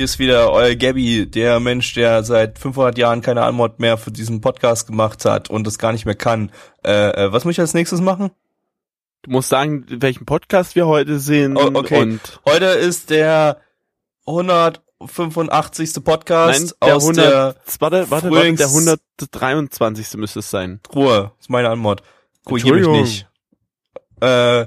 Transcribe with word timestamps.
hier 0.00 0.06
ist 0.06 0.18
wieder 0.18 0.50
euer 0.50 0.76
Gabby, 0.76 1.26
der 1.26 1.60
Mensch, 1.60 1.92
der 1.92 2.22
seit 2.22 2.58
500 2.58 2.96
Jahren 2.96 3.20
keine 3.20 3.42
Antwort 3.42 3.80
mehr 3.80 3.98
für 3.98 4.10
diesen 4.10 4.40
Podcast 4.40 4.86
gemacht 4.86 5.26
hat 5.26 5.50
und 5.50 5.66
das 5.66 5.78
gar 5.78 5.92
nicht 5.92 6.06
mehr 6.06 6.14
kann. 6.14 6.52
Äh, 6.82 7.10
äh, 7.10 7.32
was 7.34 7.44
muss 7.44 7.52
ich 7.52 7.60
als 7.60 7.74
nächstes 7.74 8.00
machen? 8.00 8.30
Du 9.20 9.30
musst 9.32 9.50
sagen, 9.50 9.84
welchen 9.90 10.24
Podcast 10.24 10.74
wir 10.74 10.86
heute 10.86 11.18
sehen. 11.18 11.54
Oh, 11.54 11.70
okay. 11.74 12.00
Und 12.00 12.40
Heute 12.46 12.64
ist 12.64 13.10
der 13.10 13.60
185. 14.26 16.02
Podcast 16.02 16.60
nein, 16.60 16.72
der 16.82 16.96
aus 16.96 17.02
100, 17.02 17.18
der 17.18 17.56
warte, 17.78 18.10
warte, 18.10 18.30
warte, 18.30 18.54
der 18.54 18.68
123. 18.68 20.14
müsste 20.14 20.38
es 20.38 20.48
sein. 20.48 20.80
Ruhe. 20.94 21.32
Ist 21.38 21.50
meine 21.50 21.68
Antwort. 21.68 22.02
Korrigier 22.46 22.72
mich 22.72 22.88
nicht. 22.88 23.28
Äh, 24.22 24.64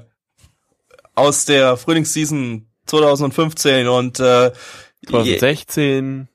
aus 1.16 1.46
der 1.46 1.76
Frühlingsseason 1.76 2.68
2015 2.86 3.88
und 3.88 4.20
äh, 4.20 4.52
2016. 5.08 6.28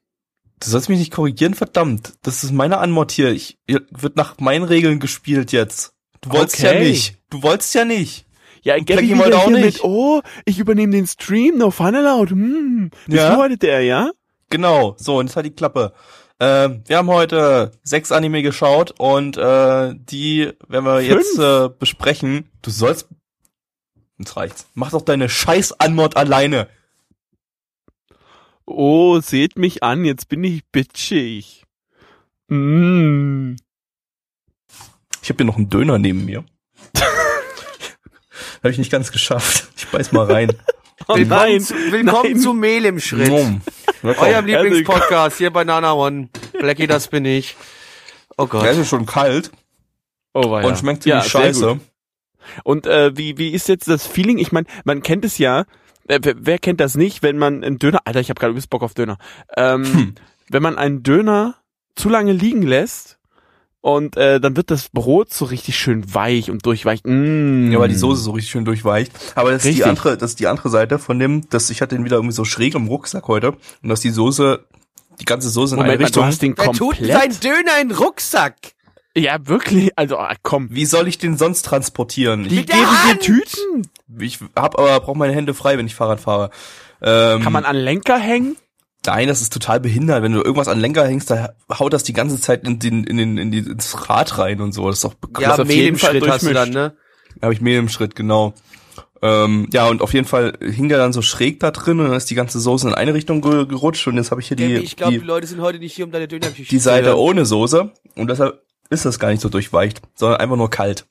Du 0.61 0.69
sollst 0.71 0.89
mich 0.89 0.99
nicht 0.99 1.13
korrigieren, 1.13 1.55
verdammt. 1.55 2.15
Das 2.23 2.43
ist 2.43 2.53
meine 2.53 2.79
Antwort 2.79 3.13
hier. 3.13 3.31
Ich 3.31 3.59
hier 3.69 3.83
wird 3.91 4.17
nach 4.17 4.39
meinen 4.41 4.65
Regeln 4.65 4.99
gespielt 4.99 5.53
jetzt. 5.53 5.93
Du 6.21 6.31
wolltest 6.33 6.59
ja 6.61 6.71
Okay. 6.71 6.89
nicht. 6.89 7.17
Du 7.31 7.43
wolltest 7.43 7.75
ja 7.75 7.85
nicht. 7.85 8.27
Ja, 8.63 8.75
Und 8.75 8.87
Gabby 8.87 9.09
wieder 9.15 9.39
auch 9.39 9.47
hier 9.47 9.57
nicht. 9.59 9.65
mit, 9.77 9.85
oh, 9.85 10.21
ich 10.45 10.59
übernehme 10.59 10.93
den 10.93 11.07
Stream, 11.07 11.59
no 11.59 11.71
fun 11.71 11.95
allowed. 11.95 12.31
Hm, 12.31 12.91
Ja. 13.07 13.31
bedeutet 13.31 13.63
der, 13.63 13.83
ja? 13.83 14.11
Genau. 14.51 14.97
So, 14.99 15.19
und 15.19 15.27
jetzt 15.29 15.37
hat 15.37 15.45
die 15.45 15.51
Klappe. 15.55 15.93
Ähm, 16.41 16.83
wir 16.87 16.97
haben 16.99 17.09
heute 17.09 17.71
sechs 17.85 18.11
Anime 18.11 18.43
geschaut 18.43 18.95
und 18.99 19.37
äh, 19.37 19.95
die 19.95 20.53
werden 20.69 20.85
wir 20.85 21.01
jetzt 21.01 21.39
äh, 21.39 21.69
besprechen. 21.69 22.49
Du 22.63 22.71
sollst. 22.71 23.09
Jetzt 24.19 24.37
reicht's. 24.37 24.67
Mach 24.75 24.91
doch 24.91 25.03
deine 25.03 25.29
scheiß 25.29 25.79
Antwort 25.81 26.17
alleine. 26.17 26.69
Oh, 28.71 29.19
seht 29.21 29.57
mich 29.59 29.83
an, 29.83 30.05
jetzt 30.05 30.29
bin 30.29 30.45
ich 30.45 30.63
bitchig. 30.71 31.65
Mm. 32.49 33.55
Ich 35.23 35.31
habe 35.31 35.39
hier 35.39 35.47
noch 35.47 35.57
einen 35.57 35.71
Döner 35.71 35.99
neben 35.99 36.27
mir. 36.27 36.45
habe 38.59 38.71
ich 38.71 38.77
nicht 38.77 38.93
ganz 38.93 39.11
geschafft. 39.11 39.69
Ich 39.77 39.87
beiß 39.89 40.13
mal 40.13 40.31
rein. 40.31 40.53
Oh 41.07 41.15
Willkommen, 41.17 41.29
nein, 41.29 41.61
zu, 41.63 41.75
willkommen 41.91 42.33
nein. 42.33 42.41
zu 42.41 42.53
Mehl 42.53 42.85
im 42.85 43.01
Schritt. 43.01 43.29
Nom. 43.29 43.63
Eurem 44.03 44.47
Ja, 44.49 44.61
Lieblingspodcast 44.61 45.39
hier 45.39 45.51
bei 45.51 45.65
Nana 45.65 45.95
One. 45.95 46.29
Blackie, 46.53 46.87
das 46.87 47.09
bin 47.09 47.25
ich. 47.25 47.57
Oh 48.37 48.43
Der 48.45 48.61
Gott. 48.61 48.77
ist 48.77 48.89
schon 48.89 49.07
kalt 49.07 49.51
Oh, 50.35 50.59
ja. 50.59 50.67
und 50.67 50.77
schmeckt 50.77 51.07
ja, 51.07 51.23
ziemlich 51.23 51.33
sehr 51.33 51.41
scheiße. 51.41 51.81
Und 52.65 52.87
äh, 52.87 53.17
wie, 53.17 53.39
wie 53.39 53.49
ist 53.51 53.69
jetzt 53.69 53.89
das 53.89 54.07
Feeling? 54.07 54.37
Ich 54.37 54.53
meine, 54.53 54.67
man 54.85 55.03
kennt 55.03 55.25
es 55.25 55.39
ja. 55.39 55.65
Wer, 56.09 56.21
wer 56.39 56.59
kennt 56.59 56.81
das 56.81 56.95
nicht, 56.97 57.23
wenn 57.23 57.39
man 57.39 57.63
einen 57.63 57.79
Döner, 57.79 58.01
Alter, 58.05 58.21
ich 58.21 58.31
habe 58.31 58.41
gerade 58.41 58.51
übelst 58.53 58.71
Bock 58.71 58.83
auf 58.83 58.95
Döner. 58.95 59.19
Ähm, 59.57 59.85
Hm. 59.85 60.15
Wenn 60.51 60.63
man 60.63 60.79
einen 60.79 61.03
Döner 61.03 61.57
zu 61.95 62.09
lange 62.09 62.33
liegen 62.33 62.63
lässt 62.63 63.19
und 63.83 64.17
äh, 64.17 64.41
dann 64.41 64.57
wird 64.57 64.71
das 64.71 64.89
Brot 64.89 65.33
so 65.33 65.45
richtig 65.45 65.77
schön 65.79 66.15
weich 66.15 66.51
und 66.51 66.65
durchweicht. 66.65 67.07
Mm. 67.07 67.71
Ja, 67.71 67.79
weil 67.79 67.89
die 67.91 67.95
Soße 67.95 68.23
so 68.23 68.31
richtig 68.33 68.51
schön 68.53 68.65
durchweicht. 68.65 69.13
Aber 69.35 69.51
das 69.51 69.59
ist 69.59 69.65
die 69.65 69.69
Richtig. 69.83 69.87
andere, 69.87 70.17
das 70.17 70.31
ist 70.31 70.41
die 70.41 70.47
andere 70.47 70.71
Seite 70.71 70.99
von 70.99 71.19
dem, 71.19 71.49
dass 71.51 71.69
ich 71.71 71.83
hatte 71.83 71.95
den 71.97 72.05
wieder 72.07 72.17
irgendwie 72.17 72.35
so 72.35 72.45
schräg 72.45 72.75
im 72.75 72.87
Rucksack 72.89 73.29
heute 73.29 73.57
und 73.83 73.89
dass 73.91 74.01
die 74.01 74.11
Soße, 74.11 74.65
die 75.21 75.25
ganze 75.27 75.49
Soße 75.51 75.75
in 75.75 75.81
eine 75.83 75.93
Moment 75.93 76.01
du 76.01 76.05
Richtung. 76.07 76.25
hast 76.25 76.41
den 76.43 76.57
Wer 76.57 76.73
tut 76.73 76.97
komplett. 76.97 77.13
sein 77.13 77.41
Döner 77.41 77.81
in 77.83 77.89
den 77.91 77.97
Rucksack? 77.99 78.55
ja, 79.17 79.47
wirklich. 79.47 79.91
Also, 79.97 80.17
ah, 80.19 80.35
komm. 80.43 80.69
Wie 80.71 80.87
soll 80.87 81.09
ich 81.09 81.19
den 81.19 81.37
sonst 81.37 81.63
transportieren? 81.63 82.45
Die 82.45 82.65
geben 82.65 82.79
dir! 83.13 83.19
Tüten. 83.21 83.87
Ich 84.19 84.39
hab 84.57 84.79
aber 84.79 84.99
brauche 85.01 85.19
meine 85.19 85.35
Hände 85.35 85.55
frei, 85.55 85.79
wenn 85.79 85.87
ich 85.87 85.95
Fahrrad 85.95 86.21
fahre. 86.21 86.51
Ähm, 87.03 87.43
Kann 87.43 87.53
man 87.53 87.65
an 87.65 87.77
Lenker 87.77 88.19
hängen? 88.19 88.57
Nein, 89.07 89.29
das 89.29 89.41
ist 89.41 89.53
total 89.53 89.81
behindert. 89.81 90.23
Wenn 90.23 90.33
du 90.33 90.41
irgendwas 90.41 90.69
an 90.69 90.81
Lenker 90.81 91.07
hängst, 91.07 91.31
da 91.31 91.55
haut 91.79 91.93
das 91.93 92.03
die 92.03 92.13
ganze 92.13 92.41
Zeit 92.41 92.67
in 92.67 92.79
den, 92.79 93.05
in 93.05 93.17
den, 93.17 93.39
in 93.39 93.51
die, 93.51 93.59
ins 93.59 94.09
Rad 94.09 94.39
rein 94.39 94.61
und 94.61 94.73
so. 94.73 94.87
Das 94.89 94.97
ist 94.97 95.05
doch 95.05 95.13
Ja, 95.13 95.19
bekloppt. 95.21 95.61
auf 95.61 95.69
Mehl 95.69 95.77
jeden 95.77 95.89
im 95.95 95.99
Fall 95.99 96.11
Schritt 96.11 96.29
hast 96.29 96.43
du 96.43 96.53
dann, 96.53 96.73
durchmischt. 96.73 96.95
ne? 96.95 97.37
Da 97.37 97.43
habe 97.43 97.55
ich 97.55 97.61
Mehl 97.61 97.79
im 97.79 97.89
Schritt, 97.89 98.17
genau. 98.17 98.55
Ähm, 99.23 99.69
ja, 99.73 99.89
und 99.89 100.03
auf 100.03 100.15
jeden 100.15 100.27
Fall 100.27 100.59
hing 100.61 100.89
der 100.89 100.99
dann 100.99 101.13
so 101.13 101.23
schräg 101.23 101.61
da 101.61 101.71
drin 101.71 101.99
und 102.01 102.07
dann 102.07 102.17
ist 102.17 102.31
die 102.31 102.35
ganze 102.35 102.61
Soße 102.61 102.89
in 102.89 102.95
eine 102.95 103.15
Richtung 103.15 103.41
ge 103.41 103.67
gerutscht 103.67 104.07
und 104.07 104.17
jetzt 104.17 104.31
habe 104.31 104.41
ich 104.41 104.47
hier 104.49 104.57
die, 104.57 104.77
ich 104.77 104.95
glaube, 104.97 105.13
die, 105.13 105.19
die, 105.19 105.27
Leute 105.27 105.47
sind 105.47 105.61
heute 105.61 105.81
nicht 105.81 105.95
hier, 105.95 106.05
um 106.05 106.13
deine 106.13 106.29
Dönergeschichte 106.29 106.71
die 106.73 106.79
Seite 106.79 107.19
ohne 107.19 107.45
Soße 107.45 107.93
und 108.15 108.31
deshalb 108.31 108.63
ist 108.91 109.05
das 109.07 109.19
gar 109.19 109.31
nicht 109.31 109.41
so 109.41 109.49
durchweicht, 109.49 110.03
sondern 110.15 110.39
einfach 110.41 110.57
nur 110.57 110.71
kalt. 110.71 111.07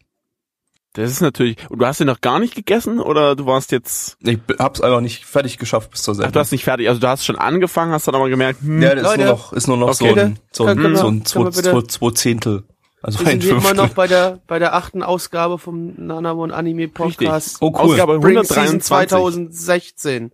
Das 0.97 1.11
ist 1.11 1.21
natürlich. 1.21 1.57
Und 1.69 1.79
du 1.79 1.85
hast 1.85 1.99
den 1.99 2.07
noch 2.07 2.21
gar 2.21 2.39
nicht 2.39 2.55
gegessen 2.55 2.99
oder 2.99 3.35
du 3.35 3.45
warst 3.45 3.71
jetzt. 3.71 4.17
Ich 4.23 4.39
hab's 4.59 4.81
einfach 4.81 5.01
nicht 5.01 5.25
fertig 5.25 5.57
geschafft 5.57 5.91
bis 5.91 6.03
zur 6.03 6.13
Ach, 6.13 6.15
Sendung. 6.17 6.31
du 6.33 6.39
hast 6.39 6.51
nicht 6.51 6.63
fertig. 6.63 6.89
Also 6.89 6.99
du 6.99 7.07
hast 7.07 7.25
schon 7.25 7.35
angefangen, 7.37 7.91
hast 7.91 8.07
dann 8.07 8.15
aber 8.15 8.29
gemerkt, 8.29 8.61
hm, 8.61 8.81
ja, 8.81 8.95
das 8.95 9.11
ist 9.11 9.17
nur 9.17 9.25
noch, 9.27 9.53
ist 9.53 9.67
nur 9.67 9.77
noch 9.77 9.87
Okay. 9.89 10.13
so 10.13 10.19
ein, 10.19 10.39
so 10.51 10.65
ein, 10.65 10.77
wir- 10.79 10.97
so 10.97 11.07
ein 11.07 11.25
zwei, 11.25 11.49
zwei, 11.51 11.81
zwei 11.83 12.11
Zehntel. 12.11 12.63
Also 13.03 13.19
Wir 13.19 13.27
sind 13.27 13.43
hier 13.43 13.57
immer 13.57 13.75
noch 13.75 13.89
bei 13.89 14.07
der, 14.07 14.39
bei 14.47 14.57
der 14.57 14.73
achten 14.73 15.03
Ausgabe 15.03 15.59
vom 15.59 15.93
Nana 15.97 16.33
One 16.33 16.53
Anime 16.53 16.87
Podcast. 16.87 17.57
Oh, 17.61 17.67
cool. 17.67 17.91
Ausgabe 17.91 18.15
Spring 18.17 18.43
Season 18.43 18.57
123. 18.81 18.87
2016. 18.87 20.31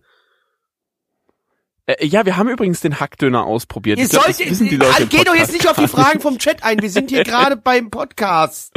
Äh, 1.86 2.06
ja, 2.06 2.24
wir 2.24 2.36
haben 2.36 2.48
übrigens 2.48 2.80
den 2.80 2.98
Hackdöner 3.00 3.44
ausprobiert. 3.44 3.98
Ihr 3.98 4.08
sollt, 4.08 4.38
wissen 4.38 4.68
die 4.68 4.76
Leute 4.76 5.02
im 5.02 5.08
Geh 5.08 5.24
doch 5.24 5.34
jetzt 5.34 5.52
nicht 5.52 5.68
auf 5.68 5.76
die 5.76 5.88
Fragen 5.88 6.20
vom 6.20 6.38
Chat 6.38 6.62
ein. 6.64 6.80
Wir 6.80 6.90
sind 6.90 7.10
hier 7.10 7.24
gerade 7.24 7.56
beim 7.56 7.90
Podcast. 7.90 8.72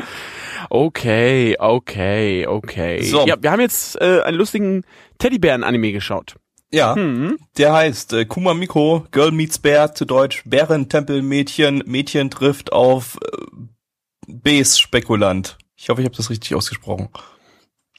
Okay, 0.69 1.56
okay, 1.59 2.45
okay. 2.47 3.01
So. 3.03 3.25
Ja, 3.25 3.35
wir 3.41 3.51
haben 3.51 3.62
jetzt 3.62 4.00
äh, 4.01 4.22
einen 4.22 4.38
lustigen 4.38 4.84
Teddybären-Anime 5.19 5.91
geschaut. 5.94 6.35
Ja, 6.69 6.95
Hm. 6.95 7.38
der 7.57 7.72
heißt 7.72 8.12
äh, 8.12 8.25
Kuma 8.25 8.53
Miko, 8.53 9.06
Girl 9.12 9.31
Meets 9.31 9.59
Bear, 9.59 9.95
zu 9.95 10.03
Deutsch 10.03 10.44
Bärentempelmädchen, 10.45 11.84
Mädchen 11.85 12.29
trifft 12.29 12.74
auf 12.74 13.18
äh, 13.24 13.38
Base-Spekulant. 14.28 15.57
Ich 15.78 15.88
hoffe, 15.88 16.01
ich 16.01 16.06
habe 16.07 16.18
das 16.18 16.29
richtig 16.29 16.53
ausgesprochen. 16.56 17.07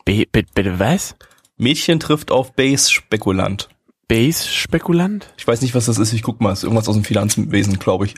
Bitte, 0.04 0.44
bitte 0.54 0.78
was? 0.78 1.16
Mädchen 1.56 1.98
trifft 1.98 2.30
auf 2.30 2.52
Base-Spekulant. 2.52 3.70
Base-Spekulant? 4.08 5.32
Ich 5.36 5.46
weiß 5.46 5.60
nicht, 5.62 5.74
was 5.74 5.86
das 5.86 5.98
ist, 5.98 6.12
ich 6.12 6.22
guck 6.22 6.40
mal, 6.40 6.52
ist 6.52 6.64
irgendwas 6.64 6.88
aus 6.88 6.94
dem 6.96 7.04
Finanzwesen, 7.04 7.78
glaube 7.78 8.06
ich. 8.06 8.14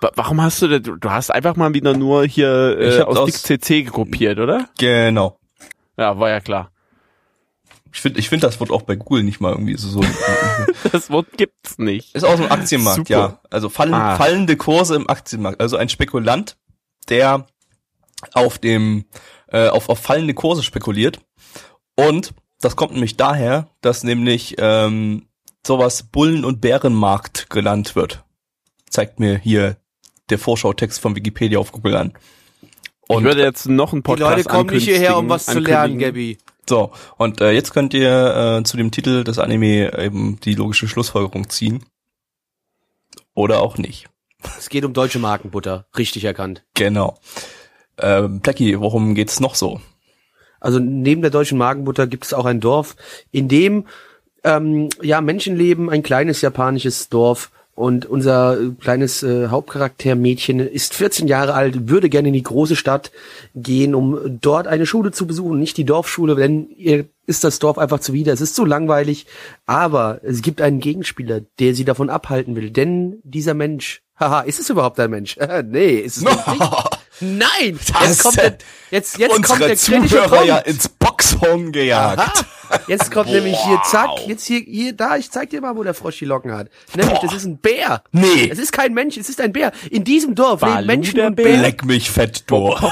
Wa- 0.00 0.10
Warum 0.16 0.42
hast 0.42 0.60
du 0.62 0.68
denn, 0.68 0.98
du, 1.00 1.10
hast 1.10 1.30
einfach 1.32 1.56
mal 1.56 1.72
wieder 1.74 1.96
nur 1.96 2.24
hier 2.26 2.76
äh, 2.78 3.00
aus 3.02 3.16
aus- 3.16 3.26
Dick 3.26 3.60
CC 3.62 3.82
gruppiert, 3.84 4.38
oder? 4.38 4.68
Genau. 4.78 5.38
Ja, 5.96 6.18
war 6.18 6.28
ja 6.30 6.40
klar. 6.40 6.70
Ich 7.92 8.00
finde, 8.02 8.20
ich 8.20 8.28
find, 8.28 8.42
das 8.44 8.60
wird 8.60 8.70
auch 8.70 8.82
bei 8.82 8.96
Google 8.96 9.22
nicht 9.24 9.40
mal 9.40 9.50
irgendwie 9.52 9.76
so. 9.76 9.88
so 9.88 10.00
Das 10.92 11.10
Wort 11.10 11.26
gibt's 11.36 11.78
nicht. 11.78 12.14
ist 12.14 12.24
aus 12.24 12.38
dem 12.38 12.50
Aktienmarkt, 12.52 12.98
Super. 13.08 13.10
ja. 13.10 13.40
Also 13.50 13.68
fallen, 13.70 13.94
Ah. 13.94 14.16
fallende 14.16 14.56
Kurse 14.56 14.94
im 14.94 15.08
Aktienmarkt. 15.08 15.60
Also 15.60 15.76
ein 15.76 15.88
Spekulant, 15.88 16.56
der 17.08 17.46
auf 18.34 18.58
dem 18.58 19.06
äh, 19.50 19.68
auf, 19.68 19.88
auf 19.88 19.98
fallende 20.00 20.34
Kurse 20.34 20.62
spekuliert. 20.62 21.20
Und 21.96 22.34
das 22.60 22.76
kommt 22.76 22.92
nämlich 22.92 23.16
daher, 23.16 23.68
dass 23.80 24.04
nämlich 24.04 24.56
ähm, 24.58 25.26
sowas 25.68 26.02
Bullen- 26.02 26.44
und 26.44 26.60
Bärenmarkt 26.60 27.50
genannt 27.50 27.94
wird. 27.94 28.24
Zeigt 28.90 29.20
mir 29.20 29.38
hier 29.38 29.76
der 30.30 30.38
Vorschautext 30.38 30.98
von 30.98 31.14
Wikipedia 31.14 31.58
auf 31.58 31.72
Google 31.72 31.94
an. 31.94 32.14
ich 32.62 32.68
Und 33.06 33.24
würde 33.24 33.42
jetzt 33.42 33.68
noch 33.68 33.92
einen 33.92 34.02
Die 34.02 34.06
Podcast 34.06 34.36
Leute 34.36 34.48
kommen 34.48 34.70
nicht 34.70 34.84
hierher, 34.84 35.16
um 35.16 35.28
was 35.28 35.46
zu 35.46 35.60
lernen. 35.60 35.98
Gabby. 35.98 36.38
so, 36.68 36.90
und 37.18 37.40
äh, 37.40 37.52
jetzt 37.52 37.72
könnt 37.72 37.94
ihr 37.94 38.58
äh, 38.58 38.64
zu 38.64 38.76
dem 38.76 38.90
Titel 38.90 39.24
des 39.24 39.38
Anime 39.38 39.96
eben 39.98 40.40
die 40.40 40.54
logische 40.54 40.88
Schlussfolgerung 40.88 41.48
ziehen. 41.50 41.84
Oder 43.34 43.60
auch 43.60 43.76
nicht. 43.78 44.08
Es 44.58 44.70
geht 44.70 44.84
um 44.84 44.94
deutsche 44.94 45.18
Markenbutter. 45.18 45.86
Richtig 45.96 46.24
erkannt. 46.24 46.64
Genau. 46.74 47.18
Ähm, 47.98 48.40
Blackie, 48.40 48.80
worum 48.80 49.14
geht's 49.14 49.38
noch 49.38 49.54
so? 49.54 49.80
Also 50.60 50.78
neben 50.78 51.20
der 51.22 51.30
deutschen 51.30 51.58
Magenbutter 51.58 52.06
gibt 52.06 52.24
es 52.24 52.32
auch 52.32 52.46
ein 52.46 52.60
Dorf, 52.60 52.96
in 53.30 53.48
dem 53.48 53.86
ähm, 54.56 54.88
ja 55.02 55.20
Menschen 55.20 55.56
leben, 55.56 55.90
ein 55.90 56.02
kleines 56.02 56.40
japanisches 56.40 57.08
Dorf. 57.08 57.50
Und 57.74 58.06
unser 58.06 58.60
äh, 58.60 58.70
kleines 58.80 59.22
äh, 59.22 59.48
Hauptcharakter-Mädchen 59.48 60.58
ist 60.58 60.94
14 60.94 61.28
Jahre 61.28 61.54
alt, 61.54 61.88
würde 61.88 62.08
gerne 62.08 62.26
in 62.26 62.34
die 62.34 62.42
große 62.42 62.74
Stadt 62.74 63.12
gehen, 63.54 63.94
um 63.94 64.40
dort 64.40 64.66
eine 64.66 64.84
Schule 64.84 65.12
zu 65.12 65.28
besuchen. 65.28 65.60
Nicht 65.60 65.76
die 65.76 65.84
Dorfschule, 65.84 66.34
denn 66.34 66.70
ihr 66.76 67.04
ist 67.28 67.44
das 67.44 67.60
Dorf 67.60 67.78
einfach 67.78 68.00
zuwider. 68.00 68.32
Es 68.32 68.40
ist 68.40 68.56
so 68.56 68.64
langweilig, 68.64 69.26
aber 69.66 70.18
es 70.24 70.42
gibt 70.42 70.60
einen 70.60 70.80
Gegenspieler, 70.80 71.42
der 71.60 71.72
sie 71.76 71.84
davon 71.84 72.10
abhalten 72.10 72.56
will. 72.56 72.70
Denn 72.70 73.20
dieser 73.22 73.54
Mensch, 73.54 74.02
haha, 74.18 74.40
ist 74.40 74.58
es 74.58 74.70
überhaupt 74.70 74.98
ein 74.98 75.10
Mensch? 75.10 75.36
nee, 75.66 75.98
ist 75.98 76.16
es 76.16 76.22
nicht. 76.24 76.38
Nein, 77.20 77.78
jetzt 78.00 78.22
kommt 78.24 78.38
der, 78.38 78.58
jetzt, 78.90 79.18
jetzt 79.18 79.42
kommt 79.42 79.60
der 79.60 79.76
kritische 79.76 80.08
Zuhörer 80.08 80.28
Punkt. 80.28 80.46
ja 80.46 80.58
ins 80.58 80.88
Boxhorn 80.88 81.70
gejagt. 81.70 82.18
Aha. 82.18 82.44
Jetzt 82.86 83.10
kommt 83.10 83.30
nämlich 83.30 83.58
hier, 83.58 83.80
zack, 83.84 84.26
jetzt 84.26 84.46
hier, 84.46 84.60
hier, 84.60 84.92
da, 84.92 85.16
ich 85.16 85.30
zeig 85.30 85.50
dir 85.50 85.60
mal, 85.60 85.76
wo 85.76 85.82
der 85.82 85.94
Frosch 85.94 86.18
die 86.18 86.24
Locken 86.24 86.52
hat. 86.52 86.68
Nämlich, 86.94 87.18
das 87.18 87.32
ist 87.34 87.44
ein 87.44 87.58
Bär. 87.58 88.02
Nee. 88.12 88.48
Es 88.50 88.58
ist 88.58 88.72
kein 88.72 88.94
Mensch, 88.94 89.16
es 89.16 89.28
ist 89.28 89.40
ein 89.40 89.52
Bär. 89.52 89.72
In 89.90 90.04
diesem 90.04 90.34
Dorf 90.34 90.60
Balu 90.60 90.76
leben 90.76 90.86
Menschen 90.86 91.20
und 91.20 91.36
Bär. 91.36 91.44
Bären. 91.44 91.60
Leck 91.62 91.84
mich 91.84 92.10
fett 92.10 92.44
durch. 92.50 92.80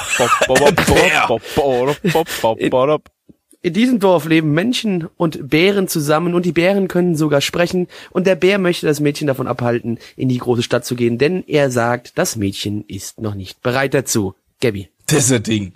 In 3.67 3.73
diesem 3.73 3.99
Dorf 3.99 4.27
leben 4.27 4.53
Menschen 4.53 5.09
und 5.17 5.51
Bären 5.51 5.89
zusammen 5.89 6.35
und 6.35 6.47
die 6.47 6.53
Bären 6.53 6.87
können 6.87 7.17
sogar 7.17 7.41
sprechen 7.41 7.89
und 8.11 8.25
der 8.27 8.37
Bär 8.37 8.59
möchte 8.59 8.87
das 8.87 9.01
Mädchen 9.01 9.27
davon 9.27 9.49
abhalten, 9.49 9.99
in 10.17 10.29
die 10.29 10.39
große 10.39 10.63
Stadt 10.63 10.85
zu 10.85 10.95
gehen, 10.95 11.19
denn 11.19 11.43
er 11.49 11.73
sagt, 11.73 12.17
das 12.17 12.37
Mädchen 12.37 12.85
ist 12.87 13.21
noch 13.21 13.35
nicht 13.35 13.63
bereit 13.63 13.93
dazu. 13.93 14.35
Gabby. 14.61 14.89
Das 15.07 15.25
ist 15.25 15.33
ein 15.33 15.43
Ding. 15.43 15.73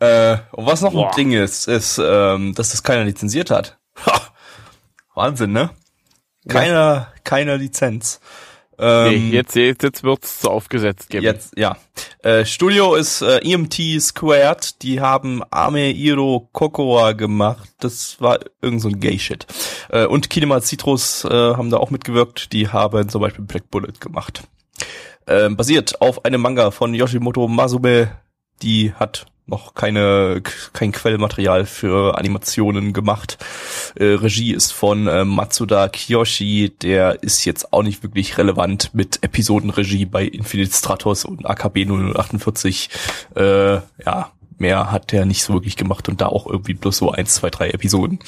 Äh, 0.00 0.38
und 0.52 0.66
was 0.66 0.80
noch 0.82 0.92
Boah. 0.92 1.08
ein 1.08 1.16
Ding 1.16 1.32
ist, 1.32 1.66
ist, 1.68 2.00
ähm, 2.02 2.54
dass 2.54 2.70
das 2.70 2.82
keiner 2.82 3.04
lizenziert 3.04 3.50
hat. 3.50 3.78
Ha! 4.06 4.20
Wahnsinn, 5.14 5.52
ne? 5.52 5.70
Keiner, 6.46 7.12
keine 7.24 7.56
Lizenz. 7.56 8.20
Nee, 8.80 8.84
Ähm, 8.84 9.32
jetzt, 9.32 9.56
jetzt, 9.56 9.82
jetzt 9.82 10.04
wird's 10.04 10.40
so 10.40 10.50
aufgesetzt 10.50 11.10
geben. 11.10 11.24
Jetzt, 11.24 11.58
ja. 11.58 11.76
Äh, 12.22 12.44
Studio 12.44 12.94
ist 12.94 13.22
äh, 13.22 13.38
EMT 13.38 13.74
Squared. 14.00 14.80
Die 14.82 15.00
haben 15.00 15.42
Ame 15.50 15.90
Iro 15.90 16.48
Kokoa 16.52 17.10
gemacht. 17.12 17.68
Das 17.80 18.20
war 18.20 18.38
irgend 18.62 18.80
so 18.80 18.88
ein 18.88 19.00
Gay-Shit. 19.00 19.46
Äh, 19.88 20.06
und 20.06 20.30
Kinema 20.30 20.60
Citrus 20.60 21.24
äh, 21.24 21.28
haben 21.28 21.70
da 21.70 21.78
auch 21.78 21.90
mitgewirkt. 21.90 22.52
Die 22.52 22.68
haben 22.68 23.08
zum 23.08 23.20
Beispiel 23.20 23.44
Black 23.44 23.68
Bullet 23.68 23.94
gemacht. 23.98 24.44
Ähm, 25.26 25.56
basiert 25.56 26.00
auf 26.00 26.24
einem 26.24 26.40
Manga 26.40 26.70
von 26.70 26.94
Yoshimoto 26.94 27.48
Masube. 27.48 28.12
Die 28.62 28.92
hat 28.94 29.26
noch 29.48 29.74
keine 29.74 30.42
kein 30.72 30.92
Quellmaterial 30.92 31.66
für 31.66 32.18
Animationen 32.18 32.92
gemacht. 32.92 33.38
Äh, 33.94 34.04
Regie 34.04 34.52
ist 34.52 34.72
von 34.72 35.06
äh, 35.06 35.24
Matsuda 35.24 35.88
Kiyoshi, 35.88 36.74
der 36.82 37.22
ist 37.22 37.44
jetzt 37.44 37.72
auch 37.72 37.82
nicht 37.82 38.02
wirklich 38.02 38.38
relevant 38.38 38.94
mit 38.94 39.22
Episodenregie 39.22 40.06
bei 40.06 40.24
Infinite 40.24 40.72
Stratos 40.72 41.24
und 41.24 41.48
AKB 41.48 41.86
0048. 41.86 42.90
Äh, 43.34 43.74
ja, 44.04 44.32
mehr 44.58 44.90
hat 44.90 45.12
der 45.12 45.24
nicht 45.24 45.42
so 45.42 45.54
wirklich 45.54 45.76
gemacht 45.76 46.08
und 46.08 46.20
da 46.20 46.26
auch 46.26 46.46
irgendwie 46.46 46.74
bloß 46.74 46.96
so 46.96 47.10
eins, 47.12 47.34
zwei, 47.34 47.50
drei 47.50 47.70
Episoden. 47.70 48.18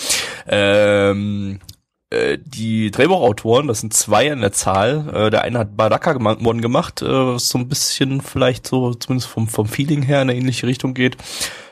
Ähm, 0.48 1.60
äh, 2.10 2.38
die 2.38 2.90
Drehbuchautoren, 2.90 3.68
das 3.68 3.80
sind 3.80 3.94
zwei 3.94 4.32
an 4.32 4.40
der 4.40 4.52
Zahl. 4.52 5.08
Äh, 5.14 5.30
der 5.30 5.42
eine 5.42 5.60
hat 5.60 5.76
Baraka 5.76 6.16
One 6.16 6.60
gemacht, 6.60 7.02
äh, 7.02 7.06
was 7.06 7.48
so 7.48 7.58
ein 7.58 7.68
bisschen 7.68 8.20
vielleicht 8.20 8.66
so, 8.66 8.94
zumindest 8.94 9.30
vom, 9.30 9.48
vom 9.48 9.66
Feeling 9.66 10.02
her 10.02 10.22
in 10.22 10.30
eine 10.30 10.38
ähnliche 10.38 10.66
Richtung 10.66 10.94
geht. 10.94 11.16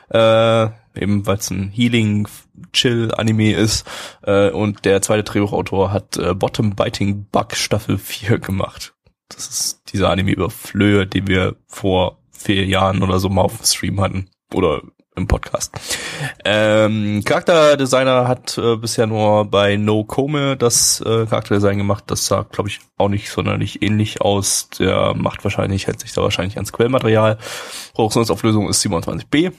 Äh, 0.09 0.69
eben 0.95 1.27
weil 1.27 1.37
es 1.37 1.51
ein 1.51 1.69
Healing-Chill-Anime 1.69 3.53
ist. 3.53 3.85
Äh, 4.23 4.49
und 4.49 4.85
der 4.85 5.01
zweite 5.01 5.23
Drehbuchautor 5.23 5.91
hat 5.91 6.17
äh, 6.17 6.33
Bottom 6.33 6.75
Biting 6.75 7.25
Bug 7.31 7.55
Staffel 7.55 7.97
4 7.97 8.39
gemacht. 8.39 8.93
Das 9.27 9.47
ist 9.47 9.91
dieser 9.91 10.09
Anime 10.09 10.31
über 10.31 10.49
Flöhe, 10.49 11.05
den 11.05 11.27
wir 11.27 11.55
vor 11.67 12.17
vier 12.31 12.65
Jahren 12.65 13.03
oder 13.03 13.19
so 13.19 13.29
mal 13.29 13.43
auf 13.43 13.57
dem 13.57 13.65
Stream 13.65 14.01
hatten. 14.01 14.29
Oder 14.53 14.81
im 15.19 15.27
Podcast. 15.27 15.71
Ähm, 16.43 17.21
Charakterdesigner 17.23 18.27
hat 18.27 18.57
äh, 18.57 18.75
bisher 18.75 19.05
nur 19.05 19.45
bei 19.45 19.77
No 19.77 20.03
Kome 20.03 20.57
das 20.57 21.01
äh, 21.01 21.25
Charakterdesign 21.25 21.77
gemacht. 21.77 22.05
Das 22.07 22.25
sah, 22.25 22.45
glaube 22.49 22.69
ich, 22.69 22.79
auch 22.97 23.09
nicht 23.09 23.29
sonderlich 23.29 23.81
ähnlich 23.83 24.21
aus. 24.21 24.69
Der 24.79 25.13
macht 25.13 25.43
wahrscheinlich, 25.43 25.87
hält 25.87 25.99
sich 25.99 26.13
da 26.13 26.23
wahrscheinlich 26.23 26.55
ans 26.55 26.73
Quellmaterial. 26.73 27.37
Produktionsauflösung 27.93 28.67
ist 28.69 28.83
27b. 28.83 29.51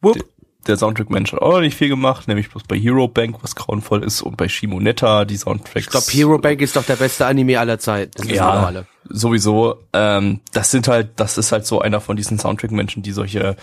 Wupp. 0.00 0.24
Der 0.66 0.76
Soundtrack-Mensch 0.76 1.32
hat 1.32 1.40
auch 1.40 1.52
noch 1.52 1.60
nicht 1.60 1.76
viel 1.76 1.88
gemacht, 1.88 2.28
nämlich 2.28 2.50
bloß 2.50 2.64
bei 2.64 2.76
Hero 2.78 3.08
Bank, 3.08 3.36
was 3.40 3.54
grauenvoll 3.54 4.04
ist, 4.04 4.20
und 4.20 4.36
bei 4.36 4.46
Shimonetta, 4.46 5.24
die 5.24 5.38
Soundtracks. 5.38 5.86
Ich 5.86 5.90
glaube, 5.90 6.06
Hero 6.10 6.38
Bank 6.38 6.60
ist 6.60 6.76
doch 6.76 6.84
der 6.84 6.96
beste 6.96 7.24
Anime 7.24 7.58
aller 7.58 7.78
Zeiten. 7.78 8.28
Ja, 8.28 8.84
sowieso. 9.08 9.78
Ähm, 9.94 10.40
das 10.52 10.70
sind 10.70 10.86
halt, 10.86 11.12
das 11.16 11.38
ist 11.38 11.52
halt 11.52 11.64
so 11.64 11.80
einer 11.80 12.02
von 12.02 12.16
diesen 12.16 12.38
Soundtrack-Menschen, 12.38 13.02
die 13.02 13.12
solche 13.12 13.56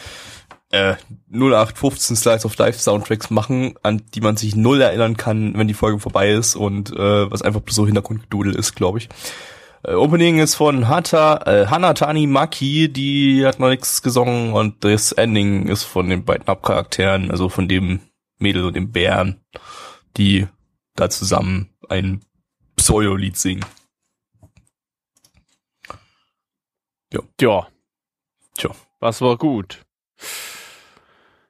äh, 0.71 0.95
0815 1.31 2.15
Slice 2.15 2.45
of 2.45 2.57
Life 2.57 2.79
Soundtracks 2.79 3.29
machen, 3.29 3.75
an 3.83 4.01
die 4.13 4.21
man 4.21 4.37
sich 4.37 4.55
null 4.55 4.81
erinnern 4.81 5.17
kann, 5.17 5.57
wenn 5.57 5.67
die 5.67 5.73
Folge 5.73 5.99
vorbei 5.99 6.31
ist 6.31 6.55
und 6.55 6.91
äh, 6.91 7.31
was 7.31 7.41
einfach 7.41 7.61
so 7.69 7.85
Hintergrundgedudel 7.85 8.55
ist, 8.55 8.75
glaube 8.75 8.97
ich. 8.99 9.09
Äh, 9.83 9.93
Opening 9.93 10.39
ist 10.39 10.55
von 10.55 10.87
Hata, 10.87 11.37
äh, 11.45 11.67
Hanatani 11.67 12.27
Maki, 12.27 12.89
die 12.89 13.45
hat 13.45 13.59
noch 13.59 13.69
nichts 13.69 14.01
gesungen 14.01 14.53
und 14.53 14.83
das 14.83 15.11
Ending 15.13 15.67
ist 15.67 15.83
von 15.83 16.09
den 16.09 16.25
beiden 16.25 16.47
Hauptcharakteren, 16.47 17.31
also 17.31 17.49
von 17.49 17.67
dem 17.67 18.01
Mädel 18.39 18.65
und 18.65 18.75
dem 18.75 18.91
Bären, 18.91 19.41
die 20.17 20.47
da 20.95 21.09
zusammen 21.09 21.69
ein 21.89 22.21
Pseudo-Lied 22.75 23.37
singen. 23.37 23.65
Ja. 27.13 27.67
Tja. 28.57 28.71
Was 28.99 29.21
war 29.21 29.37
gut? 29.37 29.85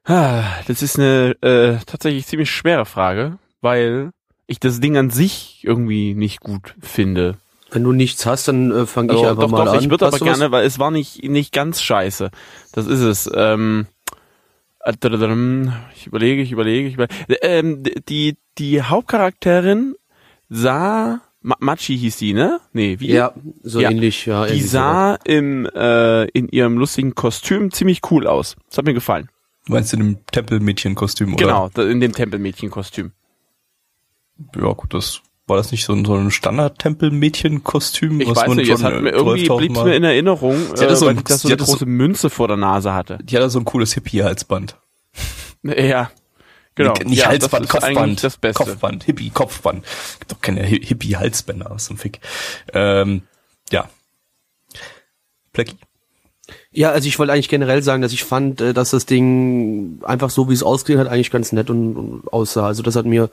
Ah, 0.08 0.44
Das 0.68 0.82
ist 0.82 0.98
eine 0.98 1.36
äh, 1.42 1.78
tatsächlich 1.86 2.26
ziemlich 2.26 2.50
schwere 2.50 2.86
Frage, 2.86 3.38
weil 3.62 4.12
ich 4.48 4.60
das 4.60 4.80
Ding 4.80 4.96
an 4.98 5.10
sich 5.10 5.62
irgendwie 5.64 6.14
nicht 6.14 6.40
gut 6.40 6.76
finde. 6.80 7.36
Wenn 7.72 7.84
du 7.84 7.92
nichts 7.92 8.26
hast, 8.26 8.48
dann 8.48 8.72
äh, 8.72 8.86
fange 8.86 9.08
ich 9.14 9.20
Also, 9.20 9.30
einfach 9.32 9.44
doch, 9.44 9.52
mal 9.52 9.66
doch, 9.66 9.74
an. 9.74 9.80
ich 9.80 9.90
würde 9.90 10.06
aber 10.06 10.18
du 10.18 10.26
was? 10.26 10.38
gerne, 10.40 10.52
weil 10.52 10.66
es 10.66 10.80
war 10.80 10.92
nicht, 10.92 11.22
nicht 11.24 11.52
ganz 11.54 11.82
scheiße. 11.82 12.32
Das 12.72 12.88
ist 12.88 13.02
es. 13.02 13.30
Ähm, 13.36 13.88
äh, 14.86 14.94
ich 15.94 16.08
überlege, 16.08 16.42
ich 16.42 16.54
überlege, 16.54 16.88
ich 16.88 16.94
überlege. 16.94 17.14
Ähm, 17.42 17.84
die, 18.08 18.38
die 18.58 18.82
Hauptcharakterin 18.82 19.96
sah, 20.48 21.20
Ma 21.42 21.56
Machi 21.60 21.98
hieß 21.98 22.16
die, 22.18 22.34
ne? 22.34 22.62
Nee, 22.72 23.02
wie? 23.02 23.08
Ja, 23.12 23.34
so 23.64 23.82
Ja. 23.82 23.92
ähnlich, 23.92 24.26
ja. 24.26 24.46
Die 24.46 24.54
irgendwie 24.54 24.68
sah 24.68 25.16
im, 25.26 25.66
äh, 25.66 26.24
in 26.30 26.48
ihrem 26.48 26.78
lustigen 26.78 27.16
Kostüm 27.16 27.72
ziemlich 27.72 28.00
cool 28.12 28.28
aus. 28.28 28.56
Das 28.70 28.78
hat 28.78 28.86
mir 28.86 28.94
gefallen. 28.94 29.30
Du 29.68 29.74
meinst 29.74 29.94
in 29.94 30.00
dem 30.00 30.26
Tempelmädchenkostüm, 30.28 31.34
oder? 31.36 31.70
Genau, 31.70 31.90
in 31.90 32.00
dem 32.00 32.14
Tempelmädchenkostüm. 32.14 33.12
Ja, 34.56 34.72
gut, 34.74 34.94
das 34.94 35.22
war 35.46 35.58
das 35.58 35.72
nicht 35.72 35.86
so 35.86 35.94
ein, 35.94 36.04
so 36.06 36.16
ein 36.16 36.32
Standard-Tempelmädchenkostüm? 36.32 38.22
Ich 38.22 38.30
was 38.30 38.38
weiß 38.38 38.48
man 38.48 38.58
nicht, 38.58 38.70
es 38.70 38.84
hat 38.84 39.02
mir 39.02 39.10
äh, 39.12 39.14
irgendwie 39.16 39.50
12.000 39.50 39.58
blieb's 39.58 39.76
Mal- 39.76 39.86
mir 39.86 39.96
in 39.96 40.04
Erinnerung, 40.04 40.58
Sie 40.76 40.84
hatte 40.84 40.94
äh, 40.94 40.96
so 40.96 41.06
weil 41.06 41.14
ein- 41.16 41.18
ich 41.20 41.24
da 41.26 41.38
so 41.38 41.48
eine 41.48 41.54
hatte 41.54 41.66
so- 41.66 41.72
große 41.74 41.86
Münze 41.86 42.30
vor 42.30 42.48
der 42.48 42.58
Nase 42.58 42.94
hatte. 42.94 43.18
Die 43.24 43.36
hatte 43.36 43.50
so 43.50 43.60
ein 43.60 43.66
cooles 43.66 43.94
Hippie-Halsband. 43.94 44.78
Ja, 45.64 46.12
genau. 46.76 46.94
Nicht, 46.94 47.06
nicht 47.08 47.20
ja, 47.20 47.28
Halsband, 47.28 47.66
das 47.66 47.70
Kopfband. 47.82 48.24
das 48.24 48.38
Beste. 48.38 48.64
Kopfband, 48.64 49.04
Hippie, 49.04 49.32
Kopfband. 49.32 49.84
Gibt 50.20 50.32
doch 50.32 50.40
keine 50.40 50.62
Hi- 50.64 50.82
Hippie-Halsbänder, 50.86 51.68
was 51.72 51.86
zum 51.86 51.98
Fick. 51.98 52.20
Ähm, 52.74 53.24
ja. 53.72 53.90
Plecki. 55.52 55.76
Ja, 56.72 56.92
also 56.92 57.08
ich 57.08 57.20
wollte 57.20 57.34
eigentlich 57.34 57.50
generell 57.50 57.82
sagen, 57.82 58.02
dass 58.02 58.14
ich 58.14 58.24
fand, 58.24 58.62
äh, 58.62 58.74
dass 58.74 58.92
das 58.92 59.06
Ding 59.06 60.00
einfach 60.04 60.30
so, 60.30 60.50
wie 60.50 60.54
es 60.54 60.64
ausgesehen 60.64 61.00
hat, 61.00 61.08
eigentlich 61.08 61.32
ganz 61.32 61.52
nett 61.52 61.70
und, 61.70 61.96
und 61.96 62.34
aussah. 62.34 62.68
Also 62.68 62.84
das 62.84 62.96
hat 62.96 63.06
mir 63.06 63.30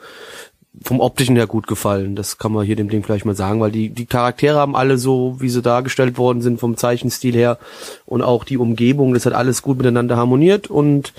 vom 0.82 1.00
optischen 1.00 1.36
her 1.36 1.46
gut 1.46 1.66
gefallen. 1.66 2.16
Das 2.16 2.38
kann 2.38 2.52
man 2.52 2.66
hier 2.66 2.76
dem 2.76 2.88
Ding 2.88 3.04
vielleicht 3.04 3.24
mal 3.24 3.36
sagen, 3.36 3.60
weil 3.60 3.70
die, 3.70 3.90
die 3.90 4.06
Charaktere 4.06 4.58
haben 4.58 4.74
alle 4.74 4.98
so, 4.98 5.36
wie 5.38 5.48
sie 5.48 5.62
dargestellt 5.62 6.18
worden 6.18 6.42
sind, 6.42 6.58
vom 6.58 6.76
Zeichenstil 6.76 7.34
her 7.34 7.58
und 8.06 8.22
auch 8.22 8.44
die 8.44 8.58
Umgebung, 8.58 9.14
das 9.14 9.26
hat 9.26 9.34
alles 9.34 9.62
gut 9.62 9.78
miteinander 9.78 10.16
harmoniert 10.16 10.68
und 10.68 11.12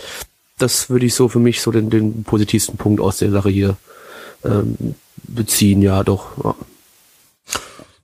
das 0.58 0.90
würde 0.90 1.06
ich 1.06 1.16
so 1.16 1.30
für 1.30 1.40
mich 1.40 1.62
so 1.62 1.72
den, 1.72 1.90
den 1.90 2.24
positivsten 2.24 2.78
Punkt 2.78 3.02
aus 3.02 3.18
der 3.18 3.32
Sache 3.32 3.50
hier 3.50 3.78
ähm, 4.44 4.96
beziehen, 5.24 5.82
ja 5.82 6.04
doch. 6.04 6.44
Ja. 6.44 6.56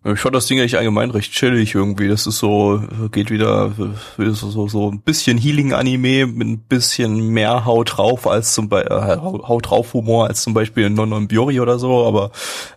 Ich 0.04 0.20
fand 0.20 0.34
das 0.34 0.48
Ding 0.48 0.60
eigentlich 0.60 0.78
allgemein 0.78 1.12
recht 1.12 1.32
chillig 1.32 1.76
irgendwie. 1.76 2.08
Das 2.08 2.26
ist 2.26 2.40
so, 2.40 2.82
geht 3.12 3.30
wieder, 3.30 3.72
so, 4.18 4.68
so, 4.68 4.90
ein 4.90 5.02
bisschen 5.02 5.38
Healing-Anime 5.38 6.26
mit 6.26 6.48
ein 6.48 6.58
bisschen 6.58 7.28
mehr 7.28 7.66
Haut 7.66 7.98
drauf 7.98 8.26
als 8.26 8.56
zum 8.56 8.68
Beispiel, 8.68 8.98
äh, 8.98 9.18
Haut 9.18 9.70
drauf 9.70 9.94
Humor 9.94 10.28
als 10.28 10.42
zum 10.42 10.56
Beispiel 10.56 10.86
in 10.86 10.96
Non 10.96 11.28
Biori 11.28 11.60
oder 11.60 11.78
so, 11.78 12.08
aber 12.08 12.32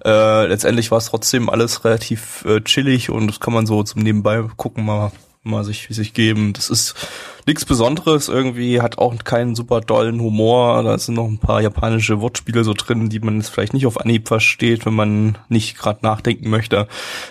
äh, 0.04 0.46
letztendlich 0.48 0.90
war 0.90 0.98
es 0.98 1.06
trotzdem 1.06 1.48
alles 1.48 1.86
relativ 1.86 2.44
äh, 2.44 2.60
chillig 2.60 3.08
und 3.08 3.26
das 3.28 3.40
kann 3.40 3.54
man 3.54 3.64
so 3.64 3.82
zum 3.82 4.02
Nebenbei 4.02 4.44
gucken 4.58 4.84
mal, 4.84 5.10
mal 5.44 5.64
sich, 5.64 5.86
sich 5.90 6.14
geben. 6.14 6.52
Das 6.52 6.70
ist 6.70 6.94
nichts 7.46 7.64
Besonderes 7.64 8.28
irgendwie, 8.28 8.80
hat 8.80 8.98
auch 8.98 9.14
keinen 9.22 9.54
super 9.54 9.80
dollen 9.80 10.20
Humor. 10.20 10.82
Da 10.82 10.98
sind 10.98 11.14
noch 11.14 11.26
ein 11.26 11.38
paar 11.38 11.60
japanische 11.60 12.20
Wortspiele 12.20 12.64
so 12.64 12.74
drin, 12.74 13.08
die 13.08 13.20
man 13.20 13.36
jetzt 13.36 13.50
vielleicht 13.50 13.74
nicht 13.74 13.86
auf 13.86 14.00
Anhieb 14.00 14.26
versteht, 14.28 14.86
wenn 14.86 14.94
man 14.94 15.38
nicht 15.48 15.78
gerade 15.78 16.00
nachdenken 16.02 16.50
möchte. 16.50 16.88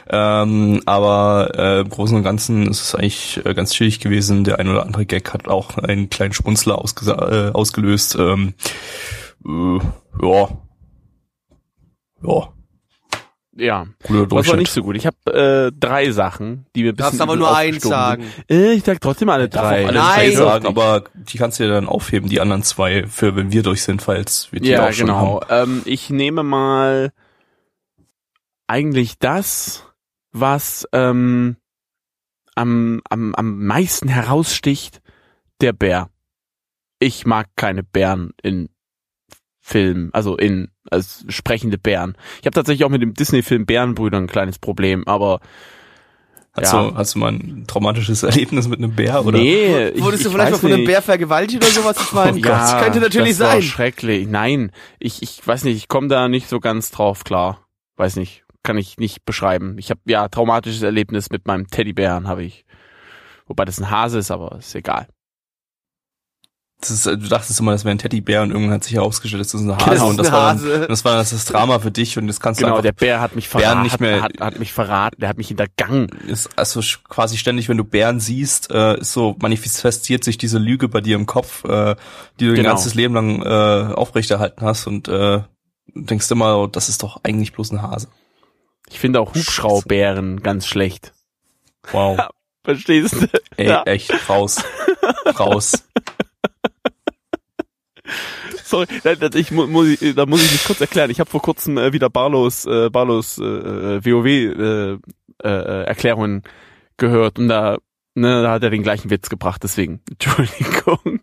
Ähm, 0.09 0.81
aber 0.85 1.51
äh, 1.55 1.79
im 1.81 1.89
Großen 1.89 2.15
und 2.15 2.23
Ganzen 2.23 2.67
ist 2.67 2.81
es 2.81 2.95
eigentlich 2.95 3.41
äh, 3.45 3.53
ganz 3.53 3.73
chillig 3.73 3.99
gewesen. 3.99 4.43
Der 4.43 4.59
ein 4.59 4.69
oder 4.69 4.83
andere 4.83 5.05
Gag 5.05 5.33
hat 5.33 5.47
auch 5.47 5.77
einen 5.77 6.09
kleinen 6.09 6.33
Schmunzler 6.33 6.75
äh, 6.77 7.51
ausgelöst. 7.51 8.15
Ähm, 8.19 8.53
Äh, 9.45 9.79
ja. 10.21 10.49
Ja. 12.21 12.53
Ja. 13.55 13.85
Guter 14.03 14.35
Das 14.35 14.47
war 14.47 14.55
nicht 14.55 14.71
so 14.71 14.81
gut. 14.81 14.95
Ich 14.95 15.05
habe 15.05 15.17
äh, 15.31 15.71
drei 15.77 16.11
Sachen, 16.11 16.65
die 16.75 16.83
mir 16.83 16.89
ein 16.89 16.95
bisschen 16.95 17.17
Darfst 17.17 17.21
aber 17.21 17.35
nur 17.35 17.55
eins 17.55 17.83
sagen. 17.83 18.23
sind. 18.47 18.51
Äh, 18.51 18.73
ich 18.73 18.83
sag 18.83 18.99
trotzdem 18.99 19.29
alle 19.29 19.47
drei. 19.47 19.85
alle 19.85 19.99
Nein. 19.99 20.15
drei 20.15 20.31
sagen, 20.31 20.65
aber 20.65 21.03
die 21.13 21.37
kannst 21.37 21.59
du 21.59 21.63
dir 21.65 21.69
dann 21.69 21.87
aufheben, 21.87 22.29
die 22.29 22.39
anderen 22.41 22.63
zwei, 22.63 23.05
für 23.07 23.35
wenn 23.35 23.51
wir 23.51 23.61
durch 23.63 23.83
sind, 23.83 24.01
falls 24.01 24.51
wir 24.51 24.59
die 24.59 24.69
Ja, 24.69 24.87
auch 24.87 24.91
schon 24.93 25.07
genau. 25.07 25.41
haben. 25.47 25.71
Ähm, 25.71 25.81
ich 25.85 26.09
nehme 26.09 26.41
mal 26.43 27.11
eigentlich 28.67 29.19
das, 29.19 29.85
was 30.31 30.87
ähm, 30.91 31.57
am, 32.55 33.01
am, 33.09 33.35
am 33.35 33.65
meisten 33.65 34.07
heraussticht, 34.07 35.01
der 35.61 35.73
Bär. 35.73 36.09
Ich 36.99 37.25
mag 37.25 37.47
keine 37.55 37.83
Bären 37.83 38.31
in 38.41 38.69
Filmen, 39.65 40.09
also 40.11 40.35
in 40.35 40.67
als 40.91 41.23
sprechende 41.29 41.77
Bären. 41.77 42.15
Ich 42.41 42.45
habe 42.45 42.51
tatsächlich 42.53 42.83
auch 42.83 42.89
mit 42.89 43.01
dem 43.01 43.13
Disney-Film 43.13 43.65
Bärenbrüder 43.65 44.17
ein 44.17 44.27
kleines 44.27 44.59
Problem, 44.59 45.07
aber 45.07 45.39
Hast, 46.55 46.71
ja. 46.71 46.89
du, 46.89 46.95
hast 46.95 47.15
du 47.15 47.19
mal 47.19 47.31
ein 47.31 47.63
traumatisches 47.65 48.21
Erlebnis 48.23 48.67
mit 48.67 48.77
einem 48.77 48.93
Bär? 48.93 49.25
Oder? 49.25 49.39
nee, 49.39 49.87
ich, 49.87 50.03
Wurdest 50.03 50.25
du 50.25 50.29
ich 50.29 50.35
vielleicht 50.35 50.51
mal 50.51 50.57
von 50.59 50.71
einem. 50.73 50.85
Bär 50.85 51.01
vergewaltigt 51.01 51.63
oder 51.63 51.71
sowas? 51.71 51.97
Ich 51.99 52.11
meine, 52.11 52.37
Ja, 52.39 52.49
das 52.49 52.83
könnte 52.83 52.99
natürlich 52.99 53.37
das 53.37 53.39
war 53.39 53.51
sein. 53.53 53.61
schrecklich. 53.63 54.27
Nein, 54.27 54.71
ich, 54.99 55.23
ich 55.23 55.47
weiß 55.47 55.63
nicht, 55.63 55.77
ich 55.77 55.87
komme 55.87 56.09
da 56.09 56.27
nicht 56.27 56.47
so 56.49 56.59
ganz 56.59 56.91
drauf 56.91 57.23
klar. 57.23 57.65
Weiß 57.95 58.17
nicht, 58.17 58.43
kann 58.63 58.77
ich 58.77 58.97
nicht 58.97 59.25
beschreiben. 59.25 59.77
Ich 59.79 59.89
habe 59.89 60.01
ja 60.05 60.27
traumatisches 60.27 60.83
Erlebnis 60.83 61.31
mit 61.31 61.47
meinem 61.47 61.67
Teddybären 61.69 62.27
habe 62.27 62.43
ich. 62.43 62.65
Wobei 63.47 63.65
das 63.65 63.79
ein 63.79 63.89
Hase 63.89 64.19
ist, 64.19 64.29
aber 64.29 64.57
ist 64.59 64.75
egal. 64.75 65.07
Das 66.83 66.91
ist, 66.91 67.05
du 67.05 67.15
dachtest 67.17 67.59
immer, 67.59 67.71
das 67.71 67.85
wäre 67.85 67.95
ein 67.95 67.97
Teddybär 67.97 68.41
und 68.43 68.51
irgendwann 68.51 68.75
hat 68.75 68.83
sich 68.83 68.93
herausgestellt, 68.95 69.41
das 69.41 69.53
ist 69.53 69.61
ein 69.61 69.75
Hase 69.75 69.85
Das 69.89 69.95
ist 69.95 70.01
und 70.03 70.17
das 70.17 70.31
war, 70.31 70.55
dann, 70.55 70.87
das 70.89 71.05
war 71.05 71.15
dann 71.15 71.25
das 71.29 71.45
Drama 71.45 71.79
für 71.79 71.91
dich 71.91 72.17
und 72.17 72.27
das 72.27 72.39
kannst 72.39 72.59
Genau, 72.59 72.75
du 72.75 72.81
der 72.81 72.91
einfach, 72.91 72.99
Bär 72.99 73.21
hat 73.21 73.35
mich 73.35 73.49
Bären 73.49 73.61
verraten, 73.63 73.81
nicht 73.83 73.99
mehr- 73.99 74.21
hat, 74.21 74.39
hat 74.39 74.59
mich 74.59 74.73
verraten, 74.73 75.15
der 75.21 75.29
hat 75.29 75.37
mich 75.37 75.47
hintergangen. 75.47 76.07
ist 76.27 76.49
also 76.57 76.81
quasi 77.09 77.37
ständig, 77.37 77.69
wenn 77.69 77.77
du 77.77 77.83
Bären 77.83 78.19
siehst, 78.19 78.69
äh, 78.71 78.99
ist 78.99 79.13
so 79.13 79.35
manifestiert 79.41 80.23
sich 80.23 80.37
diese 80.37 80.57
Lüge 80.57 80.89
bei 80.89 80.99
dir 81.01 81.15
im 81.15 81.25
Kopf, 81.25 81.63
äh, 81.63 81.95
die 82.39 82.45
du 82.45 82.51
dein 82.51 82.55
Genau. 82.57 82.69
ganzes 82.69 82.93
Leben 82.95 83.13
lang 83.13 83.41
äh, 83.41 83.93
aufrechterhalten 83.93 84.65
hast 84.65 84.85
und 84.87 85.07
äh, 85.07 85.41
denkst 85.95 86.29
immer, 86.31 86.57
oh, 86.57 86.67
das 86.67 86.89
ist 86.89 87.01
doch 87.03 87.21
eigentlich 87.23 87.53
bloß 87.53 87.71
ein 87.71 87.81
Hase. 87.81 88.07
Ich 88.89 88.99
finde 88.99 89.19
auch 89.21 89.33
Hubschraubären 89.33 90.43
ganz 90.43 90.67
schlecht. 90.67 91.13
Wow. 91.91 92.19
Verstehst 92.65 93.13
du? 93.13 93.27
Ey, 93.57 93.69
Ja. 93.69 93.83
echt, 93.83 94.11
raus. 94.29 94.57
raus. 95.39 95.73
Sorry, 98.63 98.87
ich 99.35 99.51
mu- 99.51 99.67
muss, 99.67 100.01
ich- 100.01 100.15
da 100.15 100.25
muss 100.25 100.43
ich 100.43 100.51
mich 100.51 100.63
kurz 100.63 100.81
erklären. 100.81 101.09
Ich 101.09 101.19
habe 101.19 101.29
vor 101.29 101.41
kurzem 101.41 101.77
äh, 101.77 101.93
wieder 101.93 102.09
Barlos, 102.09 102.65
äh, 102.65 102.89
Barlos 102.89 103.37
äh, 103.39 103.43
äh, 103.43 104.05
WoW 104.05 104.25
äh, 104.27 104.97
äh, 105.47 105.83
Erklärungen 105.85 106.43
gehört 106.97 107.39
und 107.39 107.47
da, 107.49 107.77
ne, 108.15 108.41
da 108.43 108.51
hat 108.51 108.63
er 108.63 108.69
den 108.69 108.83
gleichen 108.83 109.09
Witz 109.09 109.29
gebracht. 109.29 109.61
Deswegen 109.63 110.01
Entschuldigung. 110.09 111.19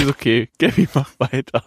Ist 0.00 0.08
okay. 0.08 0.48
Gabby, 0.58 0.88
mach 0.94 1.10
weiter. 1.18 1.62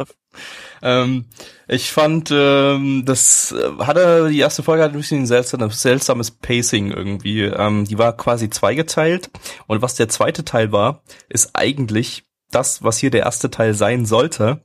Ähm, 0.82 1.26
ich 1.68 1.92
fand, 1.92 2.32
ähm, 2.32 3.04
das 3.06 3.52
äh, 3.52 3.84
hatte, 3.84 4.30
die 4.30 4.40
erste 4.40 4.64
Folge 4.64 4.84
hatte 4.84 4.96
ein 4.96 5.00
bisschen 5.00 5.22
ein 5.22 5.28
seltsames, 5.28 5.82
seltsames 5.82 6.32
Pacing 6.32 6.92
irgendwie. 6.92 7.44
Ähm, 7.44 7.86
die 7.86 7.98
war 7.98 8.18
quasi 8.18 8.50
zweigeteilt. 8.50 9.30
Und 9.68 9.82
was 9.82 9.96
der 9.96 10.10
zweite 10.10 10.44
Teil 10.44 10.72
war, 10.72 11.04
ist 11.30 11.52
eigentlich 11.54 12.24
das, 12.52 12.84
was 12.84 12.98
hier 12.98 13.12
der 13.12 13.24
erste 13.24 13.52
Teil 13.52 13.74
sein 13.74 14.06
sollte. 14.06 14.64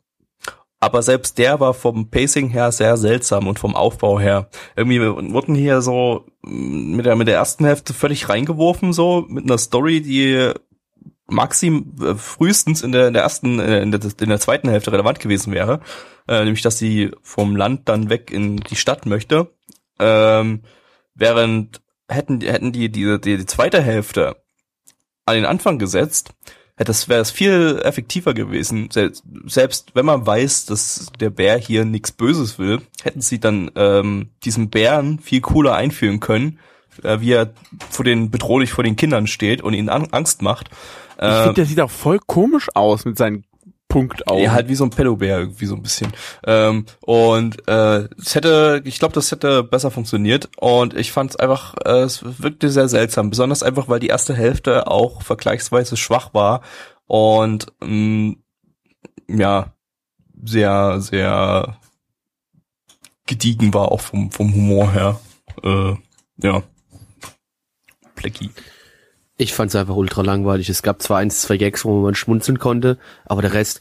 Aber 0.81 1.03
selbst 1.03 1.39
der 1.39 1.59
war 1.59 1.75
vom 1.75 2.09
Pacing 2.09 2.51
her 2.51 2.71
sehr 2.71 2.97
seltsam 2.97 3.49
und 3.49 3.59
vom 3.59 3.75
Aufbau 3.75 4.21
her. 4.21 4.49
Irgendwie 4.77 5.01
wurden 5.01 5.55
hier 5.55 5.83
so 5.83 6.25
mm, 6.43 6.95
mit 6.97 7.05
der, 7.05 7.17
mit 7.17 7.27
der 7.27 7.35
ersten 7.35 7.65
Hälfte 7.65 7.93
völlig 7.93 8.29
reingeworfen, 8.29 8.93
so 8.93 9.27
mit 9.29 9.45
einer 9.45 9.59
Story, 9.59 10.01
die 10.01 10.53
maxim 11.29 11.95
äh, 12.01 12.15
frühestens 12.15 12.83
in 12.83 12.93
der, 12.93 13.09
in 13.09 13.15
der 13.15 13.23
ersten, 13.23 13.61
äh, 13.61 13.81
in 13.81 13.93
der, 13.93 14.01
in 14.21 14.29
der 14.29 14.41
zweiten 14.41 14.69
Hälfte 14.69 14.93
relevant 14.93 15.21
gewesen 15.21 15.53
wäre, 15.53 15.81
äh, 16.27 16.45
nämlich 16.45 16.63
dass 16.63 16.79
sie 16.79 17.13
vom 17.23 17.55
Land 17.55 17.89
dann 17.89 18.11
weg 18.11 18.31
in 18.31 18.57
die 18.57 18.77
Stadt 18.77 19.07
möchte, 19.07 19.53
ähm, 20.01 20.63
während 21.15 21.81
hätten 22.09 22.41
hätten 22.41 22.73
die 22.73 22.91
die, 22.91 23.21
die 23.21 23.37
die 23.37 23.47
zweite 23.47 23.83
Hälfte 23.83 24.37
an 25.27 25.35
den 25.35 25.45
Anfang 25.45 25.79
gesetzt, 25.79 26.31
hätte 26.77 26.93
es 26.93 27.09
wäre 27.09 27.21
es 27.21 27.31
viel 27.31 27.81
effektiver 27.85 28.33
gewesen. 28.33 28.91
Selbst, 28.91 29.25
selbst 29.45 29.95
wenn 29.95 30.07
man 30.07 30.27
weiß, 30.27 30.65
dass 30.65 31.13
der 31.21 31.31
Bär 31.31 31.59
hier 31.59 31.85
nichts 31.85 32.13
Böses 32.13 32.59
will, 32.59 32.81
hätten 33.03 33.21
sie 33.21 33.39
dann 33.39 33.71
ähm, 33.75 34.31
diesen 34.45 34.71
Bären 34.71 35.19
viel 35.19 35.43
cooler 35.43 35.75
einführen 35.75 36.21
können, 36.21 36.59
äh, 37.05 37.21
wie 37.21 37.33
er 37.33 37.51
vor 37.91 38.05
den 38.05 38.31
bedrohlich 38.31 38.73
vor 38.73 38.85
den 38.85 38.97
Kindern 38.97 39.27
steht 39.27 39.63
und 39.63 39.75
ihnen 39.75 39.89
an, 39.89 40.09
Angst 40.13 40.43
macht. 40.43 40.71
Ich 41.21 41.25
Äh, 41.25 41.43
finde, 41.43 41.55
der 41.55 41.67
sieht 41.67 41.81
auch 41.81 41.91
voll 41.91 42.19
komisch 42.25 42.69
aus 42.75 43.05
mit 43.05 43.19
seinen 43.19 43.45
Punktaugen. 43.89 44.45
ja, 44.45 44.53
halt 44.53 44.69
wie 44.69 44.75
so 44.75 44.85
ein 44.85 44.91
Pedobär 44.91 45.39
irgendwie 45.39 45.65
so 45.67 45.75
ein 45.75 45.83
bisschen. 45.83 46.13
Ähm, 46.45 46.85
und 47.01 47.67
äh, 47.69 48.07
es 48.19 48.35
hätte, 48.35 48.83
ich 48.85 48.99
glaube, 48.99 49.15
das 49.15 49.33
hätte 49.33 49.63
besser 49.65 49.91
funktioniert. 49.91 50.51
Und 50.59 50.95
ich 50.95 51.11
fand 51.11 51.31
es 51.31 51.37
einfach, 51.37 51.75
äh, 51.87 52.03
es 52.03 52.23
wirkte 52.43 52.69
sehr 52.71 52.89
seltsam. 52.89 53.31
Besonders 53.31 53.63
einfach, 53.63 53.89
weil 53.89 53.99
die 54.01 54.09
erste 54.09 54.35
Hälfte 54.35 54.89
auch 54.89 55.23
vergleichsweise 55.23 55.97
schwach 55.97 56.35
war 56.35 56.61
und 57.07 57.67
mh, 57.83 58.35
ja 59.29 59.73
sehr, 60.45 61.01
sehr 61.01 61.79
gediegen 63.27 63.75
war 63.75 63.91
auch 63.91 64.01
vom 64.01 64.31
vom 64.31 64.55
Humor 64.55 64.93
her. 64.93 65.21
Äh, 65.63 65.95
ja. 66.43 66.63
Plecki. 68.19 68.51
Ich 69.41 69.55
fand 69.55 69.71
es 69.71 69.77
einfach 69.77 69.95
ultra 69.95 70.23
langweilig. 70.23 70.69
Es 70.69 70.83
gab 70.83 71.01
zwar 71.01 71.19
eins, 71.19 71.43
zwei 71.43 71.57
Gags, 71.57 71.85
wo 71.85 72.03
man 72.03 72.17
schmunzeln 72.17 72.59
konnte, 72.59 72.99
aber 73.25 73.41
der 73.41 73.55
Rest, 73.55 73.81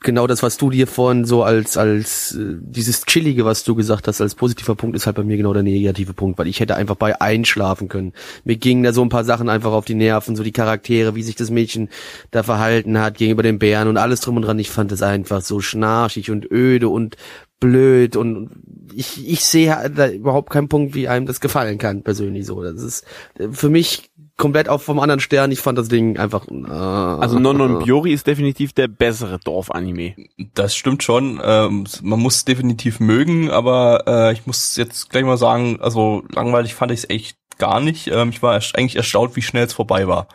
genau 0.00 0.26
das, 0.26 0.42
was 0.42 0.56
du 0.56 0.70
dir 0.70 0.86
vorhin 0.86 1.26
so 1.26 1.42
als, 1.42 1.76
als 1.76 2.34
äh, 2.34 2.56
dieses 2.60 3.04
Chillige, 3.04 3.44
was 3.44 3.62
du 3.64 3.74
gesagt 3.74 4.08
hast, 4.08 4.22
als 4.22 4.34
positiver 4.34 4.74
Punkt, 4.74 4.96
ist 4.96 5.04
halt 5.04 5.16
bei 5.16 5.22
mir 5.22 5.36
genau 5.36 5.52
der 5.52 5.62
negative 5.62 6.14
Punkt, 6.14 6.38
weil 6.38 6.46
ich 6.46 6.60
hätte 6.60 6.76
einfach 6.76 6.96
bei 6.96 7.20
einschlafen 7.20 7.88
können. 7.88 8.14
Mir 8.44 8.56
gingen 8.56 8.82
da 8.84 8.94
so 8.94 9.02
ein 9.02 9.10
paar 9.10 9.24
Sachen 9.24 9.48
einfach 9.48 9.72
auf 9.72 9.84
die 9.84 9.94
Nerven, 9.94 10.34
so 10.34 10.42
die 10.42 10.52
Charaktere, 10.52 11.14
wie 11.14 11.22
sich 11.22 11.36
das 11.36 11.50
Mädchen 11.50 11.88
da 12.30 12.42
verhalten 12.42 12.98
hat 12.98 13.18
gegenüber 13.18 13.42
den 13.42 13.58
Bären 13.58 13.88
und 13.88 13.98
alles 13.98 14.20
drum 14.20 14.36
und 14.36 14.42
dran. 14.42 14.58
Ich 14.58 14.70
fand 14.70 14.92
es 14.92 15.02
einfach 15.02 15.42
so 15.42 15.60
schnarchig 15.60 16.30
und 16.30 16.50
öde 16.50 16.88
und 16.88 17.16
blöd 17.60 18.16
und 18.16 18.50
ich, 18.94 19.28
ich 19.28 19.44
sehe 19.44 19.90
da 19.94 20.08
überhaupt 20.08 20.50
keinen 20.50 20.68
Punkt, 20.68 20.94
wie 20.94 21.08
einem 21.08 21.26
das 21.26 21.40
gefallen 21.40 21.78
kann, 21.78 22.02
persönlich 22.02 22.46
so. 22.46 22.62
Das 22.62 22.82
ist 22.82 23.04
äh, 23.38 23.48
für 23.50 23.68
mich 23.68 24.10
komplett 24.36 24.68
auf 24.68 24.82
vom 24.82 25.00
anderen 25.00 25.20
Stern. 25.20 25.50
Ich 25.50 25.60
fand 25.60 25.78
das 25.78 25.88
Ding 25.88 26.18
einfach. 26.18 26.46
Äh, 26.48 26.70
also 26.70 27.38
Non 27.38 27.56
Non 27.56 27.82
Biori 27.82 28.12
ist 28.12 28.26
definitiv 28.26 28.72
der 28.72 28.88
bessere 28.88 29.38
Dorfanime. 29.38 30.14
Das 30.54 30.76
stimmt 30.76 31.02
schon. 31.02 31.40
Ähm, 31.42 31.84
man 32.02 32.20
muss 32.20 32.36
es 32.36 32.44
definitiv 32.44 33.00
mögen, 33.00 33.50
aber 33.50 34.04
äh, 34.06 34.32
ich 34.32 34.46
muss 34.46 34.76
jetzt 34.76 35.10
gleich 35.10 35.24
mal 35.24 35.38
sagen, 35.38 35.78
also 35.80 36.24
langweilig 36.30 36.74
fand 36.74 36.92
ich 36.92 37.00
es 37.00 37.10
echt 37.10 37.38
gar 37.58 37.80
nicht. 37.80 38.08
Ähm, 38.08 38.30
ich 38.30 38.42
war 38.42 38.54
erst, 38.54 38.76
eigentlich 38.76 38.96
erstaunt, 38.96 39.36
wie 39.36 39.42
schnell 39.42 39.64
es 39.64 39.72
vorbei 39.72 40.06
war. 40.06 40.28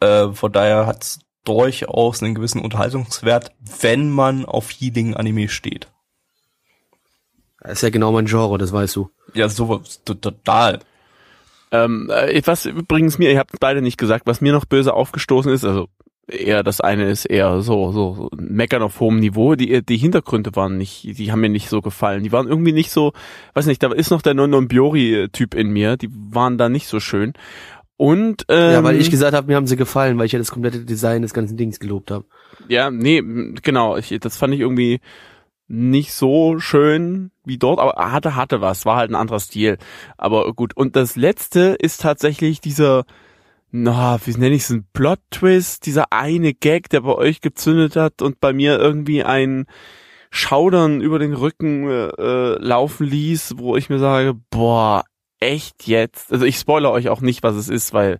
Äh, 0.00 0.32
von 0.32 0.52
daher 0.52 0.86
hat 0.86 1.02
es 1.02 1.20
durchaus 1.44 2.22
einen 2.22 2.34
gewissen 2.34 2.60
Unterhaltungswert, 2.60 3.52
wenn 3.80 4.10
man 4.10 4.44
auf 4.44 4.70
Healing-Anime 4.70 5.48
steht. 5.48 5.91
Das 7.62 7.74
ist 7.74 7.82
ja 7.82 7.90
genau 7.90 8.12
mein 8.12 8.26
Genre, 8.26 8.58
das 8.58 8.72
weißt 8.72 8.96
du. 8.96 9.10
Ja, 9.34 9.48
so 9.48 9.80
to- 10.04 10.14
total. 10.14 10.80
Ähm, 11.70 12.10
äh, 12.12 12.42
was 12.44 12.66
übrigens 12.66 13.18
mir, 13.18 13.30
ihr 13.30 13.38
habt 13.38 13.58
beide 13.60 13.80
nicht 13.82 13.98
gesagt, 13.98 14.26
was 14.26 14.40
mir 14.40 14.52
noch 14.52 14.64
böse 14.66 14.92
aufgestoßen 14.92 15.50
ist, 15.52 15.64
also 15.64 15.88
eher 16.28 16.62
das 16.62 16.80
eine 16.80 17.10
ist 17.10 17.24
eher 17.24 17.62
so 17.62 17.92
so, 17.92 18.14
so 18.14 18.28
meckern 18.36 18.82
auf 18.82 19.00
hohem 19.00 19.18
Niveau. 19.20 19.54
Die 19.54 19.84
die 19.84 19.96
Hintergründe 19.96 20.54
waren 20.54 20.76
nicht, 20.76 21.04
die 21.18 21.32
haben 21.32 21.40
mir 21.40 21.48
nicht 21.48 21.68
so 21.68 21.80
gefallen. 21.80 22.24
Die 22.24 22.32
waren 22.32 22.48
irgendwie 22.48 22.72
nicht 22.72 22.90
so, 22.90 23.12
weiß 23.54 23.66
nicht, 23.66 23.82
da 23.82 23.92
ist 23.92 24.10
noch 24.10 24.22
der 24.22 24.34
Non 24.34 24.68
Biori 24.68 25.28
Typ 25.32 25.54
in 25.54 25.70
mir. 25.70 25.96
Die 25.96 26.10
waren 26.10 26.58
da 26.58 26.68
nicht 26.68 26.88
so 26.88 27.00
schön. 27.00 27.32
Und 27.96 28.44
ähm, 28.48 28.72
ja, 28.72 28.82
weil 28.84 29.00
ich 29.00 29.10
gesagt 29.10 29.34
habe, 29.34 29.46
mir 29.46 29.56
haben 29.56 29.66
sie 29.66 29.76
gefallen, 29.76 30.18
weil 30.18 30.26
ich 30.26 30.32
ja 30.32 30.38
das 30.38 30.50
komplette 30.50 30.84
Design 30.84 31.22
des 31.22 31.34
ganzen 31.34 31.56
Dings 31.56 31.78
gelobt 31.78 32.10
habe. 32.10 32.24
Ja, 32.68 32.90
nee, 32.90 33.22
genau. 33.62 33.96
Ich, 33.96 34.08
das 34.20 34.36
fand 34.36 34.52
ich 34.54 34.60
irgendwie 34.60 35.00
nicht 35.68 36.12
so 36.12 36.58
schön 36.58 37.30
wie 37.44 37.58
dort, 37.58 37.78
aber 37.78 38.12
hatte, 38.12 38.36
hatte 38.36 38.60
was, 38.60 38.84
war 38.84 38.96
halt 38.96 39.10
ein 39.10 39.16
anderer 39.16 39.40
Stil. 39.40 39.78
Aber 40.18 40.52
gut. 40.52 40.76
Und 40.76 40.96
das 40.96 41.16
letzte 41.16 41.76
ist 41.78 42.00
tatsächlich 42.00 42.60
dieser, 42.60 43.04
na, 43.70 44.18
wie 44.24 44.32
nenne 44.32 44.54
ich 44.54 44.62
es, 44.62 44.70
ein 44.70 44.86
Plot-Twist, 44.92 45.86
dieser 45.86 46.12
eine 46.12 46.54
Gag, 46.54 46.88
der 46.90 47.02
bei 47.02 47.14
euch 47.14 47.40
gezündet 47.40 47.96
hat 47.96 48.22
und 48.22 48.40
bei 48.40 48.52
mir 48.52 48.78
irgendwie 48.78 49.24
ein 49.24 49.66
Schaudern 50.30 51.00
über 51.00 51.18
den 51.18 51.34
Rücken 51.34 51.88
äh, 51.88 52.06
äh, 52.06 52.58
laufen 52.58 53.06
ließ, 53.06 53.54
wo 53.58 53.76
ich 53.76 53.90
mir 53.90 53.98
sage, 53.98 54.34
boah, 54.50 55.04
echt 55.40 55.86
jetzt? 55.86 56.32
Also 56.32 56.44
ich 56.44 56.56
spoilere 56.58 56.92
euch 56.92 57.08
auch 57.08 57.20
nicht, 57.20 57.42
was 57.42 57.54
es 57.56 57.68
ist, 57.68 57.92
weil 57.92 58.18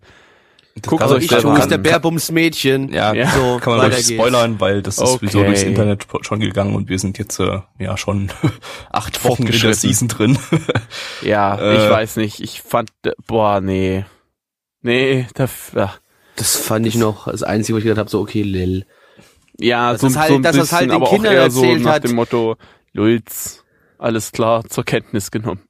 Guckt 0.80 1.02
kann 1.02 1.12
euch 1.12 1.24
Ich 1.24 1.44
an. 1.44 1.68
der 1.68 1.76
Bärbums-Mädchen. 1.78 2.90
Ja, 2.92 3.12
Ja. 3.12 3.30
So, 3.30 3.58
kann 3.60 3.76
man 3.76 3.90
geht's. 3.90 4.10
spoilern, 4.10 4.58
weil 4.58 4.80
das 4.82 4.96
ist 4.96 5.02
Okay. 5.02 5.26
sowieso 5.26 5.44
durchs 5.44 5.62
Internet 5.64 6.06
schon 6.22 6.40
gegangen 6.40 6.74
und 6.74 6.88
wir 6.88 6.98
sind 6.98 7.18
jetzt 7.18 7.38
äh, 7.40 7.60
ja 7.78 7.96
schon 7.98 8.30
acht 8.90 9.22
Wochen 9.24 9.46
in 9.46 9.52
der. 9.60 9.74
Season 9.74 10.08
drin. 10.08 10.38
Ja, 11.22 11.58
Äh. 11.58 11.74
ich 11.84 11.90
weiß 11.90 12.16
nicht. 12.16 12.40
Ich 12.40 12.62
fand, 12.62 12.90
äh, 13.04 13.10
boah, 13.26 13.60
nee. 13.60 14.04
Nee, 14.80 15.26
da, 15.34 15.46
ja. 15.76 15.94
Das 16.36 16.56
fand 16.56 16.86
ich 16.86 16.94
noch 16.96 17.30
das 17.30 17.42
Einzige, 17.42 17.74
wo 17.74 17.78
ich 17.78 17.84
gedacht 17.84 17.98
habe, 17.98 18.10
so 18.10 18.20
okay, 18.20 18.42
Lil. 18.42 18.86
Ja, 19.58 19.92
Das 19.92 20.00
so, 20.00 20.06
ist 20.06 20.16
halt- 20.16 20.28
so 20.30 20.34
ein 20.36 20.42
dass 20.42 20.56
bisschen, 20.56 20.62
das 20.70 20.72
halt 20.72 20.90
den 20.90 20.96
aber 20.96 21.10
Kindern 21.10 21.32
auch 21.34 21.36
eher 21.36 21.50
so 21.50 21.62
erzählt 21.62 21.82
nach 21.84 21.92
hat. 21.92 22.04
dem 22.04 22.14
Motto, 22.16 22.56
Lulz, 22.94 23.62
alles 23.98 24.32
klar, 24.32 24.64
zur 24.68 24.84
Kenntnis 24.84 25.30
genommen. 25.30 25.60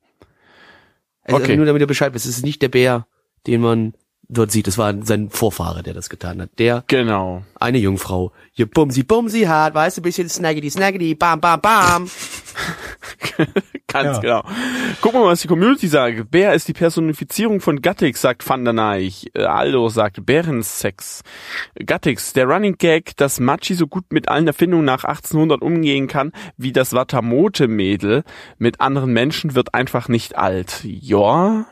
Also 1.25 1.43
Okay. 1.43 1.57
nur 1.57 1.67
damit 1.67 1.81
ihr 1.81 1.87
Bescheid 1.89 2.15
wisst, 2.15 2.27
es 2.27 2.39
ist 2.39 2.45
nicht 2.45 2.63
der 2.63 2.69
Bär, 2.69 3.07
den 3.49 3.61
man 3.61 3.95
dort 4.33 4.51
sieht. 4.51 4.69
Es 4.69 4.79
war 4.79 4.95
sein 5.05 5.31
Vorfahre, 5.31 5.83
der 5.83 5.95
das 5.95 6.09
getan 6.09 6.41
hat. 6.43 6.51
Der, 6.59 6.85
Genau. 6.87 7.43
eine 7.59 7.79
Jungfrau. 7.79 8.33
Je 8.53 8.65
bumsi 8.65 9.03
bumsi 9.03 9.43
hat, 9.43 9.75
weißt 9.75 9.99
du, 9.99 10.03
bisschen 10.03 10.29
snaggedy 10.29 10.71
snaggedy, 10.71 11.15
bam 11.15 11.41
bam 11.41 11.61
bam. 11.61 12.11
Ganz 13.89 14.17
Ja. 14.17 14.21
genau. 14.21 14.43
Gucken 15.01 15.21
wir 15.21 15.25
mal, 15.25 15.33
was 15.33 15.41
die 15.43 15.49
Community 15.49 15.87
sagt. 15.89 16.31
Bär 16.31 16.55
ist 16.55 16.69
die 16.69 16.73
Personifizierung 16.73 17.61
von 17.61 17.83
Gattix, 17.83 18.21
sagt 18.21 18.49
Van 18.49 18.65
der 18.65 18.73
Neich. 18.73 19.31
Äh, 19.35 19.45
Aldo 19.45 19.89
sagt 19.89 20.25
Bärensex. 20.25 21.23
Gattix, 21.85 22.33
der 22.33 22.47
Running 22.47 22.77
Gag, 22.79 23.17
dass 23.17 23.41
Machi 23.41 23.75
so 23.75 23.87
gut 23.87 24.05
mit 24.13 24.29
allen 24.29 24.47
Erfindungen 24.47 24.85
nach 24.85 25.05
1800 25.05 25.61
umgehen 25.63 26.09
kann, 26.09 26.33
wie 26.57 26.73
das 26.73 26.93
Watamote-Mädel 26.95 28.25
mit 28.59 28.81
anderen 28.81 29.13
Menschen, 29.13 29.55
wird 29.55 29.75
einfach 29.75 30.09
nicht 30.09 30.37
alt. 30.37 30.81
Ja, 30.85 31.67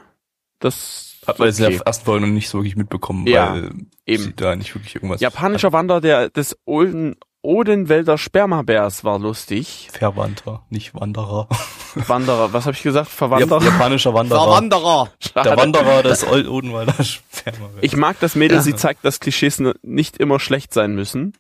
das 0.58 1.09
Hat 1.26 1.38
man 1.38 1.48
jetzt 1.48 1.58
in 1.60 1.66
okay. 1.66 1.76
der 1.76 1.86
ersten 1.86 2.04
Folge 2.04 2.26
noch 2.26 2.32
nicht 2.32 2.48
so 2.48 2.58
wirklich 2.58 2.76
mitbekommen, 2.76 3.26
Ja, 3.26 3.52
weil 3.52 3.70
eben. 4.06 4.22
sie 4.22 4.32
da 4.34 4.56
nicht 4.56 4.74
wirklich 4.74 4.94
irgendwas 4.94 5.20
Japanischer 5.20 5.72
Wanderer 5.72 6.00
der, 6.00 6.30
des 6.30 6.56
Olden, 6.64 7.16
Odenwälder 7.42 8.18
Spermabärs 8.18 9.02
war 9.04 9.18
lustig. 9.18 9.88
Verwandter, 9.92 10.64
nicht 10.70 10.94
Wanderer. 10.94 11.48
Wanderer, 11.94 12.52
was 12.52 12.66
habe 12.66 12.74
ich 12.76 12.82
gesagt? 12.82 13.08
Verwanderer? 13.08 13.62
japanischer 13.62 14.12
Wanderer. 14.14 14.42
Verwanderer. 14.44 15.10
Der 15.34 15.56
Wanderer 15.56 16.02
des 16.02 16.26
Old 16.26 16.48
Odenwalder 16.48 17.02
Sperma. 17.02 17.68
Ich 17.80 17.96
mag 17.96 18.18
das 18.20 18.34
Mädel, 18.34 18.58
Ja. 18.58 18.62
sie 18.62 18.74
zeigt, 18.76 19.04
dass 19.04 19.20
Klischees 19.20 19.62
nicht 19.82 20.18
immer 20.18 20.38
schlecht 20.38 20.72
sein 20.74 20.94
müssen. 20.94 21.34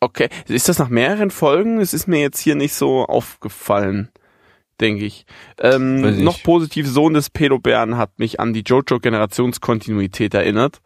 Okay, 0.00 0.28
ist 0.48 0.68
das 0.68 0.78
nach 0.78 0.88
mehreren 0.88 1.30
Folgen? 1.30 1.80
Es 1.80 1.94
ist 1.94 2.06
mir 2.08 2.20
jetzt 2.20 2.38
hier 2.40 2.54
nicht 2.56 2.74
so 2.74 3.04
aufgefallen, 3.06 4.10
denke 4.80 5.04
ich. 5.04 5.26
Ähm, 5.60 6.04
ich 6.04 6.18
noch 6.22 6.42
positiv, 6.42 6.86
Sohn 6.88 7.14
des 7.14 7.30
Pedobären 7.30 7.96
hat 7.96 8.18
mich 8.18 8.40
an 8.40 8.52
die 8.52 8.62
Jojo-Generationskontinuität 8.62 10.34
erinnert. 10.34 10.80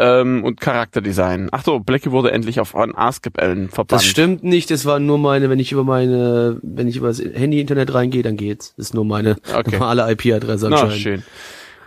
Ähm, 0.00 0.44
und 0.44 0.60
Charakterdesign. 0.60 1.48
Ach 1.50 1.64
so, 1.64 1.80
Blackie 1.80 2.12
wurde 2.12 2.30
endlich 2.30 2.60
auf 2.60 2.76
einen 2.76 2.94
Askepellen 2.94 3.68
verbannt. 3.68 4.00
Das 4.00 4.06
stimmt 4.06 4.44
nicht, 4.44 4.70
das 4.70 4.84
war 4.84 5.00
nur 5.00 5.18
meine, 5.18 5.50
wenn 5.50 5.58
ich 5.58 5.72
über 5.72 5.82
meine, 5.82 6.60
wenn 6.62 6.86
ich 6.86 6.96
über 6.96 7.08
das 7.08 7.18
Handy-Internet 7.18 7.92
reingehe, 7.92 8.22
dann 8.22 8.36
geht's. 8.36 8.74
Das 8.76 8.86
ist 8.86 8.94
nur 8.94 9.04
meine 9.04 9.36
Okay. 9.52 9.72
normale 9.72 10.08
IP-Adresse 10.12 10.68
Na, 10.70 10.76
anscheinend. 10.82 11.02
schön. 11.02 11.22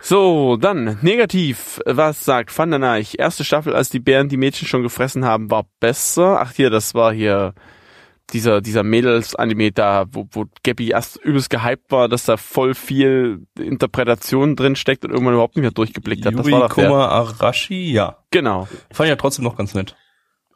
So, 0.02 0.56
dann 0.56 0.98
negativ. 1.00 1.80
Was 1.86 2.24
sagt 2.24 2.56
Van 2.58 2.68
der 2.70 2.80
Neich? 2.80 3.14
Erste 3.18 3.44
Staffel, 3.44 3.72
als 3.72 3.88
die 3.88 4.00
Bären 4.00 4.28
die 4.28 4.36
Mädchen 4.36 4.68
schon 4.68 4.82
gefressen 4.82 5.24
haben, 5.24 5.50
war 5.50 5.64
besser. 5.80 6.38
Ach 6.40 6.52
hier, 6.52 6.68
das 6.68 6.92
war 6.94 7.14
hier 7.14 7.54
dieser 8.32 8.60
dieser 8.60 8.82
Mädels-Anime 8.82 9.72
da, 9.72 10.06
wo, 10.10 10.26
wo 10.30 10.46
Gabby 10.62 10.90
erst 10.90 11.16
übelst 11.16 11.50
gehypt 11.50 11.90
war, 11.90 12.08
dass 12.08 12.24
da 12.24 12.36
voll 12.36 12.74
viel 12.74 13.46
Interpretation 13.58 14.56
drin 14.56 14.76
steckt 14.76 15.04
und 15.04 15.10
irgendwann 15.10 15.34
überhaupt 15.34 15.56
nicht 15.56 15.62
mehr 15.62 15.70
durchgeblickt 15.70 16.24
hat. 16.26 16.34
Das 16.34 16.44
war 16.44 16.50
Yuri 16.50 16.68
doch 16.68 16.74
der. 16.74 16.88
Kuma 16.88 17.06
Arashi, 17.08 17.92
ja. 17.92 18.18
Genau. 18.30 18.68
Fand 18.90 19.06
ich 19.06 19.10
ja 19.10 19.16
trotzdem 19.16 19.44
noch 19.44 19.56
ganz 19.56 19.74
nett. 19.74 19.96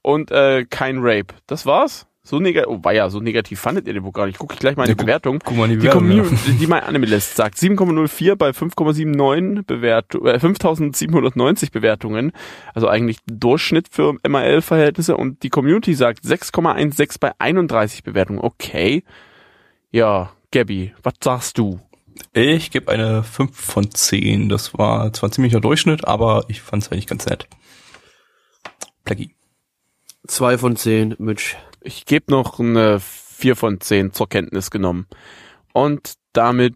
Und 0.02 0.30
äh, 0.30 0.64
kein 0.64 0.98
Rape. 1.00 1.34
Das 1.46 1.66
war's? 1.66 2.06
So 2.26 2.40
negativ, 2.40 2.68
oh, 2.68 2.82
war 2.82 2.92
ja, 2.92 3.08
so 3.08 3.20
negativ 3.20 3.60
fandet 3.60 3.86
ihr 3.86 3.92
den 3.92 4.02
wohl 4.02 4.10
gar 4.10 4.26
nicht. 4.26 4.38
Guck 4.40 4.52
ich 4.52 4.58
gleich 4.58 4.76
mal 4.76 4.82
in 4.82 4.88
Ja, 4.88 4.94
die 4.96 5.04
Bewertung. 5.04 5.38
Guck 5.44 5.56
mal 5.56 5.66
in 5.66 5.70
die 5.70 5.76
Die 5.76 5.86
Bewertung, 5.86 6.10
ja. 6.10 6.22
Community, 6.24 6.52
die 6.58 6.66
mein 6.66 6.82
Anime-List 6.82 7.36
sagt 7.36 7.56
7,04 7.56 8.34
bei 8.34 8.50
5,79 8.50 9.62
Bewertung, 9.62 10.26
äh, 10.26 10.40
5790 10.40 11.70
Bewertungen. 11.70 12.32
Also 12.74 12.88
eigentlich 12.88 13.18
Durchschnitt 13.26 13.86
für 13.92 14.16
MAL-Verhältnisse. 14.28 15.16
Und 15.16 15.44
die 15.44 15.50
Community 15.50 15.94
sagt 15.94 16.24
6,16 16.24 17.20
bei 17.20 17.30
31 17.38 18.02
Bewertungen. 18.02 18.40
Okay. 18.40 19.04
Ja, 19.92 20.32
Gabby, 20.50 20.94
was 21.04 21.14
sagst 21.22 21.58
du? 21.58 21.80
Ich 22.32 22.72
gebe 22.72 22.90
eine 22.90 23.22
5 23.22 23.56
von 23.56 23.92
10. 23.92 24.48
Das 24.48 24.76
war 24.76 25.12
zwar 25.12 25.28
ein 25.28 25.32
ziemlicher 25.32 25.60
Durchschnitt, 25.60 26.08
aber 26.08 26.44
ich 26.48 26.60
fand 26.60 26.82
es 26.82 26.90
eigentlich 26.90 27.06
ganz 27.06 27.26
nett. 27.26 27.46
Blackie. 29.04 29.30
Zwei 30.26 30.58
von 30.58 30.74
zehn, 30.74 31.14
Mitch. 31.18 31.54
Ich 31.86 32.04
gebe 32.04 32.32
noch 32.32 32.58
eine 32.58 32.98
4 32.98 33.54
von 33.54 33.80
10 33.80 34.12
zur 34.12 34.28
Kenntnis 34.28 34.72
genommen. 34.72 35.06
Und 35.72 36.14
damit 36.32 36.74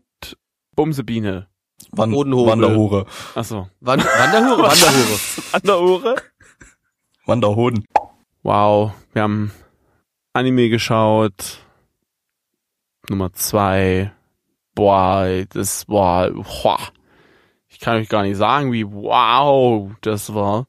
Bumsebiene. 0.77 1.49
Wan 1.91 2.13
Bodenhobel. 2.13 2.53
Wanderhure. 2.53 3.07
Achso. 3.35 3.69
Wand 3.81 4.05
Wanderhure, 4.05 4.63
Wanderhure. 4.63 5.19
An 5.53 5.63
der 5.65 5.81
Ohren. 5.81 6.21
Wanderhoden. 7.27 7.85
Wow, 8.45 8.93
wir 9.13 9.23
haben 9.23 9.51
Anime 10.33 10.69
geschaut. 10.69 11.59
Nummer 13.09 13.33
zwei. 13.33 14.13
Boah, 14.77 15.27
das 15.51 15.89
war, 15.89 16.31
boah. 16.31 16.79
Ich 17.67 17.81
kann 17.81 17.97
euch 17.97 18.09
gar 18.09 18.23
nicht 18.23 18.37
sagen, 18.37 18.73
wie 18.73 18.87
wow 18.87 19.91
das 20.03 20.33
war. 20.33 20.69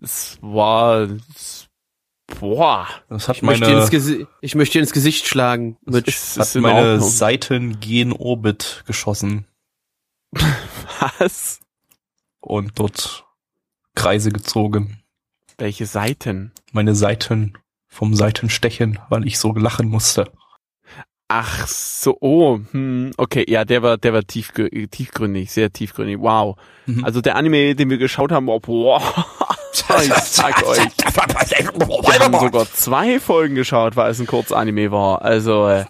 Es 0.00 0.38
war, 0.40 1.08
es, 1.34 1.68
boah. 2.40 2.88
Das 3.08 3.28
hat 3.28 3.36
Ich 3.36 3.42
möchte, 3.42 3.66
meine, 3.66 3.80
ins 3.80 3.90
Gesi 3.90 4.26
ich 4.40 4.54
möchte 4.54 4.78
ins 4.78 4.92
Gesicht 4.92 5.26
schlagen. 5.26 5.76
Es 5.86 6.36
hat 6.36 6.46
ist 6.46 6.56
in 6.56 6.62
meine 6.62 6.92
Ordnung. 6.92 7.08
Seiten 7.08 7.80
gen 7.80 8.12
Orbit 8.12 8.84
geschossen 8.86 9.46
Was? 11.18 11.60
und 12.40 12.78
dort 12.78 13.24
Kreise 13.94 14.30
gezogen. 14.30 15.02
Welche 15.58 15.86
Seiten? 15.86 16.52
Meine 16.72 16.94
Seiten 16.94 17.54
vom 17.86 18.14
Seitenstechen, 18.14 18.98
weil 19.10 19.26
ich 19.26 19.38
so 19.38 19.52
lachen 19.52 19.88
musste. 19.88 20.30
Ach 21.28 21.66
so, 21.66 22.18
oh, 22.20 22.60
hm, 22.72 23.12
okay, 23.16 23.44
ja, 23.48 23.64
der 23.64 23.82
war, 23.82 23.96
der 23.96 24.12
war 24.12 24.22
tiefgründig, 24.22 25.50
sehr 25.50 25.72
tiefgründig, 25.72 26.18
wow. 26.20 26.56
Mhm. 26.84 27.04
Also 27.04 27.22
der 27.22 27.36
Anime, 27.36 27.74
den 27.74 27.88
wir 27.88 27.96
geschaut 27.96 28.32
haben, 28.32 28.48
war, 28.48 28.60
boah, 28.60 29.00
ich 29.72 30.12
sag 30.24 30.62
euch. 30.66 30.78
Wir 30.78 32.18
haben 32.20 32.38
sogar 32.38 32.66
zwei 32.72 33.18
Folgen 33.20 33.54
geschaut, 33.54 33.96
weil 33.96 34.10
es 34.10 34.20
ein 34.20 34.26
Kurzanime 34.26 34.90
war. 34.92 35.22
Also, 35.22 35.68
äh, 35.68 35.84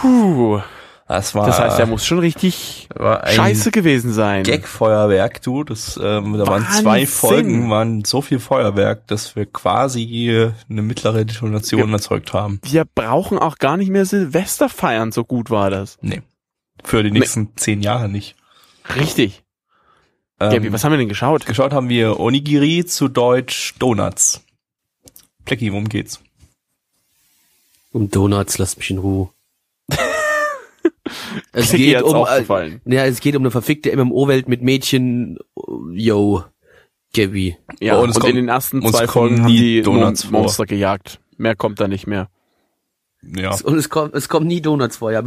puh, 0.00 0.60
Das 1.06 1.34
war, 1.34 1.46
das 1.46 1.58
heißt, 1.58 1.78
der 1.78 1.86
muss 1.86 2.04
schon 2.06 2.18
richtig 2.18 2.88
scheiße 2.98 3.70
gewesen 3.70 4.12
sein. 4.12 4.42
Gag-Feuerwerk, 4.42 5.42
du. 5.42 5.62
Das, 5.64 5.98
ähm, 6.02 6.36
da 6.38 6.46
waren 6.46 6.66
zwei 6.66 6.84
Wahnsinn. 7.02 7.06
Folgen, 7.06 7.70
waren 7.70 8.04
so 8.04 8.22
viel 8.22 8.38
Feuerwerk, 8.40 9.06
dass 9.08 9.36
wir 9.36 9.46
quasi 9.46 10.52
eine 10.70 10.82
mittlere 10.82 11.24
Detonation 11.26 11.88
Ja. 11.88 11.94
erzeugt 11.94 12.32
haben. 12.32 12.58
Wir 12.64 12.84
brauchen 12.86 13.38
auch 13.38 13.58
gar 13.58 13.76
nicht 13.76 13.90
mehr 13.90 14.06
Silvester 14.06 14.68
feiern, 14.68 15.12
so 15.12 15.24
gut 15.24 15.50
war 15.50 15.70
das. 15.70 15.98
Nee. 16.00 16.22
Für 16.82 17.02
die 17.02 17.10
nächsten 17.10 17.56
zehn 17.56 17.82
Jahre 17.82 18.08
nicht. 18.08 18.34
Richtig. 18.96 19.43
Ähm, 20.40 20.50
Gabi, 20.52 20.72
was 20.72 20.84
haben 20.84 20.92
wir 20.92 20.98
denn 20.98 21.08
geschaut? 21.08 21.46
geschaut 21.46 21.72
haben 21.72 21.88
wir 21.88 22.18
Onigiri 22.18 22.84
zu 22.84 23.08
Deutsch 23.08 23.74
Donuts. 23.78 24.44
Plecki, 25.44 25.70
worum 25.72 25.88
geht's? 25.88 26.20
Um 27.92 28.10
Donuts, 28.10 28.58
lasst 28.58 28.78
mich 28.78 28.90
in 28.90 28.98
Ruhe. 28.98 29.30
es 31.52 31.68
Klicki 31.68 31.84
geht 31.92 32.02
um, 32.02 32.26
äh, 32.26 32.78
ja, 32.86 33.04
es 33.06 33.20
geht 33.20 33.36
um 33.36 33.42
eine 33.42 33.50
verfickte 33.50 33.94
MMO-Welt 33.96 34.48
mit 34.48 34.62
Mädchen, 34.62 35.38
yo, 35.92 36.44
Gabby. 37.14 37.56
Ja, 37.80 37.94
Oh, 37.94 37.98
und, 37.98 38.04
und 38.04 38.10
es 38.10 38.16
in 38.16 38.22
kommt- 38.22 38.34
den 38.36 38.48
ersten 38.48 38.82
zwei 38.90 39.06
Folgen 39.06 39.42
haben 39.42 39.46
nie 39.52 39.56
die 39.58 39.82
Donuts 39.82 40.24
Mon 40.24 40.30
vor. 40.32 40.40
Monster 40.40 40.66
gejagt. 40.66 41.20
Mehr 41.36 41.54
kommt 41.56 41.80
da 41.80 41.86
nicht 41.88 42.06
mehr. 42.06 42.28
Ja. 43.36 43.54
Und 43.64 43.76
es 43.76 43.88
kommt, 43.88 44.14
es 44.14 44.28
kommt 44.28 44.46
nie 44.46 44.60
Donuts 44.60 44.98
vor, 44.98 45.12
ja. 45.12 45.20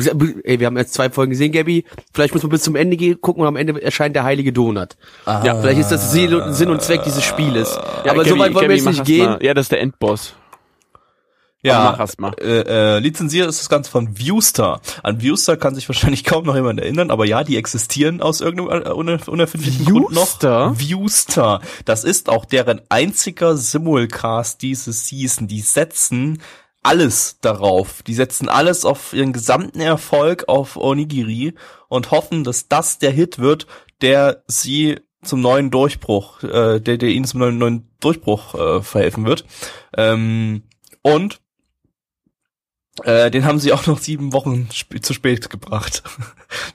Ey, 0.43 0.59
wir 0.59 0.67
haben 0.67 0.77
jetzt 0.77 0.93
zwei 0.93 1.09
Folgen 1.09 1.31
gesehen, 1.31 1.51
Gabby. 1.51 1.85
Vielleicht 2.13 2.33
muss 2.33 2.43
man 2.43 2.49
bis 2.51 2.63
zum 2.63 2.75
Ende 2.75 2.97
gehen, 2.97 3.19
gucken 3.21 3.41
und 3.41 3.47
am 3.47 3.55
Ende 3.55 3.81
erscheint 3.81 4.15
der 4.15 4.23
heilige 4.23 4.53
Donut. 4.53 4.95
Ja, 5.25 5.55
vielleicht 5.61 5.79
ist 5.79 5.89
das 5.91 6.11
Sinn 6.11 6.33
und- 6.33 6.81
Zweck 6.81 7.03
dieses 7.03 7.23
Spieles. 7.23 7.75
Ja, 8.05 8.11
Aber 8.11 8.23
Gabi, 8.23 8.29
so 8.29 8.39
weit 8.39 8.53
wollen 8.53 8.67
Gabi, 8.67 8.67
wir 8.69 8.75
jetzt 8.75 8.85
nicht 8.85 9.05
gehen. 9.05 9.25
Mal. 9.25 9.43
Ja, 9.43 9.53
das 9.53 9.65
ist 9.65 9.71
der 9.71 9.81
Endboss. 9.81 10.33
Ja, 11.63 11.91
mach 11.91 11.99
erst 11.99 12.19
mal. 12.21 12.33
Äh, 12.39 12.61
äh, 12.97 12.99
lizenziert 12.99 13.49
ist 13.49 13.59
das 13.59 13.67
Ganze 13.67 13.89
von 13.89 14.15
Viewstar. 14.17 14.79
An 15.03 15.19
Viewstar 15.21 15.57
kann 15.57 15.73
sich 15.75 15.89
wahrscheinlich 15.89 16.23
kaum 16.23 16.45
noch 16.45 16.55
jemand 16.55 16.79
erinnern, 16.79 17.09
aber 17.11 17.25
ja, 17.25 17.43
die 17.43 17.57
existieren 17.57 18.21
aus 18.21 18.41
irgendeinem 18.41 18.83
äh, 18.85 18.89
uner 18.91 19.19
unerfindlichen 19.27 19.85
Grund 19.85 20.11
Viewstar? 20.11 20.69
noch. 20.69 20.79
Viewstar. 20.79 21.61
Das 21.83 22.03
ist 22.03 22.29
auch 22.29 22.45
deren 22.45 22.81
einziger 22.89 23.57
Simulcast 23.57 24.61
diese 24.61 24.93
Season. 24.93 25.47
Die 25.47 25.61
setzen 25.61 26.41
alles 26.87 27.37
darauf. 27.41 28.01
Die 28.03 28.13
setzen 28.13 28.47
alles 28.47 28.85
auf 28.85 29.11
ihren 29.11 29.33
gesamten 29.33 29.81
Erfolg 29.81 30.45
auf 30.47 30.77
Onigiri 30.77 31.53
und 31.89 32.11
hoffen, 32.11 32.45
dass 32.45 32.69
das 32.69 32.97
der 32.97 33.11
Hit 33.11 33.39
wird, 33.39 33.67
der 34.01 34.43
sie 34.47 35.01
zum 35.21 35.41
neuen 35.41 35.69
Durchbruch, 35.69 36.43
äh, 36.43 36.79
der, 36.79 36.97
der 36.97 37.09
ihnen 37.09 37.25
zum 37.25 37.41
neuen, 37.41 37.57
neuen 37.57 37.89
Durchbruch 37.99 38.55
äh, 38.55 38.81
verhelfen 38.81 39.25
wird. 39.25 39.43
Ähm, 39.97 40.63
und 41.01 41.41
äh, 43.03 43.29
den 43.31 43.43
haben 43.43 43.59
sie 43.59 43.73
auch 43.73 43.85
noch 43.85 43.99
sieben 43.99 44.31
Wochen 44.31 44.69
sp 44.71 45.01
zu 45.01 45.13
spät 45.13 45.49
gebracht. 45.49 46.03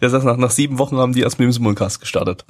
Das 0.01 0.13
heißt, 0.13 0.27
nach, 0.27 0.37
nach 0.37 0.51
sieben 0.51 0.79
Wochen 0.79 0.97
haben 0.99 1.15
die 1.15 1.23
erst 1.23 1.39
mit 1.39 1.47
dem 1.47 1.53
Simulcast 1.53 2.01
gestartet. 2.01 2.45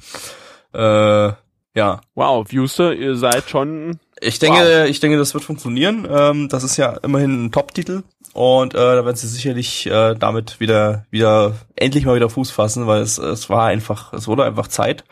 Äh, 0.74 1.32
ja. 1.74 2.00
Wow, 2.14 2.48
Viewster, 2.48 2.94
ihr 2.94 3.14
seid 3.14 3.48
schon. 3.48 4.00
Ich 4.22 4.38
denke, 4.38 4.86
ich 4.88 5.00
denke, 5.00 5.18
das 5.18 5.34
wird 5.34 5.44
funktionieren. 5.44 6.06
Ähm, 6.10 6.48
das 6.48 6.62
ist 6.62 6.76
ja 6.76 6.96
immerhin 7.02 7.46
ein 7.46 7.52
Top-Titel 7.52 8.02
und 8.32 8.74
äh, 8.74 8.78
da 8.78 9.04
werden 9.04 9.16
sie 9.16 9.26
sicherlich 9.26 9.86
äh, 9.86 10.14
damit 10.14 10.58
wieder, 10.60 11.04
wieder 11.10 11.54
endlich 11.76 12.06
mal 12.06 12.16
wieder 12.16 12.30
Fuß 12.30 12.50
fassen, 12.50 12.86
weil 12.86 13.02
es, 13.02 13.18
es 13.18 13.50
war 13.50 13.66
einfach, 13.66 14.12
es 14.12 14.26
wurde 14.26 14.44
einfach 14.44 14.68
Zeit, 14.68 15.04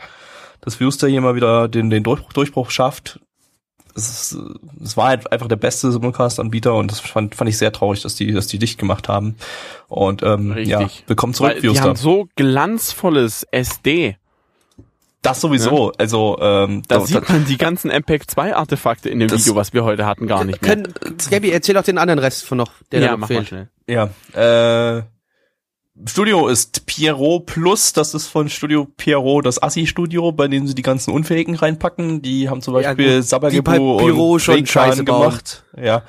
dass 0.61 0.77
Viewster 0.77 1.09
hier 1.09 1.20
mal 1.20 1.35
wieder 1.35 1.68
den, 1.68 1.90
den 1.90 2.03
Durchbruch, 2.03 2.33
Durchbruch 2.33 2.70
schafft. 2.70 3.20
Es, 3.94 4.33
ist, 4.33 4.38
es 4.83 4.96
war 4.96 5.09
halt 5.09 5.33
einfach 5.33 5.49
der 5.49 5.57
beste 5.57 5.90
Simulcast-Anbieter 5.90 6.75
und 6.75 6.90
das 6.90 7.01
fand, 7.01 7.35
fand 7.35 7.51
ich 7.51 7.59
sehr 7.59 7.73
traurig, 7.73 8.01
dass 8.03 8.14
die, 8.14 8.33
dass 8.33 8.46
die 8.46 8.59
dicht 8.59 8.79
gemacht 8.79 9.09
haben. 9.09 9.37
Und 9.88 10.23
ähm, 10.23 10.53
Richtig. 10.53 10.68
ja, 10.68 10.88
willkommen 11.09 11.35
zurück, 11.35 11.51
Weil 11.51 11.61
die 11.61 11.68
Viewster. 11.68 11.83
haben 11.83 11.96
so 11.96 12.29
glanzvolles 12.37 13.42
SD. 13.51 14.16
Das 15.22 15.40
sowieso. 15.40 15.92
Also 15.98 16.38
ähm, 16.40 16.83
Da 16.88 16.98
da, 16.98 17.06
sieht 17.06 17.28
man 17.28 17.44
die 17.44 17.59
ganzen 17.59 17.90
MPEG 17.90 18.30
2 18.30 18.56
Artefakte 18.56 19.09
in 19.11 19.18
dem 19.20 19.30
Video, 19.30 19.54
was 19.54 19.72
wir 19.74 19.85
heute 19.85 20.06
hatten, 20.06 20.26
gar 20.26 20.44
nicht 20.44 20.62
mehr. 20.62 20.76
Können, 20.76 20.94
Gabby, 21.30 21.50
erzähl 21.50 21.76
auch 21.76 21.83
den 21.85 21.98
anderen 21.98 22.18
Rest 22.20 22.46
von 22.46 22.56
noch, 22.59 22.72
der 22.90 23.00
da 23.00 23.06
ja, 23.06 23.12
noch 23.12 23.18
mach 23.18 23.28
mal 23.28 23.35
fehlt. 23.44 23.48
schnell. 23.48 23.68
Ja, 23.87 24.98
äh, 24.98 25.02
Studio 26.06 26.48
ist 26.48 26.87
Pierrot 26.87 27.44
Plus, 27.46 27.92
das 27.92 28.14
ist 28.14 28.28
von 28.28 28.48
Studio 28.48 28.87
Pierrot, 28.96 29.44
das 29.44 29.62
Assi-Studio, 29.62 30.33
bei 30.33 30.48
dem 30.48 30.66
sie 30.66 30.74
die 30.74 30.80
ganzen 30.83 31.12
Unfähigen 31.12 31.54
reinpacken. 31.54 32.22
Die 32.22 32.48
haben 32.48 32.62
zum 32.62 32.74
Ja, 32.76 32.80
Beispiel. 32.94 33.06
Die 33.06 33.14
bei 33.16 33.20
Sabagebu 33.20 33.96
Pierrot 33.98 34.33
und 34.35 34.40
schon 34.40 34.66
Scheiße 34.66 35.04
bauen. 35.04 35.20
gemacht. 35.20 35.64
Ja. 35.76 36.02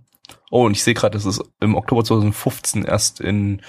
Oh, 0.50 0.66
und 0.66 0.72
ich 0.72 0.84
sehe 0.84 0.94
gerade, 0.94 1.18
es 1.18 1.26
ist 1.26 1.42
im 1.60 1.76
Oktober 1.76 2.04
2015 2.04 2.86
erst 2.86 3.20
in 3.20 3.62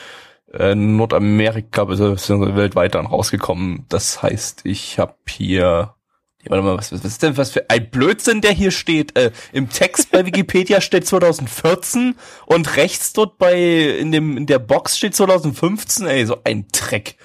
äh, 0.52 0.74
Nordamerika 0.74 1.84
bzw. 1.84 2.56
weltweit 2.56 2.94
dann 2.94 3.06
rausgekommen. 3.06 3.86
Das 3.88 4.22
heißt, 4.22 4.62
ich 4.64 4.98
habe 4.98 5.14
hier 5.28 5.94
warte 6.50 6.62
mal, 6.62 6.76
was, 6.76 6.92
was 6.92 7.04
ist 7.04 7.22
denn 7.22 7.36
was 7.36 7.50
für 7.50 7.68
ein 7.68 7.90
Blödsinn, 7.90 8.40
der 8.40 8.52
hier 8.52 8.70
steht? 8.70 9.16
Äh, 9.18 9.32
Im 9.52 9.68
Text 9.68 10.10
bei 10.10 10.24
Wikipedia 10.24 10.80
steht 10.80 11.06
2014 11.06 12.14
und 12.46 12.76
rechts 12.76 13.12
dort 13.12 13.38
bei 13.38 13.58
in 13.98 14.12
dem 14.12 14.36
in 14.36 14.46
der 14.46 14.58
Box 14.58 14.96
steht 14.96 15.14
2015. 15.14 16.06
Ey, 16.06 16.26
so 16.26 16.38
ein 16.44 16.66
Dreck. 16.72 17.16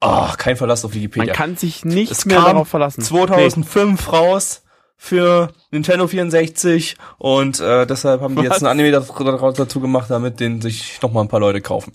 Ah, 0.00 0.34
kein 0.36 0.56
Verlass 0.56 0.84
auf 0.84 0.92
Man 0.92 1.02
Wikipedia. 1.02 1.32
kann 1.32 1.56
sich 1.56 1.84
nicht 1.84 2.10
Es 2.10 2.24
mehr 2.24 2.38
kam 2.38 2.46
darauf 2.46 2.68
verlassen. 2.68 3.02
2005 3.02 4.12
raus 4.12 4.62
für 5.04 5.52
Nintendo 5.72 6.06
64 6.06 6.96
und 7.18 7.58
äh, 7.58 7.88
deshalb 7.88 8.20
haben 8.20 8.36
die 8.36 8.42
Was? 8.42 8.44
jetzt 8.44 8.62
ein 8.62 8.68
Anime 8.68 8.92
daraus 8.92 9.54
dazu 9.56 9.80
gemacht, 9.80 10.08
damit 10.08 10.38
den 10.38 10.60
sich 10.60 11.02
noch 11.02 11.10
mal 11.10 11.22
ein 11.22 11.28
paar 11.28 11.40
Leute 11.40 11.60
kaufen. 11.60 11.90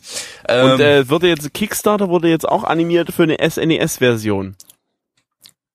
Ähm, 0.46 0.72
Und 0.72 0.82
äh, 0.82 1.10
wurde 1.10 1.30
jetzt 1.30 1.54
Kickstarter 1.54 2.10
wurde 2.10 2.28
jetzt 2.28 2.46
auch 2.48 2.66
animiert 2.66 3.14
für 3.14 3.24
eine 3.24 3.38
SNES-Version. 3.40 4.58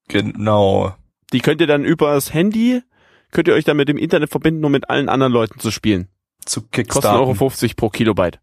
genau. 0.09 0.95
Die 1.33 1.41
könnt 1.41 1.63
ihr 1.63 1.67
dann 1.67 1.87
über 1.87 2.13
das 2.13 2.35
Handy, 2.35 2.83
könnt 3.31 3.49
ihr 3.49 3.55
euch 3.55 3.65
dann 3.65 3.79
mit 3.79 3.89
dem 3.89 3.97
Internet 3.97 4.29
verbinden, 4.29 4.63
um 4.63 4.71
mit 4.71 4.91
allen 4.91 5.09
anderen 5.09 5.33
Leuten 5.33 5.59
zu 5.59 5.71
spielen. 5.71 6.09
Zu 6.45 6.61
Kosten 6.61 6.71
Kickstarter. 6.73 7.19
Euro 7.19 7.33
50 7.33 7.77
pro 7.77 7.89
Kilobyte. 7.89 8.41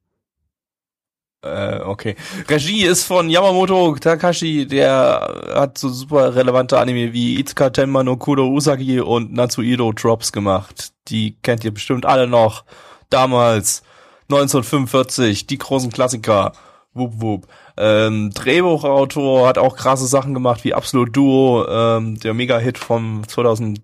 Äh, 1.42 1.80
okay. 1.80 2.16
Regie 2.50 2.84
ist 2.84 3.04
von 3.04 3.30
Yamamoto 3.30 3.96
Takashi, 3.96 4.68
der 4.68 5.54
hat 5.54 5.78
so 5.78 5.88
super 5.88 6.36
relevante 6.36 6.78
Anime 6.78 7.14
wie 7.14 7.40
Itsuka 7.40 7.70
Tenma 7.70 8.04
no 8.04 8.18
Kuro 8.18 8.48
Usagi 8.50 9.00
und 9.00 9.32
Natsuido 9.32 9.94
Drops 9.94 10.34
gemacht. 10.34 10.92
Die 11.08 11.38
kennt 11.42 11.64
ihr 11.64 11.74
bestimmt 11.74 12.06
alle 12.06 12.28
noch. 12.28 12.66
Damals, 13.10 13.84
1945, 14.24 15.48
die 15.48 15.58
großen 15.58 15.92
Klassiker. 15.92 16.52
Wup, 16.94 17.22
wup. 17.22 17.48
Ähm, 17.78 18.32
Drehbuchautor 18.34 19.48
hat 19.48 19.58
auch 19.58 19.78
krasse 19.78 20.08
Sachen 20.08 20.34
gemacht 20.34 20.66
wie 20.66 20.74
Absolute 20.74 21.12
Duo, 21.12 21.66
ähm, 21.70 22.20
der 22.20 22.34
Mega-Hit 22.34 22.78
vom 22.78 23.26
2000 23.26 23.82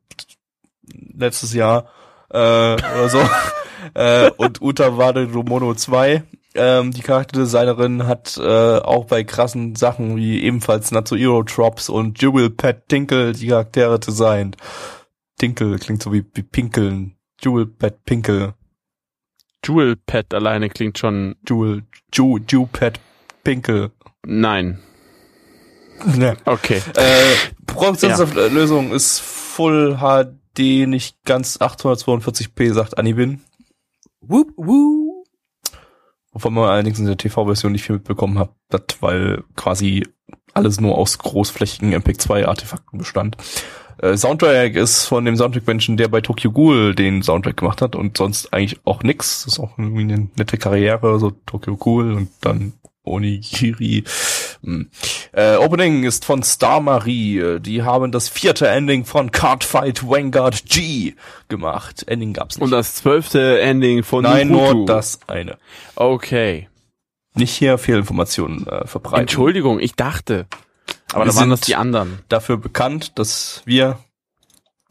letztes 1.17 1.53
Jahr 1.53 1.85
äh, 2.29 2.73
oder 2.73 3.09
so. 3.09 3.19
äh, 3.93 4.29
und 4.35 4.61
Uta 4.61 4.97
Wade 4.97 5.27
Mono 5.27 5.73
2. 5.73 6.23
Ähm, 6.55 6.91
die 6.91 7.01
Charakterdesignerin 7.01 8.07
hat 8.07 8.37
äh, 8.37 8.77
auch 8.77 9.05
bei 9.05 9.23
krassen 9.23 9.75
Sachen 9.75 10.15
wie 10.15 10.41
ebenfalls 10.41 10.91
Natsuhiro 10.91 11.43
Drops 11.43 11.89
und 11.89 12.21
Jewel 12.21 12.49
Pet 12.49 12.87
Tinkle 12.87 13.33
die 13.33 13.47
Charaktere 13.47 13.99
designt. 13.99 14.55
Tinkle 15.37 15.77
klingt 15.77 16.01
so 16.01 16.13
wie, 16.13 16.25
wie 16.33 16.43
Pinkeln. 16.43 17.17
Jewel 17.41 17.65
Pet 17.65 18.05
Pinkel. 18.05 18.53
Jewel 19.65 19.97
Pet 19.97 20.33
alleine 20.33 20.69
klingt 20.69 20.97
schon, 20.97 21.35
Jewel, 21.47 21.83
Ju, 22.13 22.39
Ju 22.47 22.67
Pet 22.67 22.99
Pinkel. 23.43 23.91
nein. 24.25 24.79
Ne. 26.03 26.35
Okay. 26.45 26.81
Äh, 26.95 27.35
Produktionslösung 27.65 28.91
ist 28.91 29.19
Full 29.19 29.97
HD, 29.97 30.87
nicht 30.87 31.23
ganz 31.23 31.57
842p, 31.57 32.73
sagt 32.73 32.97
Anibin. 32.97 33.41
Whoop, 34.21 34.51
whoop. 34.57 35.04
Wovon 36.35 36.53
man 36.53 36.65
allerdings 36.69 36.99
in 36.99 37.05
der 37.05 37.15
TV-Version 37.17 37.71
nicht 37.71 37.83
viel 37.83 37.95
mitbekommen 37.95 38.37
hat, 38.37 38.51
dat- 38.69 38.97
weil 38.99 39.43
quasi 39.55 40.05
alles 40.53 40.81
nur 40.81 40.97
aus 40.97 41.17
großflächigen 41.17 41.93
MPEG-2-Artefakten 41.93 42.99
bestand. 42.99 43.37
Äh, 44.01 44.17
Soundtrack 44.17 44.75
ist 44.75 45.05
von 45.05 45.23
dem 45.23 45.37
Soundtrack-Menschen, 45.37 45.95
der 45.95 46.09
bei 46.09 46.19
Tokyo 46.19 46.51
Ghoul 46.51 46.93
den 46.93 47.23
Soundtrack 47.23 47.55
gemacht 47.55 47.81
hat 47.81 47.95
und 47.95 48.17
sonst 48.17 48.53
eigentlich 48.53 48.81
auch 48.83 49.01
nix. 49.03 49.45
Das 49.45 49.53
ist 49.53 49.59
auch 49.59 49.77
irgendwie 49.77 50.01
eine 50.01 50.27
nette 50.37 50.57
Karriere, 50.57 51.17
so 51.19 51.31
Tokyo 51.45 51.77
Ghoul 51.77 52.11
und 52.13 52.29
dann 52.41 52.73
Onigiri. 53.05 54.03
Hm. 54.65 54.89
Äh, 55.31 55.55
Opening 55.57 56.03
ist 56.03 56.25
von 56.25 56.43
Star 56.43 56.81
Marie. 56.81 57.37
Äh, 57.39 57.59
Die 57.59 57.83
haben 57.83 58.11
das 58.11 58.29
vierte 58.29 58.67
Ending 58.67 59.05
von 59.05 59.31
Cardfight 59.31 60.07
Vanguard 60.07 60.65
G 60.65 61.13
gemacht. 61.47 62.03
Ending 62.07 62.33
gab's 62.33 62.55
nicht. 62.57 62.63
Und 62.63 62.71
das 62.71 62.95
zwölfte 62.95 63.59
Ending 63.61 64.03
von 64.03 64.23
Nein, 64.23 64.49
nur 64.49 64.85
das 64.85 65.19
eine. 65.27 65.57
Okay. 65.95 66.67
Nicht 67.35 67.51
hier 67.55 67.77
Fehlinformationen 67.77 68.65
äh, 68.65 68.87
verbreiten. 68.87 69.21
Entschuldigung, 69.21 69.79
ich 69.79 69.95
dachte. 69.95 70.47
Aber 71.13 71.25
da 71.25 71.35
waren 71.35 71.49
das 71.49 71.61
die 71.61 71.75
anderen. 71.75 72.19
Dafür 72.29 72.57
bekannt, 72.57 73.19
dass 73.19 73.61
wir 73.65 73.99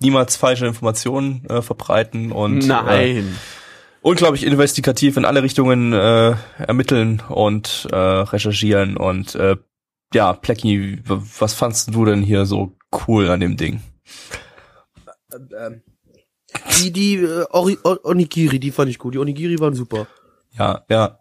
niemals 0.00 0.36
falsche 0.36 0.66
Informationen 0.66 1.44
äh, 1.48 1.62
verbreiten 1.62 2.32
und 2.32 2.62
Äh, 2.62 2.66
Nein. 2.66 3.38
Unglaublich 4.04 4.44
investigativ 4.44 5.16
in 5.16 5.24
alle 5.24 5.42
Richtungen 5.42 5.92
äh, 5.94 6.36
ermitteln 6.58 7.22
und 7.28 7.88
äh, 7.90 7.96
recherchieren 7.96 8.96
und 8.96 9.34
äh, 9.34 9.56
ja, 10.12 10.32
Plecky, 10.34 11.00
was 11.06 11.54
fandst 11.54 11.92
du 11.94 12.04
denn 12.04 12.22
hier 12.22 12.44
so 12.44 12.76
cool 13.08 13.28
an 13.30 13.40
dem 13.40 13.56
Ding? 13.56 13.82
Ähm, 15.58 15.82
die, 16.78 16.92
die 16.92 17.14
äh, 17.16 17.46
Ori 17.50 17.78
Onigiri, 17.82 18.60
die 18.60 18.70
fand 18.70 18.90
ich 18.90 18.98
gut. 18.98 19.14
Die 19.14 19.18
Onigiri 19.18 19.58
waren 19.58 19.74
super. 19.74 20.06
Ja, 20.52 20.84
ja, 20.88 21.18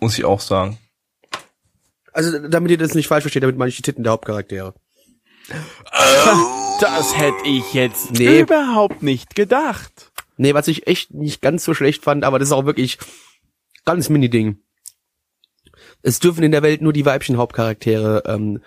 muss 0.00 0.16
ich 0.16 0.24
auch 0.24 0.40
sagen. 0.40 0.78
Also, 2.12 2.48
damit 2.48 2.70
ihr 2.70 2.78
das 2.78 2.94
nicht 2.94 3.08
falsch 3.08 3.22
versteht, 3.22 3.42
damit 3.42 3.56
meine 3.58 3.70
ich 3.70 3.76
die 3.76 3.82
Titten 3.82 4.04
der 4.04 4.12
Hauptcharaktere. 4.12 4.74
Das 6.80 7.18
hätte 7.18 7.46
ich 7.46 7.72
jetzt 7.74 8.12
Nee. 8.12 8.40
überhaupt 8.40 9.02
nicht 9.02 9.34
gedacht. 9.34 10.05
Nee, 10.36 10.54
was 10.54 10.68
ich 10.68 10.86
echt 10.86 11.14
nicht 11.14 11.40
ganz 11.42 11.64
so 11.64 11.74
schlecht 11.74 12.04
fand, 12.04 12.24
aber 12.24 12.38
das 12.38 12.48
ist 12.48 12.52
auch 12.52 12.66
wirklich 12.66 12.98
ganz 13.84 14.08
mini-Ding. 14.08 14.58
Es 16.02 16.18
dürfen 16.20 16.44
in 16.44 16.52
der 16.52 16.62
Welt 16.62 16.82
nur 16.82 16.92
die 16.92 17.06
weiblichen 17.06 17.36
Hauptcharaktere 17.36 18.22
ähm, 18.26 18.60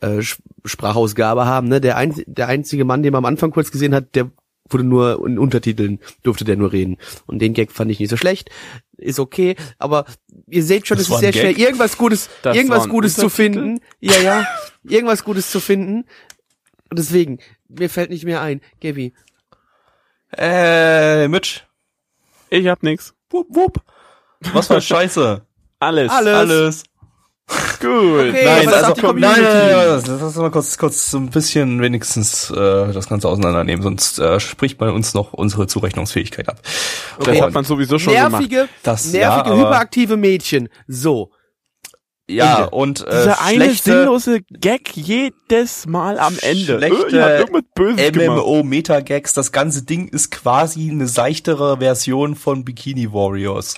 äh, 0.00 0.22
Sprachausgabe 0.64 1.46
haben. 1.46 1.68
Ne? 1.68 1.80
Der, 1.80 1.96
ein, 1.96 2.14
der 2.26 2.48
einzige 2.48 2.84
Mann, 2.84 3.02
den 3.02 3.12
man 3.12 3.20
am 3.20 3.26
Anfang 3.26 3.50
kurz 3.50 3.70
gesehen 3.70 3.94
hat, 3.94 4.14
der 4.14 4.30
wurde 4.68 4.84
nur 4.84 5.26
in 5.26 5.38
Untertiteln, 5.38 6.00
durfte 6.22 6.44
der 6.44 6.56
nur 6.56 6.72
reden. 6.72 6.98
Und 7.26 7.40
den 7.40 7.52
Gag 7.54 7.72
fand 7.72 7.90
ich 7.90 8.00
nicht 8.00 8.10
so 8.10 8.16
schlecht. 8.16 8.50
Ist 8.96 9.18
okay, 9.18 9.56
aber 9.78 10.06
ihr 10.46 10.62
seht 10.62 10.86
schon, 10.86 10.96
Das 10.96 11.08
es 11.08 11.14
ist 11.14 11.20
sehr 11.20 11.32
Gag? 11.32 11.40
schwer, 11.40 11.58
irgendwas 11.58 11.98
Gutes, 11.98 12.30
Das 12.42 12.56
irgendwas 12.56 12.88
Gutes 12.88 13.14
zu 13.16 13.28
finden. 13.28 13.80
Ja, 14.00 14.18
ja, 14.20 14.46
irgendwas 14.84 15.24
Gutes 15.24 15.50
zu 15.50 15.60
finden. 15.60 16.04
Und 16.90 16.98
deswegen, 16.98 17.38
mir 17.68 17.90
fällt 17.90 18.10
nicht 18.10 18.24
mehr 18.24 18.40
ein. 18.40 18.60
Gabi, 18.80 19.12
Äh, 20.36 21.28
Mitch. 21.28 21.62
Ich 22.50 22.66
hab 22.68 22.82
nix. 22.82 23.14
Wupp, 23.30 23.46
wupp. 23.50 23.78
Was 24.52 24.66
für 24.66 24.80
Scheiße. 24.80 25.42
Alles. 25.78 26.10
Alles. 26.10 26.34
Alles. 26.36 26.82
Gut. 27.80 27.90
Okay, 28.30 28.44
Nein, 28.44 28.66
was 28.66 28.72
also, 28.74 28.86
sagt 28.86 28.96
die 28.96 29.00
komm, 29.02 29.18
nein, 29.18 29.34
Community? 29.34 29.56
nein, 29.58 29.76
nein, 29.76 30.02
lass 30.06 30.22
uns 30.22 30.36
mal 30.36 30.50
kurz, 30.50 30.78
kurz 30.78 31.10
so 31.10 31.18
ein 31.18 31.28
bisschen 31.28 31.82
wenigstens 31.82 32.50
äh, 32.50 32.92
das 32.92 33.08
Ganze 33.08 33.28
auseinandernehmen, 33.28 33.82
sonst 33.82 34.18
äh, 34.20 34.38
spricht 34.40 34.80
man 34.80 34.90
uns 34.90 35.12
noch 35.12 35.32
unsere 35.32 35.66
Zurechnungsfähigkeit 35.66 36.48
ab. 36.48 36.60
Das 37.18 37.40
hat 37.40 37.52
man 37.52 37.64
sowieso 37.64 37.98
schon 37.98 38.14
gemacht. 38.14 38.32
nervige, 38.32 38.68
Das- 38.84 39.06
nervige, 39.12 39.20
ja, 39.20 39.44
aber- 39.44 39.56
hyperaktive 39.58 40.16
Mädchen. 40.16 40.68
So. 40.86 41.30
Ja, 42.32 42.58
Ende. 42.64 42.70
und 42.70 43.06
äh, 43.06 43.10
Dieser 43.10 43.42
eine 43.42 43.70
sinnlose 43.74 44.40
Gag 44.50 44.96
jedes 44.96 45.86
Mal 45.86 46.18
am 46.18 46.36
Ende. 46.40 46.78
schlechte. 46.78 47.46
MMO-Meta-Gags, 47.78 49.34
das 49.34 49.52
ganze 49.52 49.82
Ding 49.82 50.08
ist 50.08 50.30
quasi 50.30 50.90
eine 50.90 51.06
seichtere 51.06 51.78
Version 51.78 52.34
von 52.36 52.64
Bikini 52.64 53.12
Warriors. 53.12 53.74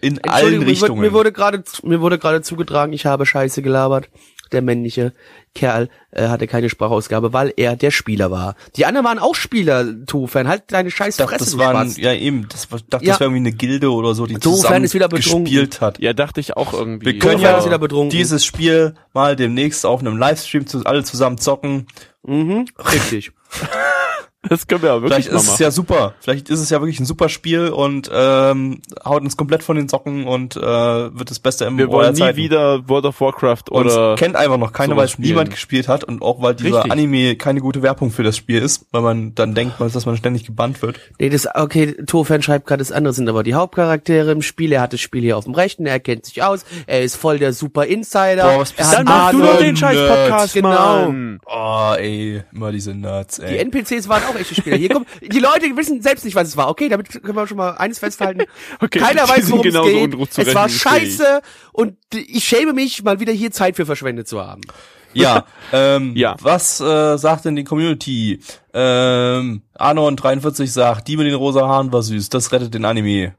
In 0.00 0.22
allen 0.24 0.62
Richtungen. 0.62 1.00
Mir 1.00 1.12
wurde 1.12 1.32
gerade 1.32 1.64
mir 1.82 2.00
wurde 2.00 2.18
gerade 2.18 2.42
zugetragen, 2.42 2.92
ich 2.92 3.06
habe 3.06 3.24
Scheiße 3.24 3.62
gelabert. 3.62 4.08
Der 4.54 4.62
männliche 4.62 5.12
Kerl 5.54 5.88
äh, 6.12 6.28
hatte 6.28 6.46
keine 6.46 6.70
Sprachausgabe, 6.70 7.32
weil 7.32 7.52
er 7.56 7.76
der 7.76 7.90
Spieler 7.90 8.30
war. 8.30 8.56
Die 8.76 8.86
anderen 8.86 9.04
waren 9.06 9.18
auch 9.18 9.34
Spieler, 9.34 9.84
Tofan. 10.06 10.48
Halt 10.48 10.62
deine 10.68 10.90
scheiß 10.90 11.14
ich 11.14 11.18
dachte, 11.18 11.36
Fresse, 11.36 11.56
das 11.56 11.58
waren, 11.58 11.92
ja 11.96 12.12
eben, 12.14 12.48
das, 12.48 12.72
war- 12.72 12.80
dachte, 12.88 13.04
Ja. 13.04 13.12
das 13.12 13.20
wäre 13.20 13.28
irgendwie 13.30 13.48
eine 13.48 13.56
Gilde 13.56 13.92
oder 13.92 14.14
so, 14.14 14.26
die 14.26 14.38
zusammen 14.40 14.84
ist 14.84 14.94
wieder 14.94 15.08
betrunken. 15.08 15.44
gespielt 15.44 15.80
hat. 15.80 15.98
Ja, 16.00 16.12
dachte 16.14 16.40
ich 16.40 16.56
auch 16.56 16.72
irgendwie. 16.72 17.06
Wir 17.06 17.18
können 17.18 17.34
Doof, 17.34 17.42
Fan 17.42 17.52
ja 17.52 17.58
ist 17.58 17.66
wieder 17.66 17.78
betrunken. 17.78 18.10
dieses 18.10 18.44
Spiel 18.44 18.94
mal 19.12 19.36
demnächst 19.36 19.84
auf 19.86 20.00
einem 20.00 20.16
Livestream 20.16 20.66
zu, 20.66 20.84
alle 20.84 21.04
zusammen 21.04 21.38
zocken. 21.38 21.86
Mhm, 22.22 22.64
richtig. 22.92 23.32
das 24.48 24.66
können 24.66 24.82
wir 24.82 24.90
ja 24.90 25.02
wirklich 25.02 25.26
Vielleicht 25.26 25.42
ist 25.44 25.52
es 25.52 25.58
ja 25.58 25.70
super. 25.70 26.14
Vielleicht 26.20 26.48
ist 26.48 26.60
es 26.60 26.70
ja 26.70 26.80
wirklich 26.80 27.00
ein 27.00 27.04
super 27.06 27.28
Spiel 27.28 27.68
und 27.68 28.10
ähm, 28.12 28.80
haut 29.04 29.22
uns 29.22 29.36
komplett 29.36 29.62
von 29.62 29.76
den 29.76 29.88
Socken 29.88 30.24
und 30.26 30.56
äh, 30.56 30.60
wird 30.60 31.30
das 31.30 31.38
beste 31.38 31.68
MMO 31.70 31.78
wir 31.78 31.88
wollen 31.90 32.14
nie 32.14 32.36
wieder 32.36 32.88
World 32.88 33.06
of 33.06 33.20
Warcraft 33.20 33.70
Und 33.70 33.86
oder 33.86 34.14
es 34.14 34.18
kennt 34.20 34.36
einfach 34.36 34.58
noch 34.58 34.72
keiner, 34.72 34.96
weil 34.96 35.06
es 35.06 35.18
niemand 35.18 35.50
gespielt 35.50 35.88
hat 35.88 36.04
und 36.04 36.22
auch 36.22 36.42
weil 36.42 36.54
dieser 36.54 36.76
Richtig. 36.78 36.92
Anime 36.92 37.36
keine 37.36 37.60
gute 37.60 37.82
Werbung 37.82 38.10
für 38.10 38.22
das 38.22 38.36
Spiel 38.36 38.60
ist, 38.60 38.86
weil 38.92 39.02
man 39.02 39.34
dann 39.34 39.54
denkt, 39.54 39.80
dass 39.80 40.06
man 40.06 40.16
ständig 40.16 40.44
gebannt 40.44 40.82
wird. 40.82 40.98
Nee, 41.18 41.28
das, 41.30 41.46
okay, 41.54 41.94
Tofan 42.06 42.42
schreibt 42.42 42.66
gerade, 42.66 42.80
das 42.80 42.92
andere 42.92 43.14
sind 43.14 43.28
aber 43.28 43.42
die 43.42 43.54
Hauptcharaktere 43.54 44.32
im 44.32 44.42
Spiel. 44.42 44.72
Er 44.72 44.80
hat 44.82 44.92
das 44.92 45.00
Spiel 45.00 45.22
hier 45.22 45.36
auf 45.36 45.44
dem 45.44 45.54
Rechten, 45.54 45.86
er 45.86 46.00
kennt 46.00 46.26
sich 46.26 46.42
aus, 46.42 46.64
er 46.86 47.02
ist 47.02 47.16
voll 47.16 47.38
der 47.38 47.52
super 47.52 47.84
Insider. 47.86 48.44
Boah, 48.44 48.60
was 48.60 48.72
er 48.76 48.88
hat 48.88 48.98
Dann 48.98 49.04
mach 49.04 49.30
du 49.30 49.40
doch 49.40 49.58
den 49.58 49.76
scheiß 49.76 50.08
Podcast, 50.08 50.54
Genau. 50.54 51.06
Mann. 51.06 51.40
Oh, 51.46 51.94
ey, 51.96 52.42
immer 52.52 52.72
diese 52.72 52.94
Nerds, 52.94 53.36
Die 53.36 53.42
ey. 53.44 53.58
NPCs 53.58 54.08
waren 54.08 54.22
auch 54.24 54.33
echte 54.34 54.54
Spieler. 54.54 54.76
Hier 54.76 54.88
kommt, 54.90 55.08
die 55.20 55.38
Leute 55.38 55.76
wissen 55.76 56.02
selbst 56.02 56.24
nicht, 56.24 56.34
was 56.34 56.48
es 56.48 56.56
war. 56.56 56.68
Okay, 56.68 56.88
damit 56.88 57.10
können 57.22 57.36
wir 57.36 57.46
schon 57.46 57.56
mal 57.56 57.72
eines 57.72 57.98
festhalten. 57.98 58.42
Okay, 58.80 58.98
Keiner 58.98 59.28
weiß, 59.28 59.50
worum 59.50 59.66
es 59.66 60.34
geht. 60.36 60.48
Es 60.48 60.54
war 60.54 60.68
scheiße 60.68 61.40
und 61.72 61.96
ich 62.14 62.44
schäme 62.44 62.72
mich, 62.72 63.02
mal 63.02 63.20
wieder 63.20 63.32
hier 63.32 63.50
Zeit 63.50 63.76
für 63.76 63.86
verschwendet 63.86 64.28
zu 64.28 64.44
haben. 64.44 64.62
Ja, 65.16 65.44
ähm, 65.72 66.16
Ja. 66.16 66.34
was 66.40 66.80
äh, 66.80 67.16
sagt 67.18 67.44
denn 67.44 67.54
die 67.54 67.62
Community? 67.62 68.40
Ähm, 68.72 69.62
Anon43 69.78 70.66
sagt, 70.66 71.06
die 71.06 71.16
mit 71.16 71.28
den 71.28 71.36
rosa 71.36 71.68
Haaren 71.68 71.92
war 71.92 72.02
süß, 72.02 72.30
das 72.30 72.50
rettet 72.50 72.74
den 72.74 72.84
Anime. 72.84 73.36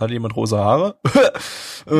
Hat 0.00 0.10
jemand 0.10 0.34
rosa 0.34 0.58
Haare? 0.58 0.96
äh, 1.86 1.92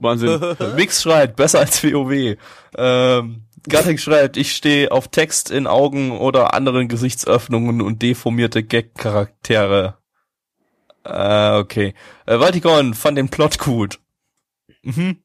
Wahnsinn. 0.00 0.40
Mix 0.76 1.02
schreibt, 1.02 1.36
besser 1.36 1.60
als 1.60 1.82
WoW. 1.82 2.36
Ähm, 2.76 3.42
Gatting 3.68 3.98
schreibt, 3.98 4.36
ich 4.36 4.54
stehe 4.54 4.92
auf 4.92 5.08
Text 5.08 5.50
in 5.50 5.66
Augen 5.66 6.12
oder 6.12 6.54
anderen 6.54 6.88
Gesichtsöffnungen 6.88 7.80
und 7.82 8.02
deformierte 8.02 8.62
Gag-Charaktere. 8.62 9.98
Äh, 11.04 11.56
okay. 11.58 11.94
Äh, 12.26 12.38
Valtikon 12.40 12.94
fand 12.94 13.18
den 13.18 13.28
Plot 13.28 13.58
gut. 13.58 14.00
Mhm. 14.82 15.18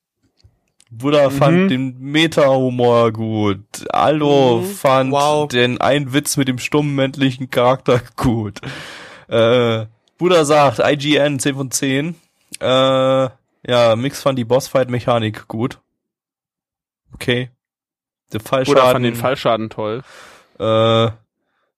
Buddha 0.94 1.30
fand 1.30 1.72
den 1.72 1.98
Meta-Humor 2.00 3.12
gut. 3.14 3.64
Allo 3.92 4.58
Mhm. 4.62 4.66
fand 4.66 5.12
Wow. 5.14 5.48
den 5.48 5.80
einen 5.80 6.12
Witz 6.14 6.36
mit 6.36 6.48
dem 6.50 6.60
stummen 6.60 6.96
männlichen 6.96 7.50
Charakter 7.50 8.02
gut. 8.18 8.60
Äh, 9.28 9.86
Buddha 10.18 10.44
sagt 10.46 10.80
IGN 10.80 11.40
10 11.40 11.56
von 11.56 11.72
10. 11.72 12.16
Äh, 12.60 12.66
ja, 12.66 13.96
Mix 13.96 14.22
fand 14.22 14.38
die 14.38 14.44
Bossfight-Mechanik 14.46 15.48
gut. 15.48 15.80
Okay. 17.14 17.50
Der 18.34 18.40
Fallschaden. 18.40 18.82
Oder 18.82 18.92
fand 18.92 19.06
den 19.06 19.16
Fallschaden 19.16 19.70
toll. 19.70 20.04
Äh, 20.60 21.10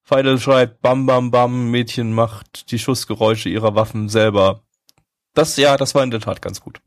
Feidel 0.04 0.40
schreibt, 0.40 0.82
bam, 0.82 1.06
bam, 1.06 1.32
bam, 1.32 1.72
Mädchen 1.72 2.14
macht 2.14 2.72
die 2.72 2.80
Schussgeräusche 2.80 3.50
ihrer 3.50 3.76
Waffen 3.76 4.10
selber. 4.10 4.62
Das, 5.34 5.58
ja, 5.58 5.78
das 5.78 5.96
war 5.96 6.04
in 6.04 6.12
der 6.12 6.20
Tat 6.20 6.42
ganz 6.42 6.60
gut. 6.62 6.82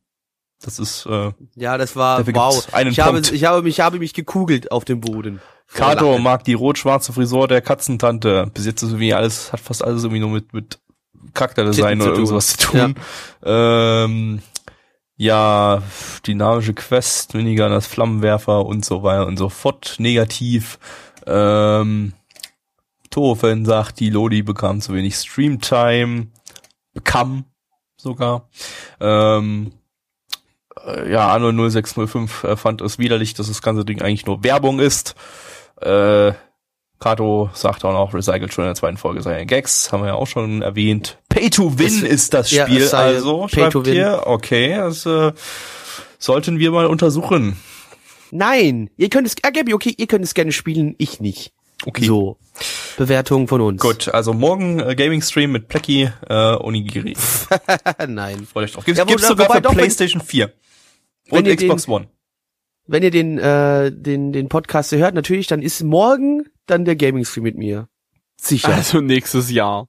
Das 0.61 0.79
ist, 0.79 1.07
äh, 1.07 1.33
Ja, 1.55 1.79
das 1.79 1.97
war 1.97 2.27
wow. 2.27 2.69
einen 2.73 2.91
ich 2.91 3.01
habe, 3.01 3.19
ich 3.19 3.45
habe 3.45 3.63
mich, 3.63 3.75
ich 3.75 3.81
habe 3.81 3.99
mich 3.99 4.15
gekugelt 4.15 4.71
auf 4.71 4.85
dem 4.85 5.01
Boden. 5.01 5.41
Kato 5.73 6.19
mag 6.19 6.45
die 6.45 6.55
rot-schwarze 6.55 7.13
Frisur 7.13 7.49
der 7.49 7.61
Katzentante. 7.61 8.51
Bis 8.55 8.67
jetzt 8.67 8.83
ist 8.83 8.91
irgendwie 8.91 9.15
alles, 9.15 9.53
hat 9.53 9.61
fast 9.61 9.85
alles 9.85 10.05
irgendwie 10.05 10.21
nur 10.21 10.31
mit, 10.31 10.53
mit 10.53 10.79
Charakterdesign 11.35 12.01
oder 12.01 12.13
irgendwas 12.13 12.57
zu 12.57 12.59
tun. 12.59 12.95
Ähm, 13.45 14.43
ja, 15.17 15.83
dynamische 16.27 16.75
Quest, 16.75 17.35
Minigun 17.35 17.73
als 17.73 17.87
Flammenwerfer 17.87 18.67
und 18.67 18.85
so 18.85 19.03
weiter 19.03 19.27
und 19.27 19.39
so 19.39 19.49
fort. 19.49 19.97
Negativ. 19.99 20.79
Ähm, 21.27 22.13
Tofen 23.11 23.65
sagt, 23.65 24.01
die 24.01 24.11
Lodi 24.11 24.43
bekam 24.43 24.81
zu 24.81 24.93
wenig 24.93 25.15
Streamtime. 25.15 26.29
Bekam 26.93 27.45
sogar. 27.97 28.49
Ähm, 29.01 29.73
äh, 30.85 31.11
ja, 31.11 31.33
Anno 31.33 31.51
0605 31.71 32.45
äh, 32.45 32.57
fand 32.57 32.83
es 32.83 32.99
widerlich, 32.99 33.35
dass 33.35 33.49
das 33.49 33.63
ganze 33.63 33.85
Ding 33.85 34.03
eigentlich 34.03 34.27
nur 34.27 34.45
Werbung 34.45 34.81
ist. 34.81 35.15
Äh, 35.81 36.33
Kato 36.99 37.51
sagt 37.53 37.85
auch 37.85 37.93
noch, 37.93 38.15
Recycled 38.15 38.53
schon 38.53 38.65
in 38.65 38.69
der 38.69 38.75
zweiten 38.75 38.97
Folge 38.97 39.23
seine 39.23 39.47
Gags, 39.47 39.93
haben 39.93 40.03
wir 40.03 40.09
ja 40.09 40.15
auch 40.15 40.27
schon 40.27 40.63
erwähnt. 40.63 41.19
Pay 41.37 41.51
to 41.51 41.79
Win 41.79 41.87
Es- 41.87 42.03
ist 42.03 42.35
das 42.35 42.51
ja, 42.51 42.67
Spiel, 42.67 42.81
sei 42.87 42.97
also 42.99 43.43
Pay 43.43 43.49
schreibt 43.61 43.73
to 43.73 43.85
Win. 43.85 43.93
hier, 43.93 44.23
okay, 44.27 44.75
das 44.77 45.05
äh, 45.07 45.33
sollten 46.19 46.59
wir 46.59 46.71
mal 46.71 46.87
untersuchen. 46.87 47.57
Nein, 48.31 48.91
ihr 48.97 49.09
könnt 49.09 49.27
es, 49.27 49.37
ah, 49.43 49.51
Gabi, 49.51 49.75
okay, 49.75 49.95
ihr 49.97 50.07
könnt 50.07 50.25
es 50.25 50.35
gerne 50.35 50.53
spielen, 50.53 50.95
ich 50.99 51.21
nicht. 51.21 51.53
Okay. 51.85 52.07
So. 52.07 52.39
Bewertung 52.97 53.49
von 53.49 53.61
uns. 53.61 53.83
Gut, 53.83 54.09
also 54.09 54.33
morgen 54.33 54.81
äh, 54.81 54.95
Gaming 54.95 55.21
Stream 55.21 55.53
mit 55.53 55.69
Plecky 55.69 56.11
äh, 56.29 56.35
Onigiri. 56.57 57.15
Nein. 58.09 58.47
Freut 58.51 58.65
euch 58.65 58.73
drauf. 58.73 58.85
Gibt's, 58.87 58.99
Ja, 58.99 59.05
gibt's 59.05 59.29
sogar 59.29 59.53
für 59.53 59.61
doch, 59.61 59.71
wenn- 59.73 59.77
PlayStation 59.79 60.23
4 60.23 60.53
wenn 61.31 61.47
und 61.47 61.55
Xbox 61.57 61.87
One. 61.87 62.09
Wenn 62.87 63.03
ihr 63.03 63.11
den, 63.11 63.39
äh, 63.39 63.93
den, 63.93 64.33
den 64.33 64.49
Podcast 64.49 64.93
hört, 64.93 65.15
natürlich, 65.15 65.49
dann 65.49 65.61
ist 65.61 65.83
morgen 65.83 66.45
dann 66.67 66.85
der 66.87 66.97
Gaming-Stream 66.97 67.43
mit 67.45 67.57
mir. 67.59 67.89
Sicher. 68.41 68.69
Also 68.75 69.01
nächstes 69.01 69.51
Jahr. 69.51 69.89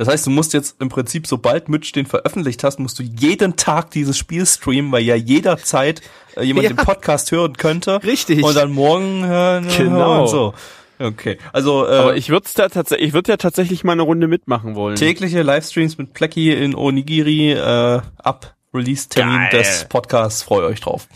Das 0.00 0.08
heißt, 0.08 0.26
du 0.26 0.30
musst 0.30 0.54
jetzt 0.54 0.76
im 0.80 0.88
Prinzip, 0.88 1.26
sobald 1.26 1.68
Mitch 1.68 1.92
den 1.92 2.06
veröffentlicht 2.06 2.64
hast, 2.64 2.78
musst 2.80 2.98
du 2.98 3.02
jeden 3.02 3.56
Tag 3.56 3.90
dieses 3.90 4.16
Spiel 4.16 4.46
streamen, 4.46 4.90
weil 4.92 5.02
ja 5.02 5.14
jederzeit 5.14 6.00
äh, 6.36 6.42
jemand 6.42 6.64
Ja. 6.64 6.72
den 6.72 6.76
Podcast 6.78 7.30
hören 7.32 7.52
könnte. 7.58 8.02
Richtig. 8.02 8.42
Und 8.42 8.56
dann 8.56 8.72
morgen 8.72 9.26
hören. 9.26 9.68
Genau. 9.76 10.22
Und 10.22 10.28
so. 10.28 10.54
Okay. 10.98 11.36
Also 11.52 11.86
äh, 11.86 11.90
Aber 11.96 12.16
ich 12.16 12.30
würde 12.30 12.48
da 12.54 12.70
tatsächlich, 12.70 13.08
ich 13.08 13.12
würde 13.12 13.32
ja 13.32 13.36
tatsächlich 13.36 13.84
mal 13.84 13.92
eine 13.92 14.00
Runde 14.00 14.26
mitmachen 14.26 14.74
wollen. 14.74 14.96
tägliche 14.96 15.42
Livestreams 15.42 15.98
mit 15.98 16.14
Plecky 16.14 16.50
in 16.50 16.74
Onigiri 16.74 17.52
äh, 17.52 18.00
ab 18.16 18.54
Release-Termin 18.72 19.50
des 19.52 19.84
Podcasts. 19.90 20.42
Freue 20.42 20.64
euch 20.64 20.80
drauf. 20.80 21.08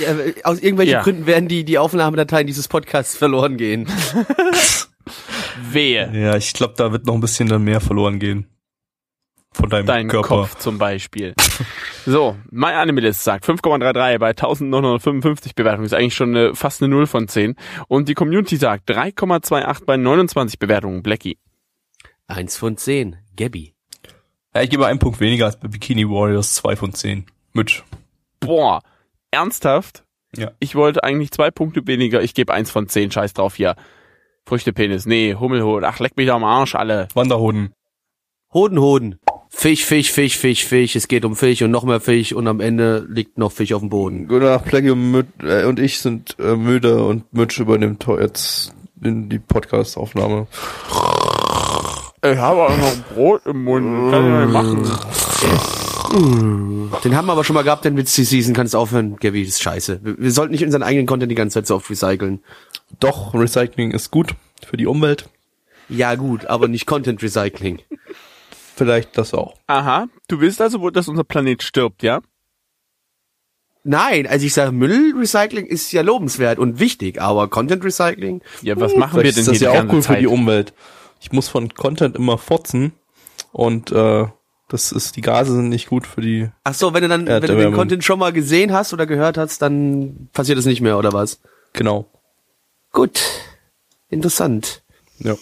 Ja, 0.00 0.08
äh, 0.12 0.34
aus 0.44 0.58
irgendwelchen 0.58 0.92
Ja. 0.92 1.02
Gründen 1.02 1.24
werden 1.24 1.48
die, 1.48 1.64
die 1.64 1.78
Aufnahmedateien 1.78 2.46
dieses 2.46 2.68
Podcasts 2.68 3.16
verloren 3.16 3.56
gehen. 3.56 3.86
Wehe. 5.70 6.10
Ja, 6.12 6.36
ich 6.36 6.52
glaube, 6.52 6.74
da 6.76 6.92
wird 6.92 7.06
noch 7.06 7.14
ein 7.14 7.20
bisschen 7.20 7.48
dann 7.48 7.64
mehr 7.64 7.80
verloren 7.80 8.18
gehen. 8.18 8.46
Von 9.52 9.70
deinem 9.70 9.86
Dein 9.86 10.08
Körper. 10.08 10.28
Kopf 10.28 10.56
zum 10.56 10.78
Beispiel. 10.78 11.34
So, 12.06 12.38
My 12.50 12.68
Anime 12.68 13.02
List 13.02 13.22
sagt 13.22 13.44
5,33 13.44 14.18
bei 14.18 14.28
1955 14.28 15.54
Bewertungen. 15.54 15.84
Ist 15.84 15.92
eigentlich 15.92 16.14
schon 16.14 16.34
eine, 16.34 16.54
fast 16.54 16.82
eine 16.82 16.88
0 16.88 17.06
von 17.06 17.28
10. 17.28 17.54
Und 17.86 18.08
die 18.08 18.14
Community 18.14 18.56
sagt 18.56 18.88
3,28 18.88 19.84
bei 19.84 19.98
29 19.98 20.58
Bewertungen. 20.58 21.02
Blackie. 21.02 21.36
Eins 22.26 22.56
von 22.56 22.78
zehn. 22.78 23.16
Gabby. 23.36 23.74
Ja, 24.54 24.62
ich 24.62 24.70
gebe 24.70 24.86
einen 24.86 24.98
Punkt 24.98 25.20
weniger 25.20 25.44
als 25.44 25.60
bei 25.60 25.68
Bikini 25.68 26.08
Warriors, 26.08 26.54
zwei 26.54 26.76
von 26.76 26.94
zehn. 26.94 27.26
Mitch. 27.52 27.82
Boah, 28.40 28.80
ernsthaft? 29.30 30.04
Ja. 30.36 30.52
Ich 30.60 30.74
wollte 30.74 31.04
eigentlich 31.04 31.30
zwei 31.30 31.50
Punkte 31.50 31.86
weniger. 31.86 32.22
Ich 32.22 32.34
gebe 32.34 32.52
eins 32.52 32.70
von 32.70 32.88
10. 32.88 33.10
Scheiß 33.10 33.34
drauf 33.34 33.54
hier. 33.54 33.76
Früchtepenis. 34.48 35.06
Nee, 35.06 35.36
Hummelhut. 35.38 35.84
Ach, 35.84 35.98
leck 36.00 36.16
mich 36.16 36.32
am 36.32 36.42
Arsch 36.42 36.74
alle. 36.74 37.08
Wanderhoden. 37.14 37.74
Hoden, 38.52 38.80
Hoden. 38.80 39.18
Fisch, 39.50 39.84
Fisch, 39.84 40.10
Fisch, 40.10 40.38
Fisch, 40.38 40.64
Fisch. 40.64 40.96
Es 40.96 41.08
geht 41.08 41.24
um 41.24 41.36
Fisch 41.36 41.62
und 41.62 41.70
noch 41.70 41.84
mehr 41.84 42.00
Fisch 42.00 42.32
und 42.32 42.48
am 42.48 42.60
Ende 42.60 43.06
liegt 43.08 43.38
noch 43.38 43.52
Fisch 43.52 43.72
auf 43.72 43.80
dem 43.80 43.90
Boden. 43.90 44.26
Gunnar, 44.26 44.62
und, 44.72 45.10
Müt, 45.10 45.26
äh, 45.42 45.64
und 45.64 45.78
ich 45.78 45.98
sind 45.98 46.36
äh, 46.38 46.56
müde 46.56 47.04
und 47.04 47.32
Mitch 47.32 47.60
übernimmt 47.60 48.06
jetzt 48.18 48.72
in 49.02 49.28
die 49.28 49.38
Podcast-Aufnahme. 49.38 50.46
Ich 52.22 52.36
habe 52.36 52.62
auch 52.62 52.76
noch 52.76 52.96
Brot 53.14 53.46
im 53.46 53.64
Mund. 53.64 54.12
Kann 54.12 54.26
ich 54.26 54.46
nicht 54.46 54.52
machen. 54.52 55.78
Den 56.10 57.16
haben 57.16 57.26
wir 57.26 57.32
aber 57.32 57.44
schon 57.44 57.54
mal 57.54 57.62
gehabt, 57.64 57.84
den 57.84 57.96
Witz 57.96 58.14
die 58.14 58.24
Season. 58.24 58.54
Kannst 58.54 58.74
aufhören, 58.74 59.16
Gabby, 59.16 59.44
das 59.44 59.54
ist 59.54 59.62
scheiße. 59.62 60.00
Wir, 60.02 60.18
wir 60.18 60.30
sollten 60.32 60.52
nicht 60.52 60.64
unseren 60.64 60.82
eigenen 60.82 61.06
Content 61.06 61.30
die 61.30 61.34
ganze 61.36 61.54
Zeit 61.54 61.66
so 61.66 61.76
oft 61.76 61.90
recyceln. 61.90 62.42
Doch, 63.00 63.34
Recycling 63.34 63.90
ist 63.90 64.10
gut 64.10 64.34
für 64.66 64.76
die 64.76 64.86
Umwelt. 64.86 65.28
Ja 65.88 66.14
gut, 66.14 66.46
aber 66.46 66.68
nicht 66.68 66.86
Content 66.86 67.22
Recycling. 67.22 67.80
Vielleicht 68.76 69.18
das 69.18 69.34
auch. 69.34 69.54
Aha, 69.66 70.06
du 70.28 70.40
willst 70.40 70.60
also 70.60 70.80
wohl, 70.80 70.92
dass 70.92 71.08
unser 71.08 71.24
Planet 71.24 71.62
stirbt, 71.62 72.02
ja? 72.02 72.20
Nein, 73.84 74.26
also 74.26 74.44
ich 74.44 74.52
sage, 74.54 74.72
Müllrecycling 74.72 75.66
ist 75.66 75.92
ja 75.92 76.02
lobenswert 76.02 76.58
und 76.58 76.78
wichtig, 76.78 77.20
aber 77.20 77.48
Content 77.48 77.84
Recycling, 77.84 78.42
Ja, 78.62 78.78
was 78.78 78.94
machen 78.94 79.14
wir 79.16 79.20
Vielleicht 79.22 79.36
denn 79.38 79.40
ist 79.42 79.48
das 79.48 79.58
hier 79.58 79.68
ja 79.68 79.72
die 79.72 79.78
auch 79.78 79.82
ganze 79.82 79.96
cool 79.96 80.02
Zeit? 80.02 80.16
für 80.16 80.20
die 80.22 80.26
Umwelt. 80.26 80.74
Ich 81.20 81.32
muss 81.32 81.48
von 81.48 81.72
Content 81.74 82.16
immer 82.16 82.38
fotzen 82.38 82.92
und 83.52 83.90
äh, 83.92 84.26
das 84.68 84.92
ist, 84.92 85.16
die 85.16 85.22
Gase 85.22 85.54
sind 85.54 85.70
nicht 85.70 85.88
gut 85.88 86.06
für 86.06 86.20
die. 86.20 86.50
ach 86.64 86.74
so, 86.74 86.92
wenn 86.92 87.02
du 87.02 87.08
dann, 87.08 87.26
wenn 87.26 87.40
du 87.40 87.56
den. 87.56 87.72
Content 87.72 88.04
schon 88.04 88.18
mal 88.18 88.32
gesehen 88.32 88.72
hast 88.72 88.92
oder 88.92 89.06
gehört 89.06 89.38
hast, 89.38 89.62
dann 89.62 90.28
passiert 90.32 90.58
das 90.58 90.66
nicht 90.66 90.82
mehr, 90.82 90.98
oder 90.98 91.12
was? 91.12 91.40
Genau. 91.72 92.06
Gut. 92.92 93.20
Interessant. 94.08 94.82
Ja. 95.18 95.36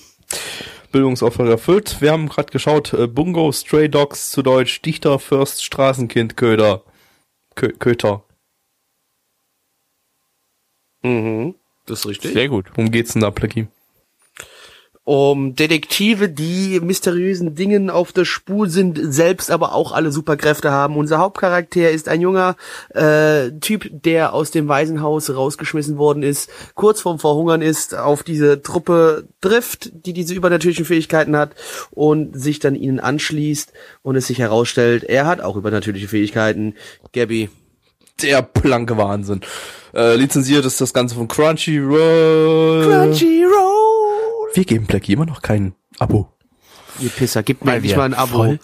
Bildungsauftrag 0.93 1.49
erfüllt. 1.49 2.01
Wir 2.01 2.13
haben 2.13 2.29
gerade 2.29 2.51
geschaut, 2.53 2.93
äh, 2.93 3.07
Bungo, 3.07 3.53
Stray 3.53 3.89
Dogs 3.89 4.31
zu 4.31 4.43
Deutsch, 4.43 4.81
Dichter, 4.83 5.19
Fürst, 5.19 5.65
Straßenkind, 5.65 6.37
Köder. 6.37 6.83
Kö 7.55 7.73
Köter. 7.73 8.25
Mhm. 11.03 11.55
Das 11.87 12.01
ist 12.01 12.07
richtig. 12.07 12.33
Sehr 12.33 12.49
gut. 12.49 12.67
Worum 12.75 12.91
geht's 12.91 13.13
denn 13.13 13.23
da, 13.23 13.31
Plecky? 13.31 13.69
Um 15.07 15.55
Detektive, 15.55 16.29
die 16.29 16.81
mysteriösen 16.81 17.55
Dingen 17.55 17.91
auf 17.91 18.11
der 18.11 18.25
Spur 18.25 18.69
sind, 18.69 18.99
selbst 19.01 19.53
aber 19.53 19.73
auch 19.73 19.93
alle 19.93 20.11
Superkräfte 20.11 20.73
haben. 20.73 20.97
Unser 20.97 21.19
Hauptcharakter 21.19 21.93
ist 21.93 22.09
ein 22.09 22.21
junger 22.21 22.57
äh, 22.93 23.53
Typ, 23.61 23.89
der 23.89 24.35
aus 24.35 24.51
dem 24.51 24.67
Waisenhaus 24.67 25.31
rausgeschmissen 25.31 25.97
worden 25.97 26.25
ist, 26.25 26.51
kurz 26.75 27.03
vorm 27.03 27.21
Verhungern 27.21 27.63
ist, 27.63 27.95
auf 27.95 28.25
diese 28.25 28.63
Truppe 28.63 29.29
trifft, 29.41 29.93
die 30.07 30.13
diese 30.13 30.35
übernatürlichen 30.35 30.85
Fähigkeiten 30.85 31.37
hat 31.37 31.53
und 31.93 32.37
sich 32.39 32.59
dann 32.59 32.75
ihnen 32.75 32.99
anschließt 32.99 33.73
und 34.03 34.17
es 34.17 34.27
sich 34.27 34.41
herausstellt, 34.41 35.05
er 35.05 35.27
hat 35.27 35.41
auch 35.41 35.55
übernatürliche 35.55 36.09
Fähigkeiten. 36.09 36.75
Gabby. 37.13 37.49
Der 38.23 38.43
blanke 38.43 38.97
Wahnsinn. 38.97 39.43
Äh, 39.95 40.17
lizenziert 40.17 40.65
ist 40.65 40.81
das 40.81 40.93
Ganze 40.93 41.15
von 41.15 41.29
Crunchyroll. 41.29 42.83
Crunchyroll! 42.83 43.86
Wir 44.57 44.65
geben 44.65 44.87
Plecky 44.87 45.13
immer 45.13 45.27
noch 45.27 45.43
kein 45.43 45.75
Abo. 45.99 46.33
Ihr 46.99 47.11
Pisser, 47.11 47.43
gib 47.43 47.65
mir 47.65 47.75
endlich 47.75 47.93
wir 47.93 47.99
mal 47.99 48.05
ein 48.05 48.15
Abo. 48.15 48.39
voll 48.39 48.59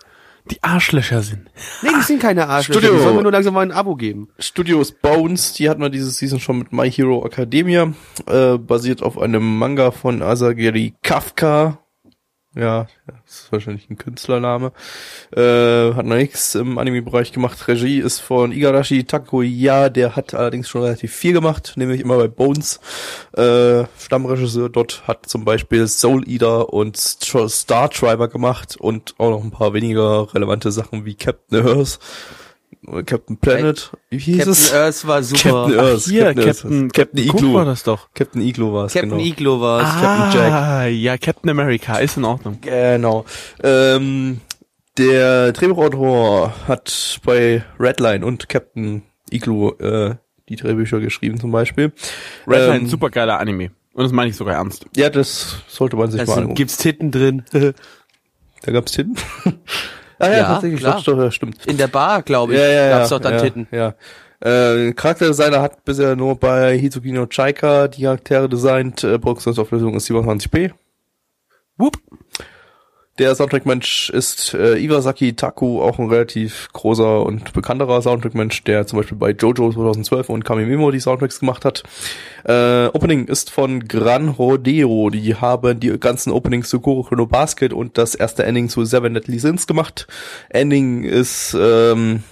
die 0.51 0.63
Arschlöcher 0.63 1.23
sind. 1.23 1.49
Nee, 1.83 1.91
die 1.97 2.03
sind 2.03 2.21
keine 2.21 2.49
Arschlöcher. 2.49 2.81
Studio. 2.81 2.97
Die 2.97 3.03
sollen 3.03 3.17
mir 3.17 3.23
nur 3.23 3.33
langsam 3.33 3.55
mal 3.55 3.61
ein 3.61 3.73
Abo 3.73 3.95
geben. 3.95 4.29
Studios 4.39 4.93
Bones, 4.93 5.53
die 5.53 5.69
hatten 5.69 5.81
wir 5.81 5.91
diese 5.91 6.11
Season 6.11 6.41
schon 6.41 6.59
mit 6.59 6.73
My 6.73 6.91
Hero 6.91 7.25
Academia, 7.25 7.93
äh, 8.27 8.59
basiert 8.59 9.03
auf 9.03 9.19
einem 9.19 9.59
Manga 9.59 9.91
von 9.93 10.23
Asagiri 10.23 10.95
Kafka. 11.03 11.79
Ja, 12.55 12.87
das 13.07 13.45
ist 13.45 13.53
wahrscheinlich 13.53 13.89
ein 13.89 13.97
Künstlername. 13.97 14.73
Äh, 15.35 15.95
hat 15.95 16.05
noch 16.05 16.17
nichts 16.17 16.55
im 16.55 16.77
Anime-Bereich 16.77 17.33
gemacht. 17.33 17.67
Regie 17.67 17.99
ist 17.99 18.21
von 18.21 18.53
Igarashi 18.53 19.05
Takuya, 19.05 19.89
der 19.89 20.17
hat 20.17 20.35
allerdings 20.35 20.69
schon 20.69 20.83
relativ 20.83 21.15
viel 21.15 21.33
gemacht, 21.33 21.73
nämlich 21.77 22.03
immer 22.03 22.19
bei 22.19 22.29
Bones. 22.29 22.79
Äh, 23.35 23.85
Stammregisseur 23.99 24.69
dort 24.69 25.09
hat 25.09 25.27
zum 25.31 25.47
Beispiel 25.47 25.89
Soul 25.89 26.29
Eater 26.29 26.75
und 26.75 26.99
St- 26.99 27.49
Star 27.49 27.89
Driver 27.89 28.29
gemacht 28.29 28.77
und 28.77 29.15
auch 29.17 29.31
noch 29.31 29.43
ein 29.43 29.51
paar 29.51 29.73
weniger 29.73 30.35
relevante 30.35 30.71
Sachen 30.73 31.07
wie 31.07 31.15
Captain 31.15 31.67
Earth, 31.67 31.99
Captain 33.07 33.37
Planet, 33.37 33.93
wie 34.11 34.19
hieß 34.19 34.39
Captain 34.39 34.53
es? 34.53 34.73
Earth 34.75 35.07
war 35.07 35.23
super. 35.23 35.67
Captain 35.69 35.79
Earth. 35.79 36.03
Hier, 36.05 36.35
Captain, 36.35 36.45
Captain, 36.45 36.83
Earth. 36.83 36.93
Captain 36.95 37.19
Igloo. 37.29 37.55
war 37.55 37.65
das 37.65 37.83
doch. 37.85 38.09
Captain 38.13 38.43
Iglo 38.43 38.73
war 38.75 38.87
es, 38.87 38.93
Captain 38.95 39.11
genau. 39.11 39.23
Iglo 39.23 39.61
war 39.61 39.81
es. 39.83 39.89
Captain 40.03 40.41
Jack. 40.41 40.53
Ah, 40.53 40.87
ja, 40.87 41.17
Captain 41.19 41.51
America, 41.51 41.99
ist 41.99 42.17
in 42.17 42.25
Ordnung. 42.25 42.59
Genau. 42.61 43.25
Ähm, 43.63 44.41
der 44.99 45.53
Drehbuchautor 45.53 46.53
hat 46.67 47.21
bei 47.25 47.65
Redline 47.79 48.27
und 48.27 48.49
Captain 48.49 49.03
Igloo 49.31 49.71
äh, 49.79 50.17
die 50.49 50.57
Drehbücher 50.57 50.99
geschrieben 51.01 51.39
zum 51.39 51.53
Beispiel. 51.53 51.93
Redline, 52.49 52.79
Ähm, 52.81 52.87
super 52.89 53.11
geiler 53.11 53.39
Anime. 53.39 53.71
Und 53.95 54.03
das 54.05 54.13
meine 54.13 54.31
ich 54.31 54.37
sogar 54.37 54.55
ernst. 54.57 54.87
Ja, 54.97 55.09
das 55.09 55.57
sollte 55.69 55.97
man 55.97 56.11
sich 56.11 56.19
Da 56.21 56.27
mal 56.27 56.33
sind, 56.35 56.43
angucken. 56.43 56.55
gibt's 56.57 56.77
Titten 56.79 57.11
drin. 57.13 57.45
Da 58.65 58.71
gab's 58.71 58.93
Titten. 58.93 59.17
ah 60.23 60.31
ja, 60.31 60.37
Ja, 60.39 60.45
tatsächlich, 60.45 60.81
klar. 60.81 61.03
doch, 61.05 61.19
ja, 61.19 61.31
stimmt. 61.31 61.67
In 61.67 61.77
der 61.77 61.89
Bar, 61.89 62.23
glaube 62.23 62.55
ich, 62.55 62.59
Ja, 62.61 62.67
ja, 62.67 62.87
ja. 62.87 62.99
gab's 62.99 63.11
doch 63.11 63.21
dann 63.21 63.35
ja, 63.35 63.41
Titten. 63.41 63.67
Ja. 63.71 63.95
Äh, 64.41 64.93
Charakterdesigner 64.95 65.61
hat 65.63 65.85
bisher 65.85 66.17
nur 66.17 66.35
bei 66.37 66.77
Hitsugino 66.77 67.21
no 67.21 67.27
Chaika 67.29 67.87
die 67.87 68.03
Charaktere 68.03 68.49
designt. 68.49 69.05
Äh, 69.05 69.19
Produktionsauflösung 69.19 69.95
ist 69.95 70.11
27p. 70.11 70.73
Whoop. 71.77 71.97
Der 73.19 73.35
Soundtrack-Mensch 73.35 74.09
ist 74.09 74.55
äh, 74.55 74.79
Iwasaki 74.79 75.35
Taku, 75.35 75.83
auch 75.83 75.99
ein 75.99 76.09
relativ 76.09 76.69
großer 76.73 77.23
und 77.23 77.53
bekannterer 77.53 78.01
Soundtrack-Mensch, 78.01 78.65
der 78.65 78.87
zum 78.87 78.99
Beispiel 79.01 79.19
bei 79.19 79.33
Jojo 79.33 79.71
2012 79.71 80.31
und 80.31 80.45
Kamimimo 80.47 80.91
die 80.91 81.01
Soundtracks 81.01 81.41
gemacht 81.41 81.67
hat. 81.67 81.83
Äh, 82.45 82.87
Opening 82.87 83.27
ist 83.27 83.51
von 83.51 83.87
Gran 83.87 84.29
Rodeo. 84.29 85.11
Die 85.11 85.35
haben 85.35 85.79
die 85.79 85.91
ganzen 86.01 86.33
Openings 86.33 86.71
zu 86.71 86.81
Kuro 86.81 87.03
Chrono 87.03 87.27
Basket 87.27 87.75
und 87.75 87.99
das 87.99 88.15
erste 88.15 88.45
Ending 88.45 88.71
zu 88.71 88.83
Seven 88.87 89.13
Deadly 89.13 89.39
Sins 89.39 89.67
gemacht. 89.67 90.07
Ending 90.49 91.05
ist, 91.05 91.55
ähm, 91.61 92.23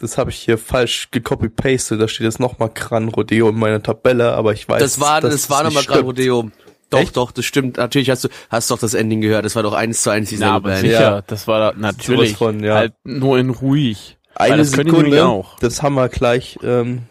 das 0.00 0.18
habe 0.18 0.30
ich 0.30 0.36
hier 0.36 0.56
falsch 0.56 1.08
gecopy-pasted. 1.10 2.00
Da 2.00 2.06
steht 2.06 2.26
jetzt 2.26 2.38
nochmal 2.38 2.70
Gran 2.72 3.08
Rodeo 3.08 3.48
in 3.48 3.58
meiner 3.58 3.82
Tabelle, 3.82 4.34
aber 4.34 4.52
ich 4.52 4.68
weiß, 4.68 4.80
Das 4.80 5.00
war, 5.00 5.20
dass 5.20 5.32
das 5.32 5.50
war 5.50 5.64
nochmal 5.64 5.82
Gran. 5.82 6.04
Rodeo. 6.04 6.50
Doch, 6.92 7.00
Echt? 7.00 7.16
doch, 7.16 7.32
das 7.32 7.44
stimmt. 7.44 7.78
Natürlich 7.78 8.10
hast 8.10 8.24
du, 8.24 8.28
hast 8.50 8.70
doch 8.70 8.78
das 8.78 8.94
Ending 8.94 9.20
gehört. 9.20 9.44
Das 9.44 9.56
war 9.56 9.62
doch 9.64 9.72
eins 9.72 10.02
zu 10.02 10.10
eins 10.10 10.28
dieselbe 10.28 10.50
Na, 10.50 10.56
aber 10.56 10.68
Band. 10.70 10.80
sicher, 10.82 11.00
Ja. 11.00 11.22
das 11.22 11.48
war 11.48 11.72
da 11.72 11.78
natürlich 11.78 12.36
von, 12.36 12.62
ja. 12.62 12.74
halt 12.74 12.94
nur 13.04 13.38
in 13.38 13.50
ruhig. 13.50 14.18
Eine 14.34 14.58
das 14.58 14.72
können 14.72 14.88
die 14.90 14.96
Sekunde, 14.96 15.26
auch. 15.26 15.58
das 15.58 15.82
haben 15.82 15.94
wir 15.94 16.08
gleich 16.08 16.58
ähm, 16.62 17.02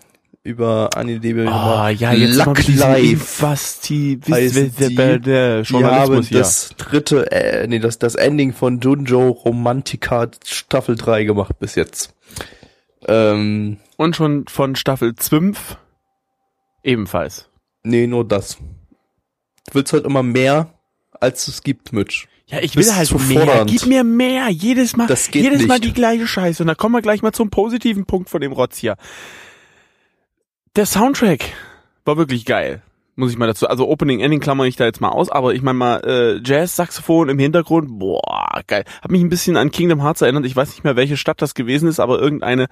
über 0.43 0.89
AniDB 0.95 1.45
Ah, 1.47 1.89
gemacht. 1.89 1.99
ja, 2.01 2.13
jetzt 2.13 2.35
Luck 2.37 2.55
diesem 2.57 2.79
Live 2.79 3.03
Invasti, 3.03 4.19
heißen 4.29 4.73
die. 4.79 4.95
der 4.95 5.17
Die 5.19 5.73
haben 5.83 6.21
hier. 6.23 6.39
das 6.39 6.73
dritte, 6.77 7.31
äh, 7.31 7.67
nee, 7.67 7.77
das, 7.79 7.99
das 7.99 8.15
Ending 8.15 8.53
von 8.53 8.79
Junjo 8.79 9.29
Romantica 9.29 10.27
Staffel 10.45 10.95
3 10.95 11.25
gemacht 11.25 11.59
bis 11.59 11.75
jetzt. 11.75 12.15
Ähm, 13.07 13.77
Und 13.97 14.15
schon 14.15 14.45
von 14.47 14.75
Staffel 14.75 15.13
5 15.17 15.77
ebenfalls. 16.83 17.49
nee, 17.83 18.07
nur 18.07 18.27
das. 18.27 18.57
Du 19.67 19.76
willst 19.76 19.93
halt 19.93 20.06
immer 20.06 20.24
mehr, 20.24 20.74
als 21.19 21.47
es 21.47 21.63
gibt, 21.63 21.93
Mitch. 21.93 22.28
Ja, 22.47 22.60
ich 22.60 22.76
will 22.76 22.93
halt 22.93 23.12
mehr. 23.30 23.39
fordernd. 23.45 23.69
Gib 23.69 23.86
mir 23.86 24.04
mehr. 24.04 24.49
Jedes 24.49 24.97
Mal, 24.97 25.07
Das 25.07 25.32
geht 25.32 25.43
jedes 25.43 25.68
Mal 25.68 25.76
nicht. 25.76 25.86
die 25.86 25.93
gleiche 25.93 26.28
Scheiße. 26.28 26.64
Und 26.64 26.68
da 26.68 26.76
kommen 26.76 26.93
wir 26.93 27.01
gleich 27.01 27.22
mal 27.22 27.32
zum 27.32 27.49
positiven 27.49 28.05
Punkt 28.05 28.30
von 28.30 28.41
dem 28.41 28.51
Rotz 28.51 28.78
hier. 28.78 28.95
Der 30.76 30.86
Soundtrack 30.86 31.45
war 32.05 32.18
wirklich 32.18 32.45
geil. 32.45 32.82
Muss 33.16 33.32
ich 33.32 33.38
mal 33.38 33.47
dazu. 33.47 33.68
Also 33.68 33.88
Opening, 33.88 34.20
Ending 34.22 34.39
klammer 34.39 34.66
ich 34.66 34.78
da 34.78 34.86
jetzt 34.86 35.01
mal 35.01 35.09
aus, 35.09 35.30
aber 35.30 35.53
ich 35.53 35.62
meine 35.62 35.78
mal, 35.78 35.97
äh, 36.05 36.41
Jazz, 36.43 36.76
Saxophon 36.78 37.30
im 37.30 37.39
Hintergrund, 37.39 37.99
boah, 37.99 38.62
geil. 38.68 38.86
Hat 39.01 39.12
mich 39.12 39.22
ein 39.22 39.30
bisschen 39.30 39.57
an 39.57 39.70
Kingdom 39.72 40.01
Hearts 40.01 40.22
erinnert. 40.22 40.45
Ich 40.45 40.55
weiß 40.55 40.70
nicht 40.70 40.84
mehr, 40.84 40.95
welche 40.95 41.18
Stadt 41.18 41.41
das 41.41 41.53
gewesen 41.53 41.88
ist, 41.89 41.99
aber 41.99 42.20
irgendeine 42.20 42.68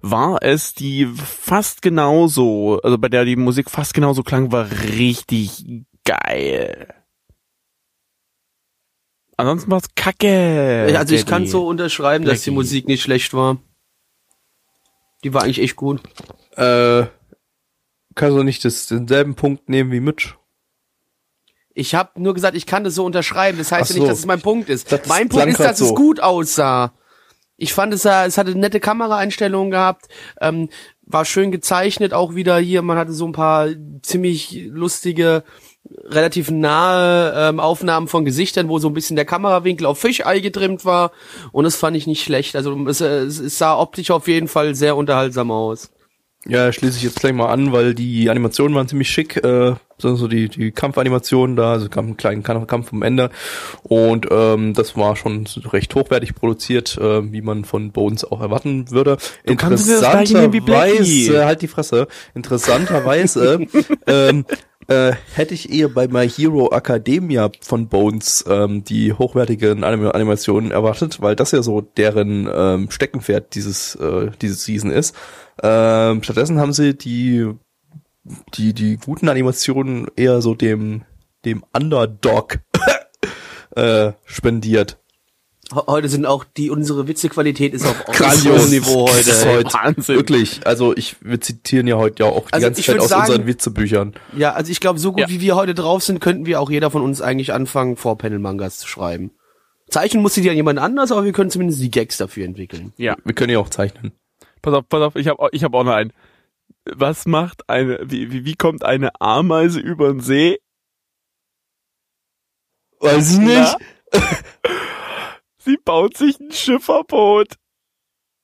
war 0.00 0.42
es, 0.42 0.74
die 0.74 1.06
fast 1.06 1.82
genauso, 1.82 2.80
also 2.82 2.96
bei 2.98 3.08
der 3.08 3.24
die 3.26 3.36
Musik 3.36 3.70
fast 3.70 3.92
genauso 3.94 4.22
klang, 4.22 4.50
war 4.50 4.66
richtig 4.70 5.64
geil. 6.04 6.94
Ansonsten 9.36 9.70
war's 9.70 9.94
kacke. 9.94 10.94
Also 10.96 11.14
ich 11.14 11.26
kann 11.26 11.46
so 11.46 11.66
unterschreiben, 11.66 12.24
dass 12.24 12.42
die 12.42 12.50
Blackie. 12.50 12.54
Musik 12.54 12.86
nicht 12.88 13.02
schlecht 13.02 13.34
war. 13.34 13.58
Die 15.24 15.32
war 15.34 15.42
eigentlich 15.42 15.60
echt 15.60 15.76
gut. 15.76 16.00
Äh, 16.56 17.06
kannst 18.14 18.36
du 18.36 18.42
nicht 18.42 18.64
das, 18.64 18.86
denselben 18.86 19.34
Punkt 19.34 19.68
nehmen 19.68 19.90
wie 19.90 20.00
Mitch? 20.00 20.34
Ich 21.74 21.94
habe 21.94 22.20
nur 22.20 22.34
gesagt, 22.34 22.56
ich 22.56 22.66
kann 22.66 22.84
das 22.84 22.94
so 22.94 23.04
unterschreiben. 23.04 23.58
Das 23.58 23.72
heißt 23.72 23.90
Ach 23.90 23.94
ja 23.94 23.94
nicht, 23.94 24.02
so. 24.02 24.08
dass 24.08 24.18
es 24.18 24.26
mein 24.26 24.42
Punkt 24.42 24.68
ist. 24.68 24.92
Das 24.92 25.06
mein 25.06 25.28
Punkt 25.28 25.46
ist, 25.46 25.60
dass 25.60 25.80
es 25.80 25.88
so. 25.88 25.94
gut 25.94 26.20
aussah. 26.20 26.92
Ich 27.56 27.72
fand 27.72 27.94
es 27.94 28.04
es 28.04 28.38
hatte 28.38 28.58
nette 28.58 28.80
Kameraeinstellungen 28.80 29.70
gehabt, 29.70 30.08
ähm, 30.40 30.68
war 31.02 31.24
schön 31.24 31.52
gezeichnet 31.52 32.12
auch 32.12 32.34
wieder 32.34 32.58
hier. 32.58 32.82
Man 32.82 32.98
hatte 32.98 33.12
so 33.12 33.26
ein 33.26 33.32
paar 33.32 33.68
ziemlich 34.02 34.64
lustige, 34.66 35.44
relativ 36.04 36.50
nahe 36.50 37.34
ähm, 37.36 37.60
Aufnahmen 37.60 38.08
von 38.08 38.24
Gesichtern, 38.24 38.68
wo 38.68 38.78
so 38.78 38.88
ein 38.88 38.94
bisschen 38.94 39.16
der 39.16 39.24
Kamerawinkel 39.24 39.86
auf 39.86 39.98
Fischei 39.98 40.40
getrimmt 40.40 40.84
war. 40.84 41.12
Und 41.50 41.64
das 41.64 41.76
fand 41.76 41.96
ich 41.96 42.06
nicht 42.06 42.22
schlecht. 42.22 42.56
Also 42.56 42.86
es, 42.86 43.00
es, 43.00 43.38
es 43.38 43.58
sah 43.58 43.78
optisch 43.78 44.10
auf 44.10 44.28
jeden 44.28 44.48
Fall 44.48 44.74
sehr 44.74 44.96
unterhaltsam 44.96 45.50
aus. 45.50 45.90
Ja, 46.44 46.72
schließe 46.72 46.96
ich 46.96 47.04
jetzt 47.04 47.20
gleich 47.20 47.32
mal 47.32 47.50
an, 47.50 47.72
weil 47.72 47.94
die 47.94 48.28
Animationen 48.28 48.74
waren 48.74 48.88
ziemlich 48.88 49.08
schick, 49.08 49.36
äh, 49.44 49.74
so, 49.96 50.16
so 50.16 50.26
die, 50.26 50.48
die 50.48 50.72
Kampfanimationen 50.72 51.54
da, 51.54 51.72
also 51.72 51.88
kam 51.88 52.08
ein 52.08 52.16
kleinen 52.16 52.42
Kampf 52.42 52.88
vom 52.88 53.02
Ende 53.02 53.30
und 53.84 54.26
ähm, 54.28 54.74
das 54.74 54.96
war 54.96 55.14
schon 55.14 55.46
recht 55.72 55.94
hochwertig 55.94 56.34
produziert, 56.34 56.98
äh, 56.98 57.32
wie 57.32 57.42
man 57.42 57.64
von 57.64 57.92
Bones 57.92 58.24
auch 58.24 58.40
erwarten 58.40 58.90
würde. 58.90 59.18
Interessanterweise, 59.44 61.46
halt 61.46 61.62
die 61.62 61.68
Fresse, 61.68 62.08
interessanterweise 62.34 63.64
ähm, 64.08 64.44
äh, 64.88 65.12
hätte 65.34 65.54
ich 65.54 65.72
eher 65.72 65.88
bei 65.88 66.08
My 66.08 66.28
Hero 66.28 66.70
Academia 66.72 67.50
von 67.60 67.88
Bones 67.88 68.44
ähm, 68.48 68.84
die 68.84 69.12
hochwertigen 69.12 69.84
Anim 69.84 70.06
Animationen 70.08 70.70
erwartet, 70.70 71.20
weil 71.20 71.36
das 71.36 71.52
ja 71.52 71.62
so 71.62 71.80
deren 71.80 72.48
ähm, 72.52 72.90
Steckenpferd 72.90 73.54
dieses 73.54 73.94
äh, 73.96 74.30
dieses 74.40 74.64
Season 74.64 74.90
ist. 74.90 75.14
Ähm, 75.62 76.22
stattdessen 76.22 76.58
haben 76.58 76.72
sie 76.72 76.96
die 76.96 77.50
die 78.54 78.72
die 78.72 78.96
guten 78.96 79.28
Animationen 79.28 80.08
eher 80.16 80.42
so 80.42 80.54
dem 80.54 81.02
dem 81.44 81.64
Underdog 81.72 82.58
äh, 83.76 84.12
spendiert. 84.24 84.98
Heute 85.74 86.08
sind 86.08 86.26
auch 86.26 86.44
die, 86.44 86.70
unsere 86.70 87.08
Witzequalität 87.08 87.72
ist 87.74 87.86
auf, 87.86 88.06
auf 88.08 88.14
Grandios. 88.16 88.62
hohem 88.62 88.70
Niveau 88.70 89.06
Das 89.06 89.26
ist 89.26 89.44
heute. 89.46 89.56
heute 89.68 89.72
Wahnsinn. 89.74 90.16
Wirklich, 90.16 90.66
also 90.66 90.94
ich, 90.96 91.16
wir 91.22 91.40
zitieren 91.40 91.86
ja 91.86 91.96
heute 91.96 92.24
ja 92.24 92.30
auch 92.30 92.46
die 92.48 92.52
Also 92.52 92.66
ganze 92.66 92.82
Zeit 92.82 92.98
aus 93.00 93.08
sagen- 93.08 93.22
unseren 93.30 93.46
Witzebüchern. 93.46 94.14
Ja, 94.36 94.52
also 94.52 94.70
ich 94.70 94.80
glaube, 94.80 94.98
so 94.98 95.12
gut 95.12 95.20
Ja. 95.22 95.28
wie 95.30 95.40
wir 95.40 95.56
heute 95.56 95.74
drauf 95.74 96.02
sind, 96.02 96.20
könnten 96.20 96.46
wir 96.46 96.60
auch 96.60 96.70
jeder 96.70 96.90
von 96.90 97.02
uns 97.02 97.20
eigentlich 97.22 97.52
anfangen, 97.52 97.96
Vorpanel-Mangas 97.96 98.78
zu 98.78 98.86
schreiben. 98.88 99.30
Zeichnen 99.88 100.22
musste 100.22 100.40
die 100.40 100.50
an 100.50 100.56
jemand 100.56 100.78
anders, 100.78 101.12
aber 101.12 101.24
wir 101.24 101.32
können 101.32 101.50
zumindest 101.50 101.80
die 101.80 101.90
Gags 101.90 102.16
dafür 102.16 102.44
entwickeln. 102.46 102.92
Ja. 102.96 103.16
Wir 103.24 103.34
können 103.34 103.50
ja 103.52 103.58
auch 103.58 103.68
zeichnen. 103.70 104.12
Pass 104.62 104.74
auf, 104.74 104.88
pass 104.88 105.02
auf, 105.02 105.16
ich 105.16 105.26
habe 105.28 105.48
ich 105.52 105.64
hab 105.64 105.74
auch 105.74 105.84
noch 105.84 105.92
einen. 105.92 106.12
Was 106.84 107.26
macht 107.26 107.68
eine, 107.68 107.98
wie, 108.04 108.32
wie, 108.32 108.44
wie 108.44 108.54
kommt 108.56 108.84
eine 108.84 109.20
Ameise 109.20 109.80
über 109.80 110.08
den 110.08 110.20
See? 110.20 110.58
Weiß 113.00 113.32
ich 113.32 113.38
Na? 113.40 113.76
Sie 115.64 115.76
baut 115.76 116.16
sich 116.16 116.38
ein 116.40 116.50
Schifferboot. 116.52 117.54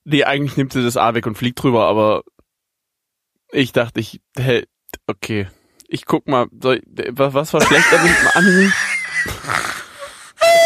Nee, 0.05 0.23
eigentlich 0.23 0.57
nimmt 0.57 0.73
sie 0.73 0.83
das 0.83 0.97
A 0.97 1.13
weg 1.13 1.27
und 1.27 1.37
fliegt 1.37 1.61
drüber, 1.61 1.85
aber 1.87 2.23
ich 3.51 3.71
dachte, 3.73 3.99
ich, 3.99 4.21
hä, 4.37 4.65
okay. 5.07 5.47
Ich 5.87 6.05
guck 6.05 6.27
mal, 6.27 6.47
soll, 6.61 6.81
was, 6.85 7.33
was 7.33 7.53
war 7.53 7.61
schlecht 7.61 7.91
an 7.93 8.05
dem 8.05 8.15
Anime? 8.35 8.73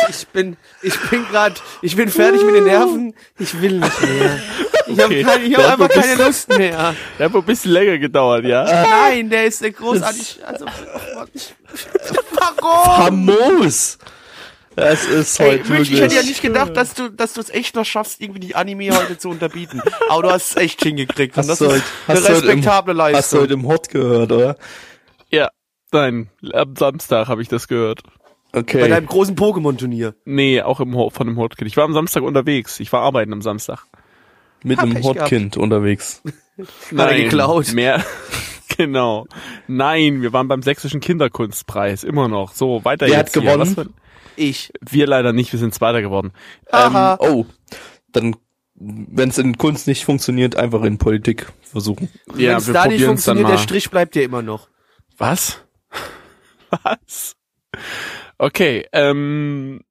Ich 0.10 0.28
bin, 0.28 0.58
ich 0.82 1.00
bin 1.10 1.26
gerade, 1.26 1.56
ich 1.82 1.96
bin 1.96 2.10
fertig 2.10 2.44
mit 2.44 2.56
den 2.56 2.66
Nerven. 2.66 3.16
Ich 3.40 3.60
will 3.62 3.80
nicht 3.80 4.02
mehr. 4.02 4.40
Ich 4.86 5.00
habe 5.00 5.06
Okay. 5.18 5.46
ich 5.48 5.56
hab 5.58 5.72
einfach 5.80 5.90
keine 5.90 6.16
Lust 6.24 6.50
mehr. 6.50 6.94
Der 7.18 7.26
hat 7.26 7.34
wohl 7.34 7.40
ein 7.42 7.46
bisschen 7.46 7.72
länger 7.72 7.98
gedauert, 7.98 8.44
ja? 8.44 8.64
Nein, 8.66 9.30
der 9.30 9.46
ist 9.46 9.62
der 9.62 9.72
großartig. 9.72 10.42
Also, 10.46 10.66
warum? 12.32 13.26
Famos! 13.28 13.98
Das 14.76 15.06
ist 15.06 15.40
Ey, 15.40 15.52
heute 15.60 15.72
Mitch, 15.72 15.74
ich 15.84 15.90
wirklich. 15.92 16.02
hätte 16.02 16.16
ja 16.16 16.22
nicht 16.24 16.42
gedacht, 16.42 16.76
dass 16.76 16.94
du, 16.94 17.10
dass 17.10 17.34
du 17.34 17.42
es 17.42 17.50
echt 17.50 17.76
noch 17.76 17.86
schaffst, 17.86 18.22
irgendwie 18.22 18.40
die 18.40 18.56
Anime 18.56 18.90
heute 18.98 19.18
zu 19.18 19.30
unterbieten. 19.30 19.82
Aber 20.10 20.24
du 20.24 20.32
hast 20.32 20.52
es 20.52 20.56
echt 20.58 20.82
hingekriegt. 20.84 21.36
Und 21.38 21.42
Hast 21.42 21.50
das 21.50 21.60
du 21.60 21.66
ist 21.66 21.72
heute- 21.74 21.84
eine 22.08 22.18
hast 22.20 22.30
du 22.30 22.34
heute 22.34 22.42
im- 22.46 22.48
respektable 22.50 22.94
Hast 22.94 22.98
du 22.98 23.14
Leistung. 23.16 23.40
heute 23.42 23.54
im 23.54 23.68
Hot 23.68 23.90
gehört, 23.90 24.32
oder? 24.32 24.58
Ja. 25.30 25.50
Nein, 25.92 26.30
am 26.54 26.76
Samstag 26.76 27.28
habe 27.28 27.42
ich 27.44 27.50
das 27.50 27.68
gehört. 27.68 28.02
Okay. 28.52 28.82
Bei 28.82 28.88
deinem 28.88 29.06
großen 29.08 29.36
Pokémon-Turnier. 29.36 30.16
Nee, 30.26 30.62
auch 30.62 30.80
im 30.80 30.94
von 30.94 31.28
dem 31.28 31.38
Hotkind. 31.38 31.68
Ich 31.70 31.78
war 31.78 31.84
am 31.86 31.94
Samstag 31.94 32.24
unterwegs. 32.24 32.80
Ich 32.80 32.92
war 32.92 33.02
arbeiten 33.02 33.34
am 33.34 33.42
Samstag. 33.42 33.86
mit 34.64 34.78
Hab 34.80 34.86
einem 34.86 35.04
Hotkind 35.04 35.58
unterwegs. 35.58 36.22
Hat 36.98 37.12
er 37.12 37.16
geklaut. 37.18 37.74
Mehr. 37.74 38.04
genau. 38.78 39.26
Nein, 39.68 40.22
wir 40.22 40.34
waren 40.34 40.48
beim 40.48 40.62
sächsischen 40.62 41.00
Kinderkunstpreis. 41.00 42.04
Immer 42.04 42.28
noch. 42.28 42.54
So, 42.54 42.84
weiter 42.86 43.08
Wer 43.08 43.18
jetzt 43.20 43.36
hat 43.36 43.44
hier. 43.44 43.52
gewonnen? 43.54 43.94
Ich. 44.36 44.72
wir 44.82 45.08
leider 45.08 45.34
nicht. 45.34 45.52
Wir 45.52 45.60
sind 45.60 45.74
Zweiter 45.74 46.02
geworden. 46.02 46.32
Aha. 46.72 47.18
Oh, 47.20 47.46
dann, 48.12 48.36
wenn 48.76 49.30
es 49.30 49.38
in 49.38 49.58
Kunst 49.58 49.88
nicht 49.88 50.06
funktioniert, 50.06 50.56
einfach 50.56 50.84
in 50.84 50.98
Politik 50.98 51.52
versuchen. 51.62 52.10
Ja, 52.36 52.52
Wenn 52.52 52.58
es 52.58 52.68
wir 52.68 52.74
da 52.74 52.88
nicht 52.88 53.04
funktioniert, 53.04 53.50
der. 53.50 53.58
Strich 53.58 53.90
bleibt 53.90 54.16
dir 54.16 54.24
immer 54.24 54.42
noch. 54.42 54.70
Was? 55.18 55.64
Was? 56.84 57.36
Okay, 58.38 58.86
ähm, 58.92 59.82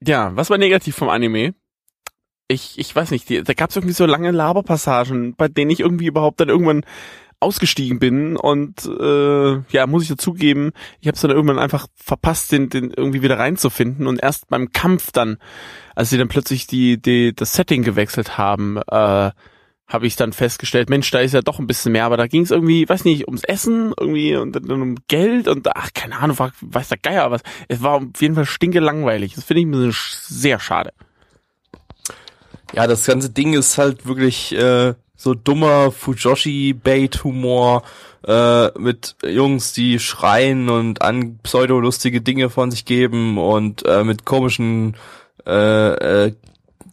ja, 0.00 0.34
was 0.36 0.50
war 0.50 0.58
negativ 0.58 0.96
vom 0.96 1.08
Anime? 1.08 1.54
Ich, 2.48 2.78
ich 2.78 2.94
weiß 2.94 3.10
nicht, 3.10 3.28
die, 3.28 3.42
da 3.42 3.54
gab 3.54 3.70
es 3.70 3.76
irgendwie 3.76 3.94
so 3.94 4.06
lange 4.06 4.30
Laberpassagen, 4.30 5.34
bei 5.34 5.48
denen 5.48 5.70
ich 5.70 5.80
irgendwie 5.80 6.06
überhaupt 6.06 6.40
dann 6.40 6.48
irgendwann 6.50 6.84
ausgestiegen 7.44 7.98
bin 7.98 8.36
und 8.36 8.84
äh, 8.86 9.60
ja, 9.70 9.86
muss 9.86 10.02
ich 10.02 10.08
dazugeben, 10.08 10.72
ich 11.00 11.06
habe 11.06 11.14
es 11.14 11.20
dann 11.20 11.30
irgendwann 11.30 11.58
einfach 11.58 11.86
verpasst, 11.94 12.50
den, 12.52 12.70
den 12.70 12.90
irgendwie 12.90 13.22
wieder 13.22 13.38
reinzufinden 13.38 14.06
und 14.06 14.22
erst 14.22 14.48
beim 14.48 14.72
Kampf 14.72 15.12
dann, 15.12 15.38
als 15.94 16.10
sie 16.10 16.18
dann 16.18 16.28
plötzlich 16.28 16.66
die, 16.66 17.00
die 17.00 17.34
das 17.34 17.52
Setting 17.52 17.82
gewechselt 17.82 18.38
haben, 18.38 18.78
äh, 18.90 19.30
habe 19.86 20.06
ich 20.06 20.16
dann 20.16 20.32
festgestellt, 20.32 20.88
Mensch, 20.88 21.10
da 21.10 21.20
ist 21.20 21.34
ja 21.34 21.42
doch 21.42 21.58
ein 21.58 21.66
bisschen 21.66 21.92
mehr, 21.92 22.06
aber 22.06 22.16
da 22.16 22.26
ging 22.26 22.42
es 22.42 22.50
irgendwie, 22.50 22.88
weiß 22.88 23.04
nicht, 23.04 23.26
ums 23.26 23.44
Essen 23.44 23.92
irgendwie 23.98 24.34
und 24.34 24.52
dann 24.52 24.70
um 24.70 24.96
Geld 25.08 25.46
und 25.46 25.68
ach, 25.76 25.90
keine 25.94 26.18
Ahnung, 26.18 26.38
war, 26.38 26.52
weiß 26.60 26.88
der 26.88 26.98
Geier 26.98 27.30
was. 27.30 27.42
Es 27.68 27.82
war 27.82 27.96
auf 27.96 28.20
jeden 28.20 28.34
Fall 28.34 28.46
stinke. 28.46 28.80
Das 28.80 29.44
finde 29.44 29.60
ich 29.60 29.66
ein 29.66 29.92
sehr 29.92 30.58
schade. 30.58 30.92
Ja, 32.72 32.86
das 32.86 33.06
ganze 33.06 33.30
Ding 33.30 33.52
ist 33.52 33.78
halt 33.78 34.06
wirklich 34.06 34.52
äh, 34.52 34.94
so 35.16 35.34
dummer 35.34 35.90
Fujoshi-Bait-Humor 35.90 37.82
äh, 38.26 38.78
mit 38.78 39.16
Jungs, 39.24 39.72
die 39.72 39.98
schreien 39.98 40.68
und 40.68 41.02
an 41.02 41.38
pseudo-lustige 41.42 42.20
Dinge 42.20 42.50
von 42.50 42.70
sich 42.70 42.84
geben 42.84 43.38
und 43.38 43.84
äh, 43.86 44.04
mit 44.04 44.24
komischen 44.24 44.96
äh, 45.46 46.26
äh, 46.26 46.32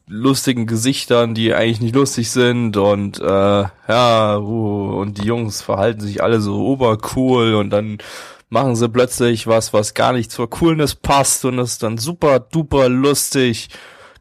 lustigen 0.08 0.68
Gesichtern, 0.68 1.34
die 1.34 1.54
eigentlich 1.54 1.80
nicht 1.80 1.96
lustig 1.96 2.32
sind 2.32 2.76
und 2.76 3.20
äh, 3.20 3.64
ja, 3.88 4.38
uh, 4.38 5.00
und 5.00 5.18
die 5.18 5.26
Jungs 5.26 5.62
verhalten 5.62 6.02
sich 6.02 6.22
alle 6.22 6.42
so 6.42 6.66
obercool 6.66 7.56
und 7.56 7.70
dann 7.70 8.00
machen 8.50 8.76
sie 8.76 8.90
plötzlich 8.90 9.48
was, 9.48 9.72
was 9.72 9.94
gar 9.94 10.12
nicht 10.12 10.30
zur 10.30 10.50
Coolness 10.50 10.96
passt 10.96 11.46
und 11.46 11.58
ist 11.60 11.82
dann 11.82 11.98
super 11.98 12.42
duper 12.42 12.90
lustig. 12.90 13.70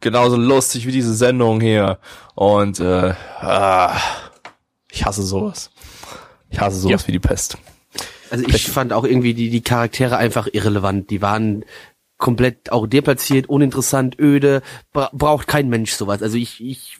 Genauso 0.00 0.36
lustig 0.36 0.86
wie 0.86 0.92
diese 0.92 1.14
Sendung 1.14 1.60
hier. 1.60 1.98
Und 2.34 2.80
äh, 2.80 3.14
ah, 3.40 3.96
ich 4.90 5.04
hasse 5.04 5.22
sowas. 5.22 5.70
Ich 6.48 6.58
hasse 6.60 6.78
sowas 6.78 7.02
Ja. 7.02 7.08
wie 7.08 7.12
die 7.12 7.18
Pest. 7.18 7.58
Also 8.30 8.44
ich 8.46 8.68
fand 8.70 8.92
auch 8.92 9.04
irgendwie 9.04 9.34
die, 9.34 9.50
die 9.50 9.60
Charaktere 9.62 10.16
einfach 10.16 10.48
irrelevant. 10.52 11.10
Die 11.10 11.20
waren 11.20 11.64
komplett 12.16 12.70
auch 12.70 12.86
deplatziert, 12.86 13.48
uninteressant, 13.48 14.18
öde, 14.18 14.62
bra 14.92 15.10
braucht 15.12 15.48
kein 15.48 15.68
Mensch 15.68 15.92
sowas. 15.92 16.22
Also 16.22 16.36
ich, 16.36 16.62
ich, 16.64 16.98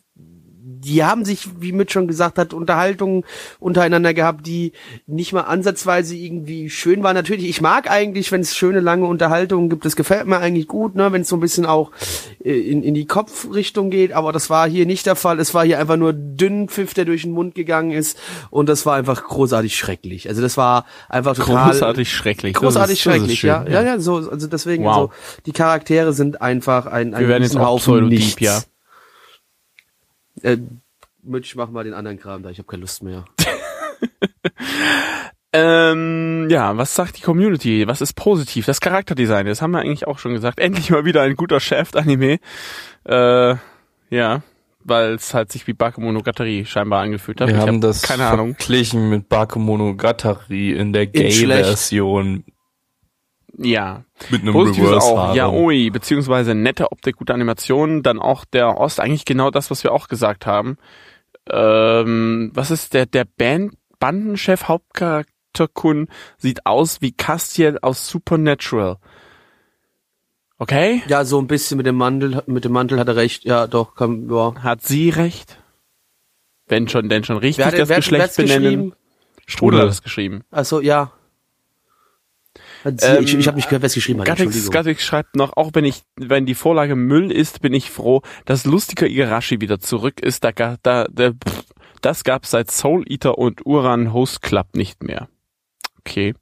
die 0.83 1.05
haben 1.05 1.25
sich, 1.25 1.49
wie 1.61 1.73
Mitch 1.73 1.93
schon 1.93 2.09
gesagt 2.09 2.39
hat, 2.39 2.55
Unterhaltungen 2.55 3.25
untereinander 3.59 4.15
gehabt, 4.15 4.47
die 4.47 4.73
nicht 5.07 5.33
mal 5.33 5.43
ansatzweise 5.43 6.17
irgendwie 6.17 6.71
schön 6.71 7.03
waren. 7.03 7.15
Natürlich, 7.15 7.49
ich 7.49 7.61
mag 7.61 7.91
eigentlich, 7.91 8.33
wenn 8.33 8.41
es 8.41 8.57
schöne, 8.57 8.81
lange 8.81 9.07
Unterhaltungen 9.07 9.69
gibt, 9.69 9.85
das 9.85 9.95
gefällt 9.97 10.27
mir 10.27 10.39
eigentlich 10.39 10.67
gut, 10.69 10.95
ne, 10.95 11.13
wenn 11.13 11.23
es 11.23 11.29
so 11.29 11.37
ein 11.37 11.41
bisschen 11.41 11.67
auch 11.67 11.91
äh, 12.43 12.53
in, 12.59 12.83
in 12.83 12.95
die 12.95 13.07
Kopfrichtung 13.07 13.91
geht, 13.91 14.13
aber 14.13 14.33
das 14.33 14.49
war 14.51 14.69
hier 14.69 14.87
nicht 14.87 15.07
der 15.07 15.17
Fall. 15.17 15.39
Es 15.39 15.53
war 15.55 15.65
hier 15.65 15.79
einfach 15.79 15.97
nur 15.97 16.13
dünn 16.15 16.69
Pfiff, 16.69 16.95
der 16.95 17.05
durch 17.05 17.23
den 17.23 17.33
Mund 17.33 17.55
gegangen 17.55 17.91
ist 17.91 18.19
und 18.51 18.69
das 18.69 18.87
war 18.87 18.95
einfach 18.97 19.23
großartig 19.25 19.77
schrecklich. 19.77 20.29
Also 20.29 20.41
das 20.43 20.57
war 20.57 20.87
einfach 21.09 21.35
total 21.37 21.71
Großartig 21.73 22.11
schrecklich. 22.11 22.55
Großartig 22.55 22.95
ist- 22.95 23.01
schrecklich, 23.03 23.41
schön, 23.41 23.49
ja. 23.51 23.65
ja. 23.69 23.83
Ja, 23.83 23.99
so, 24.01 24.17
also 24.17 24.47
deswegen, 24.47 24.85
Wow. 24.85 24.95
so, 24.95 25.11
die 25.47 25.53
Charaktere 25.53 26.13
sind 26.13 26.41
einfach 26.41 26.87
ein, 26.87 27.13
ein 27.15 27.21
Wir 27.21 27.29
werden 27.29 27.43
jetzt 27.43 27.57
Pseudo-Deep, 27.57 28.11
nichts. 28.11 28.41
ja. 28.41 28.61
Äh, 30.43 30.59
Mitch, 31.23 31.55
mach 31.57 31.71
mal 31.71 31.85
den 31.85 31.95
anderen 31.95 32.19
Kram 32.19 32.43
da, 32.43 32.51
ich 32.51 32.59
habe 32.59 32.69
keine 32.69 32.83
Lust 32.83 33.03
mehr. 33.03 33.25
Ähm, 35.53 36.49
ja, 36.49 36.77
was 36.77 36.95
sagt 36.95 37.19
die 37.19 37.23
Community? 37.23 37.87
Was 37.89 38.01
ist 38.01 38.13
positiv? 38.13 38.67
Das 38.67 38.81
Charakterdesign, 38.81 39.47
das 39.47 39.61
haben 39.61 39.73
wir 39.73 39.81
eigentlich 39.81 40.07
auch 40.07 40.19
schon 40.19 40.33
gesagt. 40.33 40.61
Endlich 40.61 40.91
mal 40.91 41.05
wieder 41.05 41.23
ein 41.23 41.35
guter 41.35 41.59
Shaft-Anime. 41.59 42.39
Äh, 43.05 43.55
ja. 44.11 44.43
weil 44.85 45.15
es 45.15 45.35
halt 45.35 45.51
sich 45.51 45.67
wie 45.67 45.73
Bakemonogatari 45.73 46.67
scheinbar 46.67 47.03
angefühlt 47.03 47.41
hat. 47.41 47.49
Wir 47.49 47.57
ich 47.57 47.61
haben 47.61 47.77
hab 47.77 47.81
das 47.83 48.03
keine 48.03 48.27
Ahnung. 48.27 48.55
verglichen 48.55 49.11
mit 49.11 49.29
Bakemonogatari 49.29 50.73
in 50.73 50.93
der. 50.93 51.07
Gay-Version 51.07 52.45
Ja. 53.63 54.05
mit 54.31 54.43
einem 54.43 54.53
Positives 54.53 54.89
Reverse 54.89 55.07
auch. 55.07 55.35
Ja, 55.35 55.49
oi, 55.51 55.91
beziehungsweise 55.91 56.55
nette 56.55 56.93
Optik, 56.93 57.17
gute 57.17 57.35
Animationen, 57.35 58.03
dann 58.03 58.19
auch 58.19 58.45
der 58.45 58.79
Ost, 58.79 59.01
eigentlich 59.01 59.25
genau 59.25 59.51
das, 59.51 59.71
was 59.71 59.85
wir 59.85 59.93
auch 59.93 60.09
gesagt 60.09 60.47
haben. 60.47 60.79
Ähm, 61.51 62.51
was 62.55 62.71
ist 62.71 62.95
der, 62.95 63.07
der 63.07 63.25
Band, 63.25 63.75
Bandenchef, 63.99 64.69
Hauptcharakter 64.69 65.69
Kun 65.73 66.09
sieht 66.39 66.65
aus 66.65 67.03
wie 67.03 67.13
Castiel 67.13 67.79
aus 67.83 68.09
Supernatural. 68.09 68.97
Okay? 70.59 71.03
Ja, 71.09 71.25
so 71.25 71.41
ein 71.41 71.47
bisschen 71.47 71.77
mit 71.77 71.87
dem 71.87 71.97
Mantel, 71.97 72.43
mit 72.47 72.65
dem 72.65 72.73
Mantel 72.73 72.99
hat 72.99 73.09
er 73.09 73.17
recht. 73.17 73.45
Ja, 73.45 73.67
doch, 73.67 73.95
kann, 73.95 74.29
ja. 74.31 74.55
Hat 74.63 74.83
sie 74.83 75.11
recht? 75.11 75.59
Wenn 76.67 76.89
schon, 76.89 77.09
denn 77.09 77.25
schon 77.25 77.39
richtig 77.39 77.59
Wer 77.59 77.67
hat, 77.67 77.79
das 77.79 77.89
wer, 77.89 77.97
Geschlecht 77.97 78.23
hat's 78.23 78.37
benennen. 78.37 78.63
geschrieben? 78.63 78.93
Strudel 79.47 79.81
hat 79.81 79.89
es 79.89 80.03
geschrieben. 80.03 80.43
Achso, 80.51 80.81
ja. 80.81 81.13
Sie, 82.85 83.07
Ähm, 83.07 83.25
ich 83.25 83.35
ich 83.35 83.47
habe 83.47 83.57
nicht 83.57 83.69
gehört, 83.69 83.83
wer 83.83 83.87
es 83.89 83.95
geschrieben 83.95 84.21
hat. 84.21 84.27
Gattix. 84.27 84.71
Gattix 84.71 85.05
schreibt 85.05 85.37
noch, 85.37 85.57
auch 85.57 85.71
wenn 85.75 85.85
ich, 85.85 86.03
wenn 86.17 86.47
die 86.47 86.55
Vorlage 86.55 86.97
Müll 86.97 87.31
ist, 87.31 87.61
bin 87.61 87.75
ich 87.75 87.91
froh, 87.91 88.23
dass 88.45 88.65
Lustiger 88.65 89.07
Igarashi 89.07 89.61
wieder 89.61 89.81
zurück 89.81 90.21
ist. 90.21 90.45
Da, 90.45 90.53
da, 90.53 91.07
da, 91.11 91.31
pff, 91.33 91.65
das 92.01 92.25
gab's 92.25 92.51
seit 92.51 92.71
Soul 92.71 93.05
Eater 93.11 93.39
und 93.39 93.67
Uran 93.67 94.13
Host 94.13 94.43
Club 94.43 94.69
nicht 94.75 95.03
mehr. 95.03 95.29
Okay. 96.01 96.35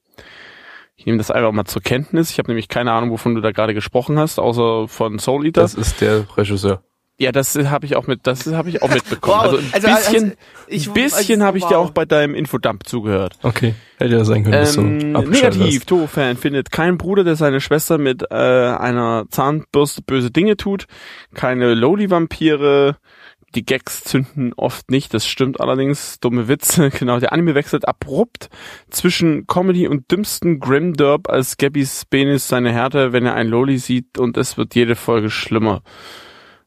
Ich 0.97 1.07
nehme 1.07 1.19
das 1.19 1.31
einfach 1.31 1.53
mal 1.53 1.65
zur 1.65 1.83
Kenntnis. 1.83 2.31
Ich 2.31 2.39
habe 2.39 2.49
nämlich 2.49 2.69
keine 2.69 2.93
Ahnung, 2.93 3.11
wovon 3.11 3.35
du 3.35 3.41
da 3.41 3.53
gerade 3.53 3.73
gesprochen 3.75 4.19
hast, 4.19 4.39
außer 4.39 4.89
von 4.89 5.19
Soul 5.19 5.47
Eater. 5.47 5.61
Das 5.63 5.75
ist 5.75 6.01
der 6.01 6.27
Regisseur. 6.37 6.83
Ja, 7.21 7.33
das 7.33 7.57
habe 7.57 7.85
ich 7.85 7.97
auch 7.97 8.07
mit, 8.07 8.21
das 8.29 8.47
habe 8.47 8.69
ich 8.69 8.81
auch 8.81 8.89
mitbekommen. 8.89 9.37
Wow, 9.37 9.43
also 9.45 9.57
ein 9.59 9.73
also, 9.73 9.89
bisschen, 9.89 10.25
also, 10.25 10.37
ich- 10.69 10.87
ein 10.87 10.95
bisschen 10.95 11.35
also, 11.41 11.45
habe 11.47 11.59
ich 11.59 11.65
dir 11.65 11.77
wow. 11.77 11.87
auch 11.89 11.91
bei 11.91 12.05
deinem 12.05 12.35
Infodump 12.35 12.87
zugehört. 12.87 13.39
Okay. 13.43 13.75
Hätte 13.99 14.15
ja 14.17 14.25
sein 14.25 14.45
können, 14.45 14.53
dass 14.53 14.77
Ähm, 14.77 15.13
du 15.15 15.19
abgeschaltet 15.19 15.59
negativ, 15.61 15.85
Toho-Fan 15.87 16.37
findet 16.37 16.71
kein 16.71 16.97
Bruder, 16.97 17.25
der 17.25 17.35
seine 17.35 17.61
Schwester 17.61 17.99
mit 17.99 18.23
äh, 18.31 18.35
einer 18.35 19.27
Zahnbürste 19.31 20.03
böse 20.03 20.31
Dinge 20.31 20.57
tut, 20.57 20.87
keine 21.35 21.75
Loli-Vampire, 21.75 22.97
die 23.55 23.65
Gags 23.65 24.05
zünden 24.05 24.53
oft 24.57 24.91
nicht, 24.91 25.13
das 25.15 25.27
stimmt 25.27 25.61
allerdings, 25.61 26.21
dumme 26.21 26.47
Witze, 26.47 26.91
genau, 26.97 27.19
der 27.19 27.33
Anime 27.33 27.57
wechselt 27.57 27.89
abrupt 27.89 28.49
zwischen 28.91 29.47
Comedy 29.49 29.89
und 29.89 30.11
dümmsten 30.13 30.61
Grimderb 30.61 31.29
als 31.29 31.57
Gabbys 31.57 32.05
Penis 32.05 32.47
seine 32.47 32.71
Härte, 32.73 33.13
wenn 33.13 33.27
er 33.27 33.35
ein 33.35 33.49
Loli 33.49 33.79
sieht 33.79 34.19
und 34.19 34.37
es 34.37 34.57
wird 34.57 34.77
jede 34.77 34.95
Folge 34.95 35.31
schlimmer. 35.31 35.83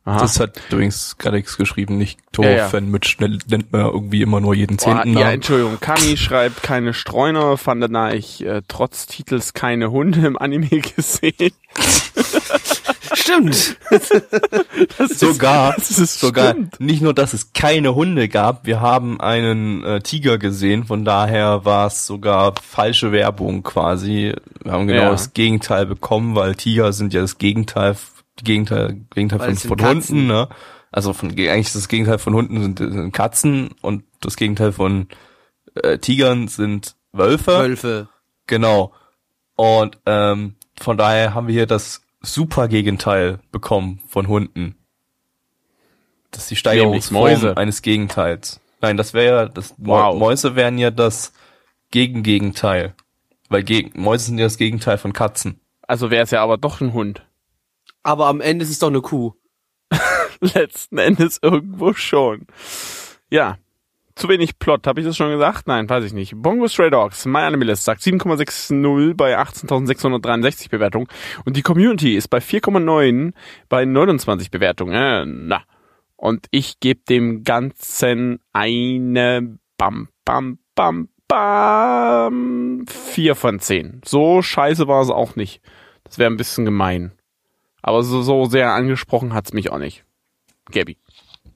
Aha. 0.03 0.19
Das 0.19 0.39
hat 0.39 0.59
übrigens 0.71 1.15
Gaddix 1.19 1.57
geschrieben, 1.57 1.97
nicht 1.99 2.19
Ja, 2.37 2.49
ja. 2.49 2.57
Tor-Fan 2.69 2.89
mit 2.89 3.05
schnell 3.05 3.37
nennt 3.47 3.71
man 3.71 3.81
irgendwie 3.81 4.23
immer 4.23 4.39
nur 4.41 4.55
jeden 4.55 4.77
Boah, 4.77 4.83
zehnten 4.83 5.13
ja, 5.13 5.19
Namen. 5.25 5.33
Entschuldigung, 5.35 5.79
Kami 5.79 6.17
schreibt 6.17 6.63
keine 6.63 6.93
Streuner, 6.95 7.55
fand 7.57 7.83
danach 7.83 8.11
ich 8.13 8.43
äh, 8.43 8.61
trotz 8.67 9.05
Titels 9.05 9.53
keine 9.53 9.91
Hunde 9.91 10.25
im 10.25 10.37
Anime 10.39 10.67
gesehen. 10.95 11.51
Stimmt. 13.13 13.77
Das 14.97 15.19
Sogar, 15.19 15.77
ist, 15.77 15.89
das 15.91 15.99
ist 15.99 16.19
sogar 16.19 16.51
stimmt. 16.51 16.79
nicht 16.79 17.01
nur, 17.01 17.13
dass 17.13 17.33
es 17.33 17.53
keine 17.53 17.93
Hunde 17.95 18.29
gab, 18.29 18.65
wir 18.65 18.81
haben 18.81 19.19
einen 19.19 19.83
äh, 19.83 20.01
Tiger 20.01 20.37
gesehen, 20.37 20.85
von 20.85 21.05
daher 21.05 21.65
war 21.65 21.87
es 21.87 22.05
sogar 22.07 22.53
falsche 22.61 23.11
Werbung 23.11 23.63
quasi. 23.63 24.33
Wir 24.63 24.71
haben 24.71 24.87
genau 24.87 25.03
Ja. 25.03 25.11
das 25.11 25.33
Gegenteil 25.33 25.85
bekommen, 25.85 26.35
weil 26.35 26.55
Tiger 26.55 26.93
sind 26.93 27.13
ja 27.13 27.21
das 27.21 27.37
Gegenteil, 27.37 27.95
Gegenteil, 28.43 29.01
Gegenteil 29.13 29.39
Weil 29.39 29.55
von, 29.55 29.77
von. 29.77 29.87
Hunden, 29.87 30.27
ne? 30.27 30.49
Also 30.91 31.13
von 31.13 31.29
eigentlich 31.29 31.67
ist 31.67 31.75
das 31.75 31.87
Gegenteil 31.87 32.19
von 32.19 32.33
Hunden 32.33 32.61
sind, 32.61 32.79
sind 32.79 33.11
Katzen 33.13 33.69
und 33.81 34.03
das 34.19 34.35
Gegenteil 34.35 34.73
von 34.73 35.07
äh, 35.75 35.97
Tigern 35.97 36.47
sind 36.47 36.95
Wölfe. 37.13 37.51
Wölfe. 37.59 38.09
Genau. 38.47 38.93
Und 39.55 39.97
ähm, 40.05 40.55
von 40.79 40.97
daher 40.97 41.33
haben 41.33 41.47
wir 41.47 41.53
hier 41.53 41.65
das 41.67 42.01
super 42.21 42.67
Gegenteil 42.67 43.39
bekommen 43.51 44.01
von 44.07 44.27
Hunden. 44.27 44.75
Das 46.31 46.43
ist 46.43 46.51
die 46.51 46.55
Steigerungsform 46.55 47.21
Mäuse. 47.21 47.57
eines 47.57 47.81
Gegenteils. 47.81 48.61
Nein, 48.81 48.97
das 48.97 49.13
wäre 49.13 49.35
ja, 49.43 49.45
das 49.47 49.75
Wow. 49.77 50.17
Mäuse 50.17 50.55
wären 50.55 50.77
ja 50.77 50.91
das 50.91 51.33
Gegengegenteil. 51.91 52.95
Weil 53.49 53.63
Geg 53.63 53.97
Mäuse 53.97 54.25
sind 54.25 54.37
ja 54.37 54.45
das 54.45 54.57
Gegenteil 54.57 54.97
von 54.97 55.13
Katzen. 55.13 55.59
Also 55.87 56.09
wäre 56.09 56.23
es 56.23 56.31
ja 56.31 56.41
aber 56.41 56.57
doch 56.57 56.79
ein 56.81 56.93
Hund. 56.93 57.23
Aber 58.03 58.27
am 58.27 58.41
Ende 58.41 58.63
ist 58.63 58.71
es 58.71 58.79
doch 58.79 58.87
eine 58.87 59.01
Kuh. 59.01 59.33
Letzten 60.39 60.97
Endes 60.97 61.39
irgendwo 61.41 61.93
schon. 61.93 62.47
Ja. 63.29 63.57
Zu 64.15 64.27
wenig 64.27 64.59
Plot, 64.59 64.87
habe 64.87 64.99
ich 64.99 65.05
das 65.05 65.15
schon 65.15 65.31
gesagt? 65.31 65.67
Nein, 65.67 65.89
weiß 65.89 66.03
ich 66.03 66.13
nicht. 66.13 66.33
Bongo 66.35 66.67
Stray 66.67 66.89
Dogs, 66.89 67.25
My 67.25 67.39
Anime 67.39 67.65
List 67.65 67.85
sagt 67.85 68.01
7,60 68.01 69.13
bei 69.15 69.39
18.663 69.39 70.69
Bewertungen 70.69 71.07
und 71.45 71.55
die 71.55 71.61
Community 71.61 72.15
ist 72.15 72.27
bei 72.27 72.39
4,9 72.39 73.33
bei 73.69 73.85
29 73.85 74.51
Bewertungen. 74.51 74.93
Äh, 74.93 75.25
na. 75.25 75.63
Und 76.17 76.47
ich 76.51 76.79
gebe 76.79 76.99
dem 77.07 77.43
Ganzen 77.43 78.39
eine 78.51 79.57
Bam, 79.77 80.09
Bam, 80.25 80.59
Bam, 80.75 81.09
Bam 81.27 82.85
4 82.87 83.35
von 83.35 83.59
10. 83.59 84.01
So 84.05 84.41
scheiße 84.41 84.87
war 84.87 85.01
es 85.01 85.09
auch 85.09 85.35
nicht. 85.35 85.61
Das 86.03 86.19
wäre 86.19 86.29
ein 86.29 86.37
bisschen 86.37 86.65
gemein. 86.65 87.13
Aber 87.81 88.03
so, 88.03 88.21
so 88.21 88.45
sehr 88.45 88.71
angesprochen 88.73 89.33
hat's 89.33 89.53
mich 89.53 89.71
auch 89.71 89.79
nicht. 89.79 90.03
Gabby. 90.71 90.97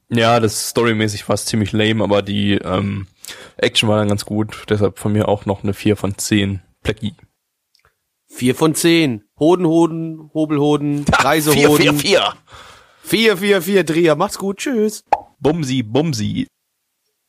Ja, 0.08 0.38
das 0.40 0.70
storymäßig 0.70 1.24
fast 1.24 1.48
ziemlich 1.48 1.72
lame, 1.72 2.02
aber 2.04 2.22
die 2.22 2.54
ähm, 2.54 3.08
Action 3.56 3.88
war 3.88 3.98
dann 3.98 4.08
ganz 4.08 4.24
gut. 4.24 4.64
Deshalb 4.68 4.98
von 4.98 5.12
mir 5.12 5.28
auch 5.28 5.46
noch 5.46 5.62
eine 5.62 5.74
4 5.74 5.96
von 5.96 6.16
10. 6.16 6.62
Plecki. 6.82 7.14
Vier 8.28 8.54
von 8.54 8.74
zehn. 8.74 9.24
Hoden, 9.38 9.66
Hoden, 9.66 10.30
Hobelhoden, 10.34 11.04
Reisehoden. 11.12 11.98
4. 11.98 12.34
Vier, 13.02 13.36
vier, 13.36 13.62
vier, 13.62 13.84
Dreher. 13.84 14.14
Macht's 14.16 14.38
gut. 14.38 14.58
Tschüss. 14.58 15.04
Bumsi, 15.40 15.82
Bumsi. 15.82 16.46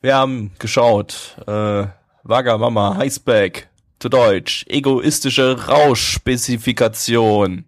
Wir 0.00 0.16
haben 0.16 0.52
geschaut. 0.58 1.36
Äh, 1.46 1.86
Wagamama, 2.24 2.96
Heißback. 2.96 3.68
Zu 3.98 4.08
Deutsch. 4.08 4.64
Egoistische 4.68 5.66
Rauschspezifikation. 5.66 7.64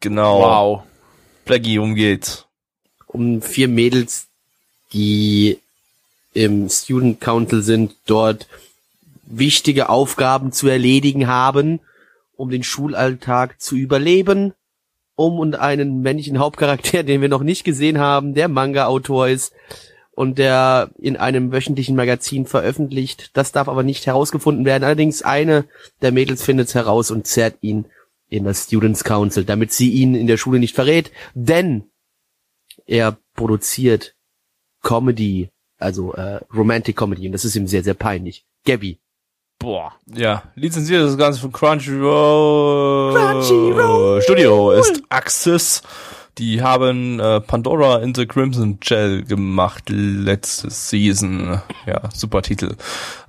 Genau. 0.00 0.40
Wow. 0.40 0.82
Plaggy, 1.44 1.78
um 1.78 1.94
geht's. 1.94 2.46
Um 3.06 3.42
vier 3.42 3.68
Mädels, 3.68 4.28
die 4.92 5.58
im 6.32 6.68
Student 6.68 7.20
Council 7.20 7.62
sind, 7.62 7.94
dort 8.06 8.46
wichtige 9.24 9.88
Aufgaben 9.88 10.52
zu 10.52 10.68
erledigen 10.68 11.26
haben, 11.26 11.80
um 12.36 12.50
den 12.50 12.62
Schulalltag 12.62 13.60
zu 13.60 13.76
überleben, 13.76 14.54
um 15.16 15.38
und 15.38 15.56
einen 15.56 16.02
männlichen 16.02 16.38
Hauptcharakter, 16.38 17.02
den 17.02 17.20
wir 17.20 17.28
noch 17.28 17.42
nicht 17.42 17.64
gesehen 17.64 17.98
haben, 17.98 18.34
der 18.34 18.48
Manga-Autor 18.48 19.28
ist 19.28 19.52
und 20.12 20.38
der 20.38 20.90
in 20.98 21.16
einem 21.16 21.52
wöchentlichen 21.52 21.96
Magazin 21.96 22.46
veröffentlicht. 22.46 23.30
Das 23.34 23.52
darf 23.52 23.68
aber 23.68 23.82
nicht 23.82 24.06
herausgefunden 24.06 24.64
werden. 24.64 24.84
Allerdings 24.84 25.22
eine 25.22 25.64
der 26.02 26.12
Mädels 26.12 26.42
findet 26.42 26.68
es 26.68 26.74
heraus 26.74 27.10
und 27.10 27.26
zerrt 27.26 27.56
ihn 27.60 27.86
in 28.30 28.44
das 28.44 28.64
Students 28.64 29.04
Council, 29.04 29.44
damit 29.44 29.72
sie 29.72 29.90
ihn 29.90 30.14
in 30.14 30.26
der 30.26 30.38
Schule 30.38 30.58
nicht 30.58 30.74
verrät, 30.74 31.10
denn 31.34 31.84
er 32.86 33.18
produziert 33.34 34.14
Comedy, 34.82 35.50
also 35.78 36.14
äh, 36.14 36.40
Romantic 36.54 36.96
Comedy 36.96 37.26
und 37.26 37.32
das 37.32 37.44
ist 37.44 37.56
ihm 37.56 37.66
sehr, 37.66 37.84
sehr 37.84 37.94
peinlich. 37.94 38.46
Gabby. 38.64 38.98
Boah. 39.58 39.92
Ja, 40.06 40.44
lizenziert 40.54 41.02
das 41.02 41.18
Ganze 41.18 41.40
von 41.40 41.52
Crunchyroll. 41.52 43.14
Crunchyroll. 43.14 44.22
Studio 44.22 44.70
ist 44.72 45.02
Axis. 45.10 45.82
Die 46.38 46.62
haben 46.62 47.20
äh, 47.20 47.40
Pandora 47.40 47.98
in 47.98 48.14
the 48.14 48.26
Crimson 48.26 48.78
Gel 48.80 49.24
gemacht 49.24 49.84
letzte 49.88 50.70
Season. 50.70 51.60
Ja, 51.86 52.02
super 52.14 52.42
Titel. 52.42 52.76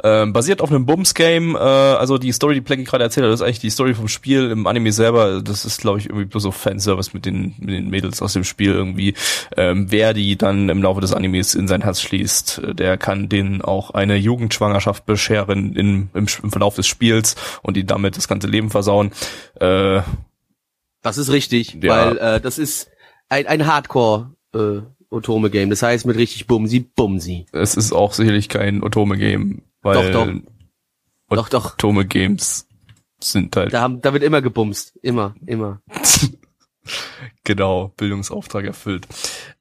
Ähm, 0.03 0.33
basiert 0.33 0.61
auf 0.61 0.69
einem 0.69 0.85
Bums-Game. 0.85 1.55
Äh, 1.55 1.59
also 1.59 2.17
die 2.17 2.31
Story, 2.31 2.53
die 2.53 2.61
Plaggy 2.61 2.83
gerade 2.83 3.03
erzählt 3.03 3.25
hat, 3.25 3.33
ist 3.33 3.41
eigentlich 3.41 3.59
die 3.59 3.69
Story 3.69 3.93
vom 3.93 4.07
Spiel 4.07 4.51
im 4.51 4.67
Anime 4.67 4.91
selber. 4.91 5.41
Das 5.41 5.65
ist, 5.65 5.81
glaube 5.81 5.99
ich, 5.99 6.07
irgendwie 6.07 6.25
bloß 6.25 6.43
so 6.43 6.51
Fanservice 6.51 7.11
mit 7.13 7.25
den, 7.25 7.55
mit 7.59 7.69
den 7.69 7.89
Mädels 7.89 8.21
aus 8.21 8.33
dem 8.33 8.43
Spiel 8.43 8.71
irgendwie. 8.71 9.15
Ähm, 9.57 9.87
wer 9.89 10.13
die 10.13 10.37
dann 10.37 10.69
im 10.69 10.81
Laufe 10.83 11.01
des 11.01 11.13
Animes 11.13 11.55
in 11.55 11.67
sein 11.67 11.81
Herz 11.81 12.01
schließt, 12.01 12.61
der 12.73 12.97
kann 12.97 13.29
denen 13.29 13.61
auch 13.61 13.91
eine 13.91 14.15
Jugendschwangerschaft 14.15 15.05
bescheren 15.05 15.75
in, 15.75 16.09
im, 16.13 16.27
im 16.43 16.51
Verlauf 16.51 16.75
des 16.75 16.87
Spiels 16.87 17.35
und 17.61 17.77
die 17.77 17.85
damit 17.85 18.17
das 18.17 18.27
ganze 18.27 18.47
Leben 18.47 18.69
versauen. 18.69 19.11
Äh, 19.59 20.01
Das 21.01 21.17
ist 21.17 21.31
richtig, 21.31 21.77
Ja. 21.81 21.89
weil 22.07 22.17
äh, 22.17 22.41
das 22.41 22.57
ist 22.57 22.89
ein, 23.29 23.47
ein 23.47 23.65
Hardcore 23.65 24.35
äh, 24.53 24.81
Otome-Game. 25.09 25.69
Das 25.69 25.81
heißt 25.83 26.05
mit 26.05 26.17
richtig 26.17 26.47
Bumsi, 26.47 26.81
Bumsi. 26.81 27.45
es 27.51 27.75
ist 27.75 27.91
auch 27.91 28.13
sicherlich 28.13 28.49
kein 28.49 28.83
Otome-Game, 28.83 29.61
weil 29.81 30.11
Doch, 30.11 30.25
doch. 30.25 30.33
Doch, 31.35 31.49
doch. 31.49 31.73
Otome-Games 31.73 32.67
sind 33.23 33.55
halt 33.55 33.73
Da, 33.73 33.81
haben, 33.81 34.01
da 34.01 34.13
wird 34.13 34.23
immer 34.23 34.41
gebumst. 34.41 34.97
Immer, 35.01 35.35
immer. 35.45 35.81
Genau, 37.43 37.91
Bildungsauftrag 37.97 38.65
erfüllt. 38.65 39.07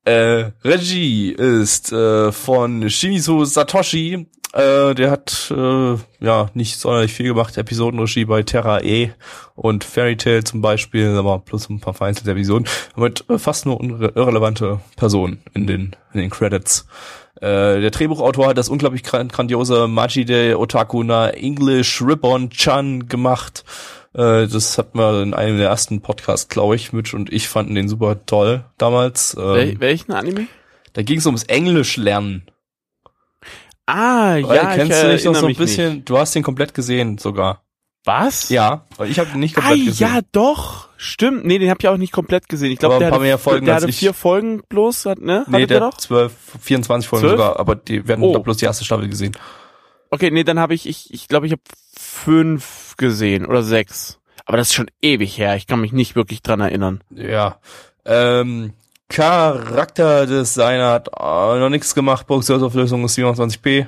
Äh, 0.05 0.51
Regie 0.65 1.31
ist 1.33 1.93
äh, 1.93 2.33
von 2.33 2.89
Shimizu 2.91 3.45
Satoshi. 3.45 4.27
Äh, 4.53 4.95
der 4.97 5.13
hat 5.13 5.53
äh, 5.57 5.95
ja 6.19 6.51
nicht 6.55 6.79
sonderlich 6.79 7.13
viel 7.13 7.27
gemacht. 7.27 7.57
Episodenregie 7.57 8.25
bei 8.25 8.43
Terra 8.43 8.81
E 8.83 9.13
und 9.55 9.85
Fairy 9.85 10.17
Tail 10.17 10.43
zum 10.43 10.61
Beispiel, 10.61 11.07
aber 11.17 11.39
plus 11.39 11.69
ein 11.71 11.79
paar 11.81 11.95
vereinzelte 11.95 12.33
Episoden. 12.33 12.67
Mit 12.97 13.25
äh, 13.31 13.39
fast 13.39 13.65
nur 13.67 13.81
irre- 13.81 14.17
irrelevante 14.17 14.81
Personen 14.97 15.41
in 15.55 15.69
den, 15.69 15.95
in 16.13 16.21
den 16.21 16.31
Credits. 16.31 16.87
Äh, 17.37 17.81
der 17.81 17.91
Drehbuchautor 17.91 18.49
hat 18.49 18.59
das 18.59 18.69
unglaublich 18.69 19.05
gran- 19.05 19.29
grandiose 19.29 19.87
Majide 19.87 20.59
Otakuna 20.59 21.31
English 21.31 22.03
Ribbon 22.03 22.51
Chan 22.51 23.07
gemacht. 23.07 23.65
Äh, 24.15 24.49
das 24.49 24.77
hat 24.79 24.97
man 24.97 25.23
in 25.23 25.35
einem 25.35 25.59
der 25.59 25.69
ersten 25.69 26.01
Podcasts, 26.01 26.49
glaube 26.49 26.75
ich, 26.75 26.93
Mitch 26.93 27.15
und 27.17 27.33
ich 27.33 27.49
fanden 27.49 27.77
den 27.77 27.89
super 27.89 28.27
toll 28.27 28.65
damals. 28.79 29.37
Ähm, 29.39 29.45
Wel 29.55 29.81
welchen 29.81 30.11
Anime? 30.13 30.49
da 30.95 31.03
ging 31.03 31.19
es 31.19 31.27
ums 31.27 31.45
Englisch 31.45 31.97
lernen. 31.97 32.43
Ah, 33.93 34.33
Weil, 34.43 34.57
ja, 34.57 34.75
kennst 34.75 34.93
ich 34.97 35.01
du 35.03 35.13
nicht 35.13 35.25
noch 35.25 35.35
so 35.35 35.47
ein 35.47 35.55
bisschen? 35.57 35.95
Nicht. 35.97 36.09
Du 36.09 36.19
hast 36.19 36.35
den 36.35 36.43
komplett 36.43 36.75
gesehen 36.75 37.19
sogar. 37.19 37.63
Was? 38.05 38.49
Ja, 38.49 38.87
ich 39.05 39.19
habe 39.19 39.31
den 39.31 39.41
nicht 39.41 39.57
Ah, 39.59 39.61
komplett 39.61 39.87
gesehen. 39.87 40.09
ja, 40.15 40.21
doch. 40.33 40.89
Stimmt. 40.97 41.45
Nee, 41.45 41.59
den 41.59 41.71
hab 41.71 41.79
ich 41.83 41.89
auch 41.89 41.97
nicht 41.97 42.13
komplett 42.13 42.49
gesehen. 42.49 42.71
Ich 42.73 42.79
glaube, 42.79 42.99
der, 42.99 43.07
paar 43.07 43.13
hatte, 43.19 43.23
mehr 43.23 43.39
Folgen 43.39 43.67
der 43.67 43.75
hatte 43.77 43.89
ich. 43.91 43.97
vier 43.99 44.15
Folgen 44.15 44.63
bloß, 44.69 45.07
hat, 45.07 45.19
ne? 45.21 45.45
nee, 45.49 45.55
Hattet 45.57 45.71
der 45.71 45.81
doch? 45.81 45.93
hat 45.93 46.01
12, 46.01 46.33
24 46.61 47.09
Folgen 47.09 47.27
12? 47.27 47.39
sogar, 47.39 47.59
aber 47.61 47.75
die 47.77 48.07
werden 48.09 48.23
Oh. 48.25 48.39
bloß 48.39 48.57
die 48.59 48.65
erste 48.67 48.85
Staffel 48.85 49.09
gesehen. 49.09 49.37
Okay, 50.11 50.31
nee, 50.31 50.45
dann 50.45 50.59
habe 50.59 50.75
ich, 50.75 50.87
ich, 50.89 51.13
ich 51.13 51.29
glaube, 51.29 51.47
ich 51.47 51.53
habe 51.53 51.63
fünf 51.97 52.95
gesehen 52.97 53.47
oder 53.47 53.63
sechs. 53.63 54.19
Aber 54.47 54.57
das 54.57 54.69
ist 54.69 54.75
schon 54.75 54.91
ewig 55.03 55.39
her. 55.39 55.57
Ich 55.57 55.67
kann 55.67 55.81
mich 55.81 55.93
nicht 55.93 56.17
wirklich 56.17 56.43
dran 56.43 56.61
erinnern. 56.61 57.03
Ja. 57.15 57.59
Ähm, 58.05 58.73
Charakterdesigner 59.11 60.91
hat 60.91 61.09
äh, 61.09 61.59
noch 61.59 61.69
nichts 61.69 61.95
gemacht, 61.95 62.27
Produktionsauflösung 62.27 63.05
ist 63.05 63.19
27p. 63.19 63.87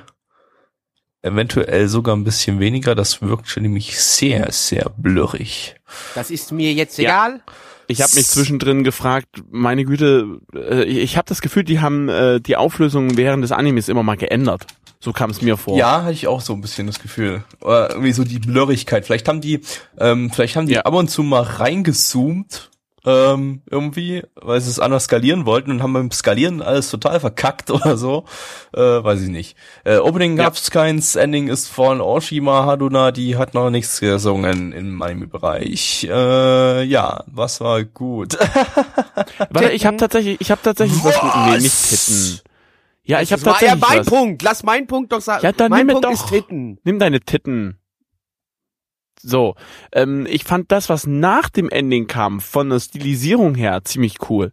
Eventuell 1.21 1.87
sogar 1.87 2.15
ein 2.15 2.23
bisschen 2.25 2.59
weniger, 2.59 2.95
das 2.95 3.21
wirkt 3.21 3.47
schon 3.47 3.63
nämlich 3.63 3.97
sehr, 3.99 4.51
sehr 4.51 4.91
blurrig. 4.97 5.75
Das 6.15 6.29
ist 6.29 6.51
mir 6.51 6.73
jetzt 6.73 6.97
Ja. 6.97 7.03
egal. 7.27 7.41
Ich 7.87 8.01
habe 8.01 8.15
mich 8.15 8.27
zwischendrin 8.27 8.83
gefragt, 8.83 9.27
meine 9.51 9.83
Güte, 9.85 10.39
äh, 10.55 10.83
ich 10.83 11.15
habe 11.17 11.25
das 11.27 11.41
Gefühl, 11.41 11.63
die 11.63 11.79
haben 11.81 12.09
äh, 12.09 12.39
die 12.39 12.55
Auflösung 12.57 13.17
während 13.17 13.43
des 13.43 13.51
Animes 13.51 13.89
immer 13.89 14.03
mal 14.03 14.15
geändert. 14.17 14.65
So 14.99 15.11
kam 15.11 15.29
es 15.31 15.41
mir 15.41 15.57
vor. 15.57 15.77
Ja, 15.77 16.03
hatte 16.03 16.13
ich 16.13 16.27
auch 16.27 16.39
so 16.39 16.53
ein 16.53 16.61
bisschen 16.61 16.87
das 16.87 16.99
Gefühl. 16.99 17.43
Oder 17.61 17.89
irgendwie 17.91 18.13
so 18.13 18.23
die 18.23 18.39
Blurrigkeit. 18.39 19.05
Vielleicht 19.05 19.27
haben 19.27 19.41
die, 19.41 19.61
ähm, 19.99 20.31
vielleicht 20.31 20.55
haben 20.55 20.67
die 20.67 20.75
Ja. 20.75 20.81
ab 20.83 20.93
und 20.93 21.09
zu 21.09 21.23
mal 21.23 21.41
reingezoomt, 21.43 22.69
ähm, 23.05 23.61
irgendwie, 23.69 24.23
weil 24.35 24.61
sie 24.61 24.69
es 24.69 24.79
anders 24.79 25.05
skalieren 25.05 25.45
wollten 25.45 25.71
und 25.71 25.83
haben 25.83 25.93
beim 25.93 26.11
Skalieren 26.11 26.61
alles 26.61 26.89
total 26.89 27.19
verkackt 27.19 27.69
oder 27.71 27.97
so. 27.97 28.25
Äh, 28.73 28.79
weiß 28.81 29.21
ich 29.21 29.29
nicht. 29.29 29.57
Äh, 29.83 29.97
Opening 29.97 30.37
Ja. 30.37 30.45
gab's 30.45 30.71
keins, 30.71 31.15
Ending 31.15 31.47
ist 31.47 31.67
von 31.67 31.99
Oshima 32.01 32.65
Haduna, 32.65 33.11
die 33.11 33.35
hat 33.37 33.53
noch 33.53 33.69
nichts 33.69 33.99
gesungen 33.99 34.71
im 34.71 35.01
Anime-Bereich. 35.01 36.07
Äh, 36.09 36.83
ja, 36.83 37.23
was 37.27 37.59
war 37.61 37.83
gut? 37.83 38.37
Warte, 39.49 39.71
ich 39.71 39.85
habe 39.85 39.97
tatsächlich, 39.97 40.39
ich 40.39 40.51
habe 40.51 40.61
tatsächlich 40.63 41.03
was, 41.03 41.19
gut. 41.19 41.31
Nee, 41.47 41.57
nicht 41.57 41.65
Was? 41.65 41.89
Titten. 41.89 42.39
Ja, 43.05 43.21
ich 43.21 43.33
habe 43.33 43.43
Das 43.43 43.53
war 43.53 43.61
ja 43.61 43.71
tatsächlich 43.75 43.89
mein 43.89 43.99
was. 43.99 44.07
Punkt. 44.07 44.41
Lass 44.43 44.63
meinen 44.63 44.87
Punkt 44.87 45.11
doch 45.11 45.19
sagen. 45.21 45.43
Ja, 45.43 45.51
dann 45.51 45.69
mein 45.71 45.85
nimm 45.87 45.95
Punkt 45.95 46.05
doch. 46.05 46.11
ist 46.11 46.27
Titten. 46.29 46.79
Nimm 46.85 46.99
deine 46.99 47.19
Titten. 47.19 47.77
So, 49.25 49.55
ähm, 49.93 50.27
ich 50.29 50.43
fand 50.43 50.71
das, 50.71 50.89
was 50.89 51.07
nach 51.07 51.49
dem 51.49 51.69
Ending 51.69 52.07
kam, 52.07 52.41
von 52.41 52.69
der 52.69 52.79
Stilisierung 52.79 53.55
her 53.55 53.81
ziemlich 53.83 54.17
cool. 54.29 54.51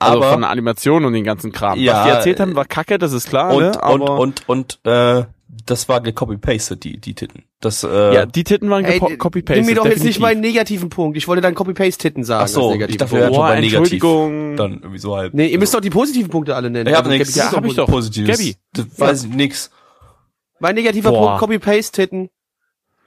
Also 0.00 0.18
Aber- 0.18 0.32
von 0.32 0.40
der 0.40 0.50
Animation 0.50 1.04
und 1.04 1.12
den 1.12 1.24
ganzen 1.24 1.52
Kram. 1.52 1.78
Ja, 1.78 1.94
was 2.00 2.04
die 2.04 2.10
erzählt 2.10 2.40
haben, 2.40 2.56
war 2.56 2.64
kacke, 2.64 2.98
das 2.98 3.12
ist 3.12 3.28
klar, 3.28 3.54
und, 3.54 3.62
ne? 3.62 3.68
und, 3.68 3.76
Aber 3.78 4.18
und, 4.18 4.48
und, 4.48 4.80
äh, 4.84 5.24
das 5.66 5.88
war 5.88 6.00
gecopy-pasted, 6.00 6.82
die, 6.82 6.98
die 7.00 7.14
Titten. 7.14 7.44
Das, 7.60 7.84
äh, 7.84 8.12
ja, 8.14 8.26
die 8.26 8.42
Titten 8.42 8.68
waren 8.70 8.84
Ey, 8.84 8.98
copy-pasted. 8.98 9.56
nimm 9.58 9.66
mir 9.66 9.76
doch 9.76 9.84
jetzt 9.84 10.02
nicht 10.02 10.16
definitiv. 10.16 10.20
meinen 10.20 10.40
negativen 10.40 10.88
Punkt. 10.90 11.16
Ich 11.16 11.28
wollte 11.28 11.40
dann 11.42 11.54
Copy-Paste-Titten 11.54 12.24
sagen. 12.24 12.42
Ach 12.44 12.48
so, 12.48 12.74
ich 12.74 12.96
dachte, 12.96 13.12
wir 13.16 13.28
Boah. 13.28 13.54
Entschuldigung. 13.54 14.56
Dann 14.56 14.72
irgendwie 14.80 14.98
so 14.98 15.16
halb. 15.16 15.32
Nee, 15.32 15.46
ihr 15.46 15.58
müsst 15.60 15.72
doch 15.72 15.80
die 15.80 15.90
positiven 15.90 16.28
Punkte 16.28 16.56
alle 16.56 16.70
nennen. 16.70 16.88
Ich 16.88 16.94
habe 16.96 17.08
Also, 17.08 17.18
nichts. 17.18 17.36
Ja, 17.36 17.52
hab 17.52 17.64
ich 17.64 17.74
doch. 17.74 17.86
Positives. 17.86 18.36
Gabi. 18.36 18.56
Das 18.72 18.86
weiß 18.98 19.24
ich 19.24 19.30
nix. 19.30 19.70
Mein 20.58 20.74
negativer 20.74 21.10
Boah. 21.10 21.38
Punkt, 21.38 21.40
Copy-Paste-Titten. 21.40 22.30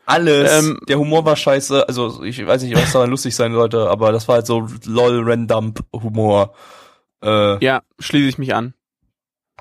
Alles. 0.07 0.63
Ähm, 0.63 0.79
der 0.87 0.97
Humor 0.97 1.25
war 1.25 1.35
scheiße. 1.35 1.87
Also 1.87 2.23
ich 2.23 2.45
weiß 2.45 2.63
nicht, 2.63 2.75
was 2.75 2.93
daran 2.93 3.09
lustig 3.09 3.35
sein 3.35 3.53
sollte, 3.53 3.89
aber 3.89 4.13
das 4.13 4.27
war 4.27 4.35
halt 4.35 4.47
so 4.47 4.65
lol 4.85 5.21
Randump 5.29 5.83
Humor. 5.93 6.53
Äh, 7.21 7.63
Ja, 7.63 7.81
schließe 7.99 8.29
ich 8.29 8.37
mich 8.37 8.55
an. 8.55 8.73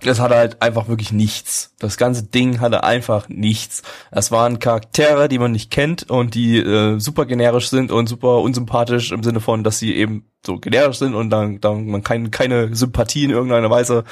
Das 0.03 0.21
hatte 0.21 0.37
halt 0.37 0.63
einfach 0.63 0.89
wirklich 0.89 1.11
nichts. 1.11 1.75
Das 1.79 1.97
ganze 1.97 2.23
Ding 2.23 2.61
hatte 2.61 2.85
einfach 2.85 3.29
nichts. 3.29 3.83
Das 4.13 4.31
waren 4.31 4.59
Charaktere, 4.59 5.29
die 5.29 5.39
man 5.39 5.53
nicht 5.53 5.71
kennt 5.71 6.09
und 6.11 6.35
die 6.35 6.59
äh, 6.59 7.01
super 7.01 7.25
generisch 7.25 7.71
sind 7.71 7.91
und 7.91 8.07
super 8.07 8.39
unsympathisch 8.41 9.11
im 9.11 9.23
Sinne 9.23 9.41
von, 9.41 9.65
dass 9.65 9.79
sie 9.79 9.97
eben 9.97 10.31
so 10.45 10.59
generisch 10.59 10.99
sind 10.99 11.15
und 11.15 11.31
dann, 11.31 11.61
dann 11.61 11.87
man 11.87 12.03
kein, 12.03 12.31
keine 12.31 12.77
Sympathie 12.77 13.25
in 13.25 13.31
irgendeiner 13.31 13.71
Weise 13.71 14.05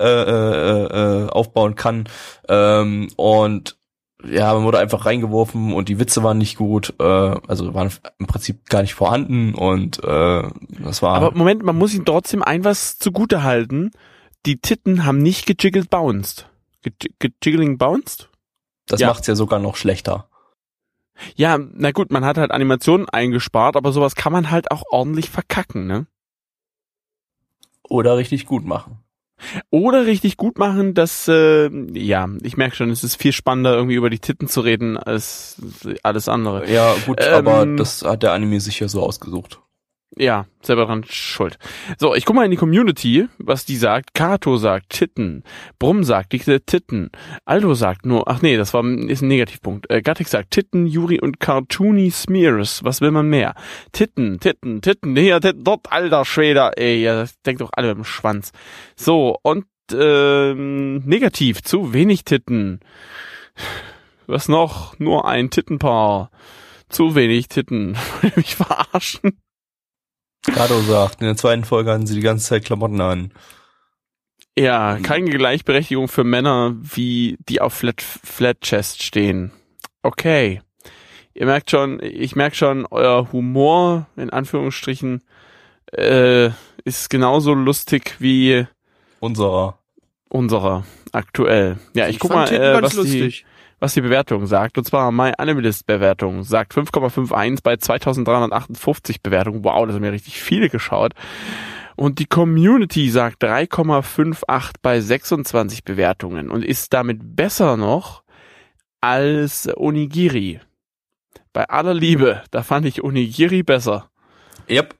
äh, 0.00 0.04
äh, 0.04 0.84
äh, 1.24 1.28
aufbauen 1.30 1.74
kann. 1.76 2.08
Ähm, 2.48 3.08
und 3.16 3.76
ja, 4.24 4.52
man 4.54 4.64
wurde 4.64 4.78
einfach 4.78 5.06
reingeworfen 5.06 5.72
und 5.72 5.88
die 5.88 5.98
Witze 5.98 6.22
waren 6.22 6.38
nicht 6.38 6.56
gut, 6.56 6.94
äh, 6.98 7.02
also 7.02 7.74
waren 7.74 7.90
im 8.18 8.26
Prinzip 8.26 8.66
gar 8.68 8.82
nicht 8.82 8.94
vorhanden 8.94 9.54
und 9.54 10.02
äh, 10.04 10.42
das 10.78 11.02
war 11.02 11.14
Aber 11.14 11.32
Moment, 11.32 11.62
man 11.62 11.76
muss 11.76 11.94
ihm 11.94 12.04
trotzdem 12.04 12.42
ein 12.42 12.64
was 12.64 12.98
zugute 12.98 13.42
halten. 13.42 13.90
Die 14.46 14.58
Titten 14.58 15.04
haben 15.04 15.18
nicht 15.18 15.46
gejiggelt 15.46 15.90
bounced. 15.90 16.48
Ge 16.82 16.92
gejiggling 17.18 17.76
bounced? 17.76 18.30
das 18.90 19.00
ja. 19.00 19.08
macht's 19.08 19.26
ja 19.26 19.34
sogar 19.34 19.58
noch 19.58 19.76
schlechter. 19.76 20.28
Ja, 21.36 21.58
na 21.58 21.92
gut, 21.92 22.10
man 22.10 22.24
hat 22.24 22.38
halt 22.38 22.50
Animationen 22.50 23.08
eingespart, 23.08 23.76
aber 23.76 23.92
sowas 23.92 24.14
kann 24.14 24.32
man 24.32 24.50
halt 24.50 24.70
auch 24.70 24.82
ordentlich 24.90 25.28
verkacken, 25.28 25.86
ne? 25.86 26.06
Oder 27.82 28.16
richtig 28.16 28.46
gut 28.46 28.64
machen. 28.64 28.98
Oder 29.70 30.06
richtig 30.06 30.36
gut 30.36 30.58
machen, 30.58 30.94
dass, 30.94 31.28
äh, 31.28 31.70
ja, 31.92 32.28
ich 32.42 32.56
merke 32.56 32.76
schon, 32.76 32.90
es 32.90 33.04
ist 33.04 33.16
viel 33.16 33.32
spannender, 33.32 33.74
irgendwie 33.74 33.94
über 33.94 34.10
die 34.10 34.18
Titten 34.18 34.48
zu 34.48 34.60
reden, 34.60 34.96
als 34.96 35.56
alles 36.02 36.28
andere. 36.28 36.70
Ja, 36.70 36.94
gut, 37.06 37.20
Ähm, 37.20 37.34
aber 37.34 37.66
das 37.66 38.02
hat 38.02 38.22
der 38.22 38.32
Anime 38.32 38.60
sich 38.60 38.80
ja 38.80 38.88
so 38.88 39.02
ausgesucht. 39.02 39.60
Ja, 40.16 40.46
selber 40.60 40.86
dran 40.86 41.04
schuld. 41.08 41.56
So, 41.96 42.16
ich 42.16 42.24
guck 42.24 42.34
mal 42.34 42.44
in 42.44 42.50
die 42.50 42.56
Community, 42.56 43.28
was 43.38 43.64
die 43.64 43.76
sagt. 43.76 44.12
Kato 44.12 44.56
sagt 44.56 44.90
Titten. 44.90 45.44
Brumm 45.78 46.02
sagt 46.02 46.32
dicke 46.32 46.60
Titten. 46.60 47.10
Aldo 47.44 47.74
sagt 47.74 48.06
nur, 48.06 48.26
ach 48.28 48.42
nee, 48.42 48.56
das 48.56 48.74
war 48.74 48.84
ist 48.84 49.22
ein 49.22 49.28
Negativpunkt. 49.28 49.88
Äh, 49.88 50.02
Gattik 50.02 50.26
sagt 50.26 50.50
Titten, 50.50 50.86
Yuri 50.86 51.20
und 51.20 51.38
Cartoony 51.38 52.10
Smears. 52.10 52.82
Was 52.82 53.00
will 53.00 53.12
man 53.12 53.28
mehr? 53.28 53.54
Titten, 53.92 54.40
Titten, 54.40 54.82
Titten, 54.82 55.14
hier, 55.16 55.40
Titten, 55.40 55.62
dort, 55.62 55.92
alter 55.92 56.24
Schwede. 56.24 56.72
Ey, 56.76 57.02
ja, 57.02 57.14
das 57.14 57.40
denkt 57.42 57.60
doch 57.60 57.70
alle 57.72 57.88
mit 57.88 57.98
dem 57.98 58.04
Schwanz. 58.04 58.50
So, 58.96 59.38
und 59.42 59.66
ähm, 59.92 60.98
negativ, 61.06 61.62
zu 61.62 61.92
wenig 61.92 62.24
Titten. 62.24 62.80
Was 64.26 64.48
noch? 64.48 64.98
Nur 64.98 65.28
ein 65.28 65.50
Tittenpaar. 65.50 66.30
Zu 66.88 67.14
wenig 67.14 67.46
Titten. 67.48 67.96
Will 68.22 68.32
mich 68.34 68.56
verarschen? 68.56 69.40
Kado 70.42 70.80
sagt, 70.80 71.20
in 71.20 71.26
der 71.26 71.36
zweiten 71.36 71.64
Folge 71.64 71.92
hatten 71.92 72.06
sie 72.06 72.14
die 72.14 72.22
ganze 72.22 72.46
Zeit 72.46 72.64
Klamotten 72.64 73.00
an. 73.00 73.32
Ja, 74.58 74.98
keine 75.02 75.30
Gleichberechtigung 75.30 76.08
für 76.08 76.24
Männer, 76.24 76.74
wie 76.80 77.36
die 77.48 77.60
auf 77.60 77.74
Flat, 77.74 78.02
Flat 78.02 78.60
Chest 78.60 79.02
stehen. 79.02 79.52
Okay. 80.02 80.60
Ihr 81.34 81.46
merkt 81.46 81.70
schon, 81.70 82.00
ich 82.02 82.36
merke 82.36 82.56
schon, 82.56 82.86
euer 82.90 83.32
Humor, 83.32 84.06
in 84.16 84.30
Anführungsstrichen, 84.30 85.22
äh, 85.92 86.50
ist 86.84 87.10
genauso 87.10 87.54
lustig 87.54 88.16
wie 88.18 88.66
Unserer. 89.20 89.78
unserer 90.28 90.84
aktuell. 91.12 91.78
Ja, 91.94 92.08
ich, 92.08 92.18
guck 92.18 92.32
mal, 92.32 92.52
äh, 92.52 92.58
ganz 92.58 92.82
was 92.82 92.90
die, 92.92 92.96
lustig. 93.20 93.46
Was 93.80 93.94
die 93.94 94.02
Bewertung 94.02 94.46
sagt. 94.46 94.78
Und 94.78 94.84
zwar 94.84 95.10
My 95.10 95.32
Animalist 95.36 95.86
Bewertung 95.86 96.44
sagt 96.44 96.74
5,51 96.74 97.60
bei 97.62 97.76
2358 97.76 99.22
Bewertungen. 99.22 99.64
Wow, 99.64 99.86
das 99.86 99.96
haben 99.96 100.04
ja 100.04 100.10
richtig 100.10 100.40
viele 100.40 100.68
geschaut. 100.68 101.14
Und 101.96 102.18
die 102.18 102.26
Community 102.26 103.10
sagt 103.10 103.42
3,58 103.42 104.74
bei 104.80 105.00
26 105.00 105.84
Bewertungen 105.84 106.50
und 106.50 106.64
ist 106.64 106.92
damit 106.92 107.36
besser 107.36 107.76
noch 107.76 108.22
als 109.00 109.68
Onigiri. 109.76 110.60
Bei 111.52 111.68
aller 111.68 111.94
Liebe, 111.94 112.42
da 112.52 112.62
fand 112.62 112.86
ich 112.86 113.02
Onigiri 113.02 113.62
besser. 113.62 114.08
Yep. 114.68 114.94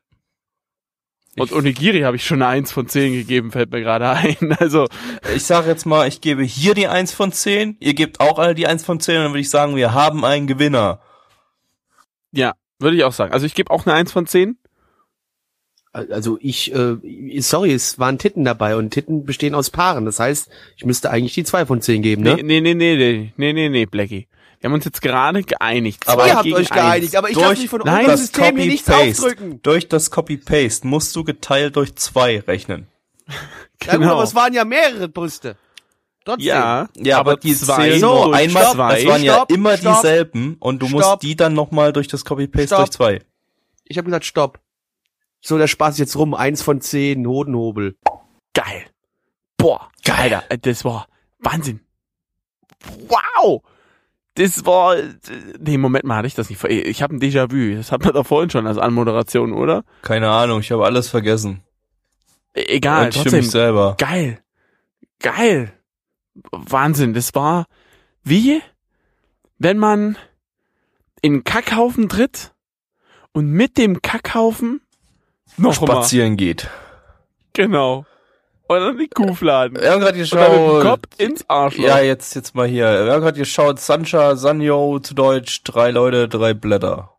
Und 1.37 1.53
Onigiri 1.53 2.01
habe 2.01 2.16
ich 2.16 2.24
schon 2.24 2.43
eine 2.43 2.51
1 2.51 2.72
von 2.72 2.89
10 2.89 3.12
gegeben, 3.12 3.53
fällt 3.53 3.70
mir 3.70 3.81
gerade 3.81 4.09
ein. 4.09 4.37
Also, 4.59 4.87
Ich 5.35 5.45
sage 5.45 5.68
jetzt 5.68 5.87
mal, 5.87 6.09
ich 6.09 6.20
gebe 6.20 6.43
hier 6.43 6.74
die 6.74 6.89
1 6.89 7.12
von 7.12 7.33
10, 7.33 7.76
ihr 7.81 7.95
gebt 7.95 8.20
auch 8.20 8.39
alle 8.39 8.55
die 8.55 8.66
1 8.66 8.85
von 8.85 8.99
10 9.01 9.16
und 9.16 9.22
dann 9.24 9.33
würde 9.33 9.41
ich 9.41 9.51
sagen, 9.51 9.76
wir 9.76 9.95
haben 9.95 10.24
einen 10.24 10.47
Gewinner. 10.47 11.01
ja, 12.33 12.53
würde 12.78 12.97
ich 12.97 13.05
auch 13.05 13.12
sagen. 13.12 13.33
Also 13.33 13.47
ich 13.47 13.55
gebe 13.55 13.70
auch 13.70 13.87
eine 13.87 13.95
1 13.95 14.11
von 14.11 14.26
10. 14.26 14.57
Also 15.93 16.39
ich, 16.41 16.72
äh, 16.72 17.41
sorry, 17.41 17.72
es 17.72 17.99
waren 17.99 18.16
Titten 18.18 18.45
dabei 18.45 18.76
und 18.76 18.91
Titten 18.91 19.24
bestehen 19.24 19.57
aus 19.57 19.70
Paaren. 19.70 20.05
Das 20.05 20.20
heißt, 20.20 20.49
ich 20.76 20.85
müsste 20.85 21.11
eigentlich 21.11 21.35
die 21.35 21.43
zwei 21.43 21.66
von 21.66 21.81
zehn 21.81 22.01
geben, 22.01 22.22
ne? 22.22 22.37
Nee, 22.37 22.43
nee, 22.45 22.61
nee, 22.61 22.74
nee, 22.74 22.97
nee, 22.97 23.33
nee, 23.37 23.53
nee, 23.53 23.68
nee, 23.68 23.87
Blackie. 23.87 24.28
Wir 24.61 24.69
haben 24.69 24.75
uns 24.75 24.85
jetzt 24.85 25.01
gerade 25.01 25.43
geeinigt. 25.43 26.07
Aber 26.07 26.27
Ihr 26.27 26.33
Zwei 26.33 26.37
habt 26.37 26.47
euch 26.53 26.57
eins. 26.57 26.69
geeinigt, 26.71 27.17
aber 27.17 27.29
ich 27.31 27.35
Durch 27.35 27.47
darf 27.49 27.59
mich 27.59 27.71
von 27.71 27.81
Nein, 27.85 28.07
das 28.07 28.21
System 28.21 28.57
hier 28.59 28.67
nichts 28.67 28.87
Copy-Paste, 28.87 29.23
aufdrücken. 29.23 29.63
durch 29.63 29.89
das 29.89 30.11
Copy-Paste 30.11 30.87
musst 30.87 31.17
du 31.17 31.25
geteilt 31.25 31.77
durch 31.77 31.95
zwei 31.97 32.41
rechnen. 32.41 32.87
Ja, 33.83 33.93
gut, 33.93 34.01
Genau. 34.03 34.13
aber 34.13 34.25
es 34.25 34.35
waren 34.35 34.53
ja 34.53 34.67
mehrere 34.67 35.09
Brüste. 35.09 35.57
Trotzdem. 36.27 36.47
Ja, 36.49 36.89
Ja, 36.97 37.19
aber, 37.19 37.39
die 37.39 37.57
zwei 37.57 37.99
So, 37.99 38.27
nur 38.27 38.35
einmal, 38.37 38.63
stopp, 38.65 38.77
das 38.91 39.07
waren 39.07 39.23
ja 39.23 39.35
stopp, 39.37 39.51
immer 39.51 39.79
stopp, 39.79 39.95
dieselben 40.03 40.57
und 40.61 40.81
du 40.83 40.89
stopp. 40.89 41.01
musst 41.01 41.23
die 41.23 41.35
dann 41.35 41.55
nochmal 41.55 41.95
durch 41.95 42.07
das 42.07 42.27
Copy-Paste 42.27 42.77
durch 42.77 42.91
zwei. 42.91 43.21
Ich 43.85 43.97
habe 43.97 44.05
gesagt, 44.05 44.27
stopp. 44.27 44.61
So, 45.41 45.57
der 45.57 45.67
Spaß 45.69 45.95
ist 45.95 45.99
jetzt 46.01 46.17
rum. 46.17 46.35
Eins 46.35 46.61
von 46.61 46.83
zehn, 46.83 47.27
Hodenhobel. 47.27 47.97
geil. 48.53 48.85
Boah, 49.57 49.89
Geil. 50.05 50.35
Alter, 50.35 50.57
das 50.59 50.85
war 50.85 51.07
Wahnsinn. 51.39 51.81
Wow. 53.09 53.63
Das 54.41 54.64
war, 54.64 54.97
nee, 55.59 55.76
Moment 55.76 56.05
mal, 56.05 56.16
hatte 56.16 56.26
ich 56.26 56.34
das 56.34 56.49
nicht. 56.49 56.64
Ich 56.64 57.03
habe 57.03 57.14
ein 57.14 57.20
Déjà-vu. 57.20 57.76
Das 57.76 57.93
hat 57.93 58.03
man 58.03 58.14
doch 58.14 58.26
vorhin 58.26 58.49
schon 58.49 58.66
als 58.66 58.78
Anmoderation, 58.78 59.53
oder? 59.53 59.84
Keine 60.01 60.30
Ahnung, 60.30 60.61
ich 60.61 60.72
habe 60.72 60.86
alles 60.86 61.11
vergessen. 61.11 61.62
E 62.55 62.62
egal, 62.76 63.07
und 63.07 63.12
für 63.12 63.20
trotzdem. 63.20 63.41
mich 63.41 63.51
selber. 63.51 63.97
Geil. 63.99 64.41
Geil. 65.20 65.74
Wahnsinn. 66.53 67.12
Das 67.12 67.34
war 67.34 67.66
wie, 68.22 68.62
wenn 69.59 69.76
man 69.76 70.16
in 71.20 71.34
einen 71.34 71.45
Kackhaufen 71.45 72.09
tritt 72.09 72.55
und 73.32 73.51
mit 73.51 73.76
dem 73.76 74.01
Kackhaufen 74.01 74.80
noch 75.59 75.78
mal. 75.82 75.86
Spazieren 75.86 76.38
geht. 76.38 76.66
Genau. 77.53 78.07
Und 78.71 78.79
dann 78.79 78.99
die 78.99 79.09
Kuhfladen. 79.09 79.81
Wir 79.81 79.91
haben 79.91 79.99
gerade 79.99 80.21
Und 80.21 80.33
dann 80.33 80.41
mit 80.53 80.61
dem 80.61 80.79
geschaut. 80.79 80.85
Kopf 80.85 81.18
ins 81.18 81.45
Arschloch. 81.51 81.85
Ja, 81.85 81.99
jetzt, 81.99 82.37
jetzt 82.37 82.55
mal 82.55 82.68
hier. 82.68 83.05
Wir 83.05 83.12
haben 83.12 83.21
gerade 83.21 83.37
geschaut, 83.37 83.81
Sancha, 83.81 84.37
Sanyo 84.37 85.01
zu 85.01 85.14
Deutsch, 85.14 85.64
drei 85.64 85.91
Leute, 85.91 86.29
drei 86.29 86.55
Blätter. 86.55 87.11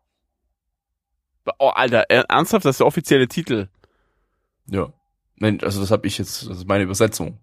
Oh, 1.58 1.68
Alter, 1.68 2.06
er- 2.08 2.24
ernsthaft, 2.30 2.64
das 2.64 2.76
ist 2.76 2.78
der 2.80 2.86
offizielle 2.86 3.28
Titel. 3.28 3.68
Ja. 4.66 4.94
Mensch, 5.36 5.62
also 5.62 5.78
das 5.82 5.90
habe 5.90 6.06
ich 6.06 6.16
jetzt, 6.16 6.48
das 6.48 6.56
ist 6.56 6.66
meine 6.68 6.84
Übersetzung. 6.84 7.36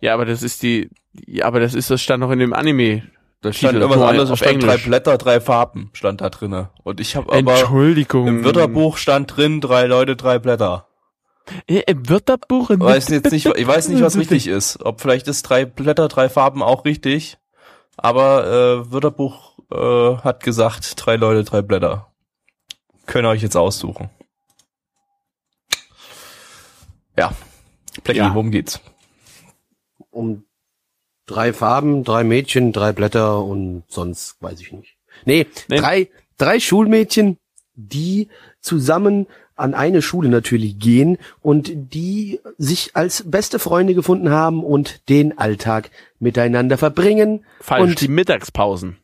Ja, 0.00 0.14
aber 0.14 0.24
das 0.24 0.42
ist 0.42 0.64
die, 0.64 0.90
ja, 1.24 1.44
aber 1.44 1.60
das 1.60 1.74
ist, 1.74 1.90
das 1.90 2.02
stand 2.02 2.22
noch 2.22 2.30
in 2.32 2.40
dem 2.40 2.52
Anime. 2.52 3.04
Da 3.40 3.52
stand 3.52 3.74
irgendwas 3.78 4.02
anderes, 4.02 4.30
auf 4.32 4.38
stand 4.38 4.64
drei 4.64 4.70
Englisch. 4.70 4.86
Blätter, 4.86 5.16
drei 5.16 5.40
Farben, 5.40 5.90
stand 5.92 6.22
da 6.22 6.28
drinne. 6.28 6.70
Und 6.82 6.98
ich 6.98 7.14
habe 7.14 7.32
aber 7.32 7.52
Entschuldigung. 7.52 8.26
im 8.26 8.44
Wörterbuch 8.44 8.96
stand 8.96 9.36
drin, 9.36 9.60
drei 9.60 9.86
Leute, 9.86 10.16
drei 10.16 10.40
Blätter. 10.40 10.88
Ja, 11.68 11.80
Im 11.86 12.08
Wörterbuch. 12.08 12.70
in- 12.70 12.80
Weiß 12.80 13.08
jetzt 13.08 13.32
nicht, 13.32 13.46
ich 13.46 13.66
weiß 13.66 13.88
nicht, 13.88 14.02
was 14.02 14.16
richtig 14.16 14.46
ist. 14.46 14.80
Ob 14.84 15.00
vielleicht 15.00 15.26
ist 15.28 15.42
drei 15.42 15.64
Blätter, 15.64 16.08
drei 16.08 16.28
Farben 16.28 16.62
auch 16.62 16.84
richtig. 16.84 17.38
Aber 17.96 18.46
äh, 18.46 18.92
Wörterbuch 18.92 19.58
äh, 19.70 20.16
hat 20.22 20.42
gesagt, 20.42 20.94
drei 20.96 21.16
Leute, 21.16 21.44
drei 21.44 21.62
Blätter. 21.62 22.12
Könnt 23.06 23.26
ihr 23.26 23.30
euch 23.30 23.42
jetzt 23.42 23.56
aussuchen. 23.56 24.08
Ja. 27.18 27.32
Blackie, 28.04 28.18
Ja. 28.20 28.34
worum 28.34 28.50
geht's? 28.50 28.80
Um 30.10 30.44
drei 31.26 31.52
Farben, 31.52 32.04
drei 32.04 32.24
Mädchen, 32.24 32.72
drei 32.72 32.92
Blätter 32.92 33.42
und 33.42 33.84
sonst 33.88 34.40
weiß 34.40 34.60
ich 34.60 34.72
nicht. 34.72 34.96
Nee, 35.24 35.46
Nee. 35.68 35.76
drei, 35.78 36.10
drei 36.38 36.58
Schulmädchen, 36.60 37.38
die 37.74 38.28
zusammen 38.60 39.26
an 39.62 39.74
eine 39.74 40.02
Schule 40.02 40.28
natürlich 40.28 40.78
gehen 40.78 41.18
und 41.40 41.70
die 41.74 42.40
sich 42.58 42.90
als 42.94 43.24
beste 43.30 43.58
Freunde 43.58 43.94
gefunden 43.94 44.30
haben 44.30 44.62
und 44.62 45.08
den 45.08 45.38
Alltag 45.38 45.90
miteinander 46.18 46.76
verbringen. 46.78 47.44
Falsch, 47.60 47.82
und 47.82 48.00
die 48.00 48.08
Mittagspausen. 48.08 48.96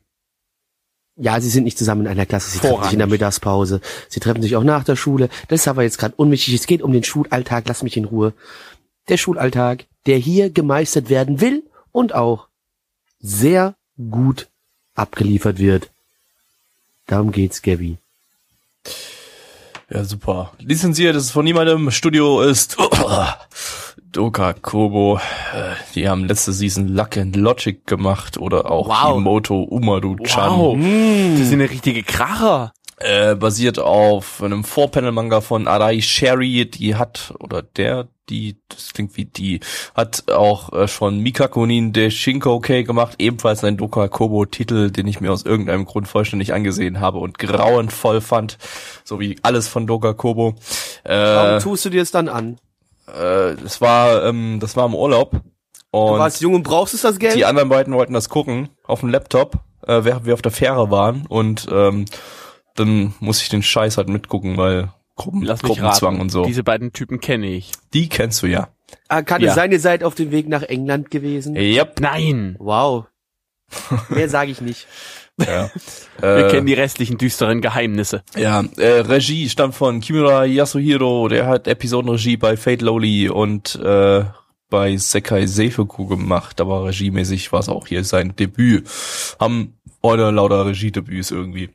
Ja, 1.15 1.41
sie 1.41 1.49
sind 1.49 1.65
nicht 1.65 1.77
zusammen 1.77 2.01
in 2.01 2.07
einer 2.07 2.25
Klasse, 2.25 2.49
sie 2.49 2.59
treffen 2.59 2.83
sich 2.83 2.93
in 2.93 2.99
der 2.99 3.07
Vorrangig. 3.07 3.19
Mittagspause. 3.19 3.81
Sie 4.07 4.19
treffen 4.21 4.41
sich 4.41 4.55
auch 4.55 4.63
nach 4.63 4.85
der 4.85 4.95
Schule. 4.95 5.29
Das 5.49 5.61
ist 5.61 5.67
aber 5.67 5.83
jetzt 5.83 5.97
gerade 5.97 6.15
unwichtig. 6.15 6.53
Es 6.53 6.65
geht 6.65 6.81
um 6.81 6.93
den 6.93 7.03
Schulalltag, 7.03 7.65
lass 7.67 7.83
mich 7.83 7.97
in 7.97 8.05
Ruhe. 8.05 8.33
Der 9.09 9.17
Schulalltag, 9.17 9.85
der 10.05 10.17
hier 10.17 10.49
gemeistert 10.49 11.09
werden 11.09 11.41
will 11.41 11.63
und 11.91 12.15
auch 12.15 12.47
sehr 13.19 13.75
gut 14.09 14.47
abgeliefert 14.95 15.57
wird. 15.57 15.89
Darum 17.05 17.31
geht's, 17.31 17.61
Gabby. 17.61 17.97
Ja, 19.91 20.03
super. 20.03 20.51
Lizenziert 20.59 21.15
ist 21.15 21.31
von 21.31 21.43
niemandem. 21.45 21.89
Studio 21.91 22.41
ist 22.41 22.77
Doka 24.11 24.53
Kobo. 24.53 25.17
Äh, 25.17 25.75
Die 25.95 26.07
haben 26.07 26.25
letzte 26.25 26.51
Season 26.53 26.87
Luck 26.89 27.17
and 27.17 27.35
Logic 27.35 27.85
gemacht 27.87 28.37
oder 28.37 28.69
auch 28.69 28.87
Wow. 28.87 29.15
Himoto 29.15 29.63
Umaru-chan. 29.63 30.51
Wow. 30.51 30.77
Das 31.39 31.47
sind 31.49 31.61
eine 31.61 31.69
richtige 31.69 32.03
Kracher. 32.03 32.71
Äh, 33.01 33.35
basiert 33.35 33.79
auf 33.79 34.43
einem 34.43 34.65
Four-Panel-Manga 34.65 35.39
von 35.39 35.67
Arai 35.67 36.01
Sherry, 36.01 36.69
die 36.69 36.95
hat, 36.95 37.33
oder 37.39 37.61
der, 37.61 38.09
die, 38.29 38.57
das 38.67 38.91
klingt 38.91 39.15
wie 39.15 39.23
die, 39.23 39.61
hat 39.95 40.29
auch 40.29 40.73
äh, 40.73 40.87
schon 40.89 41.19
Mikakunin 41.19 41.93
de 41.93 42.11
Shinkoukei 42.11 42.81
gemacht, 42.83 43.15
ebenfalls 43.19 43.63
ein 43.63 43.77
Doka 43.77 44.09
Kobo-Titel, 44.09 44.91
den 44.91 45.07
ich 45.07 45.21
mir 45.21 45.31
aus 45.31 45.43
irgendeinem 45.43 45.85
Grund 45.85 46.09
vollständig 46.09 46.53
angesehen 46.53 46.99
habe 46.99 47.19
und 47.19 47.39
grauenvoll 47.39 48.19
fand, 48.19 48.57
so 49.05 49.19
wie 49.21 49.37
alles 49.43 49.69
von 49.69 49.87
Doka 49.87 50.13
Kobo. 50.13 50.55
Äh, 51.05 51.15
Warum 51.15 51.59
tust 51.61 51.85
du 51.85 51.89
dir 51.89 52.01
es 52.01 52.11
dann 52.11 52.27
an? 52.27 52.57
äh, 53.07 53.55
das 53.55 53.81
war, 53.81 54.25
ähm, 54.25 54.59
das 54.59 54.75
war 54.75 54.85
im 54.85 54.95
Urlaub 54.95 55.31
Du 55.91 55.97
und 55.97 56.19
warst 56.19 56.41
jung 56.41 56.53
und 56.53 56.63
brauchst 56.63 56.93
es 56.93 57.01
das 57.01 57.17
Geld? 57.17 57.35
die 57.35 57.45
anderen 57.45 57.69
beiden 57.69 57.93
wollten 57.93 58.13
das 58.13 58.29
gucken 58.29 58.69
auf 58.85 58.99
dem 58.99 59.09
Laptop, 59.09 59.55
äh, 59.87 60.03
während 60.03 60.25
wir 60.25 60.33
auf 60.33 60.41
der 60.41 60.51
Fähre 60.51 60.91
waren 60.91 61.25
und 61.27 61.67
ähm, 61.71 62.05
dann 62.75 63.13
muss 63.19 63.41
ich 63.41 63.49
den 63.49 63.63
Scheiß 63.63 63.97
halt 63.97 64.09
mitgucken, 64.09 64.57
weil 64.57 64.91
Gruppen, 65.15 65.41
Lass 65.41 65.61
mich 65.63 65.73
Gruppenzwang 65.73 66.13
raten. 66.15 66.21
und 66.21 66.29
so. 66.29 66.45
Diese 66.45 66.63
beiden 66.63 66.93
Typen 66.93 67.19
kenne 67.19 67.47
ich. 67.47 67.71
Die 67.93 68.07
kennst 68.09 68.41
du 68.41 68.47
ja. 68.47 68.69
ah, 69.09 69.21
kann 69.21 69.41
Ja. 69.41 69.49
es 69.49 69.55
sein, 69.55 69.71
ihr 69.71 69.79
seid 69.79 70.03
auf 70.03 70.15
dem 70.15 70.31
Weg 70.31 70.47
nach 70.47 70.63
England 70.63 71.11
gewesen? 71.11 71.55
Yep. 71.57 71.99
Nein. 71.99 72.55
Wow. 72.59 73.05
Mehr 74.09 74.29
sage 74.29 74.51
ich 74.51 74.61
nicht. 74.61 74.87
Ja. 75.39 75.71
Wir 76.19 76.47
äh, 76.47 76.51
kennen 76.51 76.67
die 76.67 76.73
restlichen 76.73 77.17
düsteren 77.17 77.61
Geheimnisse. 77.61 78.23
ja, 78.35 78.61
äh, 78.75 78.99
Regie 78.99 79.47
stammt 79.47 79.73
von 79.73 80.01
Kimura 80.01 80.43
Yasuhiro, 80.43 81.29
der 81.29 81.47
hat 81.47 81.65
Episodenregie 81.65 82.35
bei 82.35 82.57
Fate 82.57 82.81
Lowly 82.81 83.29
und 83.29 83.75
äh, 83.75 84.25
bei 84.69 84.97
Sekai 84.97 85.45
Seifuku 85.45 86.07
gemacht, 86.07 86.59
aber 86.59 86.83
regiemäßig 86.87 87.53
war 87.53 87.61
es 87.61 87.69
auch 87.69 87.87
hier 87.87 88.03
sein 88.03 88.35
Debüt. 88.35 88.85
Haben 89.39 89.79
oder 90.01 90.33
lauter 90.33 90.65
Regiedebüts 90.65 91.31
irgendwie. 91.31 91.69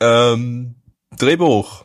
Ähm, 0.00 0.76
Drehbuch 1.16 1.84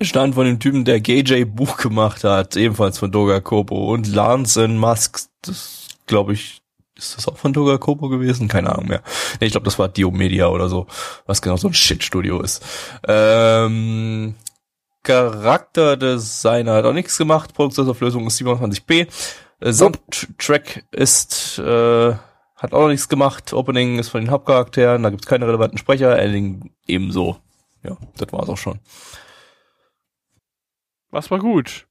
stand 0.00 0.34
von 0.34 0.46
dem 0.46 0.58
Typen, 0.58 0.84
der 0.84 1.00
GJ 1.00 1.44
Buch 1.44 1.76
gemacht 1.76 2.24
hat, 2.24 2.56
ebenfalls 2.56 2.98
von 2.98 3.12
Doga 3.12 3.40
Kobo 3.40 3.92
und 3.92 4.06
Lance 4.08 4.66
Musk, 4.68 5.28
das 5.42 5.88
glaube 6.06 6.32
ich, 6.32 6.62
ist 6.96 7.16
das 7.16 7.28
auch 7.28 7.36
von 7.36 7.52
Doga 7.52 7.78
Kobo 7.78 8.08
gewesen? 8.08 8.48
Keine 8.48 8.70
Ahnung 8.70 8.88
mehr. 8.88 9.02
Nee, 9.40 9.46
ich 9.46 9.52
glaube, 9.52 9.64
das 9.64 9.78
war 9.78 9.88
Dio 9.88 10.10
Media 10.10 10.48
oder 10.48 10.68
so, 10.68 10.86
was 11.26 11.42
genau 11.42 11.56
so 11.56 11.68
ein 11.68 11.74
Shitstudio 11.74 12.40
ist. 12.40 12.64
Ähm, 13.06 14.34
Charakterdesigner 15.02 16.74
hat 16.74 16.84
auch 16.84 16.92
nichts 16.92 17.18
gemacht, 17.18 17.54
Produktionsauflösung 17.54 18.26
ist 18.26 18.40
27p. 18.40 19.08
Äh, 19.60 19.72
Soundtrack 19.72 20.84
ist, 20.92 21.58
äh, 21.58 22.14
hat 22.62 22.72
auch 22.72 22.82
noch 22.82 22.88
nichts 22.88 23.08
gemacht. 23.08 23.52
Opening 23.52 23.98
ist 23.98 24.10
von 24.10 24.20
den 24.20 24.30
Hauptcharakteren, 24.30 25.02
da 25.02 25.10
gibt's 25.10 25.26
keine 25.26 25.48
relevanten 25.48 25.78
Sprecher, 25.78 26.16
Ending 26.18 26.72
ebenso. 26.86 27.38
Ja, 27.82 27.96
das 28.16 28.32
war's 28.32 28.48
auch 28.48 28.56
schon. 28.56 28.78
Was 31.10 31.30
war 31.30 31.40
gut? 31.40 31.86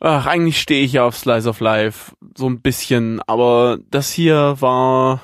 Ach, 0.00 0.26
eigentlich 0.26 0.60
stehe 0.60 0.84
ich 0.84 0.94
ja 0.94 1.04
auf 1.04 1.16
Slice 1.16 1.48
of 1.48 1.60
Life. 1.60 2.12
So 2.36 2.48
ein 2.48 2.60
bisschen, 2.60 3.20
aber 3.26 3.78
das 3.90 4.10
hier 4.10 4.56
war. 4.60 5.20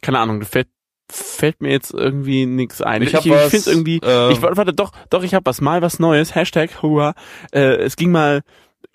Keine 0.00 0.18
Ahnung, 0.18 0.40
da 0.40 0.46
fällt, 0.46 1.60
mir 1.60 1.70
jetzt 1.70 1.92
irgendwie 1.92 2.46
nichts 2.46 2.82
ein. 2.82 3.02
Ich 3.02 3.14
Ich, 3.14 3.26
ich, 3.26 3.32
finde 3.34 3.70
irgendwie. 3.70 4.00
ähm, 4.02 4.30
ich 4.32 4.42
warte, 4.42 4.72
doch, 4.72 4.92
doch, 5.10 5.22
ich 5.22 5.34
habe 5.34 5.46
was 5.46 5.60
mal 5.60 5.82
was 5.82 5.98
Neues. 5.98 6.34
Hashtag 6.34 6.82
Hua. 6.82 7.14
Äh, 7.52 7.76
es 7.76 7.96
ging 7.96 8.10
mal 8.10 8.42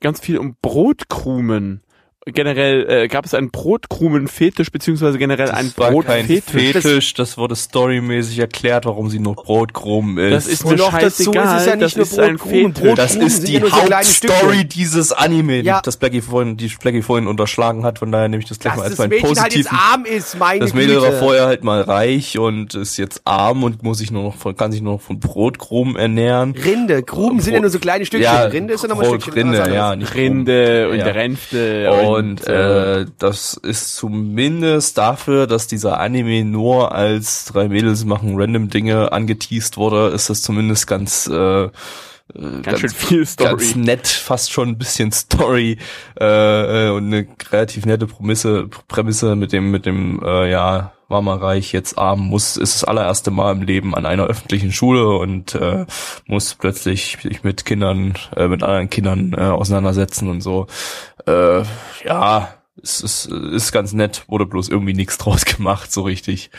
ganz 0.01 0.19
viel 0.19 0.37
um 0.37 0.57
Brotkrumen. 0.61 1.83
Generell 2.25 2.87
äh, 2.89 3.07
gab 3.07 3.25
es 3.25 3.33
einen 3.33 3.49
Brotkrumen-Fetisch 3.49 4.71
beziehungsweise 4.71 5.17
generell 5.17 5.49
einen 5.49 5.73
Das 5.75 5.87
kein 5.87 5.93
Brotfetisch. 5.93 6.43
Fetisch, 6.43 7.13
das 7.15 7.37
wurde 7.37 7.55
storymäßig 7.55 8.37
erklärt, 8.39 8.85
warum 8.85 9.09
sie 9.09 9.17
nur 9.19 9.35
Brotkrumen 9.35 10.17
ist. 10.19 10.31
Das 10.31 10.47
ist 10.47 10.65
mir 10.65 10.75
noch 10.75 10.91
dazu 10.91 11.23
scheißegal. 11.33 11.55
ist 11.57 11.61
es 11.61 11.65
ja 11.67 11.75
nicht 11.75 11.83
das 11.83 11.95
nur 11.95 12.05
ist 12.05 12.19
ein 12.19 12.37
Brotkrumen, 12.37 12.95
das 12.95 13.15
ist 13.15 13.47
die 13.47 13.57
so 13.57 13.71
Hauptstory 13.71 14.03
Stückchen. 14.57 14.69
dieses 14.69 15.11
Anime, 15.11 15.61
Ja. 15.61 15.81
das 15.83 15.97
Blackie 15.97 16.21
vorhin, 16.21 16.57
die 16.57 16.67
Blackie 16.67 17.01
vorhin 17.01 17.27
unterschlagen 17.27 17.83
hat, 17.83 17.97
von 17.99 18.11
daher 18.11 18.27
nehme 18.29 18.43
ich 18.43 18.49
das 18.49 18.59
gleich 18.59 18.73
Dass 18.73 18.77
mal 18.79 18.83
als 18.83 18.91
das 18.91 18.99
mein 18.99 19.09
Mädchen 19.09 19.39
halt 19.41 19.67
arm 19.71 20.05
ist, 20.05 20.37
meine 20.37 20.59
das 20.59 20.73
Mädel 20.75 20.95
Güte. 20.99 21.07
war 21.07 21.13
vorher 21.19 21.45
halt 21.47 21.63
mal 21.63 21.81
reich 21.81 22.37
und 22.37 22.75
ist 22.75 22.97
jetzt 22.97 23.21
arm 23.25 23.63
und 23.63 23.81
muss 23.81 23.97
sich 23.97 24.11
nur 24.11 24.23
noch 24.23 24.35
von, 24.35 24.55
kann 24.55 24.71
sich 24.71 24.81
nur 24.81 24.93
noch 24.93 25.01
von 25.01 25.19
Brotkrumen 25.19 25.95
ernähren. 25.95 26.51
Rinde, 26.51 27.01
Gruben 27.01 27.39
sind 27.41 27.55
ja 27.55 27.59
nur 27.61 27.71
so 27.71 27.79
kleine 27.79 28.05
Stückchen. 28.05 28.31
Ja, 28.31 28.43
Rinde 28.43 28.75
ist 28.75 28.83
ja 28.83 28.89
nochmal 28.89 29.05
ein 29.07 29.21
Stückchen. 29.21 29.33
Rinde, 29.33 29.73
ja, 29.73 29.95
nicht. 29.95 30.13
Rinde 30.13 30.89
und 30.91 30.97
Ja. 30.99 31.05
Ränfte 31.07 32.10
Und 32.17 32.47
äh, 32.47 33.05
das 33.17 33.53
ist 33.55 33.95
zumindest 33.95 34.97
dafür, 34.97 35.47
dass 35.47 35.67
dieser 35.67 35.99
Anime 35.99 36.43
nur 36.45 36.93
als 36.93 37.45
drei 37.45 37.67
Mädels 37.67 38.05
machen 38.05 38.33
random 38.35 38.69
Dinge 38.69 39.11
angeteased 39.11 39.77
wurde, 39.77 40.09
ist 40.09 40.29
das 40.29 40.41
zumindest 40.41 40.87
ganz 40.87 41.27
äh, 41.27 41.69
ganz, 42.63 42.79
schön 42.79 42.89
viel 42.89 43.25
Story. 43.25 43.49
ganz 43.49 43.75
nett, 43.75 44.07
fast 44.07 44.51
schon 44.51 44.69
ein 44.69 44.77
bisschen 44.77 45.11
Story 45.11 45.77
äh, 46.19 46.87
äh, 46.87 46.91
und 46.91 47.07
eine 47.07 47.27
relativ 47.51 47.85
nette 47.85 48.07
Prämisse, 48.07 48.67
Prämisse 48.87 49.35
mit 49.35 49.51
dem 49.51 49.71
mit 49.71 49.85
dem 49.85 50.21
äh, 50.23 50.49
ja 50.49 50.93
war 51.11 51.21
mal 51.21 51.37
reich, 51.37 51.71
jetzt 51.73 51.97
arm, 51.97 52.21
muss 52.21 52.57
ist 52.57 52.75
das 52.75 52.83
allererste 52.83 53.31
Mal 53.31 53.51
im 53.51 53.61
Leben 53.61 53.93
an 53.93 54.05
einer 54.05 54.25
öffentlichen 54.25 54.71
Schule 54.71 55.07
und 55.17 55.53
äh, 55.55 55.85
muss 56.25 56.55
plötzlich 56.55 57.17
sich 57.21 57.43
mit 57.43 57.65
Kindern, 57.65 58.15
äh, 58.35 58.47
mit 58.47 58.63
anderen 58.63 58.89
Kindern 58.89 59.33
äh, 59.33 59.41
auseinandersetzen 59.41 60.29
und 60.29 60.41
so. 60.41 60.67
Äh, 61.27 61.63
ja, 62.03 62.53
es 62.81 63.01
ist, 63.01 63.25
ist 63.27 63.71
ganz 63.71 63.93
nett, 63.93 64.23
wurde 64.27 64.45
bloß 64.45 64.69
irgendwie 64.69 64.93
nichts 64.93 65.17
draus 65.17 65.45
gemacht, 65.45 65.91
so 65.91 66.01
richtig. 66.01 66.49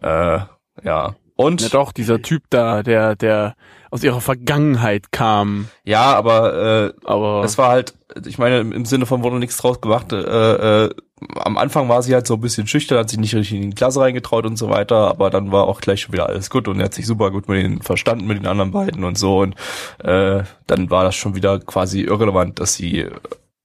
Äh, 0.00 0.40
ja. 0.84 1.16
Und 1.36 1.62
Ja 1.62 1.68
doch, 1.70 1.92
dieser 1.92 2.20
Typ 2.22 2.44
da, 2.50 2.82
der, 2.82 3.16
der 3.16 3.54
aus 3.90 4.04
ihrer 4.04 4.20
Vergangenheit 4.20 5.12
kam. 5.12 5.68
ja, 5.84 6.14
aber 6.14 6.86
äh, 6.88 6.92
Aber 7.04 7.42
Es 7.44 7.58
war 7.58 7.70
halt, 7.70 7.94
ich 8.26 8.38
meine, 8.38 8.60
im, 8.60 8.84
Sinne 8.84 9.06
von 9.06 9.22
wurde 9.22 9.38
nichts 9.38 9.56
draus 9.56 9.80
gemacht. 9.80 10.12
Äh, 10.12 10.86
äh, 10.86 10.90
am 11.36 11.58
Anfang 11.58 11.88
war 11.88 12.02
sie 12.02 12.14
halt 12.14 12.26
so 12.26 12.34
ein 12.34 12.40
bisschen 12.40 12.66
schüchtern, 12.66 12.98
hat 12.98 13.10
sich 13.10 13.18
nicht 13.18 13.34
richtig 13.34 13.60
in 13.60 13.70
die 13.70 13.76
Klasse 13.76 14.00
reingetraut 14.00 14.46
und 14.46 14.56
so 14.56 14.70
weiter, 14.70 15.08
aber 15.08 15.30
dann 15.30 15.52
war 15.52 15.64
auch 15.64 15.80
gleich 15.80 16.00
schon 16.00 16.12
wieder 16.12 16.26
alles 16.26 16.48
gut 16.50 16.66
und 16.66 16.78
er 16.80 16.86
hat 16.86 16.94
sich 16.94 17.06
super 17.06 17.30
gut 17.30 17.48
mit 17.48 17.62
denen 17.62 17.82
verstanden, 17.82 18.26
mit 18.26 18.38
den 18.38 18.46
anderen 18.46 18.70
beiden 18.70 19.04
und 19.04 19.18
so 19.18 19.40
und 19.40 19.54
äh, 19.98 20.42
dann 20.66 20.90
war 20.90 21.04
das 21.04 21.16
schon 21.16 21.34
wieder 21.34 21.58
quasi 21.60 22.00
irrelevant, 22.00 22.58
dass 22.58 22.74
sie 22.74 23.00
äh, 23.00 23.12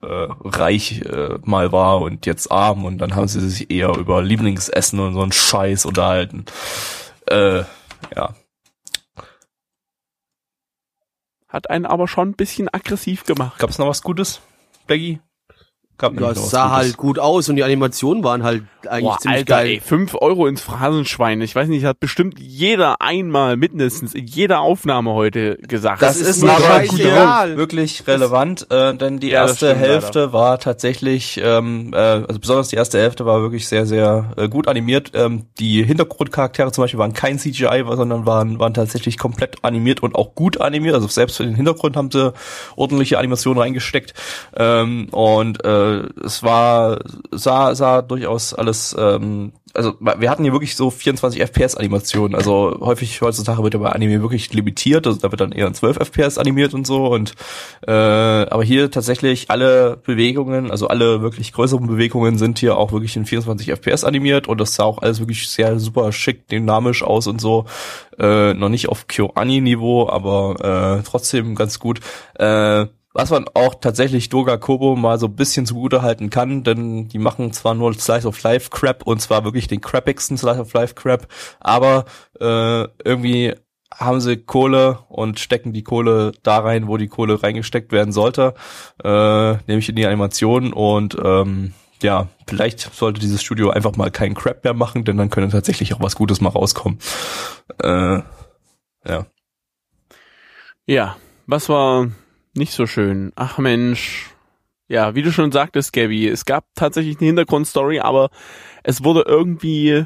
reich 0.02 1.02
äh, 1.02 1.40
mal 1.44 1.72
war 1.72 2.02
und 2.02 2.26
jetzt 2.26 2.52
arm 2.52 2.84
und 2.84 2.98
dann 2.98 3.16
haben 3.16 3.28
sie 3.28 3.40
sich 3.48 3.72
eher 3.72 3.96
über 3.96 4.22
Lieblingsessen 4.22 5.00
und 5.00 5.14
so 5.14 5.22
einen 5.22 5.32
Scheiß 5.32 5.86
unterhalten. 5.86 6.46
Äh, 7.28 7.64
ja. 8.16 8.36
Hat 11.56 11.70
einen 11.70 11.86
aber 11.86 12.08
schon 12.08 12.30
ein 12.30 12.36
bisschen 12.36 12.72
aggressiv 12.72 13.24
gemacht. 13.24 13.60
Gab's 13.60 13.78
noch 13.78 13.88
was 13.88 14.04
Gutes, 14.04 14.42
Becky? 14.88 15.20
Ja, 16.02 16.32
es 16.32 16.50
sah 16.50 16.64
Gutes. 16.64 16.76
halt 16.78 16.98
gut 16.98 17.20
aus 17.20 17.48
und 17.48 17.56
die 17.56 17.64
Animationen 17.64 18.24
waren 18.24 18.44
halt 18.44 18.64
eigentlich 18.88 19.04
Boah, 19.04 19.18
ziemlich 19.20 19.40
Alter, 19.40 19.56
geil. 19.56 19.68
ey, 19.68 19.80
fünf 19.80 20.16
Euro 20.16 20.48
ins 20.48 20.62
Phrasenschwein. 20.62 21.42
Ich 21.42 21.56
weiß 21.56 21.68
nicht, 21.70 21.86
hat 21.86 22.00
bestimmt 22.00 22.40
jeder 22.40 23.02
einmal 23.02 23.58
mindestens 23.58 24.14
in 24.14 24.28
jeder 24.28 24.60
Aufnahme 24.60 25.14
heute 25.14 25.58
gesagt. 25.58 26.02
Das, 26.02 26.18
ist 26.18 26.28
ist, 26.28 26.44
aber 26.44 26.84
gut, 26.86 27.00
wirklich 27.00 28.06
relevant, 28.08 28.68
äh, 28.70 28.94
denn 28.96 29.20
die 29.20 29.30
Ja, 29.30 29.44
das 29.44 29.52
erste 29.52 29.68
stimmt 29.68 29.82
Hälfte 29.82 30.34
war 30.34 30.60
tatsächlich, 30.60 31.40
ähm, 31.44 31.92
äh, 31.94 31.98
also 31.98 32.40
besonders 32.40 32.68
die 32.68 32.76
erste 32.76 33.00
Hälfte 33.00 33.26
war 33.26 33.42
wirklich 33.42 33.68
sehr, 33.68 33.86
sehr 33.86 34.34
äh, 34.38 34.50
gut 34.50 34.68
animiert. 34.68 35.12
Ähm, 35.14 35.46
die 35.60 35.84
Hintergrundcharaktere 35.84 36.72
zum 36.72 36.84
Beispiel 36.84 37.00
waren 37.00 37.14
kein 37.14 37.40
CGI, 37.40 37.84
sondern 37.92 38.26
waren, 38.26 38.60
waren 38.60 38.74
tatsächlich 38.74 39.18
komplett 39.18 39.64
animiert 39.64 40.04
und 40.04 40.16
auch 40.16 40.36
gut 40.36 40.60
animiert. 40.60 40.96
Also 40.96 41.08
selbst 41.08 41.38
für 41.38 41.44
den 41.44 41.56
Hintergrund 41.56 41.96
haben 41.96 42.12
sie 42.12 42.34
ordentliche 42.76 43.18
Animationen 43.18 43.62
reingesteckt. 43.62 44.14
Ähm, 44.56 45.08
und 45.12 45.64
äh, 45.64 45.85
es 46.24 46.44
war, 46.44 47.00
sah, 47.32 47.76
sah 47.76 48.02
durchaus 48.02 48.54
alles 48.54 48.96
ähm, 48.98 49.54
also 49.76 49.94
wir 50.00 50.30
hatten 50.30 50.44
hier 50.44 50.54
wirklich 50.54 50.76
so 50.76 50.90
24 50.90 51.42
FPS 51.42 51.76
Animationen. 51.76 52.36
Also 52.36 52.78
häufig 52.80 53.22
heutzutage 53.22 53.62
wird 53.62 53.74
ja 53.74 53.80
bei 53.80 53.90
Anime 53.90 54.22
wirklich 54.22 54.54
limitiert, 54.54 55.06
also 55.06 55.20
da 55.20 55.32
wird 55.32 55.42
dann 55.42 55.52
eher 55.52 55.68
in 55.68 55.74
12 55.74 55.98
FPS 55.98 56.38
animiert 56.38 56.74
und 56.74 56.88
so 56.88 57.08
und 57.08 57.34
äh, 57.86 57.92
aber 57.92 58.64
hier 58.64 58.90
tatsächlich 58.90 59.50
alle 59.50 59.98
Bewegungen, 59.98 60.72
also 60.72 60.88
alle 60.88 61.22
wirklich 61.22 61.52
größeren 61.52 61.88
Bewegungen 61.88 62.38
sind 62.38 62.60
hier 62.60 62.78
auch 62.78 62.92
wirklich 62.92 63.16
in 63.16 63.26
24 63.26 63.72
FPS 63.72 64.04
animiert 64.04 64.48
und 64.48 64.62
das 64.62 64.76
sah 64.76 64.86
auch 64.86 65.02
alles 65.02 65.20
wirklich 65.20 65.50
sehr 65.50 65.80
super 65.80 66.12
schick, 66.12 66.48
dynamisch 66.48 67.04
aus 67.04 67.28
und 67.28 67.42
so. 67.42 67.66
Äh, 68.18 68.54
noch 68.54 68.70
nicht 68.70 68.88
auf 68.88 69.08
KyoAni 69.08 69.60
Niveau, 69.60 70.08
aber 70.08 71.00
äh, 71.00 71.04
trotzdem 71.04 71.56
ganz 71.56 71.80
gut. 71.80 72.00
Äh, 72.36 72.88
was 73.16 73.30
man 73.30 73.46
auch 73.54 73.76
tatsächlich 73.76 74.28
Doga 74.28 74.58
Kobo 74.58 74.98
mal 74.98 75.18
so 75.18 75.28
ein 75.28 75.36
bisschen 75.38 75.66
zugute 75.66 76.02
halten 76.02 76.30
kann, 76.30 76.66
denn 76.66 77.08
die 77.08 77.18
machen 77.18 77.54
zwar 77.54 77.74
nur 77.74 77.94
Slice 77.94 78.28
of 78.28 78.44
Life 78.44 78.70
Crap 78.72 79.08
und 79.08 79.22
zwar 79.22 79.46
wirklich 79.46 79.68
den 79.68 79.80
crappigsten 79.80 80.38
Slice 80.38 80.60
of 80.60 80.74
Life 80.74 80.96
Crap, 80.96 81.26
aber 81.62 82.04
äh, 82.42 82.84
irgendwie 83.06 83.56
haben 83.94 84.20
sie 84.20 84.36
Kohle 84.36 85.00
und 85.08 85.40
stecken 85.40 85.72
die 85.72 85.84
Kohle 85.84 86.34
da 86.44 86.60
rein, 86.60 86.90
wo 86.90 86.98
die 86.98 87.08
Kohle 87.08 87.42
reingesteckt 87.42 87.94
werden 87.94 88.12
sollte, 88.12 88.54
äh, 89.02 89.54
nämlich 89.68 89.88
in 89.88 89.96
die 89.96 90.06
Animation 90.06 90.74
und 90.74 91.16
ähm, 91.24 91.74
ja, 92.04 92.28
vielleicht 92.48 92.94
sollte 92.94 93.22
dieses 93.22 93.42
Studio 93.42 93.70
einfach 93.70 93.96
mal 93.96 94.12
keinen 94.12 94.36
Crap 94.36 94.66
mehr 94.66 94.74
machen, 94.74 95.06
denn 95.06 95.16
dann 95.16 95.30
könnte 95.30 95.52
tatsächlich 95.52 95.94
auch 95.94 96.02
was 96.02 96.18
Gutes 96.18 96.42
mal 96.42 96.50
rauskommen. 96.50 97.00
Äh, 97.82 98.20
ja. 99.08 99.26
Ja, 100.86 101.16
was 101.48 101.70
war 101.70 102.10
nicht 102.56 102.74
so 102.74 102.88
schön? 102.88 103.32
Ach 103.36 103.58
Mensch. 103.58 104.32
Ja, 104.88 105.16
wie 105.16 105.24
du 105.24 105.32
schon 105.32 105.52
sagtest, 105.52 105.94
Gabby, 105.94 106.28
es 106.28 106.46
gab 106.46 106.66
tatsächlich 106.76 107.18
eine 107.18 107.28
Hintergrundstory, 107.28 108.00
aber 108.00 108.30
es 108.84 109.04
wurde 109.04 109.24
irgendwie 109.26 110.06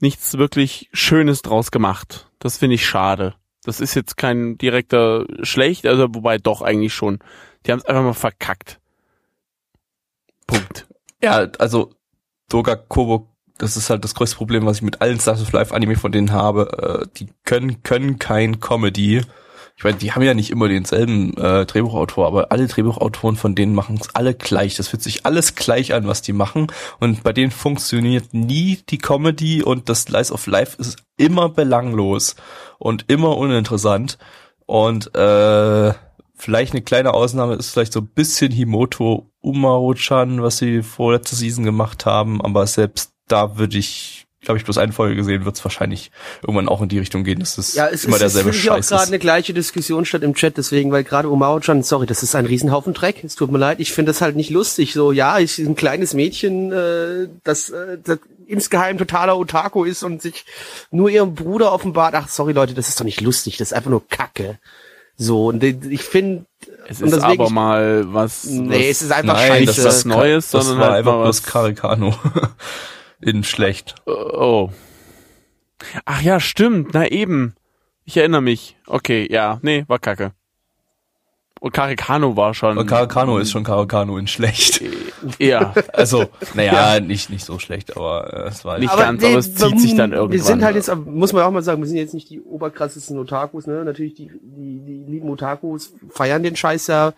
nichts 0.00 0.36
wirklich 0.36 0.88
Schönes 0.92 1.42
draus 1.42 1.70
gemacht. 1.70 2.28
Das 2.40 2.56
finde 2.56 2.74
ich 2.74 2.86
schade. 2.86 3.34
Das 3.62 3.80
ist 3.80 3.94
jetzt 3.94 4.16
kein 4.16 4.56
direkter 4.58 5.26
schlecht, 5.42 5.86
also 5.86 6.08
wobei 6.10 6.38
doch 6.38 6.62
eigentlich 6.62 6.94
schon. 6.94 7.18
Die 7.64 7.72
haben 7.72 7.78
es 7.78 7.84
einfach 7.84 8.02
mal 8.02 8.14
verkackt. 8.14 8.80
Punkt. 10.46 10.86
Ja, 11.22 11.46
also 11.58 11.92
Doga 12.48 12.74
Kobo, 12.74 13.28
das 13.58 13.76
ist 13.76 13.90
halt 13.90 14.02
das 14.04 14.14
größte 14.14 14.36
Problem, 14.36 14.64
was 14.64 14.78
ich 14.78 14.82
mit 14.82 15.02
allen 15.02 15.20
Slice 15.20 15.42
of 15.42 15.52
Life 15.52 15.74
Anime 15.74 15.96
von 15.96 16.10
denen 16.10 16.32
habe. 16.32 17.04
Äh, 17.04 17.18
die 17.18 17.28
können 17.44 17.82
können 17.82 18.18
kein 18.18 18.58
Comedy. 18.58 19.22
Ich 19.80 19.84
meine, 19.84 19.96
die 19.96 20.12
haben 20.12 20.20
ja 20.20 20.34
nicht 20.34 20.50
immer 20.50 20.68
denselben 20.68 21.34
äh, 21.38 21.64
Drehbuchautor, 21.64 22.26
aber 22.26 22.52
alle 22.52 22.66
Drehbuchautoren 22.66 23.36
von 23.36 23.54
denen 23.54 23.74
machen 23.74 23.96
es 23.98 24.14
alle 24.14 24.34
gleich. 24.34 24.76
Das 24.76 24.88
fühlt 24.88 25.02
sich 25.02 25.24
alles 25.24 25.54
gleich 25.54 25.94
an, 25.94 26.06
was 26.06 26.20
die 26.20 26.34
machen. 26.34 26.66
Und 26.98 27.22
bei 27.22 27.32
denen 27.32 27.50
funktioniert 27.50 28.34
nie 28.34 28.80
die 28.90 28.98
Comedy 28.98 29.62
und 29.62 29.88
das 29.88 30.02
Slice 30.02 30.34
of 30.34 30.46
Life 30.46 30.76
ist 30.78 30.98
immer 31.16 31.48
belanglos 31.48 32.36
und 32.78 33.06
immer 33.08 33.38
uninteressant. 33.38 34.18
Und 34.66 35.14
äh, 35.14 35.94
vielleicht 36.34 36.74
eine 36.74 36.82
kleine 36.82 37.14
Ausnahme 37.14 37.54
ist 37.54 37.70
vielleicht 37.70 37.94
so 37.94 38.00
ein 38.00 38.08
bisschen 38.08 38.52
Himoto 38.52 39.30
Umaru-chan, 39.40 40.42
was 40.42 40.58
sie 40.58 40.82
vorletzte 40.82 41.36
Season 41.36 41.64
gemacht 41.64 42.04
haben, 42.04 42.42
aber 42.42 42.66
selbst 42.66 43.14
da 43.28 43.56
würde 43.56 43.78
ich, 43.78 44.26
glaube 44.42 44.58
ich, 44.58 44.64
bloß 44.64 44.78
eine 44.78 44.92
Folge 44.92 45.16
gesehen, 45.16 45.44
wird 45.44 45.56
es 45.56 45.64
wahrscheinlich 45.64 46.10
irgendwann 46.42 46.68
auch 46.68 46.80
in 46.80 46.88
die 46.88 46.98
Richtung 46.98 47.24
gehen, 47.24 47.40
dass 47.40 47.58
es 47.58 47.74
Ja, 47.74 47.88
es 47.88 48.04
immer 48.04 48.16
ist, 48.16 48.22
es 48.22 48.32
derselbe 48.34 48.52
finde 48.52 48.58
ich 48.64 48.70
auch 48.70 48.76
Scheiß 48.76 48.88
gerade 48.88 49.02
ist. 49.02 49.08
eine 49.08 49.18
gleiche 49.18 49.52
Diskussion 49.54 50.04
statt 50.04 50.22
im 50.22 50.34
Chat, 50.34 50.56
deswegen, 50.56 50.90
weil 50.92 51.04
gerade 51.04 51.30
Omao-chan, 51.30 51.82
sorry, 51.82 52.06
das 52.06 52.22
ist 52.22 52.34
ein 52.34 52.46
Riesenhaufen 52.46 52.94
Dreck, 52.94 53.22
es 53.22 53.34
tut 53.34 53.50
mir 53.52 53.58
leid, 53.58 53.80
ich 53.80 53.92
finde 53.92 54.10
das 54.12 54.20
halt 54.22 54.36
nicht 54.36 54.50
lustig, 54.50 54.92
so, 54.94 55.12
ja, 55.12 55.38
ich 55.38 55.58
ein 55.58 55.74
kleines 55.76 56.14
Mädchen, 56.14 56.72
äh, 56.72 57.28
das, 57.44 57.68
äh, 57.70 57.98
das 58.02 58.18
insgeheim 58.46 58.98
totaler 58.98 59.38
Otaku 59.38 59.84
ist 59.84 60.02
und 60.02 60.22
sich 60.22 60.44
nur 60.90 61.08
ihrem 61.10 61.34
Bruder 61.34 61.72
offenbart, 61.72 62.14
ach, 62.14 62.28
sorry 62.28 62.52
Leute, 62.52 62.74
das 62.74 62.88
ist 62.88 62.98
doch 62.98 63.04
nicht 63.04 63.20
lustig, 63.20 63.58
das 63.58 63.68
ist 63.68 63.72
einfach 63.76 63.90
nur 63.90 64.08
Kacke. 64.08 64.58
So, 65.16 65.48
und 65.48 65.62
ich 65.62 66.00
finde, 66.02 66.46
Es 66.88 67.00
ist 67.02 67.12
deswegen- 67.14 67.42
aber 67.42 67.50
mal 67.50 68.04
was. 68.12 68.44
nee, 68.46 68.70
was 68.70 68.86
es 68.86 69.02
ist 69.02 69.12
einfach 69.12 69.34
Nein, 69.34 69.66
das 69.66 69.76
scheiße. 69.76 69.84
war 69.84 69.92
was 69.92 70.04
Neues, 70.06 70.50
das 70.50 70.64
sondern 70.64 70.80
war 70.80 70.88
halt 70.92 70.98
einfach 71.00 71.12
mal 71.12 71.22
bloß 71.24 71.42
was- 71.42 71.52
Karikano. 71.52 72.14
In 73.20 73.44
schlecht. 73.44 73.94
Oh. 74.06 74.70
Ach 76.04 76.22
ja, 76.22 76.40
stimmt. 76.40 76.94
Na 76.94 77.06
eben. 77.06 77.54
Ich 78.04 78.16
erinnere 78.16 78.42
mich. 78.42 78.76
Okay, 78.86 79.28
ja. 79.30 79.58
Nee, 79.62 79.84
war 79.88 79.98
kacke. 79.98 80.32
Und 81.60 81.72
Karikano 81.72 82.36
war 82.36 82.54
schon. 82.54 82.78
Und 82.78 82.86
Karikano 82.86 83.36
ist 83.38 83.50
schon 83.50 83.64
Karikano 83.64 84.16
in 84.16 84.26
schlecht. 84.26 84.82
Ja. 85.38 85.74
Also, 85.92 86.30
naja, 86.54 86.98
nicht, 87.00 87.28
nicht 87.28 87.44
so 87.44 87.58
schlecht, 87.58 87.94
aber 87.94 88.32
äh, 88.32 88.48
es 88.48 88.64
war 88.64 88.78
Nicht 88.78 88.96
ganz, 88.96 89.22
aber 89.22 89.36
es 89.36 89.54
zieht 89.54 89.78
sich 89.78 89.94
dann 89.94 90.12
irgendwann. 90.12 90.32
Wir 90.32 90.42
sind 90.42 90.62
halt 90.64 90.74
jetzt, 90.76 90.90
muss 91.04 91.34
man 91.34 91.42
auch 91.42 91.50
mal 91.50 91.62
sagen, 91.62 91.82
wir 91.82 91.86
sind 91.86 91.98
jetzt 91.98 92.14
nicht 92.14 92.30
die 92.30 92.40
oberkrassesten 92.40 93.18
Otakus, 93.18 93.66
ne? 93.66 93.84
Natürlich, 93.84 94.14
die, 94.14 94.30
die, 94.42 94.80
die 94.80 95.04
lieben 95.04 95.28
Otakus 95.28 95.92
feiern 96.08 96.42
den 96.42 96.56
Scheiß 96.56 96.86
ja 96.86 97.12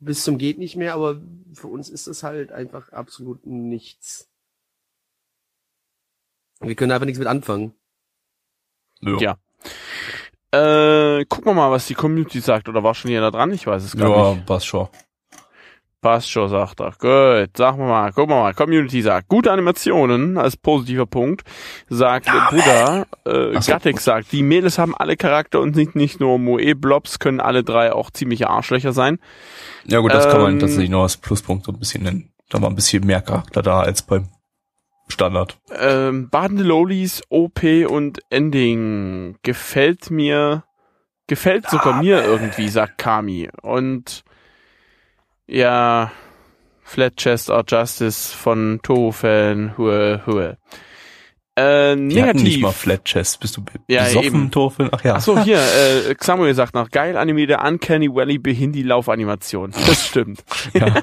bis 0.00 0.24
zum 0.24 0.38
geht 0.38 0.58
nicht 0.58 0.76
mehr, 0.76 0.94
aber 0.94 1.20
für 1.52 1.68
uns 1.68 1.88
ist 1.88 2.06
es 2.06 2.22
halt 2.22 2.50
einfach 2.50 2.90
absolut 2.92 3.46
nichts. 3.46 4.28
Wir 6.62 6.74
können 6.74 6.92
einfach 6.92 7.06
nichts 7.06 7.18
mit 7.18 7.28
anfangen. 7.28 7.74
Ja. 9.00 9.36
Äh, 10.52 11.24
gucken 11.26 11.46
wir 11.46 11.54
mal, 11.54 11.70
was 11.70 11.86
die 11.86 11.94
Community 11.94 12.40
sagt. 12.40 12.68
Oder 12.68 12.82
war 12.82 12.94
schon 12.94 13.10
jeder 13.10 13.30
dran? 13.30 13.52
Ich 13.52 13.66
weiß 13.66 13.82
es 13.82 13.96
gar 13.96 14.10
Ja, 14.10 14.34
nicht. 14.34 14.46
passt 14.46 14.66
schon. 14.66 14.88
Passt 16.02 16.28
schon, 16.30 16.48
sagt 16.48 16.80
er. 16.80 16.90
Gut, 16.98 17.56
sagen 17.56 17.78
wir 17.78 17.86
mal, 17.86 18.12
gucken 18.12 18.30
wir 18.34 18.40
mal. 18.42 18.54
Community 18.54 19.02
sagt, 19.02 19.28
gute 19.28 19.52
Animationen 19.52 20.36
als 20.36 20.56
positiver 20.56 21.06
Punkt. 21.06 21.42
Sagt 21.88 22.26
Buddha, 22.50 23.06
äh, 23.24 23.52
Ach 23.56 23.62
so, 23.62 23.72
Gattek 23.72 23.94
gut. 23.96 24.02
sagt, 24.02 24.32
die 24.32 24.42
Mädels 24.42 24.78
haben 24.78 24.96
alle 24.96 25.16
Charakter 25.16 25.60
und 25.60 25.74
sind 25.74 25.94
nicht 25.94 26.18
nur 26.18 26.38
Moe-Blobs, 26.40 27.20
können 27.20 27.38
alle 27.40 27.62
drei 27.62 27.92
auch 27.92 28.10
ziemliche 28.10 28.50
Arschlöcher 28.50 28.92
sein. 28.92 29.20
Ja 29.86 30.00
gut, 30.00 30.12
das 30.12 30.28
kann 30.28 30.42
man 30.42 30.54
Ähm, 30.54 30.58
tatsächlich 30.58 30.90
noch 30.90 31.02
als 31.04 31.16
Pluspunkt 31.18 31.66
so 31.66 31.72
ein 31.72 31.78
bisschen 31.78 32.02
nennen. 32.02 32.32
Da 32.48 32.60
war 32.60 32.68
ein 32.68 32.74
bisschen 32.74 33.06
mehr 33.06 33.20
Charakter 33.22 33.62
da 33.62 33.80
als 33.80 34.02
beim 34.02 34.28
Standard. 35.08 35.58
Ähm, 35.78 36.30
Badende 36.30 36.62
Lolis, 36.62 37.22
OP 37.28 37.62
und 37.88 38.20
Ending 38.30 39.36
gefällt 39.42 40.10
mir, 40.10 40.64
gefällt 41.26 41.68
sogar 41.68 42.02
mir 42.02 42.24
irgendwie, 42.24 42.68
sagt 42.68 42.98
Kami. 42.98 43.50
Und 43.62 44.24
ja, 45.46 46.10
Flat 46.82 47.16
Chest 47.16 47.50
or 47.50 47.64
Justice 47.66 48.34
von 48.34 48.80
Toho-Fan, 48.82 49.74
hue, 49.78 50.22
hue. 50.26 50.56
Äh, 51.54 51.96
Die 51.96 52.00
hatten 52.00 52.04
nicht 52.06 52.16
negativ. 52.16 52.60
mal 52.62 52.72
Flat 52.72 53.04
Chest. 53.04 53.40
Bist 53.40 53.58
du 53.58 53.64
Ja, 53.88 54.04
besoffen. 54.04 54.50
Torfin? 54.50 54.88
Ach 54.90 55.04
ja. 55.04 55.16
Ach 55.16 55.20
so, 55.20 55.38
hier, 55.38 55.58
äh, 56.08 56.14
Samuel 56.18 56.54
sagt 56.54 56.74
noch, 56.74 56.90
geil 56.90 57.16
animierte 57.18 57.58
Uncanny 57.58 58.08
Valley 58.08 58.38
Behindi-Laufanimation. 58.38 59.72
Das 59.72 60.06
stimmt. 60.06 60.42
ja. 60.72 60.86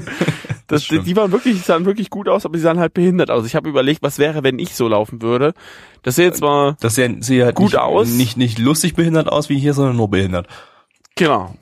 Das, 0.68 0.84
stimmt. 0.84 1.06
die 1.06 1.14
waren 1.16 1.30
wirklich, 1.32 1.62
sahen 1.62 1.84
wirklich 1.84 2.10
gut 2.10 2.28
aus, 2.28 2.44
aber 2.44 2.54
die 2.56 2.60
sahen 2.62 2.78
halt 2.80 2.92
behindert 2.94 3.30
aus. 3.30 3.46
Ich 3.46 3.54
habe 3.54 3.68
überlegt, 3.68 4.02
was 4.02 4.18
wäre, 4.18 4.42
wenn 4.42 4.58
ich 4.58 4.74
so 4.74 4.88
laufen 4.88 5.22
würde. 5.22 5.54
Das 6.02 6.16
sehe 6.16 6.26
jetzt 6.26 6.38
zwar, 6.38 6.76
Das 6.80 6.94
sieht, 6.96 7.24
sieht 7.24 7.42
halt 7.44 7.54
Gut 7.54 7.72
nicht, 7.72 7.78
aus. 7.80 8.08
Nicht, 8.08 8.36
nicht 8.36 8.58
lustig 8.58 8.94
behindert 8.94 9.28
aus 9.28 9.48
wie 9.48 9.58
hier, 9.58 9.74
sondern 9.74 9.96
nur 9.96 10.10
behindert. 10.10 10.48
genau. 11.14 11.54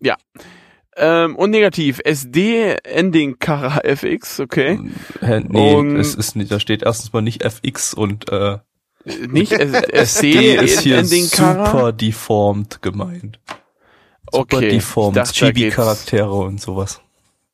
Ja. 0.00 0.16
Ähm, 0.96 1.34
und 1.34 1.50
negativ, 1.50 2.00
SD-Ending 2.04 3.38
Kara 3.40 3.80
FX, 3.82 4.38
okay. 4.38 4.78
Hä, 5.20 5.40
nee, 5.48 5.74
Und- 5.74 5.96
es 5.96 6.14
ist 6.14 6.36
nicht, 6.36 6.52
da 6.52 6.60
steht 6.60 6.82
erstens 6.84 7.12
mal 7.12 7.20
nicht 7.22 7.42
FX 7.42 7.94
und 7.94 8.30
äh, 8.30 8.58
Nicht 9.28 9.52
S- 9.52 10.18
D 10.20 10.54
ist 10.54 10.80
hier 10.82 10.98
SD-Ending 10.98 11.30
Kara. 11.30 11.66
super 11.66 11.92
deformed 11.92 12.80
gemeint. 12.82 13.40
Super 14.32 14.56
Okay, 14.58 14.68
deformed, 14.70 15.24
Chibi-Charaktere 15.32 16.32
und 16.32 16.60
sowas. 16.60 17.00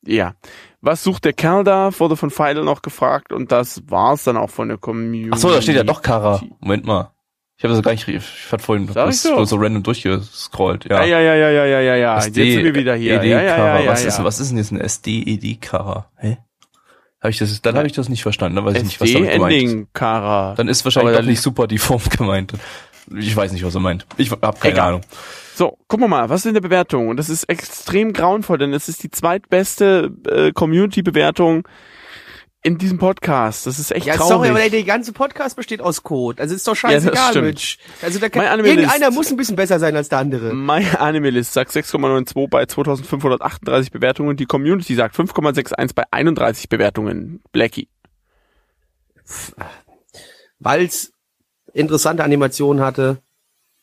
Ja. 0.04 0.34
Was 0.82 1.04
sucht 1.04 1.26
der 1.26 1.34
Kerl 1.34 1.64
da? 1.64 1.90
Wurde 1.98 2.16
von 2.16 2.30
Feidel 2.30 2.64
noch 2.64 2.80
gefragt 2.82 3.32
und 3.32 3.52
das 3.52 3.82
war's 3.88 4.24
dann 4.24 4.36
auch 4.36 4.50
von 4.50 4.68
der 4.68 4.78
Community. 4.78 5.30
Ach 5.32 5.38
so, 5.38 5.50
da 5.50 5.60
steht 5.60 5.76
ja 5.76 5.84
doch 5.84 6.00
Kara. 6.00 6.40
Moment 6.60 6.86
mal. 6.86 7.12
Ich 7.58 7.64
habe 7.64 7.74
das 7.74 7.82
gar 7.82 7.92
nicht, 7.92 8.08
ich 8.08 8.50
hatte 8.50 8.64
vorhin 8.64 8.86
das 8.86 9.22
doch. 9.22 9.44
so 9.44 9.56
random 9.56 9.82
durchgescrollt. 9.82 10.86
Ja. 10.88 11.04
Ja, 11.04 11.20
ja, 11.20 11.34
ja, 11.34 11.50
ja, 11.50 11.66
ja, 11.66 11.80
ja, 11.80 11.94
ja. 11.96 12.16
SD, 12.16 12.42
Jetzt 12.42 12.54
sind 12.54 12.64
wir 12.64 12.74
wieder 12.74 12.94
hier. 12.94 13.20
ED 13.20 13.24
ja, 13.28 13.42
ja, 13.42 13.58
ja, 13.58 13.80
ja, 13.80 13.90
was, 13.90 14.02
ja. 14.02 14.08
Ist, 14.08 14.24
was 14.24 14.40
ist 14.40 14.48
denn 14.48 14.56
jetzt 14.56 14.72
ein 14.72 14.80
SD-ED-Kara? 14.80 16.06
Hä? 16.16 16.38
Hab 17.20 17.28
ich 17.30 17.36
das, 17.36 17.60
dann 17.60 17.76
habe 17.76 17.86
ich 17.86 17.92
das 17.92 18.08
nicht 18.08 18.22
verstanden. 18.22 18.56
Dann 18.56 18.64
weiß 18.64 18.76
ich 18.76 18.84
nicht, 18.84 19.00
was 19.02 19.12
damit 19.12 19.32
gemeint 19.32 19.52
ist. 19.52 19.58
SD-Ending 19.58 19.88
Kara. 19.92 20.54
Dann 20.54 20.68
ist 20.68 20.84
wahrscheinlich 20.84 21.26
nicht 21.26 21.42
super 21.42 21.66
deformed 21.66 22.16
gemeint. 22.16 22.54
Ich 23.14 23.36
weiß 23.36 23.52
nicht, 23.52 23.62
was 23.62 23.74
er 23.74 23.80
meint. 23.80 24.06
Ich 24.16 24.30
habe 24.30 24.58
keine. 24.58 24.82
Ahnung. 24.82 25.00
So, 25.60 25.76
gucken 25.88 26.04
wir 26.04 26.08
mal, 26.08 26.30
was 26.30 26.40
ist 26.40 26.46
in 26.46 26.54
der 26.54 26.62
Bewertung? 26.62 27.08
Und 27.08 27.18
das 27.18 27.28
ist 27.28 27.44
extrem 27.44 28.14
grauenvoll, 28.14 28.56
denn 28.56 28.72
es 28.72 28.88
ist 28.88 29.02
die 29.02 29.10
zweitbeste 29.10 30.10
äh, 30.26 30.52
Community-Bewertung 30.52 31.68
in 32.62 32.78
diesem 32.78 32.96
Podcast. 32.96 33.66
Das 33.66 33.78
ist 33.78 33.92
echt 33.92 34.06
Ja, 34.06 34.14
traurig. 34.16 34.30
sorry, 34.30 34.48
aber 34.48 34.58
der, 34.60 34.70
der 34.70 34.84
ganze 34.84 35.12
Podcast 35.12 35.56
besteht 35.56 35.82
aus 35.82 36.02
Code. 36.02 36.40
Also 36.40 36.54
ist 36.54 36.66
doch 36.66 36.74
scheißegal, 36.74 37.32
stimmt. 37.32 37.46
Mitch. 37.48 37.76
Also 38.00 38.18
da 38.18 38.30
kann, 38.30 38.64
irgendeiner 38.64 39.10
muss 39.10 39.30
ein 39.30 39.36
bisschen 39.36 39.56
besser 39.56 39.78
sein 39.78 39.94
als 39.96 40.08
der 40.08 40.20
andere. 40.20 40.54
My 40.54 40.82
Animalist 40.98 41.52
sagt 41.52 41.72
6,92 41.72 42.48
bei 42.48 42.64
2538 42.64 43.90
Bewertungen. 43.90 44.38
Die 44.38 44.46
Community 44.46 44.94
sagt 44.94 45.14
5,61 45.14 45.94
bei 45.94 46.04
31 46.10 46.70
Bewertungen. 46.70 47.42
Blackie. 47.52 47.90
Weil's 50.58 51.12
interessante 51.74 52.24
Animationen 52.24 52.82
hatte, 52.82 53.18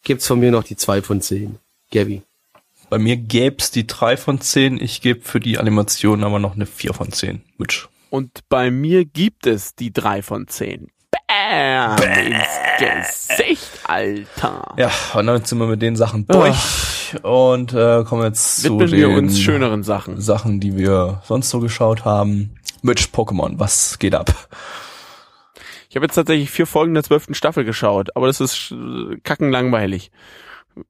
gibt's 0.02 0.26
von 0.26 0.40
mir 0.40 0.50
noch 0.50 0.64
die 0.64 0.76
zwei 0.76 1.04
von 1.04 1.22
zehn. 1.22 1.60
Gabby. 1.92 2.24
Bei 2.90 2.98
mir 2.98 3.18
gäb's 3.18 3.72
die 3.72 3.86
drei 3.86 4.16
von 4.18 4.40
zehn. 4.40 4.82
Ich 4.82 5.02
gebe 5.02 5.22
für 5.22 5.40
die 5.40 5.58
Animation 5.58 6.24
aber 6.24 6.40
noch 6.40 6.56
eine 6.56 6.66
vier 6.66 6.94
von 6.94 7.12
zehn. 7.12 7.42
Mitch. 7.58 7.88
Und 8.10 8.48
bei 8.50 8.72
mir 8.72 9.06
gibt 9.06 9.48
es 9.48 9.76
die 9.76 9.92
3 9.92 10.22
von 10.22 10.48
10. 10.48 10.88
Bam! 11.12 11.98
Ins 11.98 12.48
Gesicht, 12.80 13.70
Alter. 13.84 14.74
Ja, 14.78 14.92
und 15.14 15.28
dann 15.28 15.44
sind 15.44 15.58
wir 15.58 15.68
mit 15.68 15.82
den 15.82 15.96
Sachen 15.96 16.26
durch 16.28 17.16
und 17.24 17.74
äh, 17.74 18.04
kommen 18.04 18.24
jetzt 18.24 18.62
zu 18.62 18.80
Widmen 18.80 18.92
den 18.92 19.00
wir 19.00 19.10
uns 19.10 19.40
schöneren 19.40 19.84
Sachen. 19.84 20.22
Sachen, 20.22 20.60
die 20.60 20.78
wir 20.78 21.22
sonst 21.26 21.50
so 21.50 21.60
geschaut 21.60 22.06
haben. 22.06 22.56
Mitch 22.82 23.10
Pokémon, 23.14 23.60
was 23.60 24.00
geht 24.00 24.16
ab? 24.16 24.34
Ich 25.90 25.96
habe 25.96 26.06
jetzt 26.06 26.16
tatsächlich 26.16 26.50
vier 26.50 26.68
Folgen 26.68 26.94
der 26.94 27.04
zwölften 27.04 27.34
Staffel 27.34 27.64
geschaut, 27.64 28.16
aber 28.16 28.28
das 28.28 28.40
ist 28.40 28.72
äh, 28.72 29.18
kackenlangweilig. 29.24 30.12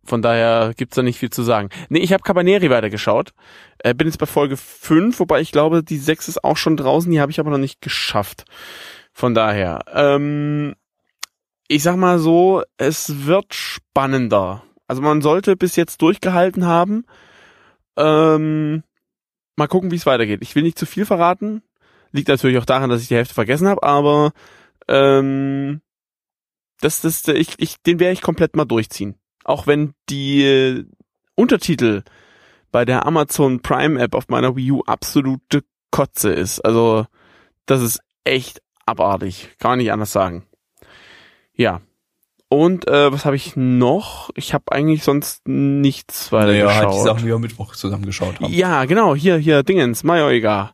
Von 0.04 0.22
daher 0.22 0.74
gibt's 0.76 0.96
da 0.96 1.04
nicht 1.04 1.20
viel 1.20 1.30
zu 1.30 1.44
sagen. 1.44 1.70
Nee, 1.90 2.00
ich 2.00 2.14
habe 2.14 2.24
Cabaneri 2.24 2.70
weitergeschaut. 2.70 3.34
Äh, 3.80 3.94
bin 3.94 4.08
jetzt 4.08 4.18
bei 4.18 4.26
Folge 4.26 4.58
5, 4.58 5.20
wobei 5.20 5.42
ich 5.42 5.52
glaube, 5.52 5.84
die 5.84 5.98
6 5.98 6.28
ist 6.28 6.44
auch 6.44 6.58
schon 6.58 6.78
draußen, 6.78 7.12
die 7.12 7.22
habe 7.22 7.32
ich 7.32 7.40
aber 7.40 7.52
noch 7.52 7.58
nicht 7.58 7.82
geschafft. 7.82 8.46
Von 9.14 9.34
daher, 9.34 9.84
ähm, 9.94 10.76
ich 11.68 11.84
sag 11.84 11.96
mal 11.96 12.20
so, 12.20 12.64
es 12.78 13.26
wird 13.26 13.54
spannender. 13.54 14.64
Also 14.88 15.02
man 15.02 15.22
sollte 15.22 15.56
bis 15.56 15.76
jetzt 15.76 16.02
durchgehalten 16.02 16.66
haben. 16.66 17.06
Ähm, 17.98 18.84
mal 19.56 19.68
gucken, 19.68 19.92
wie 19.92 19.96
es 19.96 20.06
weitergeht. 20.06 20.42
Ich 20.42 20.56
will 20.56 20.64
nicht 20.64 20.80
zu 20.80 20.86
viel 20.86 21.06
verraten. 21.06 21.62
Liegt 22.12 22.30
natürlich 22.30 22.58
auch 22.58 22.66
daran, 22.66 22.90
dass 22.90 23.02
ich 23.02 23.10
die 23.10 23.16
Hälfte 23.16 23.34
vergessen 23.34 23.68
habe, 23.68 23.84
aber 23.84 24.32
ähm, 24.88 25.82
das, 26.80 27.02
das, 27.02 27.28
ich, 27.28 27.56
ich, 27.58 27.82
den 27.82 28.00
werde 28.00 28.14
ich 28.14 28.22
komplett 28.22 28.56
mal 28.56 28.66
durchziehen. 28.66 29.16
Auch 29.48 29.66
wenn 29.66 29.94
die 30.10 30.44
äh, 30.44 30.86
Untertitel 31.36 32.04
bei 32.72 32.86
der 32.86 33.06
Amazon 33.06 33.62
Prime 33.62 34.00
App 34.00 34.14
auf 34.14 34.28
meiner 34.28 34.56
Wii 34.56 34.72
U 34.72 34.84
absolute 34.86 35.64
Kotze 35.90 36.32
ist. 36.32 36.60
Also 36.60 37.06
das 37.66 37.82
ist 37.82 38.02
echt 38.24 38.62
abartig, 38.86 39.50
kann 39.60 39.72
man 39.72 39.80
nicht 39.80 39.92
anders 39.92 40.12
sagen. 40.12 40.46
Ja. 41.54 41.82
Und 42.50 42.88
äh, 42.88 43.12
was 43.12 43.26
habe 43.26 43.36
ich 43.36 43.56
noch? 43.56 44.30
Ich 44.36 44.54
habe 44.54 44.72
eigentlich 44.72 45.04
sonst 45.04 45.48
nichts 45.48 46.32
weiter 46.32 46.48
Naja, 46.48 46.68
halt 46.74 46.84
die 46.84 46.88
geschaut. 46.88 47.06
Sachen, 47.06 47.20
die 47.20 47.26
wir 47.28 47.36
am 47.36 47.42
Mittwoch 47.42 47.76
zusammen 47.76 48.06
geschaut 48.06 48.40
haben. 48.40 48.54
Ja, 48.54 48.86
genau, 48.86 49.16
hier, 49.16 49.38
hier, 49.38 49.64
Dingens, 49.64 50.04
Majoiga. 50.04 50.72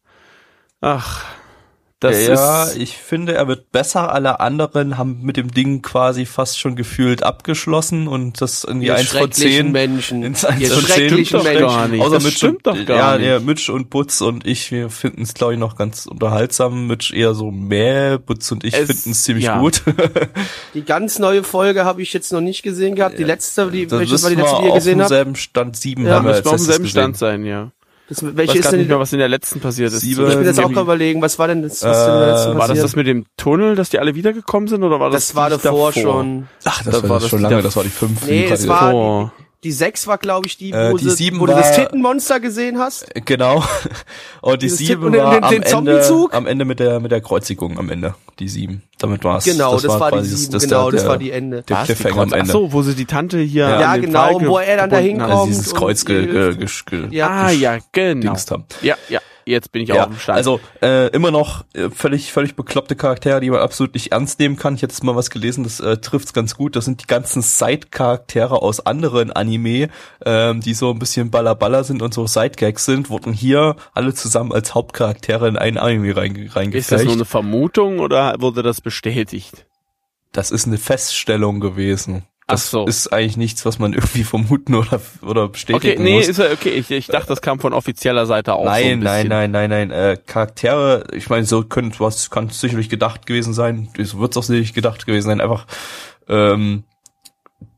Ach, 0.81 1.25
das 2.03 2.27
ja, 2.27 2.63
ist. 2.65 2.77
ich 2.77 2.97
finde, 2.97 3.33
er 3.33 3.47
wird 3.47 3.71
besser. 3.71 4.11
Alle 4.11 4.39
anderen 4.39 4.97
haben 4.97 5.21
mit 5.21 5.37
dem 5.37 5.51
Ding 5.51 5.81
quasi 5.81 6.25
fast 6.25 6.59
schon 6.59 6.75
gefühlt 6.75 7.23
abgeschlossen 7.23 8.07
und 8.07 8.41
das 8.41 8.63
irgendwie 8.63 8.87
Ihr 8.87 8.95
eins 8.95 9.09
von 9.09 9.19
schrecklichen 9.19 9.51
zehn. 9.51 9.71
Menschen. 9.71 10.23
Ins 10.23 10.43
eins 10.43 10.61
Ihr 10.61 10.69
von 10.69 10.83
zehn. 10.83 11.09
schrecklichen 11.09 11.25
Stimmt 11.25 11.43
doch 11.43 11.43
Menschen. 11.45 11.67
gar 11.67 11.87
nicht. 11.87 12.01
Außer 12.01 12.15
das 12.15 12.23
Mitch 12.23 12.37
stimmt 12.37 12.67
und, 12.67 12.67
doch 12.67 12.85
gar 12.85 12.97
ja, 12.97 13.17
nicht. 13.17 13.27
Der 13.27 13.39
Mitch 13.39 13.71
und 13.71 13.89
Butz 13.89 14.21
und 14.21 14.45
ich, 14.45 14.71
wir 14.71 14.89
finden 14.89 15.21
es, 15.21 15.33
glaube 15.33 15.53
ich, 15.53 15.59
noch 15.59 15.75
ganz 15.77 16.05
unterhaltsam. 16.05 16.87
Mitch 16.87 17.15
eher 17.15 17.33
so 17.33 17.51
mäh, 17.51 18.17
Butz 18.17 18.51
und 18.51 18.63
ich 18.63 18.75
finden 18.75 19.11
es 19.11 19.23
ziemlich 19.23 19.45
ja. 19.45 19.59
gut. 19.59 19.83
Die 20.73 20.83
ganz 20.83 21.19
neue 21.19 21.43
Folge 21.43 21.85
habe 21.85 22.01
ich 22.01 22.11
jetzt 22.13 22.33
noch 22.33 22.41
nicht 22.41 22.63
gesehen 22.63 22.95
gehabt. 22.95 23.17
Die 23.17 23.23
letzte, 23.23 23.71
die, 23.71 23.87
Das 23.87 23.99
welches 23.99 24.23
war 24.23 24.29
die 24.29 24.35
letzte, 24.35 24.55
wir 24.55 24.59
die 24.59 24.65
ihr 24.65 24.71
auf 24.71 24.75
gesehen 24.77 24.99
habt? 25.01 25.11
demselben 25.11 25.35
Stand 25.35 25.75
sieben 25.77 26.05
Ja, 26.05 26.15
haben 26.15 26.25
wir 26.25 26.31
müssen 26.31 26.37
als 26.37 26.45
wir 26.45 26.51
auf 26.51 26.57
demselben. 26.57 26.87
Stand 26.87 27.17
sein, 27.17 27.45
ja. 27.45 27.71
Das, 28.09 28.21
Ich 28.21 28.35
welche 28.35 28.49
weiß 28.51 28.55
ist 28.57 28.63
gar 28.63 28.71
denn 28.71 28.79
nicht 28.81 28.89
mehr, 28.89 28.99
was 28.99 29.13
in 29.13 29.19
der 29.19 29.29
letzten 29.29 29.59
passiert 29.61 29.93
ist. 29.93 30.01
Sieben- 30.01 30.27
Ich 30.27 30.35
bin 30.35 30.43
jetzt 30.45 30.59
auch 30.59 30.63
Irgendwie- 30.63 30.81
überlegen, 30.81 31.21
was 31.21 31.39
war 31.39 31.47
denn 31.47 31.61
das, 31.61 31.81
was 31.83 32.05
denn 32.05 32.13
in 32.13 32.19
der 32.19 32.31
letzten 32.33 32.51
Äh, 32.51 32.53
war 32.53 32.59
das 32.59 32.67
passiert? 32.67 32.83
das 32.85 32.95
mit 32.97 33.07
dem 33.07 33.25
Tunnel, 33.37 33.75
dass 33.75 33.89
die 33.89 33.99
alle 33.99 34.13
wiedergekommen 34.15 34.67
sind, 34.67 34.83
oder 34.83 34.99
war 34.99 35.09
das 35.09 35.27
das 35.27 35.35
war 35.35 35.49
nicht 35.49 35.63
davor, 35.63 35.93
schon. 35.93 36.47
Ach, 36.65 36.83
das, 36.83 36.93
Das 36.93 37.03
war, 37.03 37.09
war 37.09 37.19
das 37.21 37.29
schon 37.29 37.39
die 37.39 37.43
lange, 37.43 37.55
da- 37.57 37.61
das 37.61 37.75
war 37.77 37.83
die 37.83 37.89
fünf. 37.89 38.25
Nee, 38.27 38.45
die 38.47 38.51
es 38.51 38.67
war 38.67 38.81
Davor. 38.87 39.33
Die, 39.63 39.69
die 39.69 39.71
sechs 39.71 40.07
war, 40.07 40.17
glaube 40.17 40.47
ich, 40.47 40.57
die, 40.57 40.71
Äh, 40.71 40.91
wo, 40.91 40.97
die 40.97 41.05
sie, 41.09 41.15
sieben 41.15 41.39
wo 41.39 41.45
du 41.45 41.53
das 41.53 41.69
war- 41.69 41.75
Tittenmonster 41.75 42.39
gesehen 42.39 42.79
hast. 42.79 43.05
Genau. 43.25 43.63
Und 44.41 44.61
die 44.61 44.65
Dieses 44.65 44.79
sieben 44.79 45.01
Tipp 45.01 45.03
und 45.05 45.11
den- 45.13 45.23
war 45.23 45.33
den- 45.35 45.43
am 45.43 45.49
den 45.51 45.57
Ende, 45.63 45.69
Zombiezug? 45.69 46.33
am 46.33 46.47
Ende 46.47 46.65
mit 46.65 46.79
der, 46.79 46.99
mit 46.99 47.11
der 47.11 47.21
Kreuzigung 47.21 47.77
am 47.79 47.89
Ende. 47.89 48.15
Die 48.39 48.47
sieben. 48.49 48.81
Damit 48.99 49.23
war's. 49.23 49.45
Genau, 49.45 49.73
das, 49.73 49.87
war, 49.87 50.11
die 50.11 50.17
quasi 50.17 50.35
sieben, 50.35 50.51
das- 50.53 50.63
genau, 50.63 50.91
der, 50.91 50.99
das 50.99 51.09
war 51.09 51.17
die 51.17 51.31
Ende. 51.31 51.61
Der? 51.63 51.79
Die 51.79 51.85
Cliffhanger 51.85 52.21
am 52.23 52.29
Kreuz- 52.29 52.33
Ach 52.33 52.39
Ende. 52.39 52.51
so, 52.51 52.73
wo 52.73 52.81
sie 52.81 52.95
die 52.95 53.05
Tante 53.05 53.39
hier 53.39 53.67
Ja. 53.67 53.75
an 53.75 53.81
Ja, 53.81 53.93
den 53.93 54.01
genau, 54.03 54.41
wo 54.41 54.57
er 54.59 54.77
dann 54.77 54.89
dahin 54.89 55.21
hat. 55.21 55.29
Also 55.29 55.41
kommt. 55.41 55.51
dieses 55.51 55.73
Kreuz 55.75 56.05
ge, 56.05 56.21
die- 56.21 56.27
ge, 56.31 56.55
ge, 56.55 56.67
ge 56.89 57.07
Ja. 57.17 57.27
Ah, 57.29 57.51
ja, 57.51 57.77
genau. 57.91 58.21
Dingst 58.21 58.51
haben. 58.51 58.65
Ja, 58.81 58.95
ja. 59.09 59.19
Jetzt 59.45 59.71
bin 59.71 59.81
ich 59.83 59.91
auch 59.91 59.97
Ja, 59.97 60.03
auf 60.03 60.09
dem 60.09 60.19
Stand. 60.19 60.37
also 60.37 60.59
äh, 60.81 61.07
immer 61.09 61.31
noch 61.31 61.65
äh, 61.73 61.89
völlig 61.89 62.31
völlig 62.31 62.55
bekloppte 62.55 62.95
Charaktere, 62.95 63.39
die 63.39 63.49
man 63.49 63.59
absolut 63.59 63.93
nicht 63.93 64.11
ernst 64.11 64.39
nehmen 64.39 64.55
kann. 64.55 64.75
Ich 64.75 64.81
hätte 64.81 64.93
jetzt 64.93 65.03
mal 65.03 65.15
was 65.15 65.29
gelesen, 65.29 65.63
das 65.63 65.79
äh, 65.79 65.97
trifft's 65.97 66.33
ganz 66.33 66.55
gut. 66.55 66.75
Das 66.75 66.85
sind 66.85 67.01
die 67.01 67.07
ganzen 67.07 67.41
Side-Charaktere 67.41 68.61
aus 68.61 68.85
anderen 68.85 69.31
Anime, 69.31 69.89
ähm, 70.25 70.61
die 70.61 70.73
so 70.73 70.91
ein 70.91 70.99
bisschen 70.99 71.31
ballerballer 71.31 71.83
sind 71.83 72.01
und 72.01 72.13
so 72.13 72.27
Sidegags 72.27 72.85
sind, 72.85 73.09
wurden 73.09 73.33
hier 73.33 73.75
alle 73.93 74.13
zusammen 74.13 74.51
als 74.51 74.73
Hauptcharaktere 74.73 75.47
in 75.47 75.57
einen 75.57 75.77
Anime 75.77 76.15
reinge 76.15 76.77
ist 76.77 76.91
das 76.91 77.03
nur 77.03 77.13
eine 77.13 77.25
Vermutung 77.25 77.99
oder 77.99 78.35
wurde 78.39 78.63
das 78.63 78.81
bestätigt? 78.81 79.65
das 80.33 80.51
ist 80.51 80.67
eine 80.67 80.77
Feststellung 80.77 81.59
gewesen. 81.59 82.23
Das 82.47 82.67
Ach 82.67 82.71
so. 82.71 82.85
ist 82.85 83.13
eigentlich 83.13 83.37
nichts, 83.37 83.65
was 83.65 83.79
man 83.79 83.93
irgendwie 83.93 84.23
vermuten 84.23 84.75
oder 84.75 84.99
oder 85.21 85.47
bestätigen 85.49 85.93
Okay, 85.93 86.03
nee, 86.03 86.17
muss. 86.17 86.27
ist 86.27 86.39
ja 86.39 86.51
okay. 86.51 86.69
Ich, 86.71 86.91
ich 86.91 87.07
dachte, 87.07 87.27
das 87.27 87.41
kam 87.41 87.59
von 87.59 87.73
offizieller 87.73 88.25
Seite 88.25 88.53
auch. 88.53 88.65
so 88.65 88.69
Nein, 88.69 88.85
ein 88.85 88.99
nein, 88.99 89.27
nein, 89.27 89.51
nein, 89.51 89.69
nein. 89.69 89.91
Äh, 89.91 90.17
Charaktere, 90.25 91.05
ich 91.13 91.29
meine, 91.29 91.45
so 91.45 91.63
könnte 91.63 91.99
was 91.99 92.29
kann 92.29 92.49
sicherlich 92.49 92.89
gedacht 92.89 93.25
gewesen 93.25 93.53
sein. 93.53 93.89
Es 93.97 94.17
wird 94.17 94.35
auch 94.37 94.43
sicherlich 94.43 94.73
gedacht 94.73 95.05
gewesen 95.05 95.27
sein. 95.27 95.41
Einfach 95.41 95.65
ähm, 96.27 96.83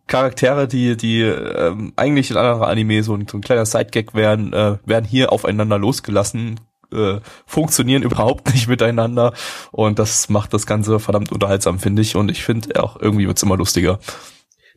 Charaktere, 0.07 0.67
die 0.67 0.97
die 0.97 1.21
ähm, 1.21 1.93
eigentlich 1.95 2.31
in 2.31 2.37
anderen 2.37 2.63
Anime 2.63 3.03
so 3.03 3.15
ein, 3.15 3.27
so 3.27 3.37
ein 3.37 3.41
kleiner 3.41 3.65
Sidegag 3.65 4.13
wären, 4.13 4.53
äh, 4.53 4.77
werden 4.85 5.05
hier 5.05 5.31
aufeinander 5.31 5.79
losgelassen, 5.79 6.59
äh, 6.91 7.19
funktionieren 7.45 8.03
überhaupt 8.03 8.53
nicht 8.53 8.67
miteinander 8.67 9.33
und 9.71 9.97
das 9.99 10.29
macht 10.29 10.53
das 10.53 10.67
Ganze 10.67 10.99
verdammt 10.99 11.31
unterhaltsam, 11.31 11.79
finde 11.79 12.01
ich. 12.01 12.15
Und 12.15 12.29
ich 12.29 12.43
finde 12.43 12.81
auch 12.83 12.99
irgendwie 12.99 13.27
wird's 13.27 13.43
immer 13.43 13.57
lustiger. 13.57 13.99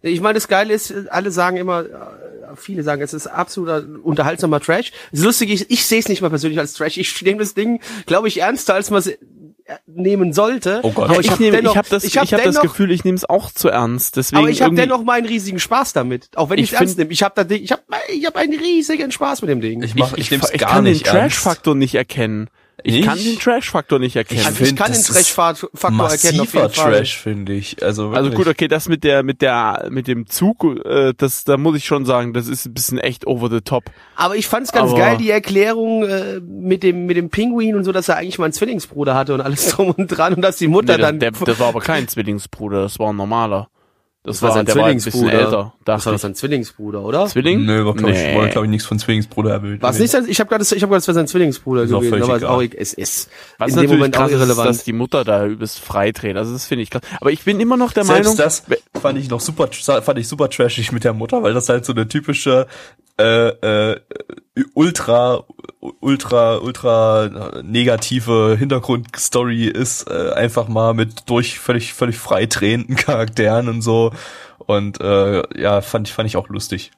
Ich 0.03 0.21
meine, 0.21 0.35
das 0.35 0.49
Geile 0.49 0.75
ist, 0.75 0.93
alle 1.11 1.31
sagen 1.31 1.57
immer, 1.57 1.81
äh, 1.83 1.87
viele 2.57 2.83
sagen, 2.83 3.03
es 3.03 3.13
ist 3.13 3.27
absoluter 3.27 3.85
unterhaltsamer 4.03 4.61
Trash. 4.61 4.93
Das 5.11 5.23
Lustige 5.23 5.53
ist, 5.53 5.67
ich 5.69 5.87
sehe 5.87 5.99
es 5.99 6.09
nicht 6.09 6.23
mal 6.23 6.31
persönlich 6.31 6.59
als 6.59 6.75
Trash. 6.75 6.97
Ich 6.99 7.21
nehme 7.23 7.39
das 7.41 7.55
Ding, 7.55 7.81
glaube 8.07 8.29
ich, 8.29 8.41
ernster, 8.41 8.75
als 8.75 8.91
man 8.91 9.01
es 9.01 9.09
äh, 9.09 9.17
nehmen 9.87 10.33
sollte. 10.33 10.81
Oh 10.83 10.93
Gott. 10.93 11.11
Aber 11.11 11.21
ich 11.21 11.27
ich 11.27 11.33
habe 11.33 11.51
dennoch, 11.51 11.73
ich 11.73 11.77
habe 11.77 11.89
das, 11.91 12.05
ich 12.05 12.15
ich 12.15 12.19
hab 12.19 12.33
hab 12.33 12.45
das 12.45 12.61
Gefühl, 12.61 12.91
ich 12.93 13.05
nehme 13.05 13.17
es 13.17 13.29
auch 13.29 13.51
zu 13.51 13.69
ernst. 13.69 14.17
Deswegen 14.17 14.39
aber 14.39 14.51
ich 14.51 14.63
habe 14.63 14.75
dennoch 14.75 15.03
meinen 15.03 15.27
riesigen 15.27 15.59
Spaß 15.59 15.93
damit, 15.93 16.31
auch 16.37 16.49
wenn 16.51 16.59
ich 16.59 16.67
Ich 16.67 16.73
es 16.73 16.81
ernst 16.81 16.99
nehme. 16.99 17.11
Ich 17.11 17.23
habe 17.23 17.45
da, 17.45 17.55
ich 17.55 17.73
habe, 17.73 17.83
ich 18.09 18.25
habe 18.25 18.39
einen 18.39 18.59
riesigen 18.59 19.11
Spaß 19.11 19.43
mit 19.43 19.51
dem 19.51 19.61
Ding. 19.61 19.83
Ich 19.83 19.95
mach, 19.95 20.13
ich, 20.13 20.19
ich, 20.19 20.31
nehm's 20.31 20.51
ich 20.53 20.61
gar 20.61 20.71
kann 20.71 20.85
nicht 20.85 21.07
den. 21.07 21.13
Trash-Faktor 21.13 21.75
nicht 21.75 21.97
erkennen. 21.97 22.49
Ich 22.85 22.95
Nicht? 22.95 23.09
kann 23.09 23.19
den 23.19 23.37
Trash-Faktor 23.39 23.99
nicht 23.99 24.15
erkennen. 24.15 24.47
also 24.47 24.61
ich 24.63 24.69
find, 24.69 24.79
kann 24.79 24.93
den 24.93 25.03
Trash-Faktor 25.03 25.69
erkennen 25.73 26.01
auf 26.41 26.53
jeden 26.55 26.63
Massiver 26.65 26.71
Fall. 26.71 26.93
Trash, 26.93 27.19
finde 27.19 27.53
ich. 27.53 27.83
Also, 27.83 28.11
Also 28.11 28.31
wirklich. 28.31 28.37
gut, 28.37 28.47
okay, 28.47 28.69
das 28.69 28.89
mit 28.89 29.03
der, 29.03 29.25
mit 29.25 29.43
der, 29.43 29.89
mit 29.91 30.07
dem 30.07 30.29
Zug, 30.29 30.65
äh, 30.85 31.13
das, 31.17 31.43
da 31.43 31.57
muss 31.57 31.77
ich 31.77 31.85
schon 31.85 32.05
sagen, 32.07 32.33
das 32.33 32.47
ist 32.47 32.67
ein 32.67 32.75
bisschen 32.75 32.99
echt 32.99 33.27
over 33.27 33.51
the 33.51 33.61
top. 33.63 33.85
Aber 34.15 34.37
ich 34.37 34.47
fand's 34.47 34.71
ganz 34.71 34.91
Aber- 34.93 34.99
geil, 35.01 35.17
die 35.17 35.31
Erklärung 35.31 36.05
äh, 36.05 36.41
mit 36.41 36.85
dem 36.85 37.07
mit 37.07 37.17
dem 37.17 37.31
Pinguin 37.31 37.75
und 37.75 37.83
so, 37.85 37.91
dass 37.91 38.09
er 38.09 38.17
eigentlich 38.17 38.39
mal 38.39 38.45
einen 38.45 38.53
Zwillingsbruder 38.55 39.15
hatte 39.17 39.35
und 39.35 39.41
alles 39.41 39.67
drum 39.71 39.91
und 39.91 40.07
dran 40.07 40.35
und 40.35 40.43
dass 40.43 40.57
die 40.57 40.69
Mutter 40.69 40.97
Nee, 40.97 41.03
dann 41.03 41.19
der, 41.19 41.33
der, 41.33 41.47
das 41.47 41.59
war 41.59 41.69
aber 41.69 41.81
kein 41.81 42.07
Zwillingsbruder, 42.07 42.83
das 42.83 42.99
war 43.01 43.13
ein 43.13 43.17
normaler. 43.17 43.69
Das, 44.29 44.43
war 44.43 44.49
war, 44.51 44.57
sein 44.57 44.67
der 44.67 44.75
war 44.77 44.85
ein 44.87 44.97
bisschen 44.97 45.13
Zwillingsbruder. 45.13 45.45
älter. 45.45 45.75
das 45.85 46.07
war 46.07 46.13
doch 46.13 46.21
sein 46.21 46.35
Zwillingsbruder, 46.35 47.03
oder? 47.03 47.25
ich. 47.25 47.33
Zwilling? 47.33 47.65
Nö, 47.65 47.85
war, 47.85 47.95
glaub 47.95 48.11
ich, 48.11 48.17
Nee. 48.17 48.37
war, 48.37 48.49
glaub 48.49 48.65
ich, 48.65 48.71
nichts 48.71 48.87
von 48.87 48.99
Zwillingsbruder 48.99 49.51
erbildet. 49.53 49.83
Was 49.83 49.99
nicht 49.99 50.11
sein, 50.11 50.25
ich 50.29 50.39
habe 50.41 50.49
gerade 50.49 50.63
ich 50.63 50.71
habe 50.83 50.91
gerade 50.91 50.97
es 50.97 51.09
war 51.09 51.15
sein 51.15 51.27
Zwillingsbruder 51.27 51.83
Ist 51.83 51.91
gewesen, 51.91 52.09
völlig 52.11 52.25
aber 52.25 52.37
ist 52.37 52.43
egal. 52.43 52.55
auch 52.55 52.63
es 52.81 52.93
ist 52.95 53.31
Was 53.59 53.73
in 53.75 53.81
dem 53.83 53.91
Moment 53.91 54.15
auch 54.17 54.21
krass 54.21 54.31
ist, 54.33 54.37
irrelevant. 54.39 54.69
dass 54.69 54.85
die 54.85 54.93
Mutter 54.93 55.25
da 55.25 55.47
übelst 55.47 55.81
freidreht. 55.81 56.37
Also 56.37 56.53
das 56.53 56.67
finde 56.67 56.83
ich 56.83 56.91
krass. 56.91 57.03
Aber 57.21 57.31
ich 57.33 57.43
bin 57.45 57.59
immer 57.61 57.77
noch 57.77 57.93
der 57.93 58.05
Selbst 58.05 58.25
Meinung, 58.25 58.37
das 58.37 58.63
fand 59.01 59.19
ich 59.19 59.29
noch 59.31 59.41
super, 59.41 59.69
fand 59.73 60.19
ich 60.19 60.29
super 60.29 60.49
trashig 60.51 60.93
mit 60.93 61.05
der 61.05 61.13
Mutter, 61.15 61.43
weil 61.43 61.55
das 61.55 61.69
halt 61.69 61.85
so 61.85 61.93
eine 61.93 62.07
typische 62.09 62.67
äh, 63.21 63.49
äh, 63.49 64.01
ultra, 64.75 65.45
ultra, 66.01 66.57
ultra 66.59 67.61
negative 67.63 68.57
Hintergrundstory 68.59 69.67
ist, 69.67 70.09
äh, 70.11 70.33
einfach 70.33 70.69
mal 70.69 70.95
mit 70.95 71.29
durch 71.31 71.59
völlig, 71.59 71.93
völlig 71.95 72.19
frei 72.19 72.47
drehenden 72.47 72.97
Charakteren 72.97 73.69
und 73.69 73.83
so. 73.83 74.13
Und 74.59 75.01
äh, 75.01 75.43
ja, 75.61 75.81
fand 75.81 76.09
ich, 76.09 76.15
fand 76.15 76.29
ich 76.29 76.37
auch 76.37 76.49
lustig. 76.49 76.91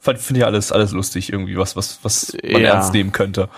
Fand, 0.00 0.18
finde 0.18 0.40
ich 0.40 0.46
alles, 0.46 0.72
alles 0.72 0.92
lustig 0.92 1.32
irgendwie, 1.32 1.56
was, 1.58 1.76
was, 1.76 1.98
was 2.02 2.36
man 2.42 2.62
Ja. 2.62 2.74
ernst 2.74 2.92
nehmen 2.94 3.12
könnte. 3.12 3.48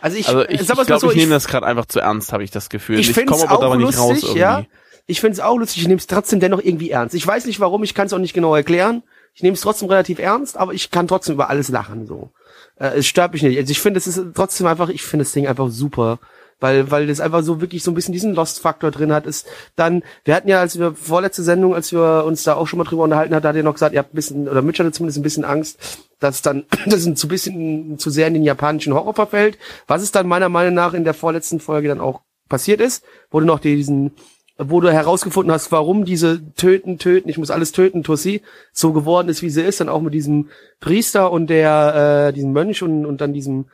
also 0.00 0.16
ich, 0.16 0.28
also 0.28 0.42
ich, 0.48 0.60
ich 0.60 0.68
mal's 0.68 0.86
glaube, 0.86 1.00
so, 1.00 1.10
ich 1.10 1.16
nehme 1.16 1.32
das 1.32 1.46
gerade 1.48 1.66
einfach 1.66 1.86
zu 1.86 1.98
ernst, 2.00 2.32
habe 2.32 2.44
ich 2.44 2.50
das 2.50 2.68
Gefühl. 2.68 2.98
ich 3.00 3.08
ich 3.08 3.14
finde 3.14 3.32
komme 3.32 3.44
es 3.44 3.50
aber 3.50 3.66
auch 3.66 3.72
da 3.72 3.76
nicht 3.76 3.98
raus 3.98 4.10
lustig, 4.10 4.24
irgendwie. 4.24 4.40
ja. 4.40 4.64
Ich 5.06 5.20
finde 5.20 5.34
es 5.34 5.40
auch 5.40 5.56
lustig, 5.58 5.82
ich 5.82 5.88
nehme 5.88 5.98
es 5.98 6.06
trotzdem 6.06 6.40
dennoch 6.40 6.60
irgendwie 6.62 6.90
ernst. 6.90 7.14
Ich 7.14 7.26
weiß 7.26 7.44
nicht 7.46 7.60
warum, 7.60 7.82
ich 7.82 7.92
kann 7.94 8.06
es 8.06 8.12
auch 8.12 8.18
nicht 8.18 8.32
genau 8.32 8.54
erklären. 8.54 9.02
Ich 9.34 9.42
nehme 9.42 9.54
es 9.54 9.60
trotzdem 9.60 9.88
relativ 9.88 10.18
ernst, 10.20 10.56
aber 10.56 10.72
ich 10.72 10.90
kann 10.92 11.08
trotzdem 11.08 11.34
über 11.34 11.50
alles 11.50 11.68
lachen 11.68 12.06
so. 12.06 12.30
Äh, 12.76 12.98
es 12.98 13.06
stört 13.06 13.32
mich 13.32 13.42
nicht. 13.42 13.58
Also 13.58 13.70
ich 13.70 13.80
finde, 13.80 13.98
es 13.98 14.06
ist 14.06 14.20
trotzdem 14.34 14.66
einfach, 14.66 14.88
ich 14.88 15.02
finde 15.02 15.24
das 15.24 15.32
Ding 15.32 15.46
einfach 15.46 15.68
super. 15.70 16.18
Weil, 16.60 16.90
weil 16.90 17.06
das 17.08 17.20
einfach 17.20 17.42
so 17.42 17.60
wirklich 17.60 17.82
so 17.82 17.90
ein 17.90 17.94
bisschen 17.94 18.12
diesen 18.12 18.34
Lost-Faktor 18.34 18.90
drin 18.90 19.12
hat, 19.12 19.26
ist 19.26 19.46
dann, 19.76 20.02
wir 20.24 20.34
hatten 20.34 20.48
ja, 20.48 20.60
als 20.60 20.78
wir 20.78 20.94
vorletzte 20.94 21.42
Sendung, 21.42 21.74
als 21.74 21.92
wir 21.92 22.24
uns 22.24 22.44
da 22.44 22.54
auch 22.54 22.66
schon 22.66 22.78
mal 22.78 22.84
drüber 22.84 23.02
unterhalten 23.02 23.34
hat, 23.34 23.44
da 23.44 23.48
hat 23.48 23.56
ihr 23.56 23.64
noch 23.64 23.74
gesagt, 23.74 23.92
ihr 23.92 23.98
habt 23.98 24.14
ein 24.14 24.16
bisschen, 24.16 24.48
oder 24.48 24.62
Mitch 24.62 24.82
hatte 24.82 24.92
zumindest 24.92 25.18
ein 25.18 25.24
bisschen 25.24 25.44
Angst, 25.44 25.78
dass 26.20 26.42
dann, 26.42 26.64
das 26.86 27.04
ein 27.06 27.16
zu 27.16 27.28
bisschen 27.28 27.98
zu 27.98 28.08
sehr 28.08 28.28
in 28.28 28.34
den 28.34 28.44
japanischen 28.44 28.94
Horror 28.94 29.14
verfällt. 29.14 29.58
Was 29.88 30.02
ist 30.02 30.14
dann 30.14 30.28
meiner 30.28 30.48
Meinung 30.48 30.74
nach 30.74 30.94
in 30.94 31.04
der 31.04 31.12
vorletzten 31.14 31.60
Folge 31.60 31.88
dann 31.88 32.00
auch 32.00 32.22
passiert 32.48 32.80
ist, 32.80 33.04
du 33.30 33.40
noch 33.40 33.58
diesen, 33.58 34.12
wo 34.56 34.80
du 34.80 34.92
herausgefunden 34.92 35.52
hast, 35.52 35.72
warum 35.72 36.04
diese 36.04 36.40
töten, 36.54 36.98
töten, 36.98 37.28
ich 37.28 37.38
muss 37.38 37.50
alles 37.50 37.72
töten, 37.72 38.04
Tussi, 38.04 38.42
so 38.72 38.92
geworden 38.92 39.28
ist, 39.28 39.42
wie 39.42 39.50
sie 39.50 39.62
ist, 39.62 39.80
dann 39.80 39.88
auch 39.88 40.00
mit 40.00 40.14
diesem 40.14 40.50
Priester 40.80 41.32
und 41.32 41.48
der, 41.48 42.28
äh, 42.28 42.32
diesem 42.32 42.52
Mönch 42.52 42.82
und, 42.82 43.04
und 43.04 43.20
dann 43.20 43.32
diesem 43.32 43.66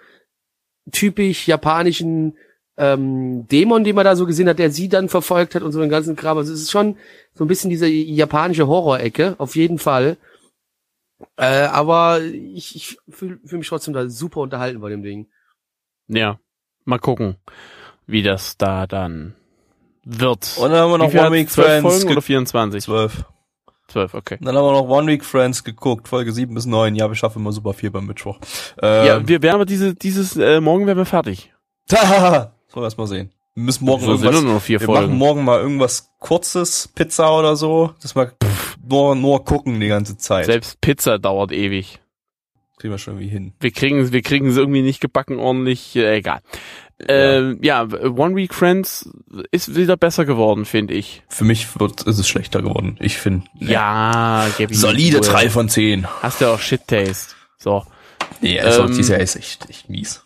typisch 0.90 1.46
japanischen 1.46 2.34
ähm, 2.78 3.46
Dämon, 3.48 3.84
den 3.84 3.94
man 3.94 4.06
da 4.06 4.16
so 4.16 4.24
gesehen 4.24 4.48
hat, 4.48 4.58
der 4.58 4.70
sie 4.70 4.88
dann 4.88 5.10
verfolgt 5.10 5.54
hat 5.54 5.62
und 5.62 5.72
so 5.72 5.80
den 5.80 5.90
ganzen 5.90 6.16
Kram. 6.16 6.38
Also 6.38 6.52
es 6.52 6.62
ist 6.62 6.70
schon 6.70 6.96
so 7.34 7.44
ein 7.44 7.48
bisschen 7.48 7.68
diese 7.68 7.86
japanische 7.86 8.66
Horrorecke, 8.66 9.34
auf 9.36 9.56
jeden 9.56 9.78
Fall. 9.78 10.16
Äh, 11.36 11.64
aber 11.66 12.22
ich, 12.22 12.74
ich 12.74 12.98
fühle 13.10 13.38
fühl 13.44 13.58
mich 13.58 13.68
trotzdem 13.68 13.92
da 13.92 14.08
super 14.08 14.40
unterhalten 14.40 14.80
bei 14.80 14.88
dem 14.88 15.02
Ding. 15.02 15.28
Ja, 16.08 16.40
mal 16.84 16.98
gucken, 16.98 17.36
wie 18.06 18.22
das 18.22 18.56
da 18.56 18.86
dann 18.86 19.34
wird. 20.18 20.56
Und 20.58 20.70
dann 20.70 20.80
haben 20.80 20.90
wir 20.90 20.98
noch 20.98 21.12
One? 21.14 21.32
Week 21.32 21.50
12 21.50 21.66
Friends 21.66 21.82
Folgen 21.82 22.06
ge- 22.06 22.12
oder 22.12 22.22
24? 22.22 22.84
12. 22.84 23.24
12, 23.88 24.14
okay. 24.14 24.38
Dann 24.40 24.56
haben 24.56 24.64
wir 24.64 24.72
noch 24.72 24.88
One 24.88 25.06
Week 25.08 25.24
Friends 25.24 25.64
geguckt, 25.64 26.08
Folge 26.08 26.32
7 26.32 26.54
bis 26.54 26.66
9. 26.66 26.94
Ja, 26.94 27.08
wir 27.08 27.16
schaffen 27.16 27.40
immer 27.40 27.52
super 27.52 27.72
viel 27.74 27.90
beim 27.90 28.06
Mittwoch. 28.06 28.38
Ähm, 28.80 29.06
ja, 29.06 29.28
wir 29.28 29.42
werden 29.42 29.56
aber 29.56 29.66
diese, 29.66 29.94
dieses, 29.94 30.36
äh, 30.36 30.60
morgen 30.60 30.86
werden 30.86 30.98
wir 30.98 31.06
fertig. 31.06 31.52
Sollen 31.90 32.00
wir 32.74 32.82
erst 32.84 32.98
mal 32.98 33.06
sehen. 33.06 33.32
Wir 33.54 33.64
müssen 33.64 33.84
morgen 33.84 34.04
So 34.04 34.12
irgendwas, 34.12 34.42
nur 34.42 34.54
noch 34.54 34.62
vier 34.62 34.80
wir 34.80 34.88
machen 34.88 35.16
morgen 35.18 35.44
mal 35.44 35.60
irgendwas 35.60 36.12
kurzes, 36.20 36.88
Pizza 36.94 37.36
oder 37.36 37.56
so, 37.56 37.92
dass 38.00 38.14
wir 38.14 38.32
nur, 38.88 39.16
nur 39.16 39.44
gucken 39.44 39.80
die 39.80 39.88
ganze 39.88 40.16
Zeit. 40.16 40.46
Selbst 40.46 40.80
Pizza 40.80 41.18
dauert 41.18 41.50
ewig. 41.50 42.00
Kriegen 42.78 42.94
wir 42.94 42.98
schon 42.98 43.14
irgendwie 43.14 43.28
hin. 43.28 43.52
Wir 43.60 43.72
kriegen, 43.72 44.12
wir 44.12 44.22
kriegen 44.22 44.46
es 44.46 44.56
irgendwie 44.56 44.82
nicht 44.82 45.00
gebacken 45.00 45.38
ordentlich, 45.38 45.96
äh, 45.96 46.16
egal. 46.16 46.40
Ähm, 47.08 47.58
ja, 47.62 47.82
One 47.82 48.36
Week 48.36 48.52
Friends 48.54 49.08
ist 49.50 49.74
wieder 49.74 49.96
besser 49.96 50.24
geworden, 50.24 50.64
finde 50.64 50.94
ich. 50.94 51.22
Für 51.28 51.44
mich 51.44 51.78
wird, 51.80 52.02
ist 52.02 52.18
es 52.18 52.28
schlechter 52.28 52.62
geworden. 52.62 52.96
Ich 53.00 53.16
finde. 53.18 53.46
Ja, 53.58 54.46
Gabi. 54.58 54.74
Solide 54.74 55.20
du, 55.20 55.28
3 55.28 55.50
von 55.50 55.68
10. 55.68 56.06
Hast 56.22 56.40
ja 56.40 56.52
auch 56.52 56.60
Shit 56.60 56.86
Taste. 56.86 57.34
So. 57.58 57.84
Nee, 58.40 58.60
also 58.60 58.84
Ähm, 58.84 59.00
Jahr 59.00 59.20
ist 59.20 59.36
echt, 59.36 59.68
echt 59.70 59.88
mies. 59.88 60.22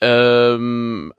Ähm, 0.00 1.12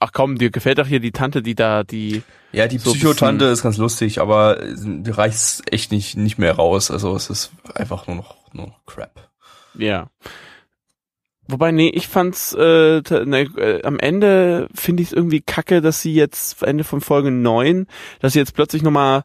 ach 0.00 0.12
komm, 0.12 0.38
dir 0.38 0.50
gefällt 0.50 0.78
doch 0.78 0.86
hier 0.86 1.00
die 1.00 1.12
Tante, 1.12 1.42
die 1.42 1.54
da, 1.54 1.84
die, 1.84 2.22
Ja, 2.52 2.66
die 2.66 2.78
so 2.78 2.92
Psychotante 2.92 3.46
ist 3.46 3.62
ganz 3.62 3.76
lustig, 3.76 4.20
aber 4.20 4.58
die 4.62 5.10
reicht 5.10 5.72
echt 5.72 5.92
nicht, 5.92 6.16
nicht 6.16 6.38
mehr 6.38 6.54
raus. 6.54 6.90
Also 6.90 7.14
es 7.16 7.30
ist 7.30 7.50
einfach 7.74 8.06
nur 8.06 8.16
noch, 8.16 8.36
nur 8.52 8.66
noch 8.68 8.84
Crap. 8.86 9.28
ja. 9.74 10.08
Wobei, 11.48 11.70
nee, 11.70 11.90
ich 11.90 12.08
fand's, 12.08 12.52
äh, 12.54 13.00
ne, 13.24 13.48
äh, 13.56 13.82
am 13.84 13.98
Ende 13.98 14.68
finde 14.74 15.02
ich 15.02 15.10
es 15.10 15.12
irgendwie 15.12 15.40
kacke, 15.40 15.80
dass 15.80 16.02
sie 16.02 16.14
jetzt, 16.14 16.62
Ende 16.62 16.84
von 16.84 17.00
Folge 17.00 17.30
9, 17.30 17.86
dass 18.20 18.32
sie 18.32 18.40
jetzt 18.40 18.54
plötzlich 18.54 18.82
nochmal 18.82 19.22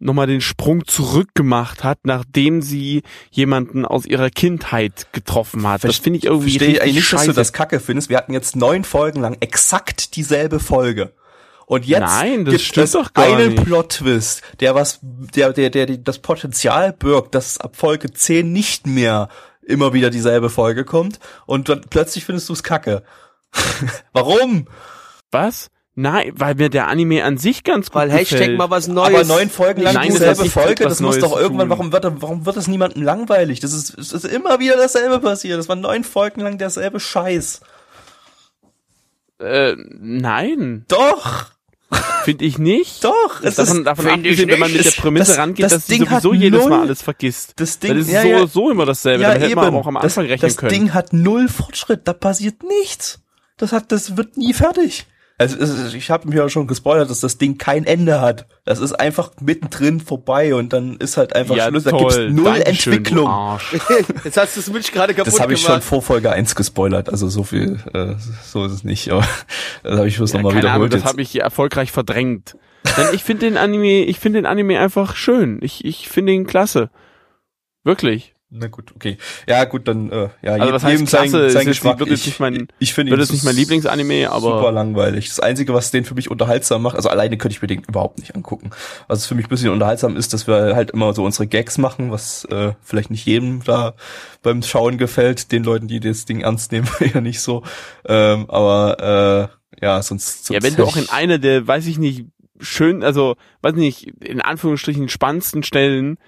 noch 0.00 0.12
mal 0.12 0.26
den 0.26 0.40
Sprung 0.40 0.84
zurück 0.86 1.30
gemacht 1.34 1.82
hat, 1.82 2.00
nachdem 2.02 2.62
sie 2.62 3.02
jemanden 3.30 3.86
aus 3.86 4.04
ihrer 4.04 4.28
Kindheit 4.28 5.06
getroffen 5.12 5.66
hat. 5.66 5.84
Das 5.84 5.96
finde 5.96 6.18
ich 6.18 6.24
irgendwie 6.24 6.50
Verstehe 6.50 6.68
ich 6.68 6.74
richtig 6.74 6.82
eigentlich 6.82 6.94
nicht, 6.96 7.12
dass 7.12 7.20
scheiße. 7.20 7.30
du 7.32 7.36
das 7.36 7.52
kacke 7.52 7.80
findest. 7.80 8.10
Wir 8.10 8.18
hatten 8.18 8.32
jetzt 8.32 8.56
neun 8.56 8.84
Folgen 8.84 9.20
lang 9.20 9.36
exakt 9.40 10.16
dieselbe 10.16 10.60
Folge. 10.60 11.14
Und 11.66 11.86
jetzt 11.86 12.00
Nein, 12.00 12.44
das 12.44 12.52
gibt 12.52 12.64
stimmt 12.64 12.84
es 12.84 12.92
doch 12.92 13.14
gar 13.14 13.24
einen. 13.24 13.54
Plot-Twist, 13.54 14.42
der 14.60 14.74
was, 14.74 14.98
der, 15.02 15.52
der, 15.52 15.70
der, 15.70 15.86
der 15.86 15.96
das 15.96 16.18
Potenzial 16.18 16.92
birgt, 16.92 17.34
dass 17.34 17.58
ab 17.58 17.76
Folge 17.76 18.12
10 18.12 18.52
nicht 18.52 18.86
mehr 18.86 19.28
immer 19.66 19.92
wieder 19.92 20.10
dieselbe 20.10 20.50
Folge 20.50 20.84
kommt 20.84 21.18
und 21.46 21.68
dann 21.68 21.82
plötzlich 21.88 22.24
findest 22.24 22.48
du 22.48 22.52
es 22.52 22.62
kacke. 22.62 23.02
Warum? 24.12 24.66
Was? 25.30 25.68
Nein, 25.96 26.32
weil 26.34 26.56
mir 26.56 26.70
der 26.70 26.88
Anime 26.88 27.22
an 27.22 27.38
sich 27.38 27.62
ganz 27.62 27.90
gut 27.90 27.94
Weil 27.94 28.10
Hashtag 28.10 28.40
gefällt. 28.40 28.58
mal 28.58 28.68
was 28.68 28.88
Neues. 28.88 29.14
Aber 29.14 29.24
neun 29.24 29.48
Folgen 29.48 29.82
lang 29.82 29.94
Nein, 29.94 30.08
das 30.08 30.18
dieselbe 30.18 30.50
Folge, 30.50 30.84
das 30.84 31.00
muss 31.00 31.18
Neues 31.18 31.30
doch 31.30 31.38
irgendwann, 31.38 31.68
warum 31.68 31.92
wird, 31.92 32.04
warum 32.20 32.46
wird 32.46 32.56
das 32.56 32.66
niemandem 32.66 33.04
langweilig? 33.04 33.60
Das 33.60 33.72
ist, 33.72 33.96
es 33.96 34.12
ist 34.12 34.24
immer 34.24 34.58
wieder 34.58 34.76
dasselbe 34.76 35.20
passiert. 35.20 35.58
Das 35.58 35.68
war 35.68 35.76
neun 35.76 36.02
Folgen 36.02 36.40
lang 36.40 36.58
derselbe 36.58 36.98
Scheiß. 36.98 37.60
Äh, 39.38 39.76
nein, 40.00 40.84
Doch, 40.88 41.46
finde 42.24 42.44
ich 42.44 42.58
nicht. 42.58 43.04
doch. 43.04 43.40
Es 43.42 43.56
davon 43.56 43.78
ist, 43.78 43.84
davon 43.86 44.08
abgesehen, 44.08 44.48
wenn 44.50 44.58
man 44.58 44.72
mit 44.72 44.84
der 44.84 44.90
Prämisse 44.90 45.32
Das- 45.32 45.38
rangeht, 45.38 45.64
das 45.64 45.72
dass 45.72 45.86
Ding 45.86 46.00
sie 46.04 46.08
sowieso 46.20 46.34
jedes 46.34 46.66
Mal 46.66 46.80
alles 46.80 47.02
vergisst. 47.02 47.54
das 47.56 47.78
Ding, 47.78 47.96
das 47.98 48.06
ist 48.06 48.12
ja, 48.12 48.22
so, 48.22 48.28
ja. 48.28 48.46
so 48.46 48.70
immer 48.70 48.86
dasselbe. 48.86 49.24
Dann 49.24 49.40
hätte 49.40 49.56
man 49.56 49.74
auch 49.74 49.86
am 49.86 49.94
das, 49.94 50.04
Anfang 50.04 50.26
rechnen 50.26 50.48
das 50.50 50.56
können. 50.56 50.70
Ding 50.72 50.94
hat 50.94 51.12
null 51.12 51.48
Fortschritt, 51.48 52.02
da 52.06 52.12
passiert 52.12 52.62
nichts. 52.62 53.20
Das 53.56 53.72
hat, 53.72 53.92
das 53.92 54.16
wird 54.16 54.36
nie 54.36 54.52
fertig. 54.52 55.06
Also 55.36 55.56
es 55.58 55.68
ist, 55.70 55.94
ich 55.94 56.10
habe 56.10 56.28
mir 56.28 56.36
ja 56.36 56.48
schon 56.48 56.68
gespoilert, 56.68 57.10
dass 57.10 57.18
das 57.18 57.38
Ding 57.38 57.58
kein 57.58 57.84
Ende 57.84 58.20
hat. 58.20 58.46
Das 58.64 58.78
ist 58.78 58.92
einfach 58.92 59.32
mittendrin 59.40 59.98
vorbei 60.00 60.54
und 60.54 60.72
dann 60.72 60.96
ist 60.96 61.16
halt 61.16 61.34
einfach 61.34 61.56
ja, 61.56 61.68
Schluss. 61.68 61.82
Da 61.84 61.90
toll. 61.90 62.00
gibt's 62.00 62.16
null 62.40 62.44
Dankeschön, 62.44 62.92
Entwicklung. 62.92 63.24
Du 63.26 63.30
Arsch. 63.30 63.72
Jetzt 64.24 64.36
hast 64.36 64.54
du 64.56 64.60
es 64.60 64.70
mich 64.72 64.92
gerade 64.92 65.12
kaputt 65.12 65.32
Das 65.32 65.40
habe 65.40 65.54
ich 65.54 65.60
schon 65.60 65.70
gemacht. 65.70 65.82
vor 65.84 66.02
Folge 66.02 66.30
1 66.30 66.54
gespoilert, 66.54 67.08
also 67.08 67.28
so 67.28 67.42
viel, 67.42 67.80
äh, 67.92 68.14
so 68.44 68.64
ist 68.64 68.72
es 68.72 68.84
nicht, 68.84 69.10
aber 69.10 69.26
das 69.82 69.98
habe 69.98 70.06
ich 70.06 70.16
bloß 70.16 70.32
Ja, 70.32 70.38
nochmal 70.38 70.52
keine 70.54 70.70
Ahnung, 70.70 70.86
wiederholt. 70.86 71.04
das 71.04 71.10
habe 71.10 71.20
ich 71.22 71.40
erfolgreich 71.40 71.90
verdrängt. 71.90 72.56
Denn 72.96 73.06
ich 73.12 73.24
finde 73.24 73.46
den 73.46 73.56
Anime, 73.56 74.04
ich 74.04 74.20
finde 74.20 74.40
den 74.40 74.46
Anime 74.46 74.78
einfach 74.78 75.16
schön. 75.16 75.58
Ich, 75.62 75.84
ich 75.84 76.08
finde 76.08 76.32
ihn 76.32 76.46
klasse. 76.46 76.90
Wirklich. 77.82 78.33
Na 78.56 78.68
gut, 78.68 78.92
okay. 78.94 79.18
Ja, 79.48 79.64
gut, 79.64 79.88
dann, 79.88 80.12
äh, 80.12 80.28
ja, 80.40 80.52
Also 80.52 80.72
was 80.74 80.82
jedem 80.84 81.00
heißt 81.00 81.08
klasse? 81.08 81.30
sein, 81.30 81.46
Ist 81.46 81.52
sein 81.54 81.66
Geschmack. 81.66 81.98
wird 81.98 82.10
ich, 82.10 82.24
nicht 82.26 82.38
mein- 82.38 82.68
ich 82.78 82.94
finde 82.94 83.16
es 83.20 83.32
nicht 83.32 83.42
mein 83.42 83.56
Lieblingsanime, 83.56 84.30
aber 84.30 84.58
super 84.58 84.70
langweilig. 84.70 85.28
Das 85.28 85.40
Einzige, 85.40 85.74
was 85.74 85.90
den 85.90 86.04
für 86.04 86.14
mich 86.14 86.30
unterhaltsam 86.30 86.82
macht, 86.82 86.94
also 86.94 87.08
alleine 87.08 87.36
könnte 87.36 87.56
ich 87.56 87.62
mir 87.62 87.66
den 87.66 87.82
überhaupt 87.82 88.20
nicht 88.20 88.36
angucken. 88.36 88.70
Was 89.08 89.18
es 89.18 89.26
für 89.26 89.34
mich 89.34 89.46
ein 89.46 89.48
bisschen 89.48 89.70
unterhaltsam 89.70 90.16
ist, 90.16 90.32
dass 90.32 90.46
wir 90.46 90.76
halt 90.76 90.92
immer 90.92 91.12
so 91.14 91.24
unsere 91.24 91.48
Gags 91.48 91.78
machen, 91.78 92.12
was 92.12 92.44
äh, 92.44 92.74
vielleicht 92.80 93.10
nicht 93.10 93.26
jedem 93.26 93.64
da 93.64 93.94
beim 94.42 94.62
Schauen 94.62 94.98
gefällt, 94.98 95.50
den 95.50 95.64
Leuten, 95.64 95.88
die 95.88 95.98
das 95.98 96.24
Ding 96.24 96.40
ernst 96.42 96.70
nehmen, 96.70 96.86
ja 97.12 97.20
nicht 97.20 97.40
so. 97.40 97.64
Ähm, 98.06 98.48
aber 98.48 99.50
äh, 99.80 99.84
ja, 99.84 100.00
sonst, 100.00 100.46
sonst 100.46 100.54
ja, 100.54 100.62
wenn 100.62 100.76
du 100.76 100.84
auch 100.84 100.96
in 100.96 101.08
einer 101.08 101.38
der, 101.38 101.66
weiß 101.66 101.88
ich 101.88 101.98
nicht, 101.98 102.26
schön, 102.60 103.02
also, 103.02 103.34
weiß 103.62 103.74
nicht, 103.74 104.06
in 104.22 104.40
Anführungsstrichen 104.40 105.08
spannendsten 105.08 105.64
Stellen 105.64 106.18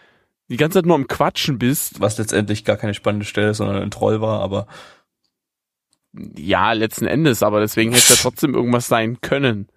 die 0.48 0.56
ganze 0.56 0.78
Zeit 0.78 0.86
nur 0.86 0.94
am 0.94 1.09
Quatschen 1.09 1.59
bist, 1.59 2.01
was 2.01 2.18
letztendlich 2.18 2.64
gar 2.64 2.77
keine 2.77 2.94
spannende 2.94 3.27
Stelle, 3.27 3.51
ist, 3.51 3.59
sondern 3.59 3.82
ein 3.82 3.90
Troll 3.90 4.20
war, 4.20 4.40
aber 4.40 4.66
ja, 6.36 6.73
letzten 6.73 7.06
Endes, 7.06 7.43
aber 7.43 7.60
deswegen 7.60 7.93
hätte 7.93 8.05
es 8.05 8.09
ja 8.09 8.16
trotzdem 8.23 8.55
irgendwas 8.55 8.89
sein 8.89 9.20
können. 9.20 9.68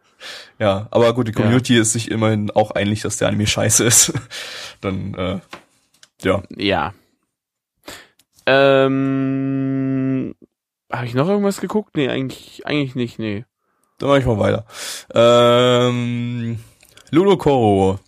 ja, 0.59 0.87
aber 0.91 1.13
gut, 1.13 1.27
die 1.27 1.31
Community 1.33 1.77
ist 1.77 1.93
sich 1.93 2.11
immerhin 2.11 2.51
auch 2.51 2.71
einig, 2.71 3.01
dass 3.01 3.17
der 3.17 3.27
Anime 3.27 3.47
scheiße 3.47 3.83
ist. 3.83 4.13
Dann 4.81 5.13
äh, 5.15 5.39
ja, 6.21 6.43
Ja. 6.55 6.93
Ähm, 8.45 10.35
habe 10.91 11.05
ich 11.05 11.13
noch 11.13 11.29
irgendwas 11.29 11.61
geguckt? 11.61 11.95
Nee, 11.95 12.09
eigentlich, 12.09 12.65
eigentlich 12.65 12.95
nicht, 12.95 13.19
nee. 13.19 13.45
Dann 13.99 14.09
mach 14.09 14.17
ich 14.17 14.25
mal 14.25 14.39
weiter. 14.39 14.65
Ähm, 15.13 16.59
Ludoko. 17.11 17.99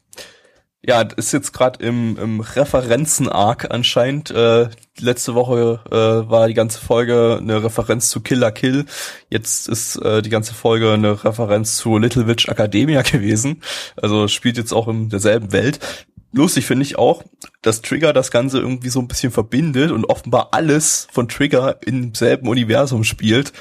Ja, 0.84 1.02
ist 1.02 1.32
jetzt 1.32 1.54
gerade 1.54 1.86
im, 1.86 2.18
im 2.18 2.40
Referenzen-Arc 2.40 3.70
anscheinend. 3.70 4.32
Äh, 4.32 4.70
letzte 5.00 5.36
Woche 5.36 5.80
äh, 5.92 6.30
war 6.30 6.48
die 6.48 6.56
ganze 6.56 6.80
Folge 6.80 7.38
eine 7.40 7.64
Referenz 7.64 8.10
zu 8.10 8.22
Killer 8.22 8.52
Kill. 8.52 8.86
Jetzt 9.30 9.70
ist 9.70 9.98
äh, 9.98 10.24
die 10.24 10.32
ganze 10.32 10.56
Folge 10.56 10.94
eine 10.94 11.24
Referenz 11.24 11.78
zu 11.78 12.00
Little 12.00 12.26
Witch 12.26 12.48
Academia 12.48 13.02
gewesen. 13.04 13.62
Also 14.02 14.28
spielt 14.28 14.58
jetzt 14.58 14.74
auch 14.74 14.88
in 14.88 15.10
derselben 15.10 15.52
Welt. 15.52 15.80
Lustig 16.34 16.66
finde 16.66 16.84
ich 16.84 16.98
auch, 16.98 17.24
dass 17.62 17.84
Trigger 17.84 18.12
das 18.12 18.32
Ganze 18.32 18.58
irgendwie 18.58 18.90
so 18.90 19.02
ein 19.02 19.08
bisschen 19.08 19.32
verbindet 19.32 19.92
und 19.92 20.06
offenbar 20.06 20.50
alles 20.52 21.08
von 21.12 21.28
Trigger 21.28 21.78
im 21.86 22.16
selben 22.16 22.48
Universum 22.48 23.04
spielt. 23.04 23.54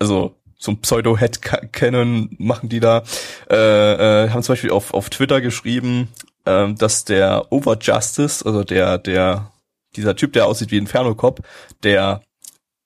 Also 0.00 0.34
so 0.58 0.72
ein 0.72 0.80
Pseudo-Head-Canon 0.80 2.34
machen 2.38 2.68
die 2.68 2.80
da. 2.80 3.04
Äh, 3.48 4.24
äh, 4.24 4.30
haben 4.30 4.42
zum 4.42 4.54
Beispiel 4.54 4.70
auf, 4.70 4.92
auf 4.94 5.10
Twitter 5.10 5.40
geschrieben, 5.40 6.08
ähm, 6.46 6.76
dass 6.76 7.04
der 7.04 7.50
Overjustice, 7.50 8.44
also 8.44 8.64
der, 8.64 8.98
der, 8.98 9.52
dieser 9.96 10.16
Typ, 10.16 10.32
der 10.32 10.46
aussieht 10.46 10.70
wie 10.70 10.78
Inferno 10.78 11.14
Cop, 11.14 11.40
der 11.82 12.22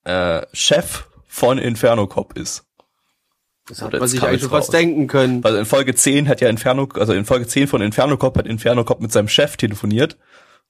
äh, 0.05 0.43
Chef 0.53 1.05
von 1.27 1.59
Inferno 1.59 2.07
Cop 2.07 2.37
ist. 2.37 2.65
Das 3.69 3.83
hat 3.83 3.89
Oder 3.89 3.99
man 4.01 4.09
sich 4.09 4.23
eigentlich 4.23 4.41
schon 4.41 4.51
fast 4.51 4.73
denken 4.73 5.07
können. 5.09 5.45
Also 5.45 5.59
in 5.59 5.67
Folge 5.67 5.95
10 5.95 6.29
hat 6.29 6.41
ja 6.41 6.49
Inferno, 6.49 6.89
also 6.95 7.13
in 7.13 7.25
Folge 7.25 7.47
10 7.47 7.69
von 7.69 7.83
Inferno 7.83 8.17
Cop 8.17 8.37
hat 8.39 8.47
Inferno 8.47 8.85
Cop 8.85 9.01
mit 9.01 9.13
seinem 9.13 9.29
Chef 9.29 9.57
telefoniert, 9.57 10.17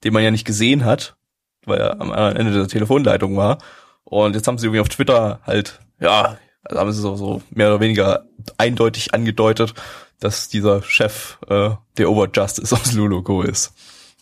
den 0.03 0.13
man 0.13 0.25
ja 0.25 0.31
nicht 0.31 0.47
gesehen 0.47 0.85
hat, 0.85 1.17
weil 1.65 1.79
er 1.79 2.01
am 2.01 2.11
Ende 2.13 2.53
der 2.53 2.69
Telefonleitung 2.69 3.37
war. 3.37 3.59
Und 4.05 4.35
jetzt 4.35 4.49
haben 4.49 4.59
sie 4.59 4.67
irgendwie 4.67 4.81
auf 4.81 4.89
Twitter 4.89 5.41
halt, 5.45 5.81
ja, 6.01 6.39
also 6.65 6.81
haben 6.81 6.93
sie 6.93 7.01
so, 7.01 7.15
so 7.15 7.43
mehr 7.51 7.69
oder 7.69 7.81
weniger 7.81 8.25
eindeutig 8.57 9.15
angedeutet, 9.15 9.75
dass 10.21 10.49
dieser 10.49 10.83
Chef 10.83 11.39
äh, 11.49 11.71
der 11.97 12.11
Overjustice 12.11 12.73
aus 12.73 12.93
Luluko 12.93 13.43
ist. 13.43 13.73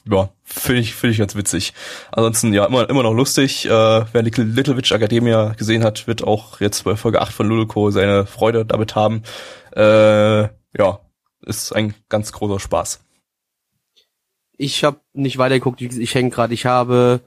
Ja, 0.09 0.31
finde 0.45 0.83
ich, 0.83 0.95
finde 0.95 1.13
ich 1.13 1.19
ganz 1.19 1.35
witzig. 1.35 1.73
Ansonsten, 2.13 2.55
ja, 2.55 2.67
immer, 2.67 2.89
immer 2.89 3.03
noch 3.03 3.13
lustig. 3.13 3.67
Äh, 3.67 3.71
wer 3.71 4.23
Little, 4.23 4.45
Little 4.45 4.77
Witch 4.77 4.93
Academia 4.93 5.55
gesehen 5.59 5.83
hat, 5.83 6.07
wird 6.07 6.23
auch 6.23 6.61
jetzt 6.61 6.85
bei 6.85 6.95
Folge 6.95 7.21
8 7.21 7.33
von 7.33 7.49
Luluko 7.49 7.91
seine 7.91 8.25
Freude 8.25 8.65
damit 8.65 8.95
haben. 8.95 9.23
Äh, 9.75 10.43
ja, 10.79 11.01
ist 11.43 11.73
ein 11.75 11.95
ganz 12.09 12.33
großer 12.33 12.61
Spaß. 12.61 13.01
Ich 14.59 14.85
habe 14.85 15.01
nicht 15.13 15.39
weitergeguckt, 15.39 15.81
ich, 15.81 16.15
hänge 16.15 16.31
gerade. 16.31 16.55
Ich 16.55 16.67
habe 16.67 17.21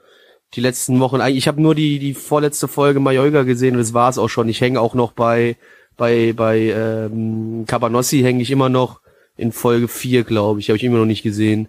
die 0.56 0.62
letzten 0.62 1.00
Wochen, 1.00 1.22
ich 1.22 1.48
habe 1.48 1.62
nur 1.62 1.76
die 1.76 2.00
die 2.00 2.14
vorletzte 2.14 2.68
Folge 2.68 3.00
Mallorca 3.00 3.44
gesehen 3.44 3.76
und 3.76 3.82
das 3.82 3.94
war's 3.94 4.18
auch 4.18 4.30
schon. 4.30 4.50
Ich 4.50 4.62
hänge 4.62 4.80
auch 4.80 4.96
noch 4.96 5.12
bei 5.12 5.58
bei 6.00 6.34
bei 6.34 6.58
ähm, 6.60 7.66
Cabanossi 7.68 8.22
hänge 8.22 8.42
ich 8.42 8.50
immer 8.50 8.70
noch 8.70 9.02
in 9.38 9.52
Folge 9.52 9.88
4, 9.88 10.24
glaube 10.24 10.60
ich, 10.60 10.70
habe 10.70 10.78
ich 10.78 10.84
immer 10.84 10.98
noch 10.98 11.06
nicht 11.06 11.22
gesehen. 11.22 11.68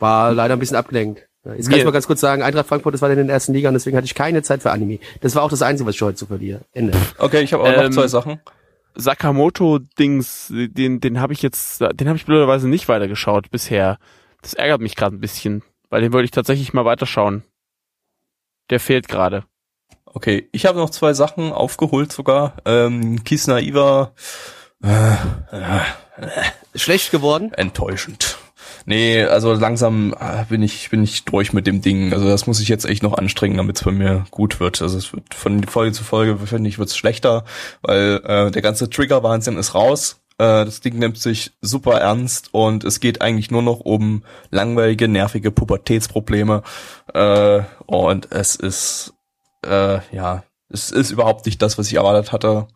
War 0.00 0.32
leider 0.34 0.54
ein 0.54 0.58
bisschen 0.58 0.76
abgelenkt. 0.76 1.22
Jetzt 1.44 1.66
kann 1.66 1.70
Mir- 1.74 1.78
ich 1.78 1.84
mal 1.84 1.92
ganz 1.92 2.06
kurz 2.06 2.20
sagen, 2.20 2.42
Eintracht 2.42 2.66
Frankfurt, 2.66 2.92
das 2.94 3.00
war 3.00 3.10
in 3.10 3.26
der 3.26 3.32
ersten 3.34 3.54
Liga 3.54 3.68
und 3.68 3.74
deswegen 3.74 3.96
hatte 3.96 4.04
ich 4.04 4.14
keine 4.14 4.42
Zeit 4.42 4.60
für 4.62 4.70
Anime. 4.70 4.98
Das 5.20 5.34
war 5.34 5.42
auch 5.44 5.48
das 5.50 5.62
Einzige, 5.62 5.86
was 5.88 5.94
ich 5.94 6.02
heute 6.02 6.16
zu 6.16 6.26
verliere. 6.26 6.60
Ende. 6.72 6.92
Okay, 7.18 7.40
ich 7.42 7.52
habe 7.52 7.62
auch 7.62 7.68
noch 7.74 7.84
Ähm, 7.84 7.92
zwei 7.92 8.08
Sachen. 8.08 8.40
Sakamoto-Dings, 8.96 10.52
den, 10.52 11.00
den 11.00 11.20
habe 11.20 11.32
ich 11.32 11.42
jetzt, 11.42 11.80
den 11.80 12.08
habe 12.08 12.16
ich 12.16 12.26
blöderweise 12.26 12.68
nicht 12.68 12.88
weitergeschaut 12.88 13.50
bisher. 13.50 13.98
Das 14.42 14.54
ärgert 14.54 14.80
mich 14.80 14.96
gerade 14.96 15.16
ein 15.16 15.20
bisschen, 15.20 15.62
weil 15.90 16.02
den 16.02 16.12
wollte 16.12 16.24
ich 16.26 16.30
tatsächlich 16.32 16.72
mal 16.72 16.84
weiterschauen. 16.84 17.42
Der 18.70 18.80
fehlt 18.80 19.08
gerade. 19.08 19.44
Okay, 20.14 20.48
ich 20.52 20.66
habe 20.66 20.78
noch 20.78 20.90
zwei 20.90 21.12
Sachen 21.12 21.52
aufgeholt 21.52 22.12
sogar. 22.12 22.54
Ähm, 22.64 23.24
Kisna 23.24 23.60
Iva, 23.60 24.12
äh, 24.82 25.12
äh, 25.12 25.80
Schlecht 26.74 27.10
geworden? 27.10 27.52
enttäuschend. 27.54 28.38
Nee, 28.86 29.22
also 29.22 29.52
langsam 29.52 30.14
äh, 30.18 30.44
bin 30.48 30.62
ich 30.62 30.88
bin 30.88 31.02
ich 31.02 31.24
durch 31.26 31.52
mit 31.52 31.66
dem 31.66 31.82
Ding. 31.82 32.12
Also 32.14 32.26
das 32.26 32.46
muss 32.46 32.60
ich 32.60 32.68
jetzt 32.68 32.86
echt 32.86 33.02
noch 33.02 33.12
anstrengen, 33.12 33.58
damit 33.58 33.76
es 33.76 33.84
bei 33.84 33.90
mir 33.90 34.24
gut 34.30 34.60
wird. 34.60 34.80
Also 34.80 34.96
es 34.96 35.12
wird 35.12 35.34
von 35.34 35.62
Folge 35.64 35.92
zu 35.92 36.04
Folge 36.04 36.38
finde 36.46 36.70
ich 36.70 36.78
wird's 36.78 36.96
schlechter, 36.96 37.44
weil 37.82 38.22
äh, 38.24 38.50
der 38.50 38.62
ganze 38.62 38.88
Trigger 38.88 39.22
Wahnsinn 39.22 39.58
ist 39.58 39.74
raus. 39.74 40.20
Äh, 40.38 40.64
das 40.64 40.80
Ding 40.80 40.98
nimmt 40.98 41.18
sich 41.18 41.52
super 41.60 42.00
ernst 42.00 42.48
und 42.52 42.84
es 42.84 43.00
geht 43.00 43.20
eigentlich 43.20 43.50
nur 43.50 43.62
noch 43.62 43.80
um 43.80 44.22
langweilige, 44.50 45.06
nervige 45.06 45.50
Pubertätsprobleme. 45.50 46.62
Äh, 47.12 47.60
und 47.86 48.32
es 48.32 48.56
ist 48.56 49.12
äh, 49.64 50.00
ja, 50.14 50.44
es 50.68 50.90
ist 50.90 51.10
überhaupt 51.10 51.46
nicht 51.46 51.62
das, 51.62 51.78
was 51.78 51.88
ich 51.88 51.94
erwartet 51.94 52.32
hatte. 52.32 52.68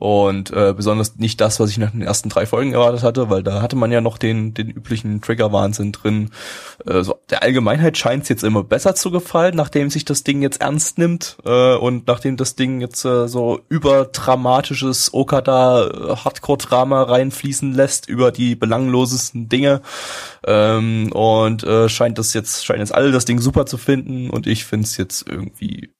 Und 0.00 0.50
äh, 0.52 0.72
besonders 0.74 1.16
nicht 1.16 1.42
das, 1.42 1.60
was 1.60 1.68
ich 1.68 1.76
nach 1.76 1.90
den 1.90 2.00
ersten 2.00 2.30
drei 2.30 2.46
Folgen 2.46 2.72
erwartet 2.72 3.02
hatte, 3.02 3.28
weil 3.28 3.42
da 3.42 3.60
hatte 3.60 3.76
man 3.76 3.92
ja 3.92 4.00
noch 4.00 4.16
den, 4.16 4.54
den 4.54 4.70
üblichen 4.70 5.20
Trigger-Wahnsinn 5.20 5.92
drin. 5.92 6.30
Äh, 6.86 7.02
so, 7.02 7.16
der 7.28 7.42
Allgemeinheit 7.42 7.98
scheint 7.98 8.22
es 8.22 8.30
jetzt 8.30 8.42
immer 8.42 8.64
besser 8.64 8.94
zu 8.94 9.10
gefallen, 9.10 9.54
nachdem 9.56 9.90
sich 9.90 10.06
das 10.06 10.24
Ding 10.24 10.40
jetzt 10.40 10.62
ernst 10.62 10.96
nimmt 10.96 11.36
äh, 11.44 11.74
und 11.74 12.06
nachdem 12.06 12.38
das 12.38 12.56
Ding 12.56 12.80
jetzt 12.80 13.04
äh, 13.04 13.28
so 13.28 13.60
überdramatisches 13.68 15.12
Okada-Hardcore-Drama 15.12 17.02
reinfließen 17.02 17.74
lässt 17.74 18.08
über 18.08 18.32
die 18.32 18.54
belanglosesten 18.54 19.50
Dinge. 19.50 19.82
Ähm, 20.46 21.12
und 21.12 21.62
äh, 21.64 21.90
scheint 21.90 22.16
das 22.16 22.32
jetzt, 22.32 22.64
scheinen 22.64 22.80
jetzt 22.80 22.94
alle 22.94 23.12
das 23.12 23.26
Ding 23.26 23.38
super 23.38 23.66
zu 23.66 23.76
finden 23.76 24.30
und 24.30 24.46
ich 24.46 24.64
find's 24.64 24.96
jetzt 24.96 25.28
irgendwie 25.28 25.90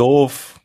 doof. 0.00 0.60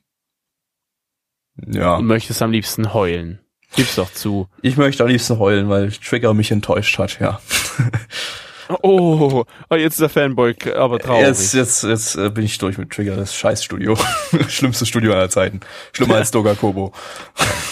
Ja. 1.67 1.95
Und 1.95 2.05
möchtest 2.05 2.41
am 2.41 2.51
liebsten 2.51 2.93
heulen. 2.93 3.39
Gib's 3.75 3.95
doch 3.95 4.11
zu. 4.11 4.47
Ich 4.61 4.77
möchte 4.77 5.03
am 5.03 5.09
liebsten 5.09 5.37
heulen, 5.37 5.69
weil 5.69 5.91
Trigger 5.91 6.33
mich 6.33 6.51
enttäuscht 6.51 6.97
hat, 6.97 7.19
ja. 7.19 7.41
Oh, 8.81 9.45
oh 9.69 9.75
jetzt 9.75 9.93
ist 9.93 10.01
der 10.01 10.09
Fanboy 10.09 10.55
aber 10.75 10.99
traurig. 10.99 11.27
Jetzt, 11.27 11.53
jetzt, 11.53 11.83
jetzt 11.83 12.15
äh, 12.15 12.29
bin 12.29 12.45
ich 12.45 12.57
durch 12.57 12.77
mit 12.77 12.89
Trigger, 12.89 13.15
das 13.15 13.35
Scheißstudio. 13.35 13.97
Schlimmste 14.47 14.85
Studio 14.85 15.13
aller 15.13 15.29
Zeiten. 15.29 15.59
Schlimmer 15.93 16.15
als 16.15 16.31
Doga 16.31 16.55
Kobo. 16.55 16.91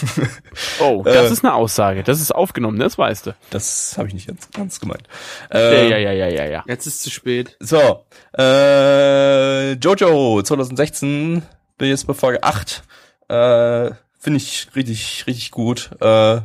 oh, 0.80 1.02
das 1.04 1.30
äh, 1.30 1.32
ist 1.32 1.44
eine 1.44 1.54
Aussage. 1.54 2.02
Das 2.02 2.20
ist 2.20 2.34
aufgenommen, 2.34 2.78
das 2.78 2.96
weißt 2.96 3.26
du. 3.26 3.34
Das 3.50 3.96
habe 3.98 4.08
ich 4.08 4.14
nicht 4.14 4.28
ganz, 4.28 4.50
ganz 4.52 4.80
gemeint. 4.80 5.08
Ja, 5.52 5.58
Äh, 5.58 5.90
ja, 5.90 5.96
ja, 5.98 6.12
ja, 6.12 6.28
ja, 6.28 6.44
ja. 6.46 6.64
Jetzt 6.66 6.86
ist 6.86 7.02
zu 7.02 7.10
spät. 7.10 7.56
So, 7.60 8.04
äh, 8.38 9.72
Jojo 9.72 10.42
2016 10.42 11.42
bin 11.78 11.88
jetzt 11.88 12.06
bei 12.06 12.14
Folge 12.14 12.42
8. 12.42 12.82
Äh, 13.28 13.90
finde 14.18 14.36
ich 14.36 14.68
richtig, 14.74 15.24
richtig 15.26 15.50
gut. 15.50 15.90
Äh, 16.00 16.40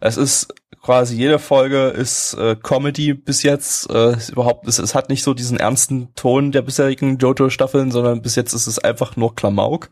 es 0.00 0.16
ist 0.16 0.48
quasi 0.86 1.16
jede 1.16 1.40
Folge 1.40 1.88
ist 1.88 2.34
äh, 2.34 2.54
Comedy 2.54 3.12
bis 3.12 3.42
jetzt. 3.42 3.90
Äh, 3.90 4.16
überhaupt, 4.30 4.68
es, 4.68 4.78
es 4.78 4.94
hat 4.94 5.08
nicht 5.08 5.24
so 5.24 5.34
diesen 5.34 5.58
ernsten 5.58 6.14
Ton 6.14 6.52
der 6.52 6.62
bisherigen 6.62 7.18
JoJo-Staffeln, 7.18 7.90
sondern 7.90 8.22
bis 8.22 8.36
jetzt 8.36 8.52
ist 8.52 8.68
es 8.68 8.78
einfach 8.78 9.16
nur 9.16 9.34
Klamauk. 9.34 9.90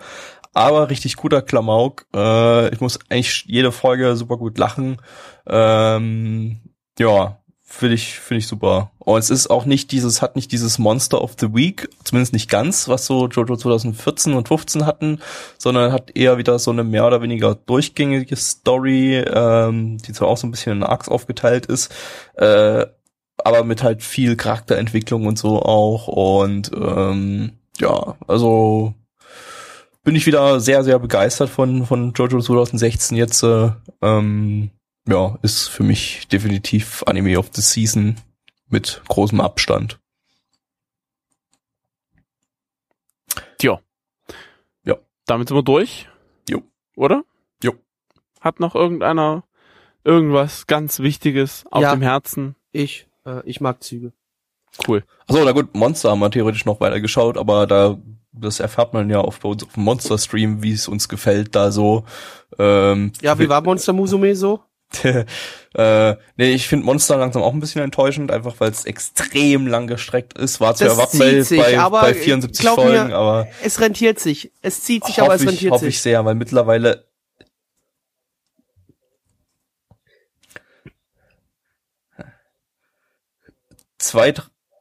Aber 0.53 0.91
richtig 0.91 1.17
guter 1.17 1.43
Klamauk. 1.43 2.07
Äh, 2.15 2.73
ich 2.73 2.81
muss 2.81 3.01
eigentlich 3.09 3.45
jede 3.49 3.73
Folge 3.73 4.15
super 4.15 4.37
gut 4.37 4.57
lachen. 4.57 4.99
Ähm, 5.49 6.61
ja, 6.97 7.41
Finde 7.67 7.95
ich, 7.95 8.21
finde 8.21 8.41
ich 8.41 8.47
super. 8.47 8.91
Und 8.99 9.19
es 9.19 9.31
ist 9.31 9.49
auch 9.49 9.65
nicht 9.65 9.91
dieses, 9.91 10.21
hat 10.21 10.37
nicht 10.37 10.53
dieses 10.53 10.79
Monster 10.79 11.23
of 11.23 11.35
the 11.41 11.55
Week, 11.55 11.89
zumindest 12.05 12.35
nicht 12.35 12.51
ganz, 12.51 12.89
was 12.89 13.07
so 13.07 13.27
Jojo 13.27 13.57
2014 13.57 14.35
und 14.35 14.47
15 14.47 14.85
hatten, 14.85 15.19
sondern 15.57 15.91
hat 15.91 16.15
eher 16.15 16.37
wieder 16.37 16.59
so 16.59 16.71
eine 16.71 16.85
mehr 16.85 17.07
oder 17.07 17.23
weniger 17.23 17.55
durchgängige 17.55 18.37
Story, 18.37 19.17
ähm, 19.17 19.97
die 19.97 20.13
zwar 20.13 20.29
auch 20.29 20.37
so 20.37 20.47
ein 20.47 20.51
bisschen 20.51 20.77
in 20.77 20.83
Arcs 20.83 21.09
aufgeteilt 21.09 21.65
ist, 21.65 21.91
äh, 22.35 22.85
aber 23.39 23.65
mit 23.65 23.83
halt 23.83 24.03
viel 24.03 24.37
Charakterentwicklung 24.37 25.27
und 25.27 25.39
so 25.39 25.63
auch. 25.63 26.07
Und 26.07 26.71
ähm, 26.77 27.53
ja, 27.81 28.15
also 28.29 28.93
bin 30.05 30.17
ich 30.17 30.27
wieder 30.27 30.61
sehr, 30.61 30.85
sehr 30.85 30.99
begeistert 30.99 31.49
von, 31.49 31.87
von 31.87 32.13
Jojo 32.13 32.41
2016 32.41 33.17
jetzt. 33.17 33.43
Äh, 33.43 33.71
ähm, 34.03 34.71
ja, 35.09 35.39
ist 35.43 35.69
für 35.69 35.83
mich 35.83 36.27
definitiv 36.29 37.03
Anime 37.07 37.39
of 37.39 37.51
the 37.55 37.61
Season 37.63 38.17
mit 38.69 39.03
großem 39.09 39.41
Abstand. 39.41 39.99
Tja. 43.59 43.81
Ja. 44.85 44.97
Damit 45.27 45.49
sind 45.49 45.57
wir 45.57 45.63
durch. 45.63 46.09
Jo. 46.49 46.63
Oder? 46.97 47.25
Jo. 47.63 47.73
Hat 48.41 48.61
noch 48.61 48.75
irgendeiner 48.75 49.45
irgendwas 50.05 50.67
ganz 50.67 51.01
Wichtiges 51.01 51.65
auf 51.71 51.83
Ja. 51.83 51.95
dem 51.95 52.03
Herzen? 52.03 52.57
Ich, 52.73 53.07
äh, 53.25 53.41
ich 53.49 53.61
mag 53.61 53.83
Züge. 53.83 54.13
Cool. 54.87 55.05
Achso, 55.27 55.45
na 55.45 55.53
gut, 55.53 55.75
Monster 55.75 56.11
haben 56.11 56.19
wir 56.19 56.31
theoretisch 56.31 56.65
noch 56.65 56.81
weiter 56.81 57.01
geschaut, 57.01 57.39
aber 57.39 57.67
da, 57.67 57.97
das 58.33 58.59
erfährt 58.61 58.93
man 58.93 59.09
ja 59.09 59.21
auf, 59.21 59.39
bei 59.41 59.49
uns 59.49 59.63
auf 59.63 59.73
dem 59.75 59.85
Monster-Stream, 59.85 60.63
wie 60.63 60.73
es 60.73 60.89
uns 60.89 61.09
gefällt, 61.09 61.55
da 61.55 61.71
so. 61.71 62.05
Ähm, 62.59 63.13
Ja, 63.23 63.39
wie 63.39 63.49
war 63.49 63.63
Monster 63.63 63.93
Musume 63.93 64.35
so? 64.35 64.61
äh, 65.75 66.17
nee, 66.37 66.53
ich 66.53 66.69
finde 66.69 66.87
Monster 66.87 67.17
langsam 67.17 67.43
auch 67.43 67.53
ein 67.53 67.61
bisschen 67.61 67.83
enttäuschend, 67.83 68.31
einfach 68.31 68.55
weil 68.59 68.71
es 68.71 68.85
extrem 68.85 69.67
lang 69.67 69.87
gestreckt 69.87 70.37
ist. 70.39 70.61
War 70.61 70.75
zu 70.75 70.85
Das 70.85 70.95
erwarten 70.95 71.19
bei, 71.19 71.41
sich, 71.41 71.61
bei, 71.61 71.89
bei 71.89 72.11
äh, 72.11 72.15
74 72.15 72.61
glaub 72.61 72.77
Folgen, 72.77 73.09
mir, 73.09 73.17
aber 73.17 73.49
Es 73.63 73.81
rentiert 73.81 74.21
sich. 74.21 74.53
Es 74.63 74.83
zieht 74.83 75.05
sich, 75.05 75.21
aber 75.21 75.35
es 75.35 75.43
ich, 75.43 75.49
rentiert 75.49 75.73
hoffe 75.73 75.87
ich 75.89 75.97
sich. 75.97 76.03
sehr, 76.03 76.25
weil 76.25 76.35
mittlerweile 76.35 77.05
zwei, 83.99 84.35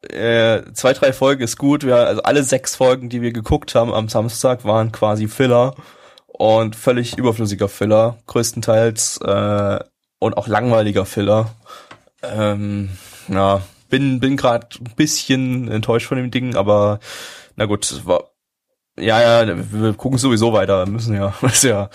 äh, 0.10 0.62
zwei, 0.74 0.94
drei 0.94 1.14
Folgen 1.14 1.44
ist 1.44 1.58
gut. 1.58 1.86
Wir, 1.86 1.96
also 1.96 2.24
alle 2.24 2.44
sechs 2.44 2.76
Folgen, 2.76 3.10
die 3.10 3.22
wir 3.22 3.32
geguckt 3.32 3.74
haben 3.76 3.94
am 3.94 4.10
Samstag, 4.10 4.66
waren 4.66 4.92
quasi 4.92 5.28
Filler 5.28 5.76
und 6.28 6.76
völlig 6.76 7.18
überflüssiger 7.18 7.70
Filler, 7.70 8.18
größtenteils 8.28 9.18
äh, 9.22 9.80
und 10.24 10.38
auch 10.38 10.48
langweiliger 10.48 11.06
Filler. 11.06 11.52
Ähm, 12.22 12.90
ja, 13.28 13.62
bin 13.90 14.20
bin 14.20 14.38
gerade 14.38 14.68
ein 14.80 14.96
bisschen 14.96 15.70
enttäuscht 15.70 16.08
von 16.08 16.18
dem 16.18 16.32
Ding, 16.32 16.56
aber 16.56 17.00
na 17.56 17.66
gut, 17.66 18.02
war 18.06 18.24
ja, 18.98 19.44
ja, 19.44 19.56
wir 19.72 19.94
gucken 19.94 20.20
sowieso 20.20 20.54
weiter, 20.54 20.86
müssen 20.86 21.16
ja, 21.16 21.34
ist 21.42 21.64
ja. 21.64 21.90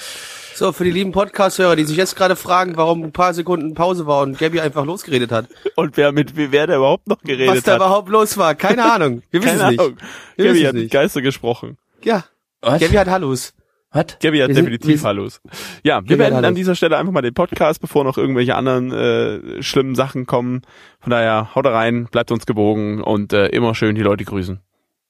So, 0.54 0.72
für 0.72 0.82
die 0.82 0.90
lieben 0.90 1.12
Podcast-Hörer, 1.12 1.76
die 1.76 1.84
sich 1.84 1.96
jetzt 1.96 2.16
gerade 2.16 2.34
fragen, 2.34 2.76
warum 2.76 3.04
ein 3.04 3.12
paar 3.12 3.32
Sekunden 3.32 3.74
Pause 3.74 4.06
war 4.08 4.22
und 4.22 4.36
Gabby 4.36 4.60
einfach 4.60 4.84
losgeredet 4.84 5.30
hat. 5.30 5.46
Und 5.76 5.96
wer 5.96 6.10
mit 6.10 6.32
wer 6.34 6.66
da 6.66 6.74
überhaupt 6.76 7.06
noch 7.06 7.20
geredet 7.22 7.54
Was 7.58 7.62
da 7.62 7.72
hat? 7.72 7.78
überhaupt 7.78 8.08
los 8.08 8.36
war, 8.36 8.56
keine 8.56 8.92
Ahnung. 8.92 9.22
Wir 9.30 9.44
wissen 9.44 9.58
Keine 9.60 9.74
es 9.74 9.78
Ahnung. 9.78 9.94
nicht. 9.94 10.04
Wir 10.36 10.46
Gabby 10.46 10.62
hat 10.64 10.74
nicht. 10.74 10.90
Geister 10.90 11.22
gesprochen. 11.22 11.78
Ja, 12.02 12.24
Was? 12.60 12.80
Gabby 12.80 12.94
hat 12.96 13.06
Hallos. 13.06 13.54
Was? 13.90 14.04
Gabby 14.20 14.38
hat 14.40 14.48
Wir 14.48 14.54
sind- 14.54 14.64
definitiv 14.66 15.02
wir- 15.02 15.08
Hallos. 15.08 15.40
Ja, 15.82 16.02
wir 16.04 16.18
beenden 16.18 16.36
an 16.38 16.44
Hallos. 16.44 16.56
dieser 16.56 16.74
Stelle 16.74 16.98
einfach 16.98 17.12
mal 17.12 17.22
den 17.22 17.32
Podcast, 17.34 17.80
bevor 17.80 18.04
noch 18.04 18.18
irgendwelche 18.18 18.54
anderen 18.54 18.92
äh, 18.92 19.62
schlimmen 19.62 19.94
Sachen 19.94 20.26
kommen. 20.26 20.60
Von 21.00 21.10
daher, 21.10 21.54
haut 21.54 21.64
rein, 21.66 22.06
bleibt 22.10 22.30
uns 22.30 22.44
gewogen 22.44 23.00
und 23.02 23.32
äh, 23.32 23.46
immer 23.46 23.74
schön 23.74 23.94
die 23.94 24.02
Leute 24.02 24.24
grüßen. 24.24 24.60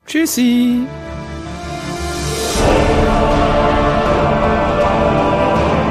Tschüssi. 0.06 0.86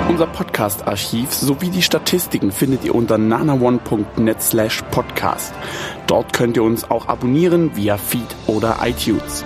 Unser 0.09 0.27
Podcast-Archiv 0.27 1.31
sowie 1.31 1.69
die 1.69 1.81
Statistiken 1.83 2.51
findet 2.51 2.83
ihr 2.85 2.95
unter 2.95 3.17
nanaone.net 3.19 4.41
slash 4.41 4.81
podcast. 4.89 5.53
Dort 6.07 6.33
könnt 6.33 6.55
ihr 6.57 6.63
uns 6.63 6.89
auch 6.89 7.07
abonnieren 7.07 7.75
via 7.75 7.97
Feed 7.97 8.35
oder 8.47 8.77
iTunes. 8.83 9.45